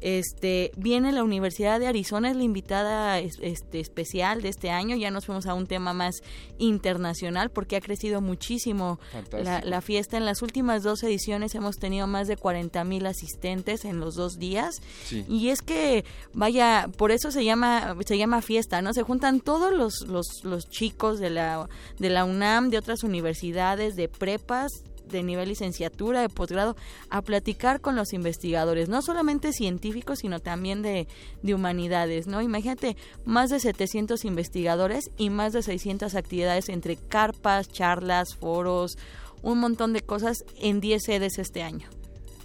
Este 0.00 0.72
viene 0.76 1.12
la 1.12 1.24
Universidad 1.24 1.80
de 1.80 1.86
Arizona 1.86 2.30
es 2.30 2.36
la 2.36 2.42
invitada 2.42 3.18
este, 3.18 3.80
especial 3.80 4.42
de 4.42 4.48
este 4.48 4.70
año. 4.70 4.96
Ya 4.96 5.10
nos 5.10 5.26
fuimos 5.26 5.46
a 5.46 5.54
un 5.54 5.66
tema 5.66 5.92
más 5.92 6.22
internacional 6.58 7.50
porque 7.50 7.76
ha 7.76 7.80
crecido 7.80 8.20
muchísimo 8.20 8.98
la, 9.32 9.60
la 9.62 9.80
fiesta 9.80 10.16
en 10.16 10.24
las 10.24 10.42
últimas 10.42 10.82
dos 10.82 11.02
ediciones 11.02 11.54
hemos 11.54 11.78
tenido 11.78 12.06
más 12.06 12.28
de 12.28 12.36
40 12.36 12.84
mil 12.84 13.06
asistentes 13.06 13.84
en 13.84 14.00
los 14.00 14.14
dos 14.14 14.38
días. 14.38 14.80
Y 15.28 15.48
es 15.48 15.62
que, 15.62 16.04
vaya, 16.32 16.88
por 16.96 17.10
eso 17.10 17.30
se 17.30 17.44
llama, 17.44 17.96
se 18.06 18.18
llama 18.18 18.42
fiesta, 18.42 18.82
¿no? 18.82 18.92
Se 18.92 19.02
juntan 19.02 19.40
todos 19.40 19.72
los, 19.72 20.06
los, 20.06 20.44
los 20.44 20.68
chicos 20.68 21.18
de 21.18 21.30
la, 21.30 21.68
de 21.98 22.10
la 22.10 22.24
UNAM, 22.24 22.70
de 22.70 22.78
otras 22.78 23.02
universidades, 23.02 23.96
de 23.96 24.08
prepas, 24.08 24.84
de 25.10 25.22
nivel 25.22 25.48
licenciatura, 25.48 26.20
de 26.20 26.28
posgrado, 26.28 26.76
a 27.08 27.22
platicar 27.22 27.80
con 27.80 27.96
los 27.96 28.12
investigadores, 28.12 28.88
no 28.88 29.02
solamente 29.02 29.52
científicos, 29.52 30.20
sino 30.20 30.40
también 30.40 30.82
de, 30.82 31.06
de, 31.42 31.54
humanidades, 31.54 32.26
¿no? 32.26 32.42
Imagínate, 32.42 32.96
más 33.24 33.50
de 33.50 33.60
700 33.60 34.24
investigadores 34.24 35.10
y 35.16 35.30
más 35.30 35.52
de 35.52 35.62
600 35.62 36.14
actividades 36.14 36.68
entre 36.68 36.96
carpas, 36.96 37.68
charlas, 37.68 38.34
foros, 38.34 38.96
un 39.42 39.58
montón 39.58 39.92
de 39.92 40.02
cosas 40.02 40.44
en 40.60 40.80
10 40.80 41.02
sedes 41.02 41.38
este 41.38 41.62
año. 41.62 41.88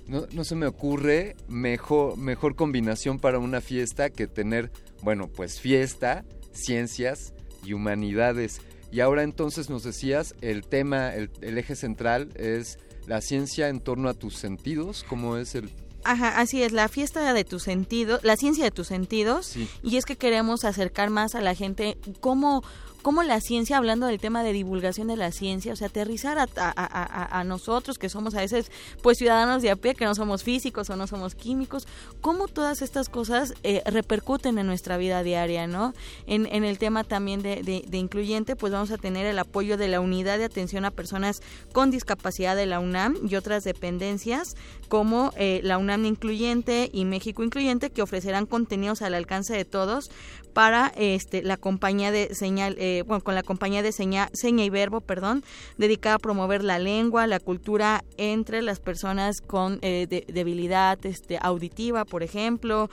No, 0.07 0.27
no 0.33 0.43
se 0.43 0.55
me 0.55 0.67
ocurre 0.67 1.35
mejor, 1.47 2.17
mejor 2.17 2.55
combinación 2.55 3.19
para 3.19 3.39
una 3.39 3.59
fiesta 3.59 4.09
que 4.09 4.27
tener, 4.27 4.71
bueno, 5.01 5.27
pues 5.27 5.59
fiesta, 5.59 6.23
ciencias 6.51 7.33
y 7.63 7.73
humanidades. 7.73 8.61
Y 8.95 9.01
ahora 9.01 9.23
entonces 9.23 9.69
nos 9.69 9.83
decías, 9.83 10.35
el 10.39 10.65
tema, 10.65 11.13
el, 11.13 11.29
eje 11.41 11.75
central 11.75 12.29
es 12.35 12.79
la 13.07 13.19
ciencia 13.19 13.67
en 13.67 13.81
torno 13.81 14.07
a 14.07 14.13
tus 14.13 14.37
sentidos, 14.37 15.03
¿cómo 15.09 15.35
es 15.35 15.53
el 15.53 15.69
Ajá, 16.05 16.39
así 16.39 16.63
es, 16.63 16.71
la 16.71 16.87
fiesta 16.87 17.33
de 17.33 17.43
tus 17.43 17.63
sentidos, 17.63 18.23
la 18.23 18.37
ciencia 18.37 18.63
de 18.63 18.71
tus 18.71 18.87
sentidos, 18.87 19.57
y 19.83 19.97
es 19.97 20.05
que 20.05 20.15
queremos 20.15 20.63
acercar 20.63 21.09
más 21.09 21.35
a 21.35 21.41
la 21.41 21.55
gente 21.55 21.97
cómo, 22.21 22.63
cómo 23.05 23.21
la 23.21 23.39
ciencia, 23.39 23.77
hablando 23.77 24.07
del 24.07 24.17
tema 24.17 24.41
de 24.41 24.51
divulgación 24.51 25.07
de 25.09 25.15
la 25.15 25.31
ciencia, 25.31 25.73
o 25.73 25.75
sea, 25.75 25.89
aterrizar 25.89 26.39
a, 26.39 27.43
nosotros 27.43 27.99
que 27.99 28.09
somos 28.09 28.33
a 28.33 28.39
veces 28.39 28.71
pues 29.03 29.19
ciudadanos 29.19 29.61
de 29.61 29.69
a 29.69 29.75
pie, 29.75 29.93
que 29.93 30.05
no 30.05 30.15
somos 30.15 30.41
físicos 30.41 30.89
o 30.89 30.95
no 30.95 31.05
somos 31.05 31.35
químicos, 31.35 31.87
cómo 32.19 32.47
todas 32.47 32.81
estas 32.81 33.07
cosas 33.09 33.53
eh, 33.61 33.83
repercuten 33.85 34.57
en 34.57 34.65
nuestra 34.65 34.97
vida 34.97 35.21
diaria, 35.21 35.67
¿no? 35.67 35.93
En, 36.25 36.47
el 36.47 36.79
tema 36.79 37.03
también 37.03 37.43
de, 37.43 37.85
incluyente, 37.91 38.55
pues 38.55 38.73
vamos 38.73 38.89
a 38.89 38.97
tener 38.97 39.27
el 39.27 39.37
apoyo 39.37 39.77
de 39.77 39.87
la 39.87 39.99
Unidad 39.99 40.39
de 40.39 40.45
Atención 40.45 40.83
a 40.83 40.89
Personas 40.89 41.43
con 41.73 41.91
Discapacidad 41.91 42.55
de 42.55 42.65
la 42.65 42.79
UNAM 42.79 43.17
y 43.29 43.35
otras 43.35 43.63
dependencias 43.63 44.55
como 44.87 45.31
eh, 45.37 45.59
la 45.63 45.77
UNAM 45.77 46.05
Incluyente 46.05 46.89
y 46.91 47.05
México 47.05 47.43
Incluyente, 47.43 47.91
que 47.91 48.01
ofrecerán 48.01 48.47
contenidos 48.47 49.03
al 49.03 49.13
alcance 49.13 49.53
de 49.53 49.65
todos 49.65 50.09
para 50.55 50.93
este, 50.95 51.43
la 51.43 51.57
compañía 51.57 52.13
de 52.13 52.33
señal, 52.33 52.77
eh, 52.79 53.03
bueno, 53.05 53.21
con 53.21 53.35
la 53.35 53.43
compañía 53.43 53.83
de 53.83 53.91
seña, 53.91 54.29
y 54.41 54.69
verbo, 54.69 55.01
perdón, 55.01 55.43
dedicada 55.77 56.15
a 56.15 56.19
promover 56.19 56.63
la 56.63 56.79
lengua, 56.79 57.27
la 57.27 57.41
cultura 57.41 58.05
entre 58.15 58.61
las 58.61 58.79
personas 58.79 59.41
con 59.41 59.79
eh, 59.81 60.07
debilidad 60.29 61.05
este, 61.05 61.37
auditiva, 61.41 62.05
por 62.05 62.23
ejemplo, 62.23 62.89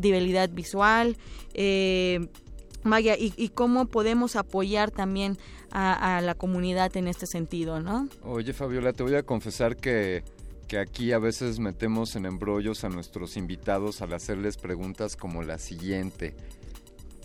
debilidad 0.00 0.50
visual. 0.50 1.16
Eh, 1.54 2.26
vaya, 2.82 3.14
y, 3.16 3.48
cómo 3.50 3.86
podemos 3.86 4.34
apoyar 4.34 4.90
también 4.90 5.38
a, 5.70 6.20
la 6.20 6.34
comunidad 6.34 6.96
en 6.96 7.06
este 7.06 7.26
sentido, 7.28 7.78
¿no? 7.78 8.08
Oye, 8.24 8.52
Fabiola, 8.52 8.92
te 8.92 9.04
voy 9.04 9.14
a 9.14 9.22
confesar 9.22 9.76
que 9.76 10.24
que 10.66 10.78
aquí 10.78 11.12
a 11.12 11.18
veces 11.18 11.60
metemos 11.60 12.14
en 12.14 12.26
embrollos 12.26 12.84
a 12.84 12.90
nuestros 12.90 13.38
invitados 13.38 14.02
al 14.02 14.12
hacerles 14.12 14.58
preguntas 14.58 15.16
como 15.16 15.42
la 15.42 15.56
siguiente. 15.56 16.34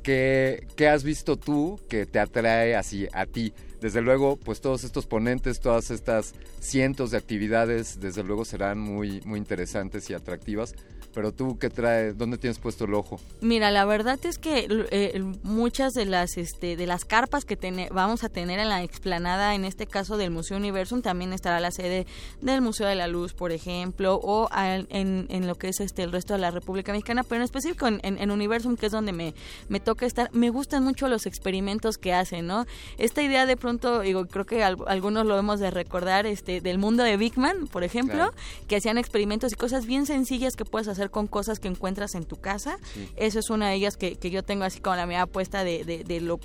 ¿Qué, 0.04 0.68
has 0.92 1.04
visto 1.04 1.38
tú 1.38 1.80
que 1.88 2.06
te 2.06 2.20
atrae 2.20 2.76
así 2.76 3.08
a 3.14 3.26
ti? 3.26 3.54
Desde 3.80 4.02
luego, 4.02 4.36
pues 4.36 4.60
todos 4.60 4.84
estos 4.84 5.06
ponentes, 5.06 5.62
todas 5.62 5.92
estas 5.92 6.34
cientos 6.60 7.12
de 7.12 7.18
actividades, 7.18 8.00
desde 8.02 8.24
luego 8.24 8.44
serán 8.44 8.80
muy, 8.80 9.22
muy 9.26 9.40
interesantes 9.40 10.10
y 10.10 10.14
atractivas, 10.14 10.76
pero 11.14 11.32
tú, 11.32 11.58
¿qué 11.60 11.70
trae? 11.70 12.14
¿Dónde 12.14 12.38
tienes 12.38 12.60
puesto 12.60 12.86
el 12.86 12.94
ojo? 12.94 13.20
Mira, 13.42 13.72
la 13.72 13.86
verdad 13.86 14.20
es 14.24 14.38
que 14.38 14.68
eh, 14.92 15.24
muchas 15.44 15.94
de 15.94 16.06
las 16.06 16.38
este, 16.38 16.76
de 16.76 16.88
las 16.88 17.06
carpas 17.06 17.46
que 17.46 17.58
vamos 17.92 18.24
a 18.24 18.30
tener 18.30 18.60
en 18.60 18.70
la 18.70 18.84
explanada, 18.84 19.56
en 19.56 19.66
este 19.66 19.88
caso 19.88 20.18
del 20.18 20.32
Museo 20.32 20.58
Universum, 20.58 21.02
también 21.02 21.34
estará 21.34 21.60
la 21.60 21.72
sede 21.72 22.06
del 22.42 22.62
Museo 22.62 22.88
de 22.88 22.96
la 22.96 23.08
Luz, 23.08 23.34
por 23.34 23.52
ejemplo, 23.52 24.20
o 24.22 24.50
en, 24.90 25.48
lo 25.48 25.56
que 25.56 25.70
es 25.70 25.80
este 25.80 26.04
el 26.04 26.12
resto 26.12 26.34
de 26.34 26.40
la 26.40 26.52
República 26.52 26.92
Mexicana, 26.92 27.24
pero 27.24 27.38
en 27.38 27.44
específico 27.44 27.88
en, 27.88 28.00
en, 28.04 28.32
Universum, 28.32 28.76
que 28.76 28.88
es 28.88 28.92
donde 28.92 29.14
me, 29.14 29.34
me 29.70 29.80
toca 29.80 30.06
estar, 30.06 30.30
me 30.34 30.50
gustan 30.50 30.84
mucho 30.84 31.08
los 31.08 31.26
experimentos 31.26 31.98
que 31.98 32.14
hacen, 32.14 32.48
¿no? 32.48 32.66
Esta 32.98 33.22
idea 33.22 33.46
de 33.46 33.58
pronto, 33.58 34.02
digo, 34.02 34.26
creo 34.26 34.46
que 34.46 34.64
algunos 34.64 35.26
lo 35.26 35.38
hemos 35.38 35.60
de 35.60 35.72
recordar, 35.72 36.26
este, 36.26 36.62
del 36.62 36.78
mundo 36.78 37.04
de 37.04 37.18
Big 37.18 37.38
Man, 37.38 37.68
por 37.68 37.84
ejemplo, 37.84 38.34
que 38.68 38.78
hacían 38.78 38.98
experimentos 38.98 39.52
y 39.52 39.56
cosas 39.56 39.86
bien 39.86 40.06
sencillas 40.06 40.56
que 40.56 40.66
puedes 40.66 40.88
hacer 40.88 41.03
con 41.10 41.28
cosas 41.28 41.60
que 41.60 41.68
encuentras 41.68 42.16
en 42.16 42.26
tu 42.26 42.38
casa. 42.38 42.78
Eso 43.16 43.40
es 43.40 43.50
una 43.50 43.70
de 43.70 43.76
ellas 43.76 43.98
que, 43.98 44.18
yo 44.30 44.44
tengo 44.44 44.64
así 44.64 44.80
como 44.80 44.96
la 44.96 45.06
mirada 45.06 45.26
puesta 45.26 45.64
de, 45.64 45.84
de, 45.84 46.22
lo 46.22 46.40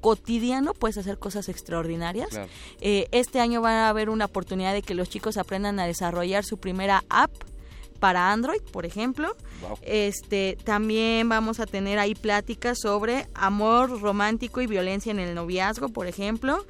cotidiano, 0.00 0.74
puedes 0.74 0.98
hacer 0.98 1.18
cosas 1.18 1.48
extraordinarias. 1.48 2.28
Eh, 2.80 3.08
este 3.12 3.40
año 3.40 3.62
va 3.62 3.86
a 3.86 3.88
haber 3.88 4.10
una 4.10 4.26
oportunidad 4.26 4.72
de 4.72 4.82
que 4.82 4.94
los 4.94 5.08
chicos 5.08 5.36
aprendan 5.36 5.78
a 5.80 5.86
desarrollar 5.86 6.44
su 6.44 6.58
primera 6.58 7.04
app 7.08 7.30
para 8.00 8.32
Android, 8.32 8.62
por 8.72 8.84
ejemplo. 8.84 9.36
Este, 9.82 10.58
también 10.64 11.28
vamos 11.28 11.60
a 11.60 11.66
tener 11.66 12.00
ahí 12.00 12.16
pláticas 12.16 12.80
sobre 12.80 13.28
amor 13.34 14.00
romántico 14.00 14.60
y 14.60 14.66
violencia 14.66 15.12
en 15.12 15.20
el 15.20 15.34
noviazgo, 15.34 15.88
por 15.88 16.08
ejemplo 16.08 16.64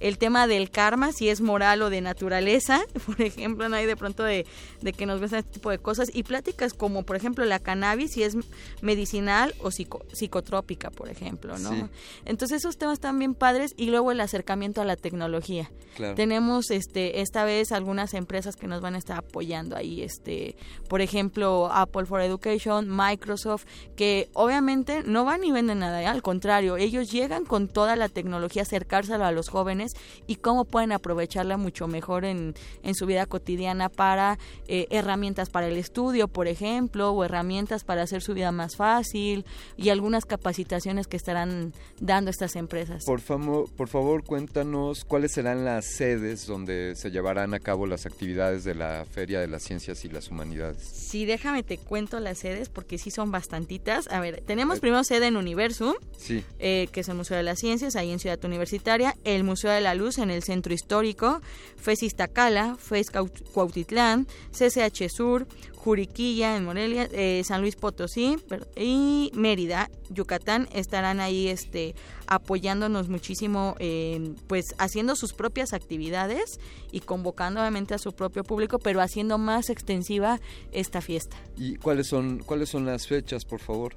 el 0.00 0.18
tema 0.18 0.46
del 0.46 0.70
karma, 0.70 1.12
si 1.12 1.28
es 1.28 1.40
moral 1.40 1.80
o 1.82 1.90
de 1.90 2.00
naturaleza, 2.00 2.84
por 3.06 3.20
ejemplo, 3.22 3.68
no 3.68 3.76
hay 3.76 3.86
de 3.86 3.96
pronto 3.96 4.22
de, 4.22 4.46
que 4.92 5.06
nos 5.06 5.20
ven 5.20 5.34
este 5.34 5.52
tipo 5.54 5.70
de 5.70 5.78
cosas, 5.78 6.10
y 6.12 6.22
pláticas 6.22 6.74
como, 6.74 7.04
por 7.04 7.16
ejemplo, 7.16 7.44
la 7.44 7.58
cannabis, 7.58 8.12
si 8.12 8.22
es 8.22 8.36
medicinal 8.82 9.54
o 9.60 9.70
psicotrópica, 9.70 10.90
por 10.90 11.08
ejemplo, 11.08 11.58
¿no? 11.58 11.88
Entonces 12.24 12.58
esos 12.58 12.76
temas 12.76 12.94
están 12.94 13.18
bien 13.18 13.34
padres 13.34 13.74
y 13.76 13.86
luego 13.86 14.12
el 14.12 14.20
acercamiento 14.20 14.80
a 14.80 14.84
la 14.84 14.96
tecnología. 14.96 15.70
Tenemos 16.16 16.70
este 16.70 17.20
esta 17.20 17.44
vez 17.44 17.70
algunas 17.70 18.14
empresas 18.14 18.56
que 18.56 18.66
nos 18.66 18.80
van 18.80 18.96
a 18.96 18.98
estar 18.98 19.18
apoyando 19.18 19.76
ahí, 19.76 20.02
este, 20.02 20.56
por 20.88 21.00
ejemplo, 21.00 21.68
Apple 21.72 22.06
for 22.06 22.20
Education, 22.20 22.88
Microsoft, 22.90 23.64
que 23.96 24.28
obviamente 24.32 25.02
no 25.04 25.24
van 25.24 25.42
ni 25.42 25.52
venden 25.52 25.78
nada, 25.80 26.02
¿eh? 26.02 26.06
al 26.06 26.22
contrario, 26.22 26.76
ellos 26.76 27.10
llegan 27.10 27.44
con 27.44 27.68
toda 27.68 27.96
la 27.96 28.08
tecnología, 28.08 28.62
acercárselo 28.62 29.24
a 29.24 29.30
los 29.30 29.48
jóvenes 29.48 29.94
y 30.26 30.36
cómo 30.36 30.64
pueden 30.64 30.92
aprovecharla 30.92 31.56
mucho 31.56 31.86
mejor 31.86 32.24
en, 32.24 32.54
en 32.82 32.94
su 32.94 33.06
vida 33.06 33.26
cotidiana 33.26 33.88
para 33.88 34.38
eh, 34.66 34.73
herramientas 34.90 35.50
para 35.50 35.66
el 35.68 35.76
estudio, 35.76 36.28
por 36.28 36.48
ejemplo, 36.48 37.10
o 37.10 37.24
herramientas 37.24 37.84
para 37.84 38.02
hacer 38.02 38.22
su 38.22 38.34
vida 38.34 38.52
más 38.52 38.76
fácil 38.76 39.44
y 39.76 39.88
algunas 39.88 40.24
capacitaciones 40.24 41.06
que 41.06 41.16
estarán 41.16 41.72
dando 42.00 42.30
estas 42.30 42.56
empresas. 42.56 43.04
Por, 43.04 43.20
favor, 43.20 43.70
por 43.72 43.88
favor, 43.88 44.24
cuéntanos 44.24 45.04
cuáles 45.04 45.32
serán 45.32 45.64
las 45.64 45.86
sedes 45.86 46.46
donde 46.46 46.94
se 46.96 47.10
llevarán 47.10 47.54
a 47.54 47.60
cabo 47.60 47.86
las 47.86 48.06
actividades 48.06 48.64
de 48.64 48.74
la 48.74 49.04
Feria 49.10 49.40
de 49.40 49.48
las 49.48 49.62
Ciencias 49.62 50.04
y 50.04 50.08
las 50.08 50.30
Humanidades. 50.30 50.82
Sí, 50.82 51.24
déjame 51.24 51.62
te 51.62 51.78
cuento 51.78 52.20
las 52.20 52.38
sedes 52.38 52.68
porque 52.68 52.98
sí 52.98 53.10
son 53.10 53.30
bastantitas. 53.30 54.08
A 54.08 54.20
ver, 54.20 54.42
tenemos 54.46 54.80
primero 54.80 55.04
sede 55.04 55.26
en 55.26 55.36
Universum, 55.36 55.94
sí. 56.16 56.44
eh, 56.58 56.88
que 56.92 57.00
es 57.00 57.08
el 57.08 57.16
Museo 57.16 57.36
de 57.36 57.42
las 57.42 57.58
Ciencias, 57.58 57.96
ahí 57.96 58.10
en 58.10 58.18
Ciudad 58.18 58.42
Universitaria, 58.44 59.16
el 59.24 59.44
Museo 59.44 59.70
de 59.70 59.80
la 59.80 59.94
Luz 59.94 60.18
en 60.18 60.30
el 60.30 60.42
Centro 60.42 60.74
Histórico, 60.74 61.40
FES 61.76 62.02
Iztacala, 62.02 62.76
FES 62.76 63.10
Cuautitlán, 63.52 64.26
CCH 64.68 65.08
Sur, 65.08 65.46
Juriquilla 65.74 66.56
en 66.56 66.64
Morelia, 66.64 67.08
eh, 67.12 67.42
San 67.44 67.60
Luis 67.60 67.76
Potosí 67.76 68.36
y 68.76 69.30
Mérida, 69.34 69.90
Yucatán 70.08 70.68
estarán 70.72 71.20
ahí 71.20 71.48
este 71.48 71.94
apoyándonos 72.26 73.08
muchísimo 73.10 73.76
eh, 73.78 74.32
pues 74.46 74.74
haciendo 74.78 75.14
sus 75.14 75.34
propias 75.34 75.74
actividades 75.74 76.58
y 76.90 77.00
convocando 77.00 77.60
obviamente 77.60 77.92
a 77.92 77.98
su 77.98 78.12
propio 78.12 78.44
público 78.44 78.78
pero 78.78 79.00
haciendo 79.00 79.36
más 79.36 79.68
extensiva 79.68 80.40
esta 80.72 81.02
fiesta. 81.02 81.36
¿Y 81.56 81.76
cuáles 81.76 82.06
son 82.06 82.38
cuáles 82.38 82.70
son 82.70 82.86
las 82.86 83.06
fechas, 83.06 83.44
por 83.44 83.60
favor? 83.60 83.94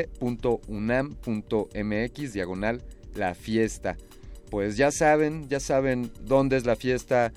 diagonal, 2.34 2.82
la 3.16 3.34
fiesta. 3.34 3.98
Pues 4.50 4.78
ya 4.78 4.92
saben, 4.92 5.48
ya 5.50 5.60
saben 5.60 6.12
dónde 6.22 6.58
es 6.58 6.66
la 6.66 6.76
fiesta 6.76 7.32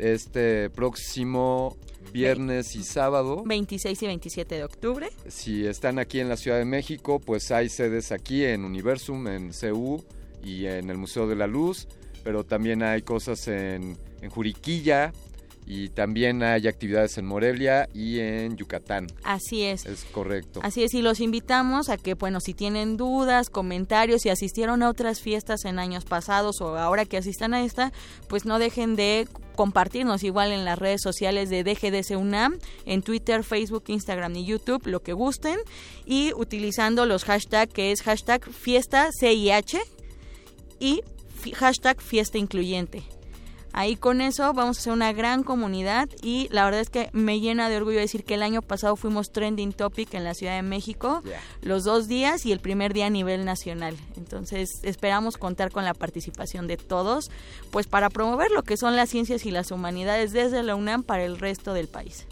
este 0.00 0.70
próximo 0.70 1.76
viernes 2.12 2.74
y 2.76 2.82
sábado. 2.82 3.42
26 3.44 4.02
y 4.02 4.06
27 4.06 4.54
de 4.54 4.64
octubre. 4.64 5.08
Si 5.28 5.66
están 5.66 5.98
aquí 5.98 6.20
en 6.20 6.28
la 6.28 6.36
Ciudad 6.36 6.58
de 6.58 6.64
México, 6.64 7.20
pues 7.20 7.50
hay 7.50 7.68
sedes 7.68 8.12
aquí 8.12 8.44
en 8.44 8.64
Universum, 8.64 9.28
en 9.28 9.52
CU 9.52 10.02
y 10.42 10.66
en 10.66 10.90
el 10.90 10.96
Museo 10.96 11.26
de 11.26 11.36
la 11.36 11.46
Luz, 11.46 11.86
pero 12.24 12.44
también 12.44 12.82
hay 12.82 13.02
cosas 13.02 13.46
en, 13.48 13.96
en 14.22 14.30
Juriquilla, 14.30 15.12
y 15.70 15.88
también 15.88 16.42
hay 16.42 16.66
actividades 16.66 17.16
en 17.16 17.26
Morelia 17.26 17.88
y 17.94 18.18
en 18.18 18.56
Yucatán. 18.56 19.06
Así 19.22 19.62
es. 19.62 19.86
Es 19.86 20.04
correcto. 20.04 20.58
Así 20.64 20.82
es, 20.82 20.94
y 20.94 21.00
los 21.00 21.20
invitamos 21.20 21.90
a 21.90 21.96
que, 21.96 22.14
bueno, 22.14 22.40
si 22.40 22.54
tienen 22.54 22.96
dudas, 22.96 23.50
comentarios, 23.50 24.22
si 24.22 24.30
asistieron 24.30 24.82
a 24.82 24.88
otras 24.88 25.20
fiestas 25.20 25.64
en 25.64 25.78
años 25.78 26.04
pasados 26.04 26.60
o 26.60 26.76
ahora 26.76 27.04
que 27.04 27.18
asistan 27.18 27.54
a 27.54 27.62
esta, 27.62 27.92
pues 28.28 28.46
no 28.46 28.58
dejen 28.58 28.96
de 28.96 29.28
compartirnos 29.54 30.24
igual 30.24 30.50
en 30.50 30.64
las 30.64 30.76
redes 30.76 31.02
sociales 31.02 31.50
de 31.50 31.62
DGDC 31.62 32.18
UNAM, 32.18 32.58
en 32.84 33.02
Twitter, 33.02 33.44
Facebook, 33.44 33.84
Instagram 33.86 34.34
y 34.34 34.46
YouTube, 34.46 34.88
lo 34.88 35.04
que 35.04 35.12
gusten, 35.12 35.60
y 36.04 36.32
utilizando 36.34 37.06
los 37.06 37.22
hashtags 37.22 37.72
que 37.72 37.92
es 37.92 38.02
hashtag 38.02 38.44
fiesta 38.50 39.10
CIH 39.16 39.78
y 40.80 41.02
hashtag 41.54 42.02
fiesta 42.02 42.38
incluyente. 42.38 43.04
Ahí 43.72 43.96
con 43.96 44.20
eso 44.20 44.52
vamos 44.52 44.78
a 44.78 44.80
hacer 44.80 44.92
una 44.92 45.12
gran 45.12 45.42
comunidad 45.42 46.08
y 46.22 46.48
la 46.50 46.64
verdad 46.64 46.80
es 46.80 46.90
que 46.90 47.08
me 47.12 47.40
llena 47.40 47.68
de 47.68 47.76
orgullo 47.76 47.98
decir 47.98 48.24
que 48.24 48.34
el 48.34 48.42
año 48.42 48.62
pasado 48.62 48.96
fuimos 48.96 49.30
trending 49.32 49.72
topic 49.72 50.14
en 50.14 50.24
la 50.24 50.34
Ciudad 50.34 50.56
de 50.56 50.62
México 50.62 51.22
yeah. 51.24 51.40
los 51.62 51.84
dos 51.84 52.08
días 52.08 52.46
y 52.46 52.52
el 52.52 52.60
primer 52.60 52.92
día 52.92 53.06
a 53.06 53.10
nivel 53.10 53.44
nacional. 53.44 53.96
Entonces 54.16 54.80
esperamos 54.82 55.36
contar 55.36 55.70
con 55.70 55.84
la 55.84 55.94
participación 55.94 56.66
de 56.66 56.76
todos 56.76 57.30
pues 57.70 57.86
para 57.86 58.10
promover 58.10 58.50
lo 58.50 58.62
que 58.62 58.76
son 58.76 58.96
las 58.96 59.08
ciencias 59.10 59.46
y 59.46 59.50
las 59.50 59.70
humanidades 59.70 60.32
desde 60.32 60.62
la 60.62 60.74
UNAM 60.74 61.02
para 61.02 61.24
el 61.24 61.38
resto 61.38 61.72
del 61.72 61.88
país. 61.88 62.26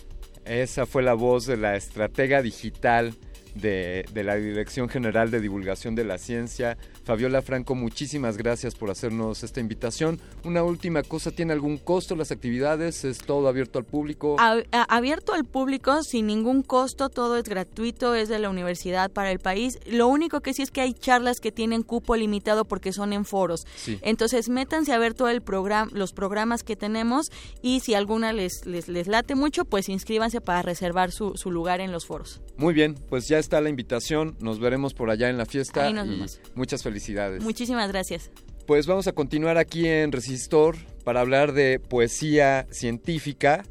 Esa 0.44 0.86
fue 0.86 1.02
la 1.02 1.15
voz 1.15 1.47
de 1.47 1.56
la 1.56 1.77
estratega 1.77 2.43
digital 2.43 3.15
de, 3.55 4.05
de, 4.12 4.24
la 4.24 4.36
Dirección 4.36 4.89
General 4.89 5.31
de 5.31 5.40
Divulgación 5.40 5.94
de 5.94 6.05
la 6.05 6.16
Ciencia. 6.16 6.78
Fabiola 7.09 7.40
Franco, 7.40 7.74
muchísimas 7.74 8.36
gracias 8.36 8.74
por 8.74 8.90
hacernos 8.90 9.43
esta 9.43 9.60
invitación. 9.60 10.20
Una 10.44 10.62
última 10.62 11.02
cosa, 11.02 11.30
¿tiene 11.30 11.55
algún 11.55 11.78
costo 11.78 12.14
las 12.14 12.30
actividades? 12.32 13.02
¿Es 13.02 13.16
todo 13.16 13.48
abierto 13.48 13.78
al 13.78 13.86
público? 13.86 14.36
A, 14.39 14.59
a, 14.72 14.82
abierto 14.94 15.32
al 15.32 15.47
público, 15.47 16.02
sin 16.02 16.26
ningún 16.26 16.62
costo, 16.62 17.09
todo 17.09 17.39
es 17.39 17.44
gratuito, 17.44 18.14
es 18.14 18.28
de 18.28 18.39
la 18.39 18.51
universidad 18.51 19.10
para 19.10 19.30
el 19.32 19.39
país. 19.39 19.78
Lo 19.86 20.06
único 20.06 20.43
que 20.43 20.52
sí 20.52 20.60
es 20.60 20.70
que 20.70 20.82
hay 20.82 20.93
charlas 20.93 21.40
que 21.40 21.51
tienen 21.51 21.82
cupo 21.82 22.14
limitado 22.14 22.66
porque 22.66 22.93
son 22.93 23.14
en 23.14 23.24
foros. 23.24 23.66
Sí. 23.76 23.98
Entonces, 24.02 24.51
métanse 24.51 24.93
a 24.93 24.98
ver 24.98 25.14
todo 25.14 25.30
el 25.30 25.40
programa, 25.40 25.90
los 25.94 26.12
programas 26.12 26.62
que 26.62 26.76
tenemos 26.76 27.32
y 27.62 27.80
si 27.80 27.94
alguna 27.94 28.35
les, 28.35 28.66
les, 28.66 28.86
les 28.86 29.06
late 29.06 29.35
mucho, 29.35 29.64
pues 29.64 29.89
inscríbanse 29.89 30.43
para 30.43 30.60
reservar 30.60 31.10
su, 31.10 31.39
su 31.39 31.51
lugar 31.51 31.80
en 31.80 31.90
los 31.90 32.05
foros. 32.05 32.43
Muy 32.59 32.74
bien, 32.74 32.97
pues 33.09 33.28
ya 33.28 33.39
está 33.39 33.62
la 33.62 33.70
invitación. 33.70 34.36
Nos 34.40 34.60
veremos 34.60 34.93
por 34.93 35.09
allá 35.09 35.30
en 35.30 35.39
la 35.39 35.47
fiesta. 35.47 35.86
Ahí 35.86 35.94
nos 35.94 36.06
y 36.06 36.10
vemos. 36.10 36.40
muchas 36.55 36.82
felicidades. 36.82 36.98
Muchísimas 37.43 37.89
gracias. 37.91 38.31
Pues 38.66 38.87
vamos 38.87 39.07
a 39.07 39.12
continuar 39.12 39.57
aquí 39.57 39.87
en 39.87 40.12
Resistor 40.12 40.77
para 41.05 41.20
hablar 41.20 41.53
de 41.53 41.81
poesía 41.81 42.66
científica. 42.70 43.65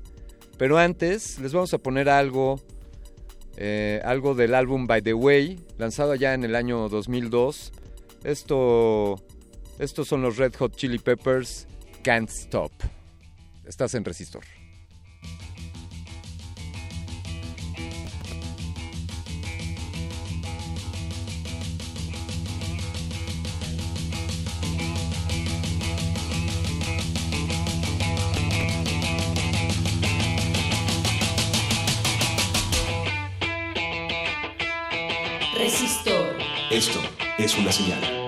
Pero 0.58 0.80
antes 0.80 1.40
les 1.40 1.54
vamos 1.54 1.74
a 1.74 1.78
poner 1.78 2.10
algo, 2.10 2.60
eh, 3.58 4.02
algo 4.04 4.34
del 4.34 4.56
álbum 4.56 4.88
By 4.88 5.04
the 5.04 5.14
Way, 5.14 5.60
lanzado 5.78 6.16
ya 6.16 6.34
en 6.34 6.44
el 6.44 6.56
año 6.56 6.90
2002. 6.90 7.72
Esto, 8.24 9.24
estos 9.78 10.08
son 10.08 10.24
los 10.24 10.38
Red 10.38 10.56
Hot 10.56 10.76
Chili 10.76 10.98
Peppers, 10.98 11.68
Can't 12.04 12.30
Stop. 12.30 12.72
Estás 13.66 13.94
en 13.94 14.04
Resistor. 14.04 14.57
Esto 36.70 37.00
es 37.38 37.58
una 37.58 37.72
señal. 37.72 38.27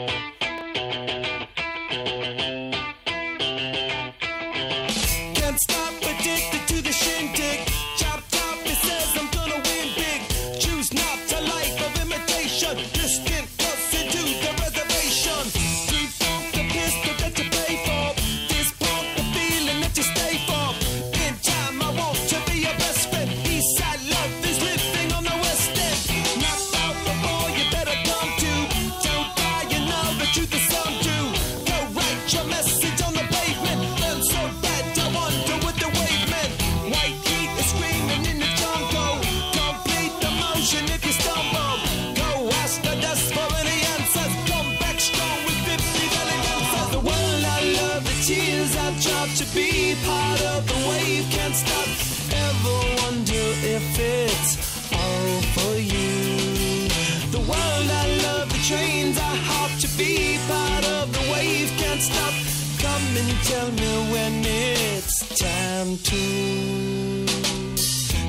Time 65.79 65.97
to. 65.97 67.77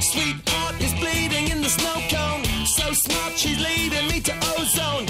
Sweetheart 0.00 0.80
is 0.80 0.92
bleeding 0.94 1.48
in 1.48 1.62
the 1.62 1.68
snow 1.68 1.98
cone. 2.08 2.44
So 2.66 2.92
smart, 2.92 3.32
she's 3.36 3.58
leading 3.58 4.06
me 4.08 4.20
to 4.20 4.34
ozone. 4.56 5.06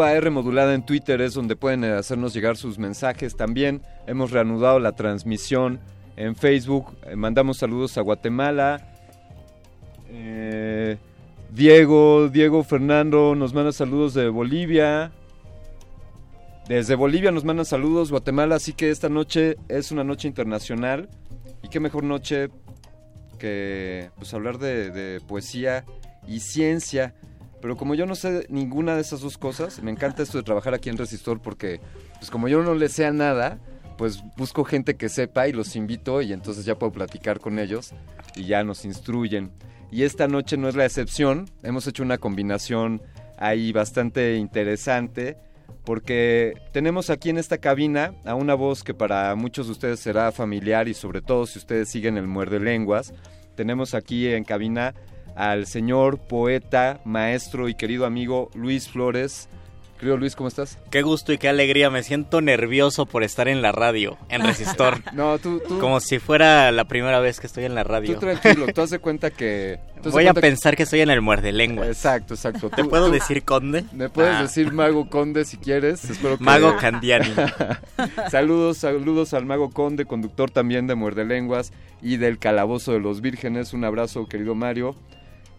R 0.00 0.30
modulada 0.30 0.74
en 0.74 0.84
Twitter 0.84 1.20
es 1.20 1.34
donde 1.34 1.56
pueden 1.56 1.84
eh, 1.84 1.92
hacernos 1.92 2.34
llegar 2.34 2.56
sus 2.56 2.78
mensajes. 2.78 3.36
También 3.36 3.82
hemos 4.06 4.30
reanudado 4.30 4.78
la 4.78 4.92
transmisión 4.92 5.80
en 6.16 6.34
Facebook. 6.34 6.96
Eh, 7.06 7.16
mandamos 7.16 7.58
saludos 7.58 7.98
a 7.98 8.00
Guatemala. 8.00 8.88
Eh, 10.08 10.96
Diego, 11.50 12.28
Diego 12.28 12.64
Fernando 12.64 13.34
nos 13.34 13.52
manda 13.54 13.72
saludos 13.72 14.14
de 14.14 14.28
Bolivia. 14.28 15.12
Desde 16.68 16.94
Bolivia 16.94 17.30
nos 17.30 17.44
mandan 17.44 17.66
saludos, 17.66 18.10
Guatemala, 18.10 18.54
así 18.54 18.72
que 18.72 18.90
esta 18.90 19.08
noche 19.08 19.56
es 19.68 19.92
una 19.92 20.04
noche 20.04 20.28
internacional. 20.28 21.08
Y 21.62 21.68
qué 21.68 21.80
mejor 21.80 22.04
noche 22.04 22.48
que 23.38 24.10
pues 24.16 24.32
hablar 24.32 24.58
de 24.58 25.20
poesía 25.26 25.84
y 26.26 26.40
ciencia. 26.40 27.14
Pero 27.62 27.76
como 27.76 27.94
yo 27.94 28.06
no 28.06 28.16
sé 28.16 28.44
ninguna 28.50 28.96
de 28.96 29.02
esas 29.02 29.20
dos 29.20 29.38
cosas, 29.38 29.80
me 29.82 29.92
encanta 29.92 30.24
esto 30.24 30.36
de 30.36 30.44
trabajar 30.44 30.74
aquí 30.74 30.90
en 30.90 30.98
Resistor 30.98 31.40
porque, 31.40 31.80
pues 32.18 32.28
como 32.28 32.48
yo 32.48 32.60
no 32.62 32.74
le 32.74 32.88
sé 32.88 33.06
a 33.06 33.12
nada, 33.12 33.60
pues 33.96 34.24
busco 34.36 34.64
gente 34.64 34.96
que 34.96 35.08
sepa 35.08 35.46
y 35.46 35.52
los 35.52 35.76
invito 35.76 36.22
y 36.22 36.32
entonces 36.32 36.64
ya 36.64 36.74
puedo 36.76 36.92
platicar 36.92 37.38
con 37.38 37.60
ellos 37.60 37.92
y 38.34 38.46
ya 38.46 38.64
nos 38.64 38.84
instruyen. 38.84 39.52
Y 39.92 40.02
esta 40.02 40.26
noche 40.26 40.56
no 40.56 40.68
es 40.68 40.74
la 40.74 40.84
excepción, 40.84 41.48
hemos 41.62 41.86
hecho 41.86 42.02
una 42.02 42.18
combinación 42.18 43.00
ahí 43.38 43.70
bastante 43.70 44.36
interesante 44.36 45.36
porque 45.84 46.54
tenemos 46.72 47.10
aquí 47.10 47.30
en 47.30 47.38
esta 47.38 47.58
cabina 47.58 48.14
a 48.24 48.34
una 48.34 48.54
voz 48.54 48.82
que 48.82 48.94
para 48.94 49.34
muchos 49.36 49.66
de 49.66 49.72
ustedes 49.72 50.00
será 50.00 50.32
familiar 50.32 50.88
y 50.88 50.94
sobre 50.94 51.22
todo 51.22 51.46
si 51.46 51.60
ustedes 51.60 51.88
siguen 51.88 52.16
el 52.16 52.26
muerde 52.26 52.58
lenguas. 52.58 53.14
Tenemos 53.54 53.94
aquí 53.94 54.26
en 54.28 54.44
cabina 54.44 54.94
al 55.36 55.66
señor 55.66 56.18
poeta, 56.18 57.00
maestro 57.04 57.68
y 57.68 57.74
querido 57.74 58.06
amigo 58.06 58.50
Luis 58.54 58.88
Flores. 58.88 59.48
Querido 59.98 60.16
Luis, 60.16 60.34
¿cómo 60.34 60.48
estás? 60.48 60.78
Qué 60.90 61.02
gusto 61.02 61.32
y 61.32 61.38
qué 61.38 61.48
alegría. 61.48 61.88
Me 61.88 62.02
siento 62.02 62.40
nervioso 62.40 63.06
por 63.06 63.22
estar 63.22 63.46
en 63.46 63.62
la 63.62 63.70
radio, 63.70 64.18
en 64.30 64.42
Resistor. 64.46 64.98
no, 65.12 65.38
tú, 65.38 65.60
tú. 65.68 65.78
Como 65.78 66.00
si 66.00 66.18
fuera 66.18 66.72
la 66.72 66.86
primera 66.86 67.20
vez 67.20 67.38
que 67.38 67.46
estoy 67.46 67.66
en 67.66 67.76
la 67.76 67.84
radio. 67.84 68.14
Tú 68.14 68.18
tranquilo, 68.18 68.66
tú 68.74 68.80
hace 68.80 68.98
cuenta 68.98 69.30
que. 69.30 69.78
Voy 70.10 70.26
a 70.26 70.34
pensar 70.34 70.74
que... 70.74 70.82
estoy 70.82 71.02
en 71.02 71.10
el 71.10 71.20
muerde 71.20 71.52
lengua. 71.52 71.86
Exacto, 71.86 72.34
exacto. 72.34 72.68
¿Te 72.68 72.82
puedo 72.82 73.10
decir 73.12 73.44
conde? 73.44 73.84
Me 73.92 74.08
puedes 74.08 74.34
Ah. 74.34 74.42
decir 74.42 74.72
mago 74.72 75.08
conde 75.08 75.44
si 75.44 75.56
quieres. 75.56 76.04
Espero 76.10 76.36
que... 76.36 76.42
Mago 76.42 76.76
Candiani. 76.80 77.32
saludos, 78.28 78.78
saludos 78.78 79.34
al 79.34 79.46
mago 79.46 79.70
conde, 79.70 80.04
conductor 80.04 80.50
también 80.50 80.88
de 80.88 80.96
Muerde 80.96 81.24
Lenguas 81.24 81.72
y 82.02 82.16
del 82.16 82.38
Calabozo 82.40 82.90
de 82.92 82.98
los 82.98 83.20
Vírgenes. 83.20 83.72
Un 83.72 83.84
abrazo, 83.84 84.26
querido 84.26 84.56
Mario. 84.56 84.96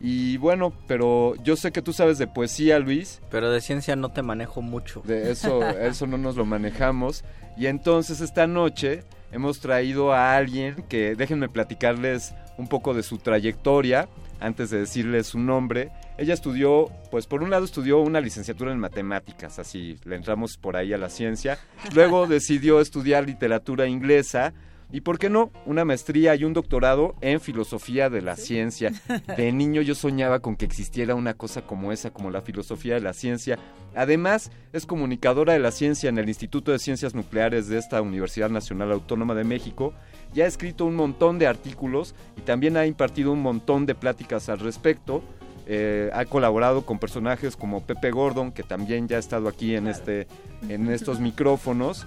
Y 0.06 0.36
bueno, 0.36 0.74
pero 0.86 1.34
yo 1.46 1.56
sé 1.56 1.72
que 1.72 1.82
tú 1.82 1.94
sabes 1.94 2.18
de 2.18 2.28
poesía, 2.28 2.78
Luis. 2.78 3.22
Pero 3.32 3.50
de 3.50 3.62
ciencia 3.62 3.96
no 3.96 4.12
te 4.12 4.22
manejo 4.22 4.62
mucho. 4.62 5.02
De 5.06 5.32
eso, 5.32 5.66
eso 5.80 6.06
no 6.08 6.18
nos 6.18 6.36
lo 6.36 6.44
manejamos. 6.44 7.24
Y 7.56 7.68
entonces 7.68 8.20
esta 8.20 8.46
noche 8.46 9.06
hemos 9.32 9.62
traído 9.62 10.12
a 10.12 10.36
alguien 10.36 10.84
que 10.90 11.16
déjenme 11.16 11.48
platicarles 11.48 12.36
un 12.58 12.68
poco 12.68 12.94
de 12.94 13.02
su 13.02 13.18
trayectoria 13.18 14.10
antes 14.42 14.70
de 14.72 14.80
decirles 14.80 15.28
su 15.28 15.40
nombre. 15.40 15.90
Ella 16.18 16.34
estudió, 16.34 16.92
pues 17.10 17.26
por 17.26 17.42
un 17.42 17.50
lado 17.50 17.64
estudió 17.64 18.00
una 18.00 18.20
licenciatura 18.20 18.74
en 18.74 18.80
matemáticas, 18.80 19.58
así 19.58 19.98
le 20.04 20.18
entramos 20.18 20.58
por 20.58 20.76
ahí 20.76 20.92
a 20.92 20.98
la 20.98 21.10
ciencia. 21.10 21.60
Luego 21.96 22.28
decidió 22.28 22.82
estudiar 22.82 23.26
literatura 23.26 23.88
inglesa 23.88 24.54
y, 24.94 25.02
¿por 25.02 25.18
qué 25.18 25.28
no?, 25.28 25.52
una 25.66 25.86
maestría 25.86 26.36
y 26.36 26.44
un 26.44 26.54
doctorado 26.54 27.16
en 27.20 27.42
filosofía 27.42 28.12
de 28.12 28.22
la 28.22 28.36
ciencia. 28.36 28.92
De 29.36 29.52
niño 29.52 29.82
yo 29.82 29.96
soñaba 29.96 30.40
con 30.40 30.56
que 30.56 30.66
existiera 30.66 31.16
una 31.16 31.34
cosa 31.34 31.64
como 31.64 31.92
esa, 31.92 32.12
como 32.12 32.30
la 32.30 32.44
filosofía 32.44 32.94
de 32.94 33.02
la 33.02 33.14
ciencia. 33.14 33.58
Además, 33.96 34.52
es 34.72 34.86
comunicadora 34.86 35.54
de 35.54 35.60
la 35.60 35.72
ciencia 35.72 36.10
en 36.10 36.20
el 36.20 36.30
Instituto 36.30 36.72
de 36.72 36.78
Ciencias 36.78 37.16
Nucleares 37.16 37.68
de 37.70 37.80
esta 37.80 38.04
Universidad 38.04 38.52
Nacional 38.52 38.92
Autónoma 38.92 39.34
de 39.34 39.44
México. 39.44 39.96
Ya 40.32 40.44
ha 40.44 40.48
escrito 40.48 40.86
un 40.86 40.96
montón 40.96 41.40
de 41.40 41.48
artículos 41.48 42.14
y 42.38 42.42
también 42.42 42.78
ha 42.78 42.86
impartido 42.86 43.32
un 43.32 43.42
montón 43.42 43.88
de 43.88 43.96
pláticas 43.96 44.48
al 44.48 44.60
respecto. 44.60 45.24
Eh, 45.66 46.12
ha 46.14 46.26
colaborado 46.26 46.86
con 46.86 47.00
personajes 47.00 47.56
como 47.56 47.84
Pepe 47.84 48.12
Gordon, 48.12 48.52
que 48.52 48.62
también 48.62 49.08
ya 49.08 49.16
ha 49.16 49.20
estado 49.20 49.48
aquí 49.48 49.76
en, 49.76 49.88
este, 49.88 50.28
en 50.70 50.88
estos 50.92 51.20
micrófonos. 51.20 52.06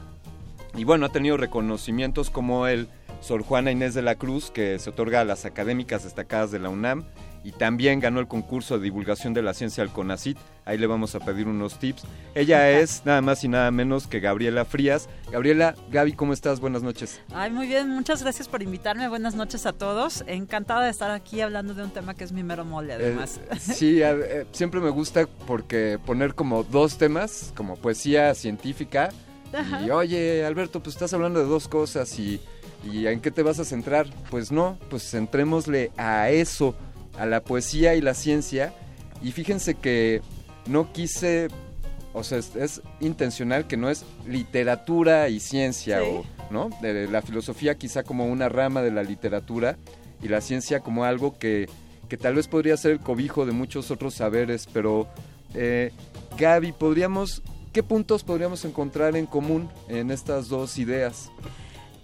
Y 0.76 0.84
bueno, 0.84 1.06
ha 1.06 1.08
tenido 1.10 1.36
reconocimientos 1.36 2.28
como 2.30 2.66
el 2.66 2.88
Sor 3.20 3.42
Juana 3.42 3.70
Inés 3.70 3.94
de 3.94 4.02
la 4.02 4.16
Cruz, 4.16 4.50
que 4.50 4.78
se 4.78 4.90
otorga 4.90 5.22
a 5.22 5.24
las 5.24 5.46
académicas 5.46 6.04
destacadas 6.04 6.50
de 6.50 6.58
la 6.58 6.68
UNAM, 6.68 7.04
y 7.42 7.52
también 7.52 8.00
ganó 8.00 8.18
el 8.20 8.26
concurso 8.26 8.76
de 8.76 8.84
divulgación 8.84 9.32
de 9.32 9.40
la 9.40 9.54
ciencia 9.54 9.82
al 9.82 9.90
CONACIT. 9.92 10.36
Ahí 10.64 10.76
le 10.78 10.86
vamos 10.88 11.14
a 11.14 11.20
pedir 11.20 11.46
unos 11.46 11.78
tips. 11.78 12.02
Ella 12.34 12.70
es 12.72 13.02
nada 13.06 13.22
más 13.22 13.42
y 13.44 13.48
nada 13.48 13.70
menos 13.70 14.06
que 14.08 14.18
Gabriela 14.20 14.64
Frías. 14.64 15.08
Gabriela, 15.30 15.76
Gaby, 15.92 16.12
¿cómo 16.14 16.32
estás? 16.32 16.58
Buenas 16.60 16.82
noches. 16.82 17.20
Ay, 17.32 17.50
muy 17.52 17.68
bien, 17.68 17.88
muchas 17.88 18.22
gracias 18.22 18.48
por 18.48 18.62
invitarme. 18.62 19.08
Buenas 19.08 19.36
noches 19.36 19.64
a 19.64 19.72
todos. 19.72 20.24
Encantada 20.26 20.84
de 20.84 20.90
estar 20.90 21.10
aquí 21.12 21.40
hablando 21.40 21.72
de 21.74 21.84
un 21.84 21.90
tema 21.90 22.14
que 22.14 22.24
es 22.24 22.32
mi 22.32 22.42
mero 22.42 22.64
mole, 22.64 22.94
además. 22.94 23.40
Eh, 23.50 23.56
sí, 23.60 24.02
a- 24.02 24.10
eh, 24.10 24.46
siempre 24.50 24.80
me 24.80 24.90
gusta 24.90 25.26
porque 25.46 25.98
poner 26.04 26.34
como 26.34 26.64
dos 26.64 26.98
temas, 26.98 27.52
como 27.56 27.76
poesía 27.76 28.34
científica. 28.34 29.10
Ajá. 29.52 29.82
Y 29.86 29.90
oye, 29.90 30.44
Alberto, 30.44 30.82
pues 30.82 30.96
estás 30.96 31.12
hablando 31.14 31.38
de 31.40 31.46
dos 31.46 31.68
cosas 31.68 32.18
y, 32.18 32.40
y 32.90 33.06
¿en 33.06 33.20
qué 33.20 33.30
te 33.30 33.42
vas 33.42 33.58
a 33.58 33.64
centrar? 33.64 34.06
Pues 34.30 34.50
no, 34.52 34.78
pues 34.90 35.08
centrémosle 35.10 35.90
a 35.96 36.30
eso, 36.30 36.74
a 37.18 37.26
la 37.26 37.42
poesía 37.42 37.94
y 37.94 38.00
la 38.00 38.14
ciencia. 38.14 38.72
Y 39.22 39.32
fíjense 39.32 39.74
que 39.74 40.20
no 40.66 40.92
quise, 40.92 41.48
o 42.12 42.22
sea, 42.24 42.38
es, 42.38 42.54
es 42.56 42.82
intencional 43.00 43.66
que 43.66 43.76
no 43.76 43.88
es 43.88 44.04
literatura 44.26 45.28
y 45.28 45.40
ciencia, 45.40 46.00
Sí. 46.00 46.06
o, 46.08 46.24
¿no? 46.50 46.70
De 46.82 47.08
la 47.08 47.22
filosofía 47.22 47.76
quizá 47.76 48.02
como 48.02 48.26
una 48.26 48.48
rama 48.48 48.82
de 48.82 48.90
la 48.90 49.02
literatura 49.02 49.76
y 50.22 50.28
la 50.28 50.40
ciencia 50.40 50.80
como 50.80 51.04
algo 51.04 51.38
que, 51.38 51.68
que 52.08 52.16
tal 52.16 52.34
vez 52.34 52.46
podría 52.48 52.76
ser 52.76 52.92
el 52.92 53.00
cobijo 53.00 53.46
de 53.46 53.52
muchos 53.52 53.90
otros 53.90 54.14
saberes, 54.14 54.68
pero 54.72 55.08
eh, 55.54 55.92
Gaby, 56.38 56.72
podríamos, 56.72 57.42
¿qué 57.76 57.82
puntos 57.82 58.24
podríamos 58.24 58.64
encontrar 58.64 59.16
en 59.16 59.26
común 59.26 59.68
en 59.88 60.10
estas 60.10 60.48
dos 60.48 60.78
ideas? 60.78 61.30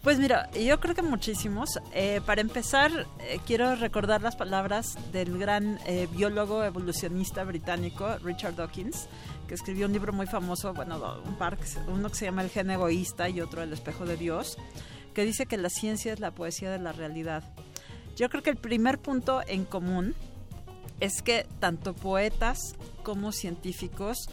Pues 0.03 0.19
mira, 0.19 0.51
yo 0.51 0.79
creo 0.81 0.95
que 0.95 1.01
muchísimos. 1.01 1.81
Eh, 1.95 2.21
para 2.27 2.43
empezar, 2.43 3.07
eh, 3.21 3.41
quiero 3.47 3.75
recordar 3.77 4.21
las 4.21 4.37
palabras 4.37 4.99
del 5.13 5.39
gran 5.39 5.79
eh, 5.87 6.09
biólogo 6.13 6.63
evolucionista 6.63 7.43
británico 7.45 8.19
Richard 8.19 8.55
Dawkins, 8.55 9.07
que 9.49 9.55
escribió 9.55 9.87
un 9.87 9.95
libro 9.95 10.13
muy 10.13 10.27
famoso, 10.27 10.75
bueno, 10.75 11.01
un 11.25 11.37
par, 11.37 11.57
uno 11.89 12.11
que 12.11 12.17
se 12.17 12.27
llama 12.27 12.43
El 12.43 12.51
gen 12.51 12.71
egoísta 12.71 13.31
y 13.31 13.41
otro 13.41 13.63
El 13.63 13.73
espejo 13.73 14.05
de 14.05 14.19
Dios, 14.19 14.59
que 15.15 15.25
dice 15.25 15.47
que 15.47 15.57
la 15.57 15.71
ciencia 15.71 16.13
es 16.13 16.21
la 16.21 16.33
poesía 16.33 16.71
de 16.71 16.81
la 16.81 16.93
realidad. 16.93 17.45
Yo 18.15 18.29
creo 18.29 18.43
que 18.43 18.51
el 18.51 18.59
primer 18.59 18.99
punto 18.99 19.41
en 19.47 19.65
común 19.65 20.15
es 21.01 21.23
que 21.23 21.47
tanto 21.61 21.95
poetas 21.95 22.75
como 23.03 23.33
científicos 23.33 24.29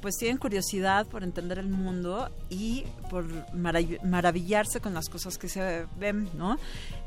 pues 0.00 0.16
tienen 0.16 0.38
curiosidad 0.38 1.06
por 1.06 1.22
entender 1.24 1.58
el 1.58 1.68
mundo 1.68 2.30
y 2.50 2.84
por 3.10 3.26
marav- 3.52 4.02
maravillarse 4.02 4.80
con 4.80 4.94
las 4.94 5.08
cosas 5.08 5.38
que 5.38 5.48
se 5.48 5.86
ven, 5.98 6.28
¿no? 6.34 6.58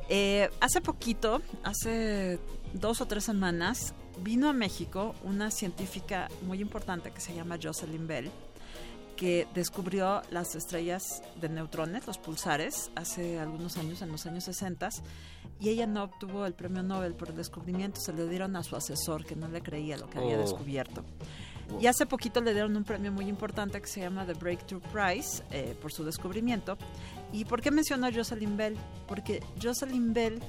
Eh, 0.10 0.50
hace 0.60 0.82
poquito, 0.82 1.42
hace 1.64 2.40
dos 2.74 3.02
o 3.02 3.06
tres 3.06 3.24
semanas, 3.24 3.94
vino 4.22 4.50
a 4.50 4.54
México 4.54 5.16
una 5.24 5.52
científica 5.52 6.28
muy 6.46 6.60
importante 6.62 7.12
que 7.12 7.22
se 7.22 7.34
llama 7.34 7.58
Jocelyn 7.62 8.08
Bell, 8.08 8.32
que 9.16 9.48
descubrió 9.54 10.22
las 10.32 10.56
estrellas 10.56 11.22
de 11.40 11.50
neutrones, 11.50 12.08
los 12.08 12.18
pulsares, 12.18 12.90
hace 12.96 13.38
algunos 13.40 13.78
años, 13.78 14.02
en 14.02 14.12
los 14.12 14.26
años 14.26 14.46
60, 14.46 14.90
y 15.60 15.70
ella 15.70 15.86
no 15.88 16.04
obtuvo 16.04 16.46
el 16.46 16.54
premio 16.54 16.84
Nobel 16.84 17.14
por 17.14 17.30
el 17.30 17.36
descubrimiento, 17.36 18.00
se 18.00 18.14
lo 18.14 18.28
dieron 18.28 18.56
a 18.56 18.64
su 18.64 18.76
asesor, 18.78 19.26
que 19.26 19.36
no 19.36 19.48
le 19.50 19.62
creía 19.62 19.98
lo 19.98 20.10
que 20.10 20.20
había 20.20 20.38
Oh. 20.38 20.42
Y 21.80 21.88
hace 21.88 22.06
poquito 22.06 22.42
le 22.42 22.54
dieron 22.54 22.76
un 22.76 22.84
premio 22.84 23.12
muy 23.12 23.28
importante 23.28 23.80
que 23.80 23.88
se 23.88 24.02
llama 24.02 24.26
The 24.26 24.34
Breakthrough 24.34 24.84
Prize 24.92 25.44
eh, 25.52 25.76
por 25.82 25.92
su 25.92 26.04
descubrimiento. 26.04 26.78
¿Y 27.32 27.46
por 27.46 27.62
qué 27.62 27.72
menciono 27.72 28.08
a 28.08 28.12
Jocelyn 28.12 28.58
Bell? 28.58 28.76
Porque 29.08 29.42
Jocelyn 29.62 30.14
Bell 30.14 30.42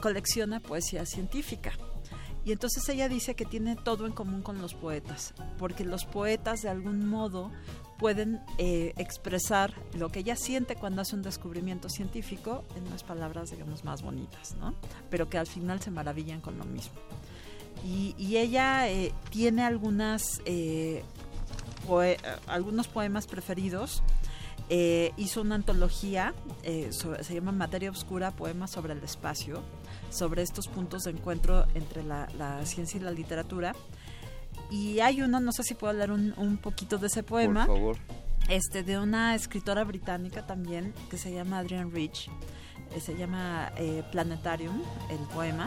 colecciona 0.00 0.60
poesía 0.60 1.04
científica. 1.04 1.72
Y 2.44 2.52
entonces 2.52 2.88
ella 2.88 3.08
dice 3.08 3.34
que 3.34 3.44
tiene 3.44 3.74
todo 3.74 4.06
en 4.06 4.12
común 4.12 4.40
con 4.40 4.62
los 4.62 4.72
poetas, 4.72 5.34
porque 5.58 5.84
los 5.84 6.04
poetas 6.04 6.62
de 6.62 6.68
algún 6.68 7.08
modo 7.08 7.50
pueden 7.98 8.40
eh, 8.58 8.92
expresar 8.98 9.74
lo 9.94 10.10
que 10.10 10.20
ella 10.20 10.36
siente 10.36 10.76
cuando 10.76 11.02
hace 11.02 11.16
un 11.16 11.22
descubrimiento 11.22 11.88
científico 11.88 12.62
en 12.76 12.86
unas 12.86 13.02
palabras, 13.02 13.50
digamos, 13.50 13.84
más 13.84 14.02
bonitas, 14.02 14.54
¿no? 14.60 14.74
Pero 15.10 15.28
que 15.28 15.38
al 15.38 15.48
final 15.48 15.80
se 15.80 15.90
maravillan 15.90 16.40
con 16.40 16.56
lo 16.56 16.64
mismo. 16.64 16.94
Y, 17.84 18.14
y 18.18 18.38
ella 18.38 18.88
eh, 18.88 19.12
tiene 19.30 19.62
algunas, 19.62 20.40
eh, 20.44 21.04
poe- 21.86 22.18
algunos 22.46 22.88
poemas 22.88 23.26
preferidos. 23.26 24.02
Eh, 24.68 25.12
hizo 25.16 25.42
una 25.42 25.54
antología, 25.54 26.34
eh, 26.64 26.88
sobre- 26.90 27.22
se 27.22 27.34
llama 27.34 27.52
Materia 27.52 27.90
Oscura, 27.90 28.32
poemas 28.32 28.72
sobre 28.72 28.94
el 28.94 29.02
espacio, 29.04 29.62
sobre 30.10 30.42
estos 30.42 30.66
puntos 30.66 31.04
de 31.04 31.12
encuentro 31.12 31.66
entre 31.74 32.02
la, 32.02 32.28
la 32.36 32.64
ciencia 32.66 32.98
y 32.98 33.02
la 33.04 33.12
literatura. 33.12 33.76
Y 34.70 34.98
hay 34.98 35.22
uno, 35.22 35.38
no 35.38 35.52
sé 35.52 35.62
si 35.62 35.74
puedo 35.74 35.92
hablar 35.92 36.10
un, 36.10 36.34
un 36.36 36.56
poquito 36.56 36.98
de 36.98 37.06
ese 37.06 37.22
poema. 37.22 37.66
Por 37.66 37.76
favor. 37.76 37.96
Este, 38.48 38.82
de 38.82 38.98
una 38.98 39.34
escritora 39.36 39.84
británica 39.84 40.46
también, 40.46 40.92
que 41.10 41.18
se 41.18 41.32
llama 41.32 41.58
Adrienne 41.58 41.90
Rich. 41.92 42.28
Eh, 42.94 43.00
se 43.00 43.16
llama 43.16 43.70
Planetarium, 44.12 44.82
el 45.10 45.18
poema. 45.34 45.66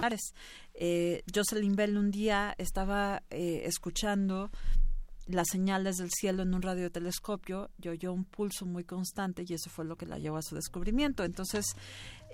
Eh, 0.81 1.23
Jocelyn 1.35 1.75
Bell 1.75 1.97
un 1.97 2.09
día 2.09 2.55
estaba 2.57 3.21
eh, 3.29 3.63
escuchando 3.65 4.49
las 5.27 5.49
señales 5.49 5.97
del 5.97 6.09
cielo 6.09 6.43
en 6.43 6.53
un 6.53 6.61
radiotelescopio 6.61 7.69
y 7.81 7.89
oyó 7.89 8.13
un 8.13 8.23
pulso 8.23 8.65
muy 8.65 8.85
constante 8.85 9.43
y 9.45 9.53
eso 9.53 9.69
fue 9.69 9.83
lo 9.83 9.97
que 9.97 10.05
la 10.05 10.19
llevó 10.19 10.37
a 10.37 10.41
su 10.41 10.55
descubrimiento. 10.55 11.25
Entonces, 11.25 11.65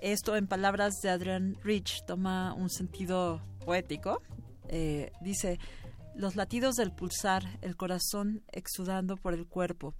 esto 0.00 0.36
en 0.36 0.46
palabras 0.46 0.94
de 1.02 1.10
Adrienne 1.10 1.56
Rich 1.64 2.04
toma 2.06 2.54
un 2.54 2.70
sentido 2.70 3.42
poético. 3.64 4.22
Eh, 4.68 5.10
dice, 5.20 5.58
los 6.14 6.36
latidos 6.36 6.76
del 6.76 6.92
pulsar, 6.92 7.58
el 7.62 7.76
corazón 7.76 8.44
exudando 8.52 9.16
por 9.16 9.34
el 9.34 9.48
cuerpo, 9.48 9.92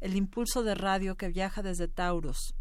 el 0.00 0.16
impulso 0.16 0.64
de 0.64 0.74
radio 0.74 1.16
que 1.16 1.28
viaja 1.28 1.62
desde 1.62 1.86
Tauros. 1.86 2.56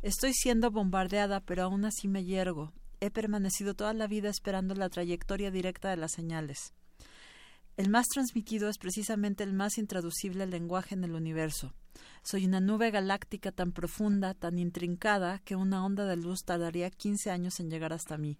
Estoy 0.00 0.32
siendo 0.32 0.70
bombardeada, 0.70 1.40
pero 1.40 1.64
aún 1.64 1.84
así 1.84 2.06
me 2.06 2.24
yergo. 2.24 2.72
He 3.00 3.10
permanecido 3.10 3.74
toda 3.74 3.92
la 3.94 4.06
vida 4.06 4.28
esperando 4.30 4.74
la 4.74 4.88
trayectoria 4.88 5.50
directa 5.50 5.90
de 5.90 5.96
las 5.96 6.12
señales. 6.12 6.72
El 7.76 7.90
más 7.90 8.06
transmitido 8.08 8.70
es 8.70 8.78
precisamente 8.78 9.44
el 9.44 9.52
más 9.52 9.76
intraducible 9.76 10.46
lenguaje 10.46 10.94
en 10.94 11.04
el 11.04 11.12
universo. 11.14 11.74
Soy 12.22 12.46
una 12.46 12.60
nube 12.60 12.90
galáctica 12.90 13.52
tan 13.52 13.72
profunda, 13.72 14.32
tan 14.32 14.58
intrincada, 14.58 15.40
que 15.40 15.56
una 15.56 15.84
onda 15.84 16.06
de 16.06 16.16
luz 16.16 16.40
tardaría 16.44 16.90
15 16.90 17.30
años 17.30 17.60
en 17.60 17.68
llegar 17.70 17.92
hasta 17.92 18.16
mí. 18.16 18.38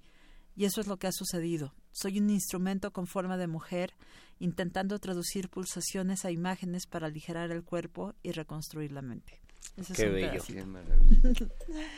Y 0.55 0.65
eso 0.65 0.81
es 0.81 0.87
lo 0.87 0.97
que 0.97 1.07
ha 1.07 1.13
sucedido. 1.13 1.75
Soy 1.93 2.19
un 2.19 2.31
instrumento 2.31 2.93
con 2.93 3.07
forma 3.07 3.37
de 3.37 3.47
mujer, 3.47 3.93
intentando 4.39 4.99
traducir 4.99 5.51
pulsaciones 5.51 6.25
a 6.25 6.31
imágenes 6.31 6.87
para 6.87 7.07
aligerar 7.09 7.51
el 7.51 7.63
cuerpo 7.63 8.15
y 8.23 8.33
reconstruir 8.33 8.93
la 8.93 9.03
mente. 9.03 9.41
Es 9.77 9.89
Qué 9.89 10.07
un 10.07 10.15
bello. 10.15 10.31
pedacito. 10.31 10.59
Qué 10.61 10.65
maravilla. 10.67 11.31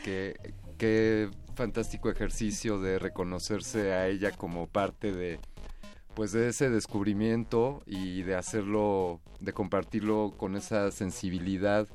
qué, 0.05 0.55
qué 0.79 1.29
fantástico 1.55 2.09
ejercicio 2.09 2.81
de 2.81 2.99
reconocerse 2.99 3.93
a 3.93 4.09
ella 4.09 4.31
como 4.31 4.69
parte 4.69 5.13
de 5.13 5.41
pues 6.15 6.33
de 6.33 6.49
ese 6.49 6.69
descubrimiento 6.69 7.81
y 7.87 8.23
de 8.23 8.35
hacerlo, 8.35 9.21
de 9.39 9.53
compartirlo 9.53 10.35
con 10.37 10.57
esa 10.57 10.91
sensibilidad. 10.91 11.87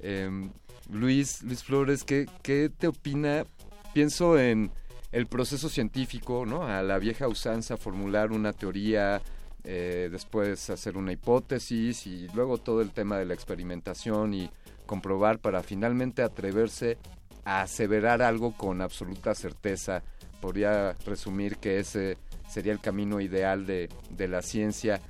Em, 0.00 0.52
Luis, 0.88 1.42
Luis 1.42 1.64
Flores, 1.64 2.04
¿qué, 2.04 2.26
¿qué 2.44 2.70
te 2.70 2.86
opina? 2.86 3.44
Pienso 3.92 4.38
en 4.38 4.70
el 5.10 5.26
proceso 5.26 5.68
científico, 5.68 6.46
¿no? 6.46 6.62
A 6.62 6.80
la 6.82 7.00
vieja 7.00 7.26
usanza, 7.26 7.76
formular 7.76 8.30
una 8.30 8.52
teoría, 8.52 9.20
eh, 9.64 10.08
después 10.12 10.70
hacer 10.70 10.96
una 10.96 11.10
hipótesis 11.10 12.06
y 12.06 12.28
luego 12.34 12.58
todo 12.58 12.82
el 12.82 12.90
tema 12.90 13.18
de 13.18 13.24
la 13.24 13.34
experimentación 13.34 14.32
y 14.32 14.48
comprobar 14.86 15.40
para 15.40 15.64
finalmente 15.64 16.22
atreverse 16.22 16.98
aseverar 17.46 18.22
algo 18.22 18.56
con 18.56 18.82
absoluta 18.82 19.34
certeza. 19.34 20.02
Podría 20.40 20.92
resumir 21.06 21.56
que 21.56 21.78
ese 21.78 22.18
sería 22.48 22.72
el 22.72 22.80
camino 22.80 23.20
ideal 23.20 23.66
de, 23.66 23.88
de 24.10 24.28
la 24.28 24.42
ciencia. 24.42 25.00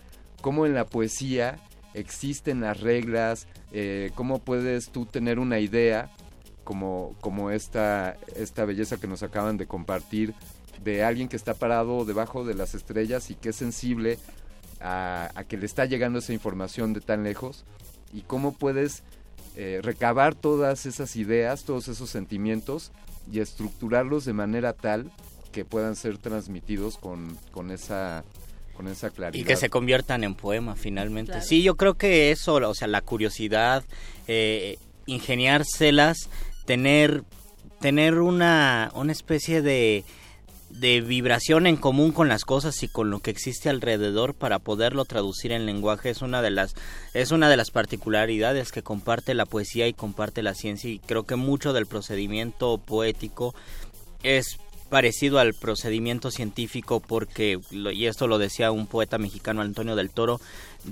Como 0.43 0.67
en 0.67 0.75
la 0.75 0.87
poesía 0.87 1.59
existen 1.95 2.61
las 2.61 2.81
reglas, 2.81 3.49
eh, 3.73 4.11
cómo 4.15 4.39
puedes 4.39 4.91
tú 4.91 5.07
tener 5.07 5.39
una 5.39 5.59
idea 5.59 6.11
como, 6.63 7.15
como 7.21 7.51
esta, 7.51 8.17
esta 8.37 8.67
belleza 8.67 8.99
que 8.99 9.07
nos 9.07 9.23
acaban 9.23 9.57
de 9.57 9.67
compartir 9.67 10.35
de 10.85 11.03
alguien 11.03 11.29
que 11.29 11.37
está 11.37 11.55
parado 11.55 12.05
debajo 12.05 12.45
de 12.45 12.55
las 12.55 12.75
estrellas 12.75 13.31
y 13.31 13.35
que 13.35 13.49
es 13.49 13.57
sensible 13.57 14.19
a, 14.81 15.31
a 15.35 15.45
que 15.45 15.57
le 15.57 15.65
está 15.65 15.87
llegando 15.87 16.19
esa 16.19 16.35
información 16.35 16.93
de 16.93 17.01
tan 17.01 17.25
lejos 17.25 17.65
y 18.13 18.23
cómo 18.23 18.53
puedes 18.53 19.03
eh, 19.57 19.81
recabar 19.83 20.35
todas 20.35 20.87
esas 20.87 21.17
ideas, 21.17 21.65
todos 21.65 21.89
esos 21.89 22.11
sentimientos 22.11 22.93
y 23.33 23.41
estructurarlos 23.41 24.25
de 24.25 24.33
manera 24.33 24.73
tal 24.73 25.11
que 25.53 25.65
puedan 25.65 25.97
ser 25.97 26.19
transmitidos 26.19 26.99
con, 26.99 27.37
con 27.53 27.71
esa 27.71 28.25
con 28.75 28.89
esa 28.89 29.09
claridad. 29.09 29.43
Y 29.43 29.45
que 29.47 29.57
se 29.57 29.71
conviertan 29.71 30.23
en 30.23 30.35
poema 30.35 30.77
finalmente. 30.77 31.41
Sí, 31.41 31.63
yo 31.63 31.77
creo 31.77 31.95
que 31.95 32.31
eso, 32.31 32.57
o 32.57 32.75
sea, 32.75 32.87
la 32.89 33.01
curiosidad, 33.01 33.83
eh, 34.29 34.77
ingeniárselas, 35.07 36.29
tener, 36.67 37.25
tener 37.81 38.19
una, 38.19 38.93
una 38.95 39.13
especie 39.13 39.63
de 39.63 40.05
de 40.81 41.01
vibración 41.01 41.67
en 41.67 41.77
común 41.77 42.13
con 42.13 42.29
las 42.29 42.45
cosas 42.45 42.83
y 42.83 42.89
con 42.89 43.11
lo 43.11 43.21
que 43.21 43.31
existe 43.31 43.71
alrededor 43.71 44.35
para 44.35 44.59
poderlo 44.59 45.05
traducir 45.05 45.53
en 45.53 45.65
lenguaje 45.65 46.11
es 46.11 46.23
una 46.23 46.43
de 46.43 46.51
las 46.51 46.75
es 47.15 47.31
una 47.31 47.49
de 47.49 47.57
las 47.57 47.71
particularidades 47.71 48.73
que 48.73 48.83
comparte 48.83 49.35
la 49.35 49.47
poesía 49.47 49.89
y 49.89 49.95
comparte 49.95 50.43
la 50.43 50.55
ciencia 50.55 50.91
y 50.91 50.99
creo 50.99 51.25
que 51.25 51.37
mucho 51.37 51.73
del 51.73 51.87
procedimiento 51.87 52.79
poético 52.79 53.55
es 54.23 54.59
parecido 54.91 55.39
al 55.39 55.55
procedimiento 55.55 56.31
científico 56.31 57.01
porque 57.01 57.59
y 57.71 58.07
esto 58.07 58.27
lo 58.27 58.39
decía 58.39 58.71
un 58.71 58.87
poeta 58.87 59.19
mexicano 59.19 59.63
Antonio 59.63 59.97
del 59.97 60.11
Toro 60.11 60.41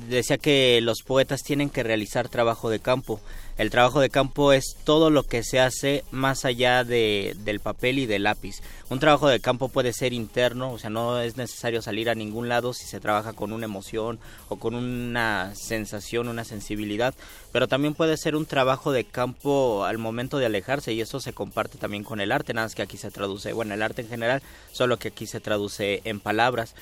decía 0.08 0.38
que 0.38 0.80
los 0.82 1.02
poetas 1.02 1.42
tienen 1.42 1.70
que 1.70 1.82
realizar 1.82 2.28
trabajo 2.28 2.70
de 2.70 2.80
campo 2.80 3.20
el 3.56 3.70
trabajo 3.70 4.00
de 4.00 4.10
campo 4.10 4.52
es 4.52 4.76
todo 4.82 5.10
lo 5.10 5.22
que 5.22 5.44
se 5.44 5.60
hace 5.60 6.02
más 6.10 6.44
allá 6.44 6.82
de, 6.82 7.36
del 7.44 7.60
papel 7.60 8.00
y 8.00 8.06
del 8.06 8.24
lápiz. 8.24 8.56
Un 8.90 8.98
trabajo 8.98 9.28
de 9.28 9.38
campo 9.38 9.68
puede 9.68 9.92
ser 9.92 10.12
interno, 10.12 10.72
o 10.72 10.78
sea, 10.80 10.90
no 10.90 11.20
es 11.20 11.36
necesario 11.36 11.80
salir 11.80 12.10
a 12.10 12.16
ningún 12.16 12.48
lado 12.48 12.72
si 12.74 12.84
se 12.84 12.98
trabaja 12.98 13.32
con 13.32 13.52
una 13.52 13.66
emoción 13.66 14.18
o 14.48 14.56
con 14.56 14.74
una 14.74 15.54
sensación, 15.54 16.26
una 16.26 16.42
sensibilidad, 16.42 17.14
pero 17.52 17.68
también 17.68 17.94
puede 17.94 18.16
ser 18.16 18.34
un 18.34 18.44
trabajo 18.44 18.90
de 18.90 19.04
campo 19.04 19.84
al 19.84 19.98
momento 19.98 20.38
de 20.38 20.46
alejarse 20.46 20.92
y 20.92 21.00
eso 21.00 21.20
se 21.20 21.32
comparte 21.32 21.78
también 21.78 22.02
con 22.02 22.20
el 22.20 22.32
arte, 22.32 22.54
nada 22.54 22.66
más 22.66 22.74
que 22.74 22.82
aquí 22.82 22.96
se 22.96 23.12
traduce, 23.12 23.52
bueno, 23.52 23.74
el 23.74 23.82
arte 23.82 24.02
en 24.02 24.08
general, 24.08 24.42
solo 24.72 24.98
que 24.98 25.08
aquí 25.08 25.28
se 25.28 25.38
traduce 25.38 26.02
en 26.04 26.18
palabras 26.18 26.74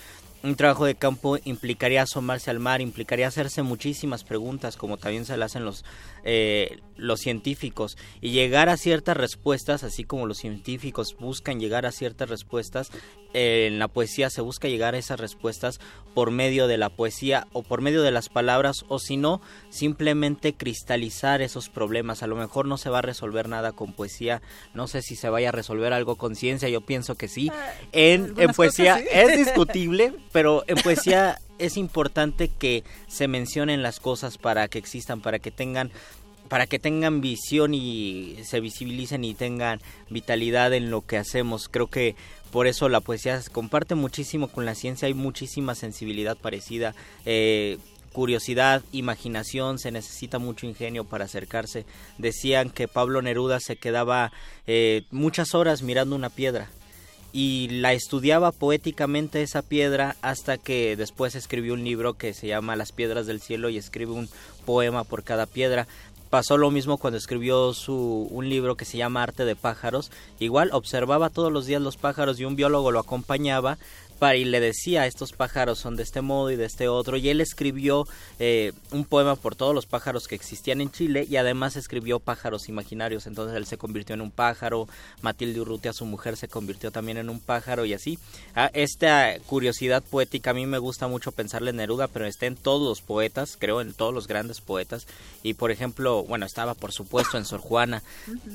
un 0.43 0.57
trabajo 0.57 0.85
de 0.85 0.95
campo 0.95 1.39
implicaría 1.45 2.03
asomarse 2.03 2.51
al 2.51 2.59
mar, 2.59 2.81
implicaría 2.81 3.29
hacerse 3.29 3.63
muchísimas 3.63 4.25
preguntas, 4.25 4.77
como 4.77 4.97
también 4.97 5.25
se 5.25 5.37
le 5.37 5.45
hacen 5.45 5.65
los, 5.65 5.85
eh, 6.25 6.79
los 6.97 7.21
científicos, 7.21 7.97
y 8.21 8.31
llegar 8.31 8.69
a 8.69 8.77
ciertas 8.77 9.17
respuestas, 9.17 9.83
así 9.83 10.05
como 10.05 10.27
los 10.27 10.39
científicos 10.39 11.17
buscan 11.19 11.59
llegar 11.59 11.85
a 11.85 11.93
ciertas 11.93 12.29
respuestas, 12.29 12.91
eh, 13.35 13.67
en 13.67 13.79
la 13.79 13.89
poesía 13.89 14.31
se 14.31 14.41
busca 14.41 14.69
llegar 14.69 14.95
a 14.95 14.99
esas 14.99 15.19
respuestas 15.19 15.81
por 16.15 16.31
medio 16.31 16.67
de 16.67 16.77
la 16.77 16.91
poesía 16.91 17.49
o 17.53 17.63
por 17.63 17.81
medio 17.81 18.03
de 18.03 18.11
las 18.11 18.29
palabras, 18.29 18.85
o 18.89 18.99
si 18.99 19.17
no, 19.17 19.41
simplemente 19.71 20.55
cristalizar 20.55 21.43
esos 21.43 21.69
problemas. 21.69 22.23
A 22.23 22.27
lo 22.27 22.37
mejor 22.37 22.67
no 22.67 22.77
se 22.77 22.91
va 22.91 22.99
a 22.99 23.03
resolver 23.03 23.49
nada 23.49 23.73
con 23.73 23.95
poesía, 23.95 24.43
no 24.75 24.87
sé 24.87 25.03
si 25.03 25.17
se 25.17 25.31
vaya 25.31 25.49
a 25.49 25.53
resolver 25.53 25.93
algo 25.93 26.17
con 26.17 26.37
ciencia, 26.37 26.69
yo 26.69 26.83
pienso 26.83 27.17
que 27.17 27.29
sí. 27.29 27.51
Ah, 27.53 27.73
en, 27.93 28.35
en 28.37 28.51
poesía 28.51 28.99
es 28.99 29.37
discutible, 29.37 30.15
pero 30.33 30.65
en 30.67 30.77
poesía 30.77 31.41
es 31.63 31.77
importante 31.77 32.49
que 32.49 32.85
se 33.07 33.29
mencionen 33.29 33.83
las 33.83 34.01
cosas 34.01 34.37
para 34.37 34.69
que 34.69 34.79
existan, 34.79 35.21
para 35.21 35.39
que 35.39 35.51
tengan 35.51 35.91
para 36.49 36.67
que 36.67 36.79
tengan 36.79 37.23
visión 37.23 37.73
y 37.73 38.37
se 38.45 38.61
visibilicen 38.61 39.25
y 39.25 39.33
tengan 39.33 39.81
vitalidad 40.11 40.75
en 40.75 40.91
lo 40.91 41.01
que 41.01 41.17
hacemos. 41.17 41.69
Creo 41.71 41.87
que 41.87 42.15
por 42.51 42.67
eso 42.67 42.91
la 42.91 43.01
poesía 43.01 43.41
se 43.41 43.51
comparte 43.51 43.95
muchísimo 43.95 44.49
con 44.49 44.67
la 44.67 44.75
ciencia, 44.75 45.07
hay 45.07 45.15
muchísima 45.15 45.75
sensibilidad 45.75 46.37
parecida. 46.37 46.95
Eh, 47.25 47.79
curiosidad, 48.13 48.83
imaginación, 48.93 49.79
se 49.79 49.93
necesita 49.93 50.39
mucho 50.39 50.67
ingenio 50.67 51.05
para 51.05 51.25
acercarse. 51.25 51.87
Decían 52.19 52.69
que 52.69 52.87
Pablo 52.87 53.23
Neruda 53.23 53.59
se 53.59 53.77
quedaba 53.77 54.31
eh, 54.67 55.05
muchas 55.11 55.55
horas 55.55 55.81
mirando 55.81 56.15
una 56.17 56.29
piedra 56.29 56.69
y 57.33 57.69
la 57.69 57.95
estudiaba 57.95 58.53
poéticamente 58.53 59.43
esa 59.43 59.63
piedra 59.63 60.17
hasta 60.21 60.59
que 60.59 60.97
después 60.97 61.35
escribió 61.35 61.73
un 61.75 61.85
libro 61.85 62.15
que 62.15 62.35
se 62.35 62.47
llama 62.47 62.77
Las 62.77 62.93
piedras 62.93 63.27
del 63.27 63.41
cielo 63.41 63.71
y 63.71 63.79
escribe 63.79 64.13
un 64.13 64.29
poema 64.67 65.05
por 65.05 65.25
cada 65.25 65.47
piedra. 65.47 65.87
Pasó 66.29 66.57
lo 66.57 66.71
mismo 66.71 66.99
cuando 66.99 67.19
escribió 67.19 67.75
su, 67.75 68.29
un 68.31 68.49
libro 68.49 68.77
que 68.77 68.85
se 68.85 68.97
llama 68.99 69.23
Arte 69.23 69.45
de 69.45 69.57
pájaros. 69.57 70.11
Igual 70.39 70.71
observaba 70.73 71.31
todos 71.31 71.53
los 71.53 71.67
días 71.67 71.83
los 71.83 71.97
pájaros 71.97 72.39
y 72.39 72.45
un 72.45 72.57
biólogo 72.57 72.91
lo 72.91 73.01
acompañaba 73.01 73.79
y 74.23 74.45
le 74.45 74.61
decía 74.61 75.07
estos 75.07 75.33
pájaros 75.33 75.81
son 75.81 75.97
de 75.97 76.05
este 76.05 76.21
modo 76.21 76.51
y 76.53 76.57
de 76.57 76.65
este 76.65 76.87
otro 76.87 77.17
y 77.17 77.29
él 77.29 77.41
escribió 77.41 78.07
eh, 78.39 78.73
un 78.93 79.05
poema 79.05 79.35
por 79.35 79.57
todos 79.57 79.75
los 79.75 79.87
pájaros 79.87 80.29
que 80.29 80.37
existían 80.37 80.81
en 80.81 80.93
Chile 80.93 81.27
y 81.29 81.37
además 81.37 81.75
escribió 81.75 82.21
pájaros 82.21 82.69
imaginarios. 82.69 83.27
Entonces 83.27 83.57
él 83.57 83.67
se 83.67 83.79
convirtió 83.79 84.15
en 84.15 84.21
un 84.21 84.31
pájaro 84.31 84.87
Matilde 85.23 85.61
Urrutia 85.61 85.93
su 85.93 86.07
mujer 86.07 86.37
se 86.37 86.47
convirtió 86.47 86.93
también 86.93 87.19
en 87.19 87.31
un 87.31 87.41
pájaro 87.41 87.85
y 87.85 87.95
así. 87.95 88.19
Ah, 88.55 88.71
esta 88.75 89.37
curiosidad 89.47 90.05
poética 90.05 90.51
a 90.51 90.55
mí 90.55 90.67
me 90.67 90.79
gusta 90.79 91.09
mucho 91.09 91.33
pensarle 91.33 91.71
en 91.71 91.77
Neruda 91.77 92.07
pero 92.07 92.27
está 92.27 92.47
en 92.47 92.57
todos 92.57 92.89
los 92.89 93.03
poetas 93.03 93.57
creo 93.59 93.81
en 93.81 93.93
todos 93.93 94.15
los 94.15 94.29
grandes 94.29 94.61
poetas. 94.61 95.09
Y 95.43 95.55
por 95.55 95.73
ejemplo 95.73 96.23
bueno 96.23 96.47
estaba 96.47 96.75
por 96.75 96.93
supuesto 96.93 97.39
en 97.39 97.45
Sor 97.45 97.61
Juana. 97.61 98.05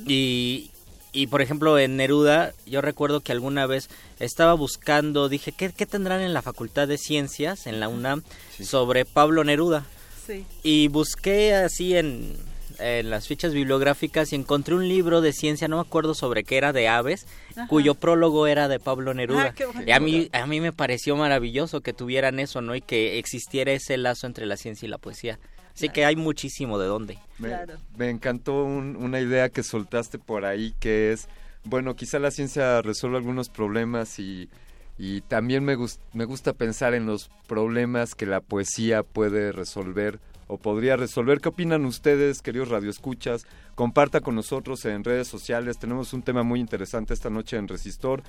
Y, 0.07 0.71
y 1.17 1.25
por 1.25 1.41
ejemplo 1.41 1.79
en 1.79 1.97
Neruda, 1.97 2.53
yo 2.67 2.79
recuerdo 2.79 3.21
que 3.21 3.31
alguna 3.31 3.65
vez 3.65 3.89
estaba 4.19 4.53
buscando, 4.53 5.29
dije, 5.29 5.51
¿qué, 5.51 5.69
tendrán 5.87 6.21
en 6.21 6.31
la 6.31 6.43
Facultad 6.43 6.87
de 6.87 6.99
Ciencias, 6.99 7.65
en 7.65 7.79
la 7.79 7.89
UNAM, 7.89 8.21
sobre 8.61 9.03
Pablo 9.03 9.43
Neruda? 9.43 9.83
Sí. 10.27 10.45
Y 10.61 10.89
busqué 10.89 11.55
así 11.55 11.97
en, 11.97 12.35
en, 12.77 13.09
las 13.09 13.27
fichas 13.27 13.51
bibliográficas 13.51 14.31
y 14.31 14.35
encontré 14.35 14.75
un 14.75 14.87
libro 14.87 15.21
de 15.21 15.33
ciencia, 15.33 15.67
no 15.67 15.77
me 15.77 15.81
acuerdo 15.81 16.13
sobre 16.13 16.43
qué 16.43 16.57
era, 16.57 16.71
de 16.71 16.87
aves, 16.87 17.25
cuyo 17.67 17.95
prólogo 17.95 18.45
era 18.45 18.67
de 18.67 18.79
Pablo 18.79 19.15
Neruda. 19.15 19.55
Ah, 19.59 19.83
y 19.87 19.91
a 19.93 19.99
mí, 19.99 20.29
a 20.33 20.45
mí 20.45 20.61
me 20.61 20.71
pareció 20.71 21.15
maravilloso 21.15 21.81
que 21.81 21.93
tuvieran 21.93 22.39
eso, 22.39 22.61
¿no? 22.61 22.75
Y 22.75 22.81
que 22.81 23.17
existiera 23.17 23.71
ese 23.71 23.97
lazo 23.97 24.27
entre 24.27 24.45
la 24.45 24.55
ciencia 24.55 24.85
y 24.85 24.89
la 24.89 24.99
poesía. 24.99 25.39
Así 25.77 25.89
que 25.89 26.05
hay 26.05 26.15
muchísimo 26.15 26.79
de 26.79 26.87
dónde. 26.87 27.19
Me, 27.37 28.09
encantó 28.09 28.63
una 28.63 29.21
idea 29.21 29.49
que 29.49 29.61
soltaste 29.61 30.17
por 30.17 30.43
ahí 30.43 30.73
que 30.79 31.11
es, 31.11 31.29
bueno, 31.65 31.95
quizá 31.95 32.17
la 32.17 32.31
ciencia 32.31 32.81
resuelve 32.81 33.17
algunos 33.17 33.49
problemas 33.49 34.17
y, 34.17 34.49
y 34.97 35.21
también 35.21 35.63
me, 35.63 35.77
me 36.13 36.25
gusta 36.25 36.53
pensar 36.53 36.95
en 36.95 37.05
los 37.05 37.29
problemas 37.47 38.15
que 38.15 38.25
la 38.25 38.41
poesía 38.41 39.03
puede 39.03 39.51
resolver 39.51 40.19
o 40.47 40.57
podría 40.57 40.97
resolver. 40.97 41.41
¿Qué 41.41 41.49
opinan 41.49 41.85
ustedes, 41.85 42.41
queridos 42.41 42.69
radioescuchas? 42.69 43.45
Comparta 43.75 44.19
con 44.21 44.33
nosotros 44.33 44.83
en 44.85 45.03
redes 45.03 45.27
sociales. 45.27 45.77
Tenemos 45.77 46.11
un 46.11 46.23
tema 46.23 46.41
muy 46.41 46.59
interesante 46.59 47.13
esta 47.13 47.29
noche 47.29 47.55
en 47.55 47.67
Resistor. 47.67 48.23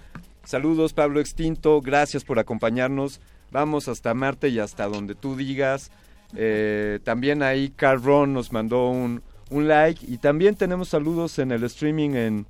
Saludos, 0.45 0.93
Pablo 0.93 1.19
Extinto. 1.19 1.81
Gracias 1.81 2.25
por 2.25 2.39
acompañarnos. 2.39 3.23
Vamos 3.51 3.89
hasta 3.89 4.13
Marte 4.13 4.51
y 4.51 4.59
hasta 4.59 4.87
donde 4.87 5.15
tú 5.15 5.35
digas. 5.35 5.91
Eh, 6.37 7.01
también 7.05 7.43
ahí 7.43 7.71
Carl 7.75 8.03
Ron 8.03 8.35
nos 8.35 8.53
mandó 8.53 8.91
un, 8.91 9.23
un, 9.51 9.69
like 9.69 10.05
y 10.07 10.19
también 10.19 10.57
tenemos 10.57 10.89
saludos 10.89 11.39
en 11.39 11.53
el 11.53 11.65
streaming 11.65 12.11
en, 12.11 12.47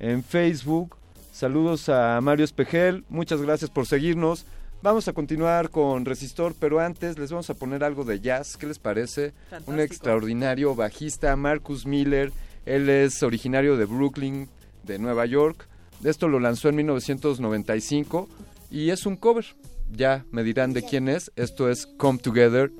en 0.00 0.24
Facebook. 0.24 0.96
Saludos 1.32 1.88
a 1.88 2.20
Mario 2.20 2.44
Espejel, 2.44 3.04
muchas 3.08 3.40
gracias 3.40 3.70
por 3.70 3.86
seguirnos. 3.86 4.44
Vamos 4.82 5.06
a 5.06 5.12
continuar 5.12 5.70
con 5.70 6.04
Resistor, 6.04 6.54
pero 6.58 6.80
antes 6.80 7.16
les 7.16 7.30
vamos 7.30 7.48
a 7.50 7.54
poner 7.54 7.84
algo 7.84 8.04
de 8.04 8.18
jazz. 8.18 8.56
¿Qué 8.56 8.66
les 8.66 8.80
parece? 8.80 9.32
Un 9.66 9.78
extraordinario 9.78 10.74
bajista, 10.74 11.36
Marcus 11.36 11.86
Miller. 11.86 12.32
Él 12.66 12.88
es 12.88 13.22
originario 13.22 13.76
de 13.76 13.84
Brooklyn, 13.84 14.48
de 14.82 14.98
Nueva 14.98 15.24
York. 15.26 15.68
Esto 16.02 16.26
lo 16.26 16.40
lanzó 16.40 16.68
en 16.68 16.76
1995 16.76 18.28
y 18.72 18.90
es 18.90 19.06
un 19.06 19.16
cover 19.16 19.46
ya 19.92 20.24
me 20.30 20.42
dirán 20.42 20.72
de 20.72 20.82
quién 20.82 21.08
es. 21.08 21.30
Esto 21.36 21.70
es 21.70 21.86
Come 21.86 22.18
Together. 22.18 22.72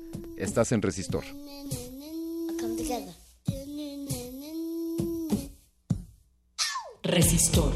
Estás 0.43 0.73
en 0.73 0.81
Resistor. 0.81 1.23
Resistor. 7.01 7.73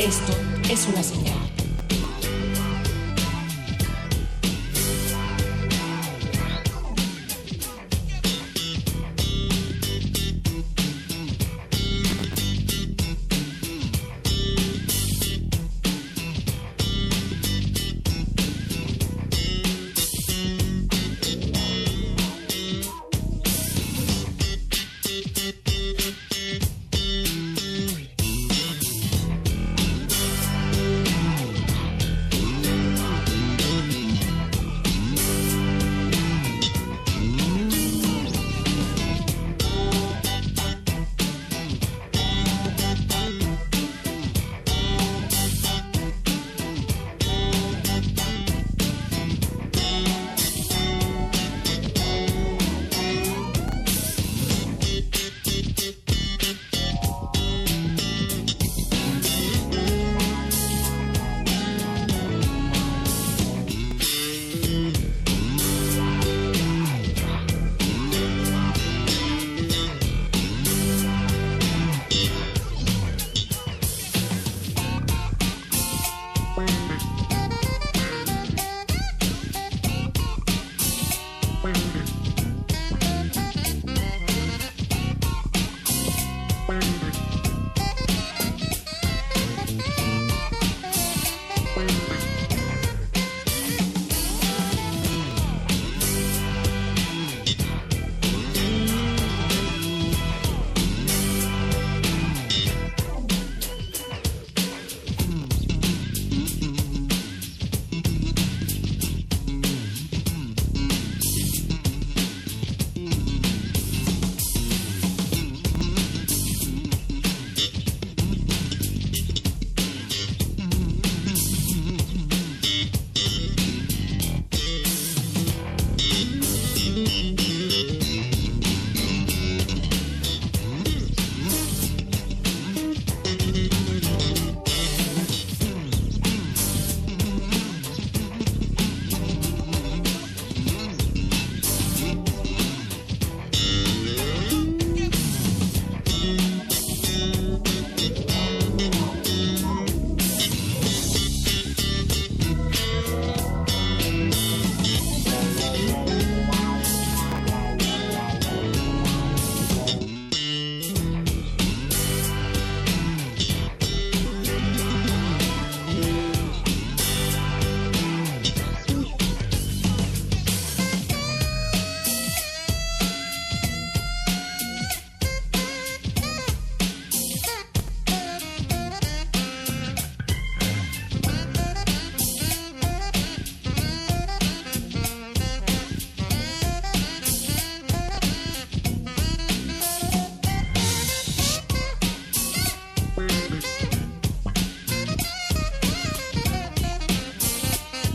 Esto 0.00 0.32
es 0.68 0.88
una 0.88 1.02
señal. 1.04 1.63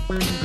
Bye. 0.09 0.38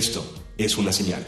Esto 0.00 0.24
es 0.56 0.78
una 0.78 0.92
señal. 0.92 1.22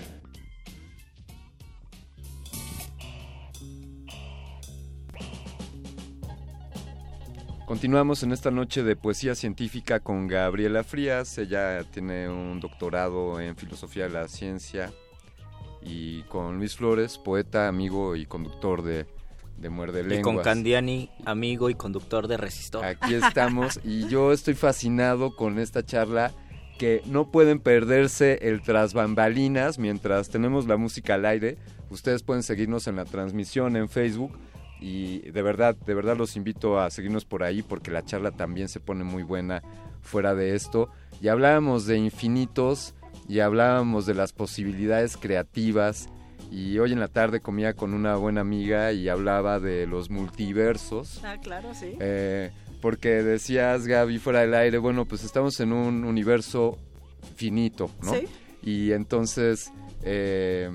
Continuamos 7.66 8.22
en 8.22 8.32
esta 8.32 8.50
noche 8.50 8.82
de 8.82 8.96
poesía 8.96 9.34
científica 9.34 10.00
con 10.00 10.26
Gabriela 10.26 10.84
Frías. 10.84 11.36
Ella 11.36 11.84
tiene 11.84 12.30
un 12.30 12.60
doctorado 12.60 13.38
en 13.40 13.56
filosofía 13.56 14.04
de 14.04 14.10
la 14.14 14.26
ciencia. 14.26 14.90
Y 15.82 16.22
con 16.22 16.56
Luis 16.56 16.74
Flores, 16.74 17.18
poeta, 17.18 17.68
amigo 17.68 18.16
y 18.16 18.24
conductor 18.24 18.82
de, 18.82 19.04
de 19.58 19.68
Muerde 19.68 20.02
Lenguas. 20.02 20.20
Y 20.20 20.22
con 20.22 20.38
Candiani, 20.38 21.10
amigo 21.26 21.68
y 21.68 21.74
conductor 21.74 22.26
de 22.26 22.38
Resistor. 22.38 22.86
Aquí 22.86 23.12
estamos 23.12 23.80
y 23.84 24.08
yo 24.08 24.32
estoy 24.32 24.54
fascinado 24.54 25.36
con 25.36 25.58
esta 25.58 25.84
charla 25.84 26.32
que 26.78 27.02
no 27.06 27.30
pueden 27.30 27.60
perderse 27.60 28.38
el 28.42 28.62
tras 28.62 28.94
bambalinas 28.94 29.78
mientras 29.78 30.28
tenemos 30.28 30.66
la 30.66 30.76
música 30.76 31.14
al 31.14 31.24
aire. 31.24 31.56
Ustedes 31.90 32.22
pueden 32.22 32.42
seguirnos 32.42 32.86
en 32.86 32.96
la 32.96 33.04
transmisión 33.04 33.76
en 33.76 33.88
Facebook 33.88 34.32
y 34.80 35.30
de 35.30 35.42
verdad, 35.42 35.76
de 35.76 35.94
verdad 35.94 36.16
los 36.16 36.36
invito 36.36 36.80
a 36.80 36.90
seguirnos 36.90 37.24
por 37.24 37.44
ahí 37.44 37.62
porque 37.62 37.90
la 37.90 38.04
charla 38.04 38.32
también 38.32 38.68
se 38.68 38.80
pone 38.80 39.04
muy 39.04 39.22
buena 39.22 39.62
fuera 40.00 40.34
de 40.34 40.54
esto. 40.54 40.90
Y 41.20 41.28
hablábamos 41.28 41.86
de 41.86 41.98
infinitos 41.98 42.94
y 43.28 43.40
hablábamos 43.40 44.06
de 44.06 44.14
las 44.14 44.32
posibilidades 44.32 45.16
creativas 45.16 46.08
y 46.50 46.78
hoy 46.78 46.92
en 46.92 47.00
la 47.00 47.08
tarde 47.08 47.40
comía 47.40 47.74
con 47.74 47.94
una 47.94 48.16
buena 48.16 48.42
amiga 48.42 48.92
y 48.92 49.08
hablaba 49.08 49.60
de 49.60 49.86
los 49.86 50.10
multiversos. 50.10 51.22
Ah, 51.24 51.36
claro, 51.40 51.72
sí. 51.74 51.96
Eh, 51.98 52.50
porque 52.82 53.22
decías, 53.22 53.86
Gaby, 53.86 54.18
fuera 54.18 54.40
del 54.40 54.52
aire, 54.54 54.76
bueno, 54.76 55.06
pues 55.06 55.22
estamos 55.22 55.58
en 55.60 55.72
un 55.72 56.04
universo 56.04 56.76
finito, 57.36 57.90
¿no? 58.02 58.12
Sí. 58.12 58.26
Y 58.60 58.92
entonces 58.92 59.70
eh, 60.02 60.68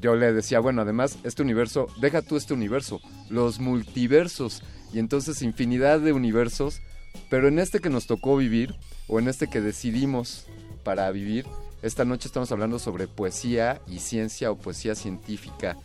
yo 0.00 0.14
le 0.14 0.32
decía, 0.32 0.60
bueno, 0.60 0.82
además, 0.82 1.18
este 1.24 1.42
universo, 1.42 1.88
deja 2.00 2.22
tú 2.22 2.36
este 2.36 2.54
universo, 2.54 3.00
los 3.28 3.58
multiversos, 3.58 4.62
y 4.92 5.00
entonces 5.00 5.42
infinidad 5.42 5.98
de 5.98 6.12
universos, 6.12 6.80
pero 7.28 7.48
en 7.48 7.58
este 7.58 7.80
que 7.80 7.90
nos 7.90 8.06
tocó 8.06 8.36
vivir, 8.36 8.76
o 9.08 9.18
en 9.18 9.26
este 9.26 9.48
que 9.48 9.60
decidimos 9.60 10.46
para 10.84 11.10
vivir, 11.10 11.44
esta 11.82 12.04
noche 12.04 12.28
estamos 12.28 12.52
hablando 12.52 12.78
sobre 12.78 13.08
poesía 13.08 13.80
y 13.88 13.98
ciencia 13.98 14.52
o 14.52 14.56
poesía 14.56 14.94
científica. 14.94 15.76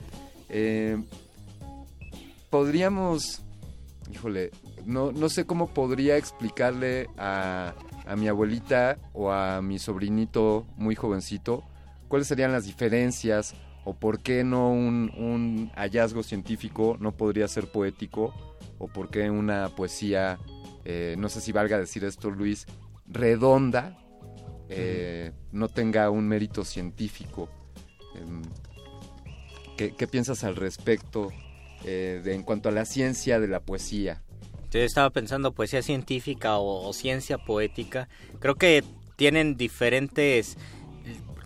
Eh, 0.50 1.02
podríamos, 2.52 3.42
híjole, 4.14 4.52
no, 4.88 5.12
no 5.12 5.30
sé 5.30 5.46
cómo 5.46 5.68
podría 5.68 6.18
explicarle 6.18 7.10
a, 7.18 7.76
a 8.06 8.16
mi 8.16 8.28
abuelita 8.28 8.98
o 9.14 9.32
a 9.32 9.62
mi 9.62 9.80
sobrinito 9.80 10.66
muy 10.78 10.96
jovencito 10.96 11.64
cuáles 12.08 12.28
serían 12.28 12.54
las 12.54 12.66
diferencias 12.66 13.54
o 13.84 13.94
por 13.94 14.20
qué 14.20 14.44
no 14.44 14.72
un, 14.72 15.12
un 15.18 15.72
hallazgo 15.76 16.24
científico 16.24 16.98
no 17.00 17.16
podría 17.16 17.48
ser 17.48 17.68
poético 17.68 18.34
o 18.80 18.88
por 18.88 19.10
qué 19.10 19.30
una 19.30 19.70
poesía, 19.76 20.40
eh, 20.86 21.16
no 21.18 21.30
sé 21.30 21.42
si 21.42 21.52
valga 21.52 21.78
decir 21.78 22.04
esto 22.06 22.30
Luis, 22.30 22.66
redonda, 23.08 23.98
eh, 24.70 25.32
no 25.52 25.68
tenga 25.68 26.10
un 26.10 26.28
mérito 26.28 26.64
científico. 26.64 27.50
Em, 28.16 28.42
¿qué, 29.78 29.96
qué 29.96 30.08
piensas 30.08 30.44
al 30.44 30.56
respecto 30.56 31.30
eh, 31.84 32.22
de, 32.24 32.34
en 32.36 32.44
cuanto 32.44 32.70
a 32.70 32.72
la 32.72 32.86
ciencia 32.86 33.40
de 33.40 33.48
la 33.48 33.62
poesía? 33.62 34.22
Yo 34.72 34.82
estaba 34.82 35.10
pensando 35.10 35.54
poesía 35.54 35.82
científica 35.82 36.58
o, 36.58 36.92
ciencia 36.94 37.38
poética. 37.38 38.10
Creo 38.40 38.56
que 38.56 38.84
tienen 39.16 39.56
diferentes 39.56 40.58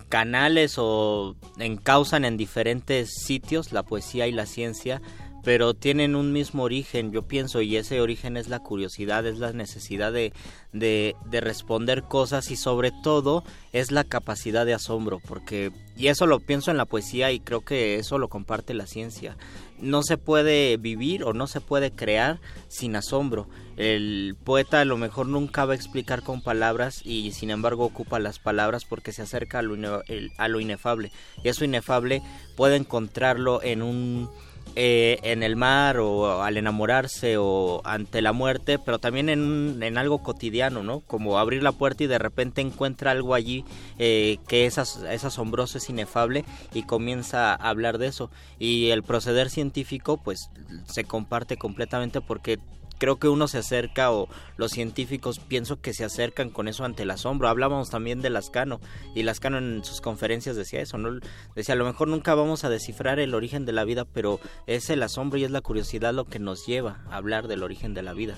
canales 0.08 0.74
o 0.76 1.36
encausan 1.58 2.24
en 2.24 2.36
diferentes 2.36 3.14
sitios 3.24 3.72
la 3.72 3.82
poesía 3.82 4.26
y 4.26 4.32
la 4.32 4.44
ciencia, 4.44 5.00
pero 5.42 5.74
tienen 5.74 6.14
un 6.14 6.32
mismo 6.32 6.64
origen, 6.64 7.12
yo 7.12 7.22
pienso, 7.22 7.62
y 7.62 7.76
ese 7.76 8.00
origen 8.00 8.36
es 8.36 8.48
la 8.48 8.60
curiosidad, 8.60 9.26
es 9.26 9.38
la 9.38 9.52
necesidad 9.52 10.12
de, 10.12 10.32
de, 10.72 11.16
de, 11.30 11.40
responder 11.40 12.04
cosas 12.04 12.50
y 12.50 12.56
sobre 12.56 12.92
todo 13.02 13.42
es 13.72 13.90
la 13.90 14.04
capacidad 14.04 14.66
de 14.66 14.74
asombro, 14.74 15.18
porque, 15.26 15.72
y 15.96 16.08
eso 16.08 16.26
lo 16.26 16.40
pienso 16.40 16.70
en 16.70 16.76
la 16.76 16.84
poesía 16.84 17.32
y 17.32 17.40
creo 17.40 17.62
que 17.62 17.96
eso 17.96 18.18
lo 18.18 18.28
comparte 18.28 18.74
la 18.74 18.86
ciencia. 18.86 19.36
No 19.82 20.02
se 20.02 20.16
puede 20.16 20.78
vivir 20.78 21.24
o 21.24 21.34
no 21.34 21.46
se 21.46 21.60
puede 21.60 21.90
crear 21.90 22.40
sin 22.68 22.96
asombro. 22.96 23.48
El 23.76 24.36
poeta 24.44 24.80
a 24.80 24.84
lo 24.84 24.96
mejor 24.96 25.26
nunca 25.26 25.64
va 25.64 25.72
a 25.72 25.76
explicar 25.76 26.22
con 26.22 26.40
palabras 26.40 27.02
y 27.04 27.32
sin 27.32 27.50
embargo 27.50 27.84
ocupa 27.84 28.18
las 28.18 28.38
palabras 28.38 28.84
porque 28.84 29.12
se 29.12 29.22
acerca 29.22 29.58
a 29.58 29.62
lo, 29.62 30.02
a 30.38 30.48
lo 30.48 30.60
inefable. 30.60 31.10
Y 31.42 31.48
eso 31.48 31.64
inefable 31.64 32.22
puede 32.56 32.76
encontrarlo 32.76 33.62
en 33.62 33.82
un 33.82 34.30
eh, 34.74 35.18
en 35.22 35.42
el 35.42 35.56
mar 35.56 35.98
o 35.98 36.42
al 36.42 36.56
enamorarse 36.56 37.36
o 37.38 37.82
ante 37.84 38.22
la 38.22 38.32
muerte, 38.32 38.78
pero 38.78 38.98
también 38.98 39.28
en, 39.28 39.82
en, 39.82 39.98
algo 39.98 40.22
cotidiano, 40.22 40.82
¿no? 40.82 41.00
Como 41.00 41.38
abrir 41.38 41.62
la 41.62 41.72
puerta 41.72 42.04
y 42.04 42.06
de 42.06 42.18
repente 42.18 42.60
encuentra 42.60 43.10
algo 43.10 43.34
allí 43.34 43.64
eh, 43.98 44.38
que 44.48 44.66
es, 44.66 44.78
es, 44.78 45.24
asombroso, 45.24 45.78
es 45.78 45.90
inefable 45.90 46.44
y 46.72 46.84
comienza 46.84 47.52
a 47.52 47.68
hablar 47.68 47.98
de 47.98 48.06
eso. 48.06 48.30
Y 48.58 48.90
el 48.90 49.02
proceder 49.02 49.50
científico 49.50 50.16
pues 50.16 50.48
se 50.86 51.04
comparte 51.04 51.56
completamente 51.56 52.20
porque 52.20 52.58
creo 53.02 53.16
que 53.16 53.28
uno 53.28 53.48
se 53.48 53.58
acerca 53.58 54.12
o 54.12 54.28
los 54.56 54.70
científicos 54.70 55.40
pienso 55.40 55.80
que 55.80 55.92
se 55.92 56.04
acercan 56.04 56.50
con 56.50 56.68
eso 56.68 56.84
ante 56.84 57.02
el 57.02 57.10
asombro. 57.10 57.48
Hablábamos 57.48 57.90
también 57.90 58.22
de 58.22 58.30
Lascano 58.30 58.80
y 59.12 59.24
Lascano 59.24 59.58
en 59.58 59.82
sus 59.82 60.00
conferencias 60.00 60.54
decía 60.54 60.80
eso, 60.80 60.98
¿no? 60.98 61.18
Decía, 61.56 61.74
a 61.74 61.78
lo 61.78 61.84
mejor 61.84 62.06
nunca 62.06 62.36
vamos 62.36 62.62
a 62.62 62.68
descifrar 62.68 63.18
el 63.18 63.34
origen 63.34 63.66
de 63.66 63.72
la 63.72 63.82
vida, 63.82 64.04
pero 64.04 64.38
es 64.68 64.88
el 64.88 65.02
asombro 65.02 65.40
y 65.40 65.42
es 65.42 65.50
la 65.50 65.62
curiosidad 65.62 66.14
lo 66.14 66.26
que 66.26 66.38
nos 66.38 66.64
lleva 66.64 67.02
a 67.10 67.16
hablar 67.16 67.48
del 67.48 67.64
origen 67.64 67.92
de 67.92 68.02
la 68.02 68.12
vida. 68.12 68.36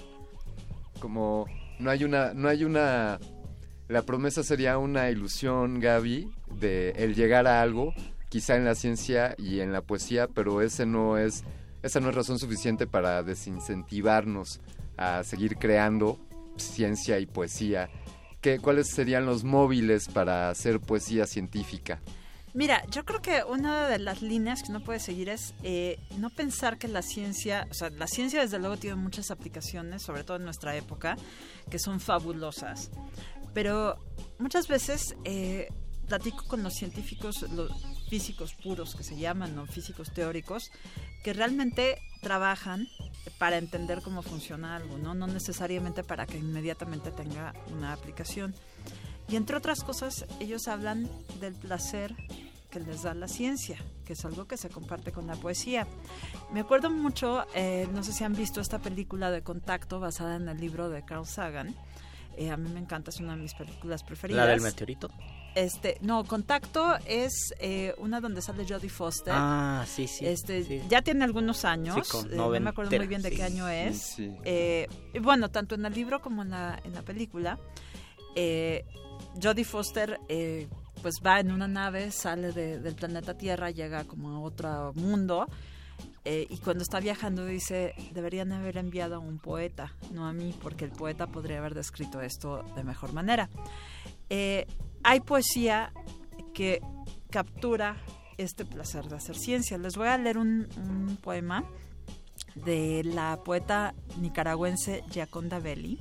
Como 0.99 1.45
no 1.79 1.91
hay 1.91 2.05
una 2.05 2.33
no 2.33 2.49
hay 2.49 2.65
una 2.65 3.19
la 3.89 4.01
promesa 4.01 4.43
sería 4.43 4.79
una 4.79 5.11
ilusión, 5.11 5.79
Gaby, 5.79 6.31
de 6.59 6.93
el 6.97 7.15
llegar 7.15 7.47
a 7.47 7.61
algo, 7.61 7.93
quizá 8.31 8.57
en 8.57 8.65
la 8.65 8.75
ciencia 8.75 9.35
y 9.37 9.61
en 9.61 9.73
la 9.73 9.83
poesía, 9.83 10.27
pero 10.27 10.63
ese 10.63 10.87
no 10.87 11.19
es 11.19 11.45
esa 11.85 12.01
no 12.01 12.09
es 12.09 12.15
razón 12.15 12.39
suficiente 12.39 12.87
para 12.87 13.23
desincentivarnos 13.23 14.59
a 14.97 15.23
seguir 15.23 15.57
creando 15.57 16.19
ciencia 16.57 17.19
y 17.19 17.27
poesía. 17.27 17.91
¿Qué, 18.41 18.59
¿Cuáles 18.59 18.89
serían 18.89 19.27
los 19.27 19.45
móviles 19.45 20.09
para 20.09 20.49
hacer 20.49 20.81
poesía 20.81 21.27
científica? 21.27 22.01
Mira, 22.55 22.87
yo 22.87 23.05
creo 23.05 23.21
que 23.21 23.43
una 23.45 23.87
de 23.89 23.99
las 23.99 24.23
líneas 24.23 24.63
que 24.63 24.71
uno 24.71 24.83
puede 24.83 24.99
seguir 24.99 25.29
es 25.29 25.55
eh, 25.63 25.99
no 26.19 26.31
pensar 26.31 26.79
que 26.79 26.89
la 26.89 27.03
ciencia, 27.03 27.67
o 27.71 27.75
sea, 27.75 27.91
la 27.91 28.07
ciencia 28.07 28.41
desde 28.41 28.59
luego 28.59 28.79
tiene 28.79 28.97
muchas 28.97 29.31
aplicaciones, 29.31 30.03
sobre 30.03 30.25
todo 30.25 30.39
en 30.39 30.45
nuestra 30.45 30.75
época, 30.77 31.17
que 31.69 31.79
son 31.79 32.01
fabulosas. 32.01 32.91
Pero 33.53 33.99
muchas 34.39 34.69
veces 34.69 35.17
eh, 35.25 35.69
platico 36.07 36.47
con 36.47 36.63
los 36.63 36.75
científicos, 36.75 37.43
los 37.51 37.71
físicos 38.15 38.55
puros 38.55 38.95
que 38.95 39.03
se 39.03 39.17
llaman, 39.17 39.57
¿no? 39.57 39.67
físicos 39.67 40.13
teóricos, 40.13 40.71
que 41.25 41.33
realmente 41.33 41.99
trabajan 42.23 42.87
para 43.39 43.59
entender 43.59 44.03
cómo 44.03 44.23
funciona 44.23 44.77
algo, 44.77 44.99
¿no? 44.99 45.15
no 45.15 45.27
necesariamente 45.27 46.05
para 46.05 46.25
que 46.25 46.39
inmediatamente 46.39 47.11
tenga 47.11 47.53
una 47.77 47.93
aplicación. 47.93 48.55
Y 49.29 49.35
entre 49.35 49.57
otras 49.57 49.83
cosas, 49.83 50.27
ellos 50.39 50.69
hablan 50.69 51.11
del 51.41 51.55
placer 51.55 52.15
que 52.71 52.79
les 52.79 53.03
da 53.03 53.15
la 53.15 53.27
ciencia, 53.27 53.79
que 54.07 54.13
es 54.13 54.25
algo 54.25 54.47
que 54.47 54.59
se 54.59 54.69
comparte 54.69 55.11
con 55.11 55.27
la 55.27 55.35
poesía. 55.35 55.89
Me 56.53 56.61
acuerdo 56.61 56.91
mucho, 56.91 57.45
eh, 57.53 57.89
no 57.93 58.05
sé 58.05 58.13
si 58.13 58.23
han 58.23 58.37
visto 58.37 58.61
esta 58.61 58.79
película 58.79 59.33
de 59.33 59.43
Contacto 59.43 59.99
basada 59.99 60.37
en 60.37 60.49
el 60.49 60.61
libro 60.61 60.89
de 60.89 61.05
Carl 61.05 61.27
Sagan. 61.27 61.75
Eh, 62.37 62.53
a 62.53 62.57
mí 62.57 62.71
me 62.71 62.79
encanta, 62.79 63.11
es 63.11 63.19
una 63.19 63.35
de 63.35 63.43
mis 63.43 63.55
películas 63.55 64.05
preferidas. 64.05 64.47
¿La 64.47 64.53
del 64.53 64.61
meteorito? 64.61 65.11
Este, 65.55 65.99
no, 66.01 66.25
Contacto 66.25 66.97
es 67.07 67.55
eh, 67.61 67.95
una 67.99 68.21
donde 68.21 68.43
sale 68.43 68.67
Jodie 68.67 68.91
Foster. 68.91 69.33
Ah, 69.37 69.85
sí, 69.87 70.09
sí. 70.09 70.27
Este, 70.27 70.65
sí. 70.65 70.83
ya 70.89 71.03
tiene 71.03 71.25
algunos 71.25 71.65
años. 71.65 72.09
Sí, 72.09 72.19
eh, 72.19 72.37
no 72.37 72.49
me 72.49 72.71
acuerdo 72.71 72.97
muy 72.97 73.07
bien 73.07 73.23
de 73.23 73.31
sí, 73.31 73.37
qué 73.37 73.43
año 73.45 73.69
es. 73.69 74.03
Sí, 74.17 74.35
eh, 74.45 74.89
bueno, 75.21 75.51
tanto 75.51 75.75
en 75.77 75.87
el 75.87 75.95
libro 75.95 76.21
como 76.21 76.43
en 76.43 76.51
la, 76.51 76.81
en 76.85 76.93
la 76.93 77.03
película. 77.03 77.59
Eh, 78.35 78.85
Jodie 79.41 79.65
Foster 79.65 80.19
eh, 80.29 80.69
pues 81.03 81.17
va 81.25 81.41
en 81.41 81.53
una 81.53 81.69
nave, 81.69 82.11
sale 82.11 82.53
de, 82.53 82.81
del 82.81 82.95
planeta 82.95 83.37
Tierra, 83.37 83.71
llega 83.71 84.05
como 84.05 84.31
a 84.31 84.41
otro 84.41 84.93
mundo. 84.95 85.47
Eh, 86.25 86.47
y 86.49 86.57
cuando 86.57 86.83
está 86.83 87.01
viajando 87.01 87.45
dice, 87.45 87.95
deberían 88.13 88.51
haber 88.53 88.79
enviado 88.79 89.17
a 89.17 89.19
un 89.19 89.39
poeta, 89.39 89.93
no 90.11 90.27
a 90.27 90.33
mí, 90.33 90.55
porque 90.63 90.87
el 90.87 90.91
poeta 90.91 91.27
podría 91.27 91.59
haber 91.59 91.75
descrito 91.75 92.23
esto 92.23 92.63
de 92.75 92.83
mejor 92.83 93.13
manera. 93.13 93.51
Eh, 94.31 94.67
hay 95.05 95.21
poesía 95.21 95.93
que 96.55 96.81
captura 97.31 97.97
este 98.39 98.65
placer 98.65 99.05
de 99.09 99.17
hacer 99.17 99.37
ciencia. 99.37 99.79
Les 99.79 99.97
voy 99.97 100.09
a 100.09 100.19
leer 100.19 100.39
un, 100.39 101.19
poema 101.23 101.65
de 102.55 103.03
la 103.05 103.41
poeta 103.45 103.95
nicaragüense 104.21 105.05
Giaconda 105.11 105.59
Belli. 105.59 106.01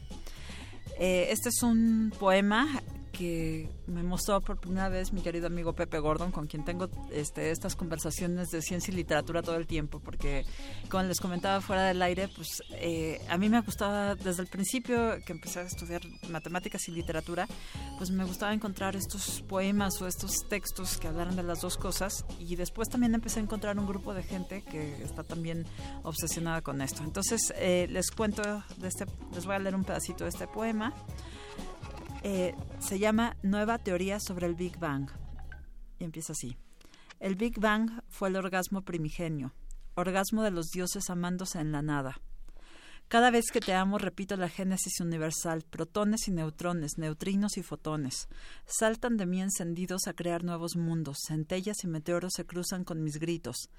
Eh, 0.99 1.27
este 1.31 1.49
es 1.49 1.61
un 1.63 2.13
poema 2.19 2.81
que 3.13 3.69
me 3.87 4.03
mostró 4.03 4.41
por 4.41 4.59
primera 4.59 4.89
vez 4.89 5.13
mi 5.13 5.21
querido 5.21 5.47
amigo 5.47 5.73
Pepe 5.73 5.99
Gordon, 5.99 6.31
con 6.31 6.47
quien 6.47 6.65
tengo 6.65 6.89
este, 7.11 7.51
estas 7.51 7.75
conversaciones 7.75 8.49
de 8.49 8.61
ciencia 8.61 8.91
y 8.91 8.95
literatura 8.95 9.43
todo 9.43 9.55
el 9.55 9.67
tiempo, 9.67 9.99
porque 9.99 10.45
como 10.89 11.03
les 11.03 11.19
comentaba 11.19 11.61
fuera 11.61 11.83
del 11.85 12.01
aire, 12.01 12.27
pues 12.27 12.63
eh, 12.71 13.21
a 13.29 13.37
mí 13.37 13.49
me 13.49 13.61
gustaba 13.61 14.15
desde 14.15 14.41
el 14.41 14.47
principio 14.49 15.19
que 15.25 15.31
empecé 15.31 15.59
a 15.59 15.63
estudiar 15.63 16.01
matemáticas 16.29 16.87
y 16.87 16.91
literatura, 16.91 17.47
pues 17.97 18.09
me 18.09 18.25
gustaba 18.25 18.53
encontrar 18.53 18.95
estos 18.95 19.41
poemas 19.47 20.01
o 20.01 20.07
estos 20.07 20.47
textos 20.49 20.97
que 20.97 21.07
hablaran 21.07 21.35
de 21.35 21.43
las 21.43 21.61
dos 21.61 21.77
cosas 21.77 22.25
y 22.39 22.55
después 22.55 22.89
también 22.89 23.13
empecé 23.13 23.39
a 23.39 23.43
encontrar 23.43 23.77
un 23.77 23.85
grupo 23.85 24.13
de 24.15 24.23
gente 24.23 24.63
que 24.63 25.03
está 25.03 25.23
también 25.23 25.65
obsesionada 26.01 26.61
con 26.61 26.81
esto. 26.81 27.03
Entonces 27.03 27.53
eh, 27.57 27.87
les 27.91 28.09
cuento 28.09 28.41
de 28.77 28.87
este, 28.87 29.05
les 29.35 29.45
voy 29.45 29.55
a 29.55 29.59
leer 29.59 29.75
un 29.75 29.83
pedacito 29.83 30.23
de 30.23 30.31
este 30.31 30.47
poema. 30.47 30.93
Eh, 32.25 32.55
se 32.79 32.99
llama 32.99 33.35
Nueva 33.43 33.77
Teoría 33.79 34.17
sobre 34.21 34.47
el 34.47 34.55
Big 34.55 34.79
Bang. 34.79 35.09
Y 35.99 36.05
empieza 36.05 36.31
así. 36.31 36.57
El 37.19 37.35
Big 37.35 37.59
Bang 37.59 38.01
fue 38.07 38.29
el 38.29 38.37
orgasmo 38.37 38.81
primigenio, 38.81 39.53
orgasmo 39.95 40.41
de 40.41 40.51
los 40.51 40.67
dioses 40.67 41.09
amándose 41.09 41.59
en 41.59 41.73
la 41.73 41.81
nada. 41.81 42.21
Cada 43.09 43.29
vez 43.29 43.51
que 43.51 43.59
te 43.59 43.73
amo 43.73 43.97
repito 43.97 44.37
la 44.37 44.47
génesis 44.47 45.01
universal, 45.01 45.63
protones 45.69 46.29
y 46.29 46.31
neutrones, 46.31 46.97
neutrinos 46.97 47.57
y 47.57 47.61
fotones. 47.61 48.29
Saltan 48.65 49.17
de 49.17 49.25
mí 49.25 49.41
encendidos 49.41 50.07
a 50.07 50.13
crear 50.13 50.45
nuevos 50.45 50.77
mundos, 50.77 51.17
centellas 51.27 51.83
y 51.83 51.87
meteoros 51.87 52.31
se 52.35 52.45
cruzan 52.45 52.85
con 52.85 53.03
mis 53.03 53.19
gritos. 53.19 53.69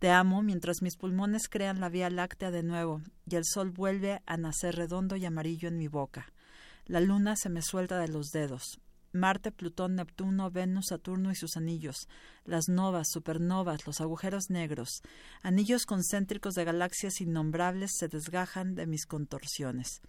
Te 0.00 0.10
amo 0.10 0.42
mientras 0.42 0.82
mis 0.82 0.96
pulmones 0.96 1.48
crean 1.48 1.80
la 1.80 1.88
Vía 1.88 2.10
Láctea 2.10 2.50
de 2.50 2.64
nuevo 2.64 3.00
y 3.30 3.36
el 3.36 3.44
sol 3.44 3.70
vuelve 3.70 4.20
a 4.26 4.36
nacer 4.36 4.74
redondo 4.74 5.14
y 5.14 5.24
amarillo 5.24 5.68
en 5.68 5.78
mi 5.78 5.86
boca. 5.86 6.32
La 6.86 7.00
luna 7.00 7.36
se 7.36 7.48
me 7.48 7.62
suelta 7.62 7.98
de 7.98 8.08
los 8.08 8.30
dedos. 8.30 8.80
Marte, 9.12 9.52
Plutón, 9.52 9.96
Neptuno, 9.96 10.50
Venus, 10.50 10.86
Saturno 10.88 11.30
y 11.30 11.34
sus 11.34 11.56
anillos, 11.58 12.08
las 12.44 12.68
novas, 12.68 13.08
supernovas, 13.10 13.86
los 13.86 14.00
agujeros 14.00 14.48
negros, 14.48 15.02
anillos 15.42 15.84
concéntricos 15.84 16.54
de 16.54 16.64
galaxias 16.64 17.20
innombrables 17.20 17.90
se 17.98 18.08
desgajan 18.08 18.74
de 18.74 18.86
mis 18.86 19.04
contorsiones. 19.04 20.00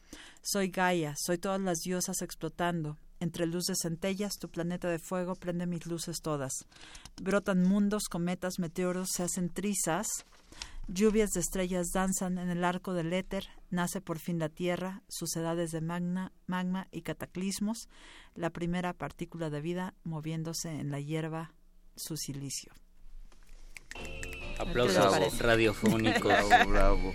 Soy 0.41 0.69
Gaia, 0.69 1.15
soy 1.17 1.37
todas 1.37 1.59
las 1.59 1.79
diosas 1.79 2.21
explotando. 2.21 2.97
Entre 3.19 3.45
luz 3.45 3.65
de 3.65 3.75
centellas, 3.75 4.37
tu 4.39 4.49
planeta 4.49 4.89
de 4.89 4.99
fuego 4.99 5.35
prende 5.35 5.65
mis 5.65 5.85
luces 5.85 6.17
todas. 6.21 6.65
Brotan 7.21 7.63
mundos, 7.63 8.03
cometas, 8.09 8.59
meteoros, 8.59 9.09
se 9.13 9.23
hacen 9.23 9.49
trizas, 9.49 10.07
Lluvias 10.87 11.31
de 11.31 11.39
estrellas 11.39 11.91
danzan 11.93 12.37
en 12.37 12.49
el 12.49 12.65
arco 12.65 12.93
del 12.93 13.13
éter, 13.13 13.47
nace 13.69 14.01
por 14.01 14.19
fin 14.19 14.37
la 14.37 14.49
Tierra, 14.49 15.01
sucedades 15.07 15.71
de 15.71 15.79
magna, 15.79 16.33
magma 16.45 16.87
y 16.91 17.03
cataclismos, 17.03 17.87
la 18.35 18.49
primera 18.49 18.93
partícula 18.93 19.49
de 19.49 19.61
vida 19.61 19.93
moviéndose 20.03 20.69
en 20.69 20.91
la 20.91 20.99
hierba, 20.99 21.53
su 21.95 22.17
silicio. 22.17 22.73
Aplausos 24.59 25.39
radiofónicos. 25.39 26.21
bravo, 26.49 26.69
bravo. 26.69 27.13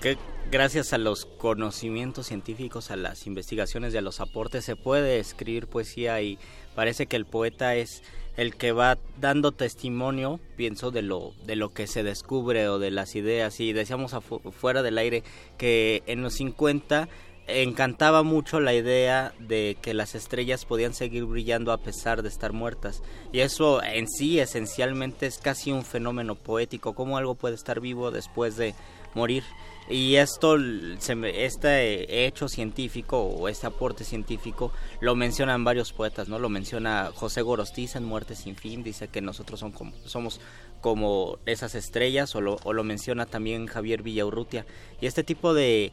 Que 0.00 0.16
gracias 0.50 0.92
a 0.92 0.98
los 0.98 1.26
conocimientos 1.26 2.26
científicos, 2.28 2.92
a 2.92 2.96
las 2.96 3.26
investigaciones 3.26 3.94
y 3.94 3.96
a 3.96 4.02
los 4.02 4.20
aportes 4.20 4.64
se 4.64 4.76
puede 4.76 5.18
escribir 5.18 5.66
poesía 5.66 6.20
y 6.22 6.38
parece 6.76 7.06
que 7.06 7.16
el 7.16 7.26
poeta 7.26 7.74
es 7.74 8.02
el 8.36 8.54
que 8.56 8.72
va 8.72 8.98
dando 9.20 9.52
testimonio, 9.52 10.40
pienso, 10.56 10.90
de 10.90 11.02
lo, 11.02 11.32
de 11.44 11.56
lo 11.56 11.72
que 11.72 11.86
se 11.86 12.02
descubre 12.02 12.68
o 12.68 12.78
de 12.78 12.90
las 12.90 13.14
ideas. 13.14 13.60
Y 13.60 13.72
decíamos 13.72 14.14
fuera 14.52 14.82
del 14.82 14.98
aire 14.98 15.22
que 15.56 16.02
en 16.06 16.22
los 16.22 16.34
50 16.34 17.08
encantaba 17.48 18.22
mucho 18.22 18.60
la 18.60 18.74
idea 18.74 19.32
de 19.38 19.76
que 19.80 19.94
las 19.94 20.14
estrellas 20.14 20.64
podían 20.64 20.94
seguir 20.94 21.24
brillando 21.24 21.72
a 21.72 21.78
pesar 21.78 22.22
de 22.22 22.28
estar 22.28 22.52
muertas. 22.52 23.02
Y 23.32 23.40
eso 23.40 23.82
en 23.82 24.08
sí 24.08 24.40
esencialmente 24.40 25.26
es 25.26 25.38
casi 25.38 25.72
un 25.72 25.84
fenómeno 25.84 26.34
poético, 26.34 26.94
cómo 26.94 27.16
algo 27.16 27.34
puede 27.34 27.54
estar 27.54 27.80
vivo 27.80 28.10
después 28.10 28.56
de 28.56 28.74
morir. 29.14 29.44
Y 29.88 30.16
esto, 30.16 30.56
este 30.56 32.26
hecho 32.26 32.48
científico 32.48 33.22
o 33.22 33.48
este 33.48 33.68
aporte 33.68 34.02
científico 34.02 34.72
lo 35.00 35.14
mencionan 35.14 35.62
varios 35.62 35.92
poetas, 35.92 36.28
¿no? 36.28 36.40
Lo 36.40 36.48
menciona 36.48 37.12
José 37.14 37.42
Gorostiza 37.42 37.98
en 37.98 38.04
Muerte 38.04 38.34
sin 38.34 38.56
fin, 38.56 38.82
dice 38.82 39.06
que 39.06 39.20
nosotros 39.20 39.60
son 39.60 39.72
somos 40.04 40.40
como 40.80 41.38
esas 41.46 41.74
estrellas, 41.74 42.34
o 42.34 42.40
lo, 42.40 42.58
o 42.64 42.72
lo 42.72 42.82
menciona 42.82 43.26
también 43.26 43.66
Javier 43.66 44.02
Villaurrutia. 44.02 44.66
Y 45.00 45.06
este 45.06 45.22
tipo 45.22 45.54
de, 45.54 45.92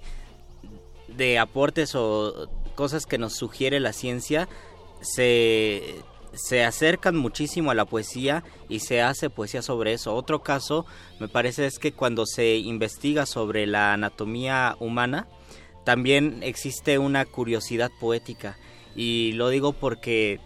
de 1.07 1.38
aportes 1.38 1.93
o 1.95 2.49
cosas 2.75 3.05
que 3.05 3.17
nos 3.17 3.33
sugiere 3.33 3.80
la 3.80 3.93
ciencia 3.93 4.49
se 5.01 6.01
se 6.33 6.63
acercan 6.63 7.15
muchísimo 7.15 7.71
a 7.71 7.75
la 7.75 7.85
poesía 7.85 8.43
y 8.69 8.79
se 8.79 9.01
hace 9.01 9.29
poesía 9.29 9.61
sobre 9.61 9.93
eso. 9.93 10.15
Otro 10.15 10.41
caso, 10.43 10.85
me 11.19 11.27
parece, 11.27 11.65
es 11.65 11.79
que 11.79 11.93
cuando 11.93 12.25
se 12.25 12.57
investiga 12.57 13.25
sobre 13.25 13.67
la 13.67 13.93
anatomía 13.93 14.75
humana, 14.79 15.27
también 15.83 16.39
existe 16.43 16.97
una 16.97 17.25
curiosidad 17.25 17.91
poética. 17.99 18.57
Y 18.95 19.33
lo 19.33 19.49
digo 19.49 19.73
porque 19.73 20.39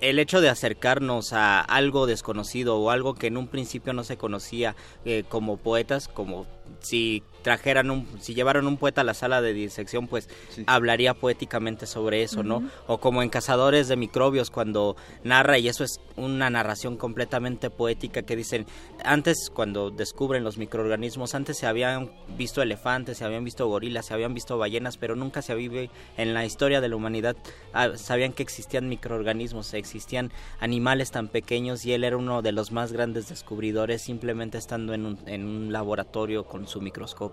el 0.00 0.18
hecho 0.18 0.40
de 0.40 0.48
acercarnos 0.48 1.32
a 1.32 1.60
algo 1.60 2.06
desconocido 2.06 2.76
o 2.78 2.90
algo 2.90 3.14
que 3.14 3.28
en 3.28 3.36
un 3.36 3.46
principio 3.46 3.92
no 3.92 4.02
se 4.02 4.16
conocía 4.16 4.74
eh, 5.04 5.24
como 5.28 5.56
poetas, 5.56 6.08
como 6.08 6.46
si 6.80 7.22
trajeran 7.42 7.90
un, 7.90 8.08
si 8.20 8.34
llevaran 8.34 8.66
un 8.66 8.76
poeta 8.76 9.02
a 9.02 9.04
la 9.04 9.14
sala 9.14 9.42
de 9.42 9.52
disección, 9.52 10.06
pues 10.06 10.28
hablaría 10.66 11.14
poéticamente 11.14 11.86
sobre 11.86 12.22
eso, 12.22 12.42
¿no? 12.42 12.62
O 12.86 12.98
como 12.98 13.22
en 13.22 13.28
Cazadores 13.28 13.88
de 13.88 13.96
Microbios, 13.96 14.50
cuando 14.50 14.96
narra, 15.24 15.58
y 15.58 15.68
eso 15.68 15.84
es 15.84 16.00
una 16.16 16.50
narración 16.50 16.96
completamente 16.96 17.70
poética, 17.70 18.22
que 18.22 18.36
dicen, 18.36 18.66
antes 19.04 19.50
cuando 19.52 19.90
descubren 19.90 20.44
los 20.44 20.58
microorganismos, 20.58 21.34
antes 21.34 21.58
se 21.58 21.66
habían 21.66 22.12
visto 22.36 22.62
elefantes, 22.62 23.18
se 23.18 23.24
habían 23.24 23.44
visto 23.44 23.66
gorilas, 23.66 24.06
se 24.06 24.14
habían 24.14 24.34
visto 24.34 24.58
ballenas, 24.58 24.96
pero 24.96 25.16
nunca 25.16 25.42
se 25.42 25.54
vive 25.54 25.90
en 26.16 26.34
la 26.34 26.44
historia 26.44 26.80
de 26.80 26.88
la 26.88 26.96
humanidad, 26.96 27.36
ah, 27.72 27.96
sabían 27.96 28.32
que 28.32 28.42
existían 28.42 28.88
microorganismos, 28.88 29.74
existían 29.74 30.30
animales 30.60 31.10
tan 31.10 31.28
pequeños, 31.28 31.84
y 31.84 31.92
él 31.92 32.04
era 32.04 32.16
uno 32.16 32.42
de 32.42 32.52
los 32.52 32.72
más 32.72 32.92
grandes 32.92 33.28
descubridores, 33.28 34.02
simplemente 34.02 34.58
estando 34.58 34.94
en 34.94 35.06
un, 35.06 35.18
en 35.26 35.44
un 35.44 35.72
laboratorio 35.72 36.44
con 36.44 36.66
su 36.66 36.80
microscopio. 36.80 37.31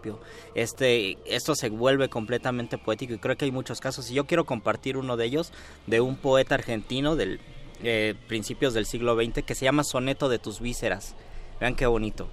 Este, 0.56 1.18
esto 1.26 1.56
se 1.56 1.69
vuelve 1.69 2.10
completamente 2.10 2.78
poético 2.78 3.14
y 3.14 3.19
creo 3.19 3.38
que 3.38 3.45
hay 3.45 3.52
muchos 3.52 3.80
casos 3.80 4.10
y 4.10 4.14
yo 4.14 4.26
quiero 4.26 4.45
compartir 4.45 4.98
uno 4.98 5.18
de 5.18 5.26
ellos 5.26 5.52
de 5.88 6.02
un 6.02 6.16
poeta 6.16 6.56
argentino 6.56 7.16
del 7.16 7.40
eh, 7.82 8.16
principios 8.28 8.74
del 8.74 8.86
siglo 8.86 9.16
XX 9.16 9.44
que 9.44 9.56
se 9.56 9.66
llama 9.66 9.84
Soneto 9.84 10.28
de 10.30 10.40
tus 10.40 10.60
vísceras. 10.60 11.16
Vean 11.60 11.76
qué 11.76 11.86
bonito. 11.86 12.30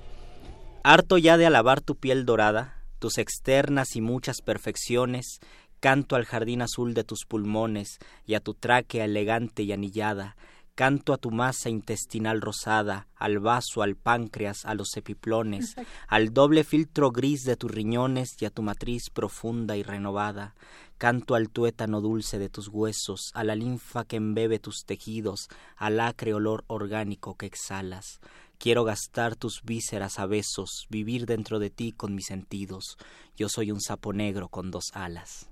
Harto 0.82 1.18
ya 1.18 1.36
de 1.36 1.46
alabar 1.46 1.80
tu 1.80 1.96
piel 1.96 2.24
dorada, 2.24 2.82
tus 2.98 3.18
externas 3.18 3.96
y 3.96 4.00
muchas 4.00 4.40
perfecciones, 4.40 5.40
canto 5.80 6.16
al 6.16 6.24
jardín 6.24 6.62
azul 6.62 6.94
de 6.94 7.04
tus 7.04 7.24
pulmones 7.26 7.98
y 8.26 8.34
a 8.34 8.40
tu 8.40 8.54
tráquea 8.54 9.04
elegante 9.04 9.62
y 9.62 9.72
anillada, 9.72 10.36
canto 10.76 11.14
a 11.14 11.16
tu 11.16 11.30
masa 11.30 11.70
intestinal 11.70 12.42
rosada, 12.42 13.08
al 13.16 13.38
vaso, 13.38 13.80
al 13.80 13.96
páncreas, 13.96 14.66
a 14.66 14.74
los 14.74 14.94
epiplones, 14.98 15.74
al 16.06 16.34
doble 16.34 16.64
filtro 16.64 17.10
gris 17.12 17.44
de 17.44 17.56
tus 17.56 17.70
riñones 17.70 18.36
y 18.40 18.44
a 18.44 18.50
tu 18.50 18.60
matriz 18.60 19.08
profunda 19.08 19.78
y 19.78 19.82
renovada, 19.82 20.54
canto 20.98 21.34
al 21.34 21.48
tuétano 21.48 22.02
dulce 22.02 22.38
de 22.38 22.50
tus 22.50 22.68
huesos, 22.68 23.30
a 23.32 23.42
la 23.42 23.56
linfa 23.56 24.04
que 24.04 24.16
embebe 24.16 24.58
tus 24.58 24.84
tejidos, 24.84 25.48
al 25.76 25.98
acre 25.98 26.34
olor 26.34 26.62
orgánico 26.66 27.36
que 27.36 27.46
exhalas. 27.46 28.20
Quiero 28.58 28.84
gastar 28.84 29.34
tus 29.34 29.62
vísceras 29.64 30.18
a 30.18 30.26
besos, 30.26 30.86
vivir 30.90 31.24
dentro 31.24 31.58
de 31.58 31.70
ti 31.70 31.92
con 31.92 32.14
mis 32.14 32.26
sentidos. 32.26 32.98
Yo 33.34 33.48
soy 33.48 33.70
un 33.70 33.80
sapo 33.80 34.12
negro 34.12 34.50
con 34.50 34.70
dos 34.70 34.90
alas. 34.92 35.48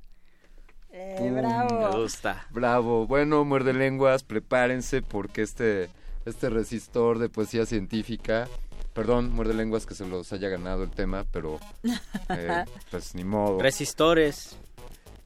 Eh, 0.96 1.28
bravo. 1.34 1.90
Me 1.90 2.02
gusta. 2.02 2.46
Bravo. 2.50 3.04
Bueno, 3.08 3.44
muerde 3.44 3.72
lenguas, 3.72 4.22
prepárense 4.22 5.02
porque 5.02 5.42
este, 5.42 5.90
este 6.24 6.48
resistor 6.50 7.18
de 7.18 7.28
poesía 7.28 7.66
científica, 7.66 8.46
perdón, 8.92 9.32
muerde 9.32 9.54
lenguas 9.54 9.86
que 9.86 9.96
se 9.96 10.06
los 10.06 10.32
haya 10.32 10.48
ganado 10.48 10.84
el 10.84 10.90
tema, 10.90 11.24
pero 11.32 11.58
eh, 12.28 12.64
pues 12.92 13.16
ni 13.16 13.24
modo. 13.24 13.60
Resistores. 13.60 14.56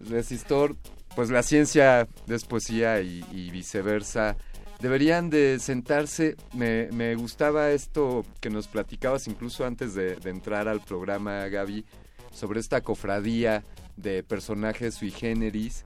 Resistor, 0.00 0.74
pues 1.14 1.28
la 1.28 1.42
ciencia 1.42 2.08
es 2.26 2.44
poesía 2.47 3.02
y, 3.02 3.50
viceversa. 3.50 4.38
Deberían 4.80 5.28
de 5.28 5.58
sentarse, 5.58 6.36
me, 6.55 6.88
me, 6.92 7.14
gustaba 7.14 7.72
esto 7.72 8.24
que 8.40 8.48
nos 8.48 8.68
platicabas 8.68 9.26
incluso 9.26 9.66
antes 9.66 9.94
de, 9.94 10.16
de 10.16 10.30
entrar 10.30 10.66
al 10.66 10.80
programa, 10.80 11.47
Gaby, 11.48 11.84
sobre 12.32 12.60
esta 12.60 12.80
cofradía 12.80 13.64
de 13.99 14.23
personajes 14.23 14.94
sui 14.94 15.10
generis 15.10 15.85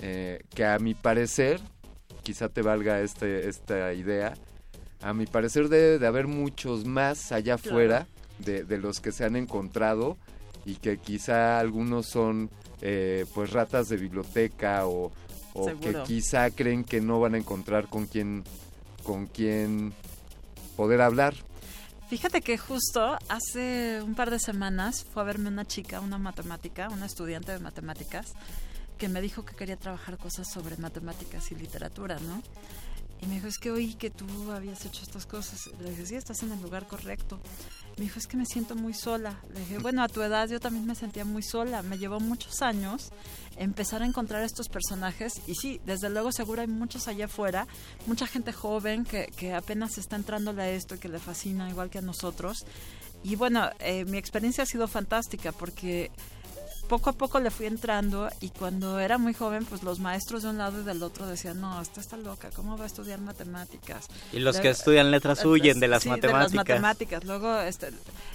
eh, 0.00 0.42
que 0.54 0.64
a 0.64 0.78
mi 0.78 0.94
parecer, 0.94 1.60
quizá 2.22 2.48
te 2.48 2.62
valga 2.62 3.00
este, 3.00 3.48
esta 3.48 3.92
idea, 3.94 4.34
a 5.00 5.12
mi 5.14 5.26
parecer 5.26 5.68
debe 5.68 5.98
de 5.98 6.06
haber 6.06 6.26
muchos 6.26 6.84
más 6.84 7.32
allá 7.32 7.54
afuera 7.54 8.06
de, 8.38 8.64
los 8.78 9.00
que 9.00 9.12
se 9.12 9.24
han 9.24 9.36
encontrado 9.36 10.16
y 10.64 10.76
que 10.76 10.98
quizá 10.98 11.58
algunos 11.58 12.06
son 12.06 12.50
eh, 12.82 13.24
pues 13.34 13.52
ratas 13.52 13.88
de 13.88 13.96
biblioteca 13.96 14.86
o, 14.86 15.12
o 15.54 15.66
que 15.80 15.94
quizá 16.04 16.50
creen 16.50 16.84
que 16.84 17.00
no 17.00 17.20
van 17.20 17.34
a 17.34 17.38
encontrar 17.38 17.88
con 17.88 18.06
quién 18.06 18.44
con 19.02 19.26
quién 19.26 19.94
poder 20.76 21.00
hablar. 21.00 21.34
Fíjate 22.08 22.40
que 22.40 22.56
justo 22.56 23.18
hace 23.28 24.00
un 24.00 24.14
par 24.14 24.30
de 24.30 24.38
semanas 24.38 25.04
fue 25.12 25.22
a 25.22 25.24
verme 25.24 25.48
una 25.48 25.64
chica, 25.64 26.00
una 26.00 26.18
matemática, 26.18 26.88
una 26.88 27.06
estudiante 27.06 27.50
de 27.50 27.58
matemáticas, 27.58 28.34
que 28.96 29.08
me 29.08 29.20
dijo 29.20 29.44
que 29.44 29.56
quería 29.56 29.76
trabajar 29.76 30.16
cosas 30.16 30.48
sobre 30.48 30.76
matemáticas 30.76 31.50
y 31.50 31.56
literatura, 31.56 32.18
¿no? 32.20 32.42
Y 33.20 33.26
me 33.26 33.34
dijo, 33.36 33.46
es 33.46 33.58
que 33.58 33.70
oí 33.70 33.94
que 33.94 34.10
tú 34.10 34.26
habías 34.52 34.84
hecho 34.84 35.02
estas 35.02 35.26
cosas. 35.26 35.58
Le 35.80 35.90
dije, 35.90 36.06
sí, 36.06 36.14
estás 36.16 36.42
en 36.42 36.52
el 36.52 36.60
lugar 36.60 36.86
correcto. 36.86 37.40
Me 37.96 38.04
dijo, 38.04 38.18
es 38.18 38.26
que 38.26 38.36
me 38.36 38.44
siento 38.44 38.74
muy 38.74 38.92
sola. 38.92 39.40
Le 39.54 39.60
dije, 39.60 39.78
bueno, 39.78 40.02
a 40.02 40.08
tu 40.08 40.22
edad 40.22 40.48
yo 40.48 40.60
también 40.60 40.86
me 40.86 40.94
sentía 40.94 41.24
muy 41.24 41.42
sola. 41.42 41.82
Me 41.82 41.98
llevó 41.98 42.20
muchos 42.20 42.60
años 42.60 43.10
empezar 43.56 44.02
a 44.02 44.06
encontrar 44.06 44.42
estos 44.42 44.68
personajes. 44.68 45.32
Y 45.46 45.54
sí, 45.54 45.80
desde 45.86 46.10
luego 46.10 46.30
seguro 46.30 46.60
hay 46.60 46.68
muchos 46.68 47.08
allá 47.08 47.24
afuera, 47.24 47.66
mucha 48.06 48.26
gente 48.26 48.52
joven 48.52 49.04
que, 49.04 49.26
que 49.36 49.54
apenas 49.54 49.96
está 49.98 50.16
entrándole 50.16 50.62
a 50.62 50.70
esto 50.70 50.94
y 50.94 50.98
que 50.98 51.08
le 51.08 51.18
fascina 51.18 51.70
igual 51.70 51.88
que 51.90 51.98
a 51.98 52.02
nosotros. 52.02 52.66
Y 53.22 53.34
bueno, 53.34 53.70
eh, 53.80 54.04
mi 54.04 54.18
experiencia 54.18 54.62
ha 54.62 54.66
sido 54.66 54.86
fantástica 54.86 55.52
porque 55.52 56.10
poco 56.88 57.10
a 57.10 57.12
poco 57.12 57.40
le 57.40 57.50
fui 57.50 57.66
entrando 57.66 58.28
y 58.40 58.50
cuando 58.50 58.98
era 59.00 59.18
muy 59.18 59.34
joven, 59.34 59.64
pues 59.64 59.82
los 59.82 59.98
maestros 59.98 60.42
de 60.42 60.50
un 60.50 60.58
lado 60.58 60.80
y 60.80 60.84
del 60.84 61.02
otro 61.02 61.26
decían, 61.26 61.60
no, 61.60 61.80
esta 61.82 62.00
está 62.00 62.16
loca, 62.16 62.50
¿cómo 62.54 62.76
va 62.76 62.84
a 62.84 62.86
estudiar 62.86 63.20
matemáticas? 63.20 64.06
Y 64.32 64.38
los 64.38 64.58
que 64.58 64.70
estudian 64.70 65.10
letras 65.10 65.44
huyen 65.44 65.80
de 65.80 65.88
las 65.88 66.04
sí, 66.04 66.08
matemáticas. 66.08 66.50
De 66.52 66.56
las 66.56 66.66
matemáticas. 66.66 67.24
Luego, 67.24 67.60
este, 67.60 67.90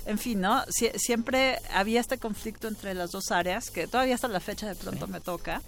en 0.05 0.17
fin, 0.17 0.41
¿no? 0.41 0.63
Sie- 0.65 0.91
siempre 0.97 1.59
había 1.73 1.99
este 2.01 2.17
conflicto 2.17 2.67
entre 2.67 2.93
las 2.93 3.11
dos 3.11 3.31
áreas, 3.31 3.69
que 3.71 3.87
todavía 3.87 4.15
hasta 4.15 4.27
la 4.27 4.39
fecha 4.39 4.67
de 4.67 4.75
pronto 4.75 5.07
me 5.07 5.21
toca. 5.21 5.61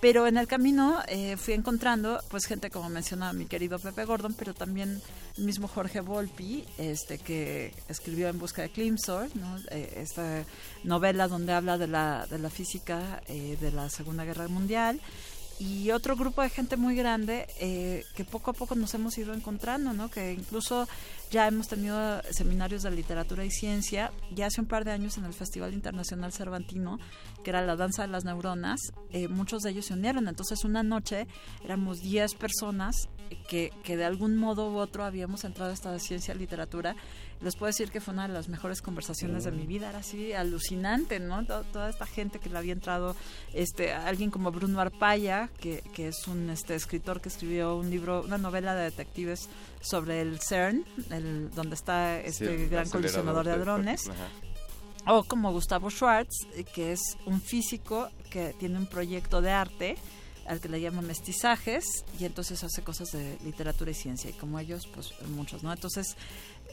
Pero 0.00 0.28
en 0.28 0.36
el 0.36 0.46
camino 0.46 1.00
eh, 1.08 1.36
fui 1.36 1.54
encontrando, 1.54 2.20
pues, 2.28 2.46
gente 2.46 2.70
como 2.70 2.88
menciona 2.88 3.32
mi 3.32 3.46
querido 3.46 3.80
Pepe 3.80 4.04
Gordon, 4.04 4.34
pero 4.34 4.54
también 4.54 5.00
el 5.36 5.44
mismo 5.44 5.66
Jorge 5.66 6.00
Volpi, 6.00 6.64
este, 6.78 7.18
que 7.18 7.74
escribió 7.88 8.28
En 8.28 8.38
busca 8.38 8.62
de 8.62 8.70
Climsor, 8.70 9.34
¿no? 9.34 9.56
Eh, 9.70 9.94
esta 9.96 10.44
novela 10.84 11.26
donde 11.26 11.52
habla 11.52 11.78
de 11.78 11.88
la, 11.88 12.26
de 12.30 12.38
la 12.38 12.48
física 12.48 13.22
eh, 13.26 13.56
de 13.60 13.72
la 13.72 13.90
Segunda 13.90 14.24
Guerra 14.24 14.46
Mundial 14.46 15.00
y 15.58 15.90
otro 15.90 16.16
grupo 16.16 16.42
de 16.42 16.50
gente 16.50 16.76
muy 16.76 16.94
grande 16.94 17.46
eh, 17.60 18.04
que 18.14 18.24
poco 18.24 18.50
a 18.52 18.54
poco 18.54 18.74
nos 18.74 18.94
hemos 18.94 19.18
ido 19.18 19.34
encontrando, 19.34 19.92
¿no? 19.92 20.10
Que 20.10 20.32
incluso 20.32 20.86
ya 21.30 21.46
hemos 21.48 21.68
tenido 21.68 22.22
seminarios 22.30 22.82
de 22.82 22.90
literatura 22.92 23.44
y 23.44 23.50
ciencia. 23.50 24.12
Ya 24.34 24.46
hace 24.46 24.60
un 24.60 24.66
par 24.66 24.84
de 24.84 24.92
años 24.92 25.18
en 25.18 25.24
el 25.24 25.34
Festival 25.34 25.74
Internacional 25.74 26.32
Cervantino, 26.32 26.98
que 27.42 27.50
era 27.50 27.62
la 27.62 27.76
danza 27.76 28.02
de 28.02 28.08
las 28.08 28.24
neuronas, 28.24 28.80
eh, 29.10 29.28
muchos 29.28 29.62
de 29.62 29.70
ellos 29.70 29.86
se 29.86 29.94
unieron. 29.94 30.28
Entonces 30.28 30.64
una 30.64 30.82
noche 30.82 31.26
éramos 31.64 32.00
10 32.02 32.34
personas 32.34 33.08
que, 33.48 33.72
que 33.82 33.96
de 33.96 34.04
algún 34.04 34.36
modo 34.36 34.70
u 34.70 34.76
otro 34.78 35.04
habíamos 35.04 35.44
entrado 35.44 35.70
a 35.70 35.74
esta 35.74 35.98
ciencia 35.98 36.34
literatura. 36.34 36.96
Les 37.40 37.54
puedo 37.54 37.68
decir 37.68 37.90
que 37.92 38.00
fue 38.00 38.14
una 38.14 38.26
de 38.26 38.34
las 38.34 38.48
mejores 38.48 38.82
conversaciones 38.82 39.44
de 39.44 39.52
mi 39.52 39.64
vida. 39.66 39.90
Era 39.90 39.98
así 40.00 40.32
alucinante, 40.32 41.20
¿no? 41.20 41.44
To- 41.46 41.62
Toda 41.72 41.88
esta 41.88 42.04
gente 42.06 42.40
que 42.40 42.50
le 42.50 42.58
había 42.58 42.72
entrado, 42.72 43.14
este, 43.54 43.92
alguien 43.92 44.30
como 44.30 44.50
Bruno 44.50 44.80
Arpaya, 44.80 45.48
que, 45.60 45.82
que 45.94 46.08
es 46.08 46.26
un 46.26 46.50
este, 46.50 46.74
escritor 46.74 47.20
que 47.20 47.28
escribió 47.28 47.76
un 47.76 47.90
libro, 47.90 48.22
una 48.22 48.38
novela 48.38 48.74
de 48.74 48.84
detectives 48.84 49.48
sobre 49.80 50.20
el 50.20 50.40
CERN, 50.40 50.84
el, 51.10 51.50
donde 51.50 51.74
está 51.76 52.18
este 52.20 52.66
gran 52.66 52.84
colisionador 52.90 53.44
de 53.46 53.52
hadrones. 53.52 54.10
O 55.06 55.22
como 55.24 55.52
Gustavo 55.52 55.90
Schwartz, 55.90 56.46
que 56.74 56.92
es 56.92 57.00
un 57.24 57.40
físico 57.40 58.10
que 58.30 58.54
tiene 58.58 58.76
un 58.78 58.86
proyecto 58.86 59.40
de 59.40 59.50
arte 59.52 59.96
al 60.48 60.60
que 60.60 60.68
le 60.68 60.80
llaman 60.80 61.06
mestizajes 61.06 62.04
y 62.18 62.24
entonces 62.24 62.64
hace 62.64 62.82
cosas 62.82 63.12
de 63.12 63.38
literatura 63.44 63.90
y 63.90 63.94
ciencia 63.94 64.30
y 64.30 64.32
como 64.32 64.58
ellos 64.58 64.88
pues 64.92 65.12
muchos, 65.28 65.62
¿no? 65.62 65.72
Entonces 65.72 66.16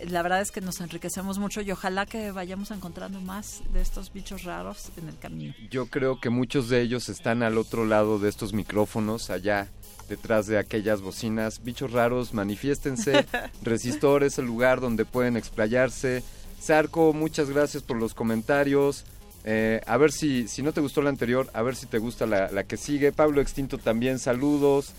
la 0.10 0.22
verdad 0.22 0.42
es 0.42 0.52
que 0.52 0.62
nos 0.62 0.82
enriquecemos 0.82 1.40
mucho 1.40 1.62
y 1.62 1.72
ojalá 1.72 2.06
que 2.06 2.32
vayamos 2.32 2.72
encontrando 2.72 3.22
más 3.22 3.62
de 3.74 3.82
estos 3.82 4.12
bichos 4.12 4.44
raros 4.44 4.92
en 4.98 5.08
el 5.08 5.18
camino. 5.18 5.54
Yo 5.70 5.88
creo 5.88 6.20
que 6.20 6.30
muchos 6.30 6.70
de 6.70 6.82
ellos 6.82 7.10
están 7.10 7.44
al 7.44 7.58
otro 7.58 7.86
lado 7.86 8.20
de 8.20 8.30
estos 8.30 8.54
micrófonos, 8.54 9.30
allá 9.30 9.70
detrás 10.10 10.48
de 10.48 10.58
aquellas 10.58 11.02
bocinas. 11.02 11.64
Bichos 11.64 11.92
raros, 11.92 12.34
manifiéstense. 12.34 13.26
Resistor 13.62 14.24
es 14.24 14.38
el 14.38 14.46
lugar 14.46 14.82
donde 14.82 15.06
pueden 15.06 15.38
explayarse. 15.38 16.24
Sarco, 16.60 17.14
muchas 17.14 17.50
gracias 17.50 17.84
por 17.84 17.98
los 17.98 18.14
comentarios. 18.14 19.06
Eh, 19.48 19.80
a 19.86 19.98
ver 19.98 20.12
si, 20.12 20.48
si 20.48 20.64
no 20.64 20.74
te 20.74 20.82
gustó 20.82 21.02
la 21.04 21.10
anterior, 21.10 21.48
a 21.54 21.62
ver 21.62 21.76
si 21.76 21.86
te 21.86 22.00
gusta 22.00 22.26
la, 22.26 22.50
la 22.52 22.64
que 22.64 22.78
sigue. 22.78 23.12
Pablo 23.12 23.42
Extinto 23.42 23.78
también, 23.78 24.18
saludos. 24.20 24.92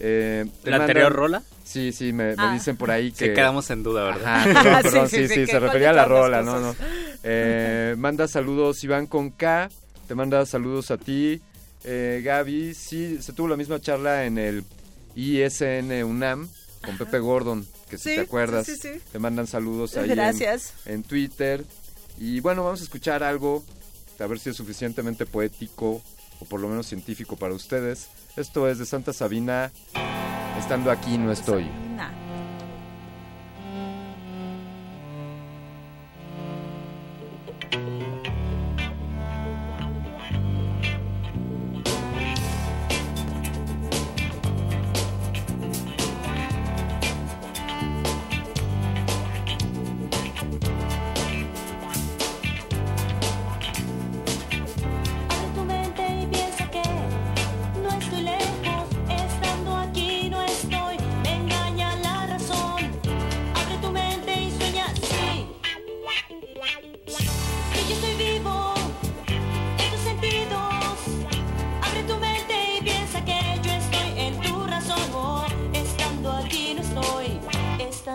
Eh, 0.00 0.44
¿La 0.62 0.78
mandan- 0.78 0.80
anterior 0.82 1.12
rola? 1.12 1.42
Sí, 1.64 1.90
sí, 1.90 2.12
me, 2.12 2.28
me 2.28 2.34
Ah. 2.38 2.52
dicen 2.54 2.76
por 2.76 2.90
ahí 2.92 3.10
que... 3.10 3.32
quedamos 3.34 3.68
en 3.70 3.82
duda, 3.82 4.04
¿verdad? 4.04 4.24
Ajá, 4.24 4.44
perdón, 4.62 4.82
perdón, 4.82 5.08
Sí, 5.08 5.16
sí, 5.16 5.22
sí, 5.28 5.34
sí, 5.34 5.46
sí, 5.46 5.50
se 5.50 5.58
refería 5.58 5.90
a 5.90 5.92
la 5.92 6.04
rola, 6.04 6.42
no, 6.42 6.60
no. 6.60 6.76
Eh, 7.24 7.96
manda 7.98 8.28
saludos 8.28 8.82
Iván 8.84 9.06
con 9.08 9.30
K, 9.30 9.68
te 10.06 10.14
manda 10.14 10.46
saludos 10.46 10.92
a 10.92 10.96
ti. 10.98 11.40
Eh, 11.84 12.22
Gaby, 12.24 12.74
sí, 12.74 13.18
se 13.20 13.32
tuvo 13.32 13.48
la 13.48 13.56
misma 13.56 13.80
charla 13.80 14.24
en 14.24 14.38
el 14.38 14.64
ISN 15.16 16.04
UNAM 16.04 16.48
con 16.84 16.96
Pepe 16.96 17.18
Gordon, 17.18 17.66
que 17.90 17.98
si 17.98 18.10
Sí, 18.10 18.14
te 18.14 18.20
acuerdas, 18.22 18.66
sí, 18.66 18.76
sí, 18.76 18.88
sí. 18.94 19.00
te 19.12 19.18
mandan 19.18 19.46
saludos 19.48 19.96
ahí 19.96 20.08
en- 20.08 20.14
Gracias. 20.16 20.74
En, 20.86 21.02
Twitter. 21.02 21.64
Y 22.18 22.38
bueno, 22.40 22.62
vamos 22.64 22.80
a 22.80 22.84
escuchar 22.84 23.22
algo, 23.24 23.64
a 24.24 24.26
ver 24.26 24.38
si 24.38 24.50
es 24.50 24.56
suficientemente 24.56 25.26
poético 25.26 26.02
o 26.40 26.44
por 26.44 26.60
lo 26.60 26.68
menos 26.68 26.86
científico 26.86 27.36
para 27.36 27.54
ustedes. 27.54 28.08
Esto 28.36 28.68
es 28.68 28.78
de 28.78 28.86
Santa 28.86 29.12
Sabina, 29.12 29.72
estando 30.58 30.90
aquí 30.90 31.18
no 31.18 31.32
estoy. 31.32 31.66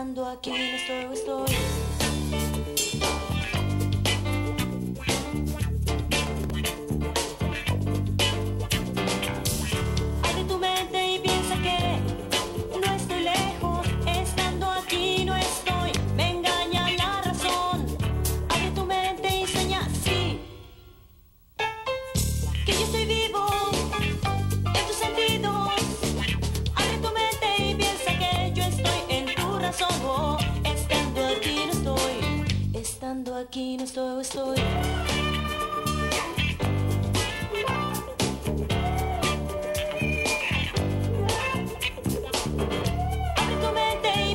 Estando 0.04 0.28
aquí 0.28 0.50
no 0.50 0.58
estoy, 0.58 1.14
estoy. 1.14 1.73
Aquí 33.54 33.78
no 33.78 33.84
estoy, 33.84 34.22
estoy. 34.22 34.58
Abre 43.38 43.56
tu 43.62 43.70
mente 43.74 44.10
y 44.32 44.34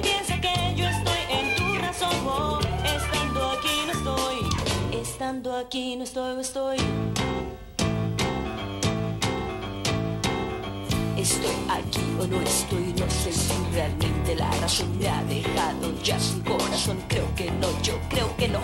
estoy. 11.28 11.56
Aquí 11.68 12.00
o 12.18 12.26
no 12.26 12.40
estoy, 12.40 12.94
no 12.98 13.10
sé 13.10 13.32
si 13.32 13.52
realmente 13.72 14.34
la 14.34 14.50
razón 14.60 14.98
me 14.98 15.08
ha 15.08 15.22
dejado 15.24 15.92
ya 16.02 16.18
sin 16.18 16.40
corazón. 16.40 16.98
Creo 17.08 17.28
que 17.34 17.50
no, 17.50 17.68
yo 17.82 17.94
creo 18.08 18.36
que 18.36 18.48
no. 18.48 18.60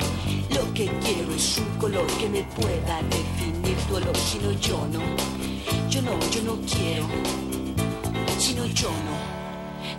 Lo 0.51 0.73
que 0.73 0.87
quiero 1.05 1.35
es 1.35 1.59
un 1.59 1.79
color 1.79 2.07
que 2.19 2.29
me 2.29 2.43
pueda 2.59 3.03
definir 3.03 3.77
tu 3.89 3.97
olor, 3.97 4.17
si 4.17 4.39
no 4.39 4.53
yo 4.53 4.79
no. 4.93 5.01
Yo 5.91 6.03
no, 6.03 6.19
yo 6.31 6.43
no 6.43 6.55
quiero. 6.67 7.07
Si 8.39 8.55
no, 8.55 8.67
yo 8.67 8.89
no. 8.89 9.15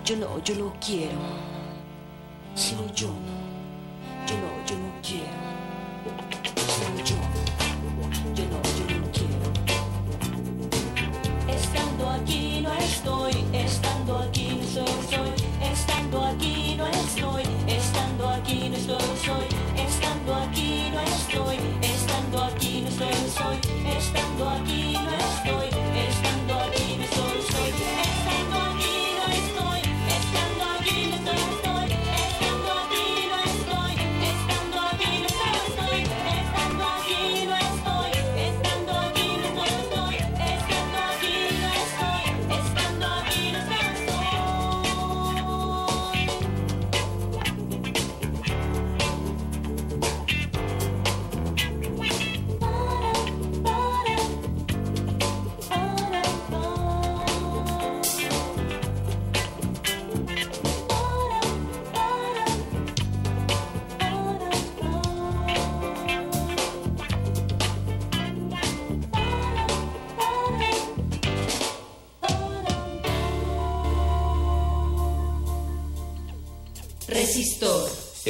Yo 0.04 0.16
no, 0.18 0.44
yo 0.44 0.56
no 0.56 0.74
quiero. 0.86 1.20
Si 2.56 2.76
no, 2.76 2.86
yo 2.94 3.08
no. 3.08 3.36
Yo 4.28 4.36
no, 4.42 4.50
yo 4.68 4.76
no 4.78 4.90
quiero. 5.02 5.45
Estando 20.26 20.44
aquí 20.44 20.90
no 20.92 21.02
estoy, 21.02 21.58
estando 21.84 22.44
aquí 22.46 22.82
no 22.82 22.88
estoy, 22.88 23.14
soy. 23.30 23.58
Estando 23.96 24.50
aquí 24.50 24.94
no 24.94 25.12
estoy, 25.12 25.25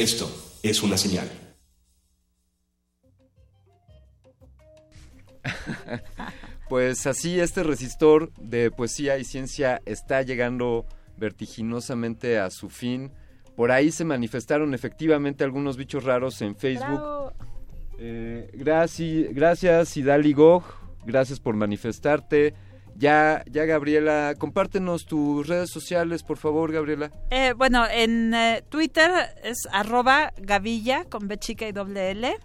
Esto 0.05 0.29
es 0.61 0.83
una 0.83 0.97
señal. 0.97 1.27
Pues 6.69 7.05
así 7.05 7.39
este 7.39 7.61
resistor 7.61 8.31
de 8.39 8.71
poesía 8.71 9.19
y 9.19 9.23
ciencia 9.23 9.81
está 9.85 10.23
llegando 10.23 10.85
vertiginosamente 11.17 12.39
a 12.39 12.49
su 12.49 12.69
fin. 12.69 13.11
Por 13.55 13.71
ahí 13.71 13.91
se 13.91 14.03
manifestaron 14.03 14.73
efectivamente 14.73 15.43
algunos 15.43 15.77
bichos 15.77 16.03
raros 16.03 16.41
en 16.41 16.55
Facebook. 16.55 17.33
Eh, 17.99 18.49
gracias, 18.53 19.31
gracias 19.31 19.97
Idali 19.97 20.33
Gog, 20.33 20.63
gracias 21.05 21.39
por 21.39 21.55
manifestarte. 21.55 22.55
Ya, 22.95 23.43
ya 23.51 23.65
Gabriela, 23.65 24.35
compártenos 24.37 25.05
tus 25.05 25.47
redes 25.47 25.69
sociales, 25.69 26.23
por 26.23 26.37
favor, 26.37 26.71
Gabriela. 26.71 27.11
Eh, 27.29 27.53
bueno, 27.55 27.85
en 27.87 28.33
eh, 28.33 28.63
Twitter 28.69 29.11
es 29.43 29.67
arroba 29.71 30.33
gavilla 30.37 31.03
con 31.05 31.27
B 31.27 31.37
chica 31.37 31.67
y 31.67 31.73
doble 31.73 32.11
L. 32.11 32.37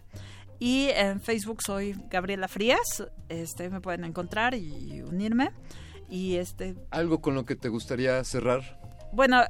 Y 0.58 0.88
en 0.90 1.20
Facebook 1.20 1.62
soy 1.64 1.96
Gabriela 2.10 2.48
Frías. 2.48 3.04
Este, 3.28 3.70
me 3.70 3.80
pueden 3.80 4.04
encontrar 4.04 4.54
y 4.54 5.02
unirme. 5.02 5.52
Y 6.10 6.36
este, 6.36 6.74
¿Algo 6.90 7.20
con 7.20 7.34
lo 7.34 7.44
que 7.44 7.54
te 7.56 7.68
gustaría 7.68 8.22
cerrar? 8.24 8.78
bueno, 9.12 9.42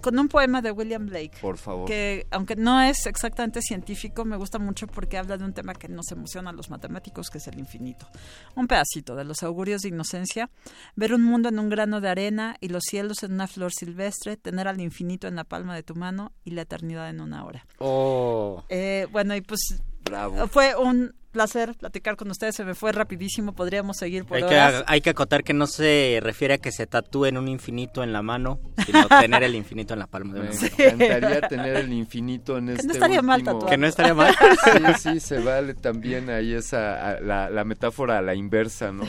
con 0.00 0.18
un 0.18 0.28
poema 0.28 0.62
de 0.62 0.70
William 0.70 1.06
Blake. 1.06 1.38
Por 1.40 1.58
favor. 1.58 1.86
Que 1.86 2.26
aunque 2.30 2.56
no 2.56 2.80
es 2.80 3.06
exactamente 3.06 3.60
científico, 3.62 4.24
me 4.24 4.36
gusta 4.36 4.58
mucho 4.58 4.86
porque 4.86 5.18
habla 5.18 5.36
de 5.36 5.44
un 5.44 5.52
tema 5.52 5.74
que 5.74 5.88
nos 5.88 6.10
emociona 6.12 6.50
a 6.50 6.52
los 6.52 6.70
matemáticos, 6.70 7.30
que 7.30 7.38
es 7.38 7.46
el 7.48 7.58
infinito. 7.58 8.08
Un 8.54 8.66
pedacito 8.66 9.16
de 9.16 9.24
los 9.24 9.42
augurios 9.42 9.82
de 9.82 9.88
inocencia, 9.88 10.50
ver 10.96 11.14
un 11.14 11.22
mundo 11.22 11.48
en 11.48 11.58
un 11.58 11.68
grano 11.68 12.00
de 12.00 12.08
arena 12.08 12.56
y 12.60 12.68
los 12.68 12.84
cielos 12.84 13.22
en 13.22 13.32
una 13.32 13.46
flor 13.46 13.72
silvestre, 13.72 14.36
tener 14.36 14.68
al 14.68 14.80
infinito 14.80 15.28
en 15.28 15.36
la 15.36 15.44
palma 15.44 15.74
de 15.74 15.82
tu 15.82 15.94
mano 15.94 16.32
y 16.44 16.52
la 16.52 16.62
eternidad 16.62 17.08
en 17.08 17.20
una 17.20 17.44
hora. 17.44 17.66
Oh. 17.78 18.64
Eh, 18.68 19.06
bueno, 19.10 19.34
y 19.36 19.40
pues 19.40 19.82
Bravo. 20.08 20.48
fue 20.48 20.74
un 20.76 21.14
placer 21.30 21.74
platicar 21.76 22.16
con 22.16 22.30
ustedes, 22.30 22.56
se 22.56 22.64
me 22.64 22.74
fue 22.74 22.90
rapidísimo, 22.90 23.52
podríamos 23.52 23.98
seguir 23.98 24.24
por 24.24 24.38
Hay 24.38 24.44
que, 24.44 24.82
hay 24.86 25.00
que 25.02 25.10
acotar 25.10 25.44
que 25.44 25.52
no 25.52 25.66
se 25.66 26.18
refiere 26.22 26.54
a 26.54 26.58
que 26.58 26.72
se 26.72 26.86
tatúen 26.86 27.36
un 27.36 27.48
infinito 27.48 28.02
en 28.02 28.12
la 28.14 28.22
mano, 28.22 28.58
sino 28.86 29.06
tener 29.20 29.42
el 29.42 29.54
infinito 29.54 29.92
en 29.92 30.00
la 30.00 30.06
palma 30.06 30.32
de 30.34 30.40
Me 30.40 30.46
una 30.48 30.54
mano. 30.58 30.74
encantaría 31.04 31.40
tener 31.48 31.76
el 31.76 31.92
infinito 31.92 32.56
en 32.56 32.70
este 32.70 32.92
estaría 32.92 33.20
mal 33.22 33.40
último- 33.40 33.52
tatuado. 33.58 33.70
Que 33.70 33.76
no 33.76 33.86
estaría 33.86 34.14
mal. 34.14 34.34
Sí, 34.98 35.10
sí, 35.12 35.20
se 35.20 35.38
vale 35.40 35.74
también 35.74 36.30
ahí 36.30 36.54
esa 36.54 37.10
a- 37.10 37.20
la, 37.20 37.50
la 37.50 37.64
metáfora 37.64 38.18
a 38.18 38.22
la 38.22 38.34
inversa, 38.34 38.90
¿no? 38.90 39.04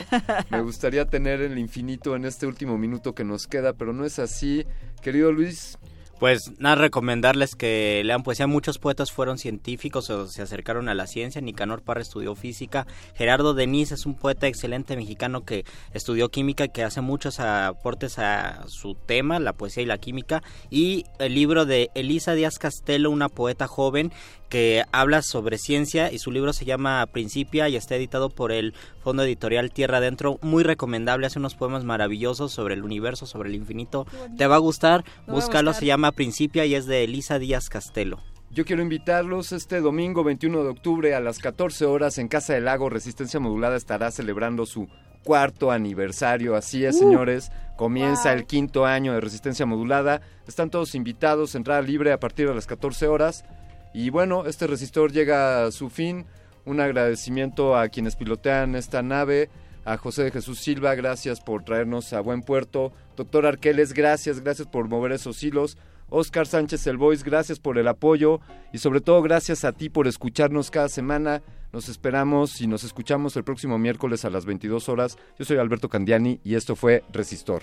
Me 0.50 0.60
gustaría 0.62 1.06
tener 1.06 1.40
el 1.40 1.58
infinito 1.58 2.14
en 2.16 2.26
este 2.26 2.46
último 2.46 2.76
minuto 2.78 3.14
que 3.14 3.24
nos 3.24 3.46
queda, 3.46 3.72
pero 3.72 3.92
no 3.94 4.04
es 4.04 4.18
así. 4.18 4.66
Querido 5.02 5.32
Luis, 5.32 5.78
Pues 6.20 6.52
nada, 6.58 6.74
recomendarles 6.74 7.56
que 7.56 8.02
lean 8.04 8.22
poesía. 8.22 8.46
Muchos 8.46 8.76
poetas 8.76 9.10
fueron 9.10 9.38
científicos 9.38 10.10
o 10.10 10.26
se 10.26 10.42
acercaron 10.42 10.90
a 10.90 10.94
la 10.94 11.06
ciencia. 11.06 11.40
Nicanor 11.40 11.80
Parra 11.80 12.02
estudió 12.02 12.34
física. 12.34 12.86
Gerardo 13.14 13.54
Denis 13.54 13.90
es 13.90 14.04
un 14.04 14.14
poeta 14.16 14.46
excelente 14.46 14.96
mexicano 14.96 15.46
que 15.46 15.64
estudió 15.94 16.28
química 16.28 16.66
y 16.66 16.68
que 16.68 16.84
hace 16.84 17.00
muchos 17.00 17.40
aportes 17.40 18.18
a 18.18 18.68
su 18.68 18.96
tema, 18.96 19.38
la 19.38 19.54
poesía 19.54 19.82
y 19.82 19.86
la 19.86 19.96
química. 19.96 20.42
Y 20.68 21.06
el 21.18 21.34
libro 21.34 21.64
de 21.64 21.88
Elisa 21.94 22.34
Díaz 22.34 22.58
Castelo, 22.58 23.10
una 23.10 23.30
poeta 23.30 23.66
joven 23.66 24.12
que 24.50 24.84
habla 24.92 25.22
sobre 25.22 25.56
ciencia 25.56 26.12
y 26.12 26.18
su 26.18 26.30
libro 26.30 26.52
se 26.52 26.66
llama 26.66 27.06
Principia 27.10 27.68
y 27.70 27.76
está 27.76 27.96
editado 27.96 28.28
por 28.28 28.52
el 28.52 28.74
Fondo 29.02 29.22
Editorial 29.22 29.70
Tierra 29.70 29.96
Adentro. 29.98 30.38
Muy 30.42 30.62
recomendable, 30.64 31.26
hace 31.26 31.38
unos 31.38 31.54
poemas 31.54 31.84
maravillosos 31.84 32.52
sobre 32.52 32.74
el 32.74 32.82
universo, 32.82 33.24
sobre 33.24 33.48
el 33.48 33.54
infinito. 33.54 34.06
Te 34.36 34.46
va 34.46 34.56
a 34.56 34.58
gustar, 34.58 35.04
a 35.26 35.32
búscalo, 35.32 35.70
gustar. 35.70 35.80
se 35.80 35.86
llama 35.86 36.12
Principia 36.12 36.66
y 36.66 36.74
es 36.74 36.84
de 36.86 37.04
Elisa 37.04 37.38
Díaz 37.38 37.70
Castelo. 37.70 38.20
yo 38.50 38.64
quiero 38.64 38.82
invitarlos 38.82 39.52
este 39.52 39.80
domingo 39.80 40.24
21 40.24 40.64
de 40.64 40.68
octubre 40.70 41.14
a 41.14 41.20
las 41.20 41.38
14 41.38 41.86
horas 41.86 42.18
en 42.18 42.26
Casa 42.28 42.52
del 42.54 42.64
Lago. 42.64 42.90
Resistencia 42.90 43.38
Modulada 43.38 43.76
estará 43.76 44.10
celebrando 44.10 44.66
su 44.66 44.88
cuarto 45.22 45.70
aniversario. 45.70 46.56
Así 46.56 46.84
es, 46.84 46.96
Uh. 46.96 46.98
señores. 46.98 47.52
Comienza 47.76 48.32
el 48.32 48.46
quinto 48.46 48.84
año 48.86 49.12
de 49.14 49.20
Resistencia 49.20 49.64
Modulada. 49.66 50.20
Están 50.48 50.70
todos 50.70 50.96
invitados, 50.96 51.54
entrada 51.54 51.80
libre 51.82 52.10
a 52.12 52.18
partir 52.18 52.48
de 52.48 52.54
las 52.56 52.66
14 52.66 53.06
horas. 53.06 53.44
Y 53.92 54.10
bueno, 54.10 54.46
este 54.46 54.66
resistor 54.66 55.12
llega 55.12 55.64
a 55.64 55.70
su 55.72 55.90
fin. 55.90 56.26
Un 56.64 56.80
agradecimiento 56.80 57.76
a 57.76 57.88
quienes 57.88 58.16
pilotean 58.16 58.76
esta 58.76 59.02
nave. 59.02 59.50
A 59.84 59.96
José 59.96 60.24
de 60.24 60.30
Jesús 60.30 60.60
Silva, 60.60 60.94
gracias 60.94 61.40
por 61.40 61.64
traernos 61.64 62.12
a 62.12 62.20
buen 62.20 62.42
puerto. 62.42 62.92
Doctor 63.16 63.46
Arqueles, 63.46 63.94
gracias, 63.94 64.40
gracias 64.40 64.68
por 64.68 64.88
mover 64.88 65.12
esos 65.12 65.42
hilos. 65.42 65.78
Oscar 66.10 66.46
Sánchez 66.46 66.86
El 66.86 66.98
Voice, 66.98 67.24
gracias 67.24 67.58
por 67.58 67.78
el 67.78 67.88
apoyo 67.88 68.40
y 68.72 68.78
sobre 68.78 69.00
todo 69.00 69.22
gracias 69.22 69.64
a 69.64 69.72
ti 69.72 69.88
por 69.88 70.06
escucharnos 70.06 70.70
cada 70.70 70.88
semana. 70.88 71.42
Nos 71.72 71.88
esperamos 71.88 72.60
y 72.60 72.66
nos 72.66 72.84
escuchamos 72.84 73.36
el 73.36 73.44
próximo 73.44 73.78
miércoles 73.78 74.24
a 74.24 74.30
las 74.30 74.44
22 74.44 74.88
horas. 74.88 75.16
Yo 75.38 75.44
soy 75.44 75.58
Alberto 75.58 75.88
Candiani 75.88 76.40
y 76.44 76.56
esto 76.56 76.74
fue 76.74 77.04
Resistor. 77.12 77.62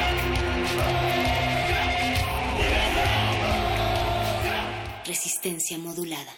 Resistencia 5.11 5.77
modulada. 5.77 6.31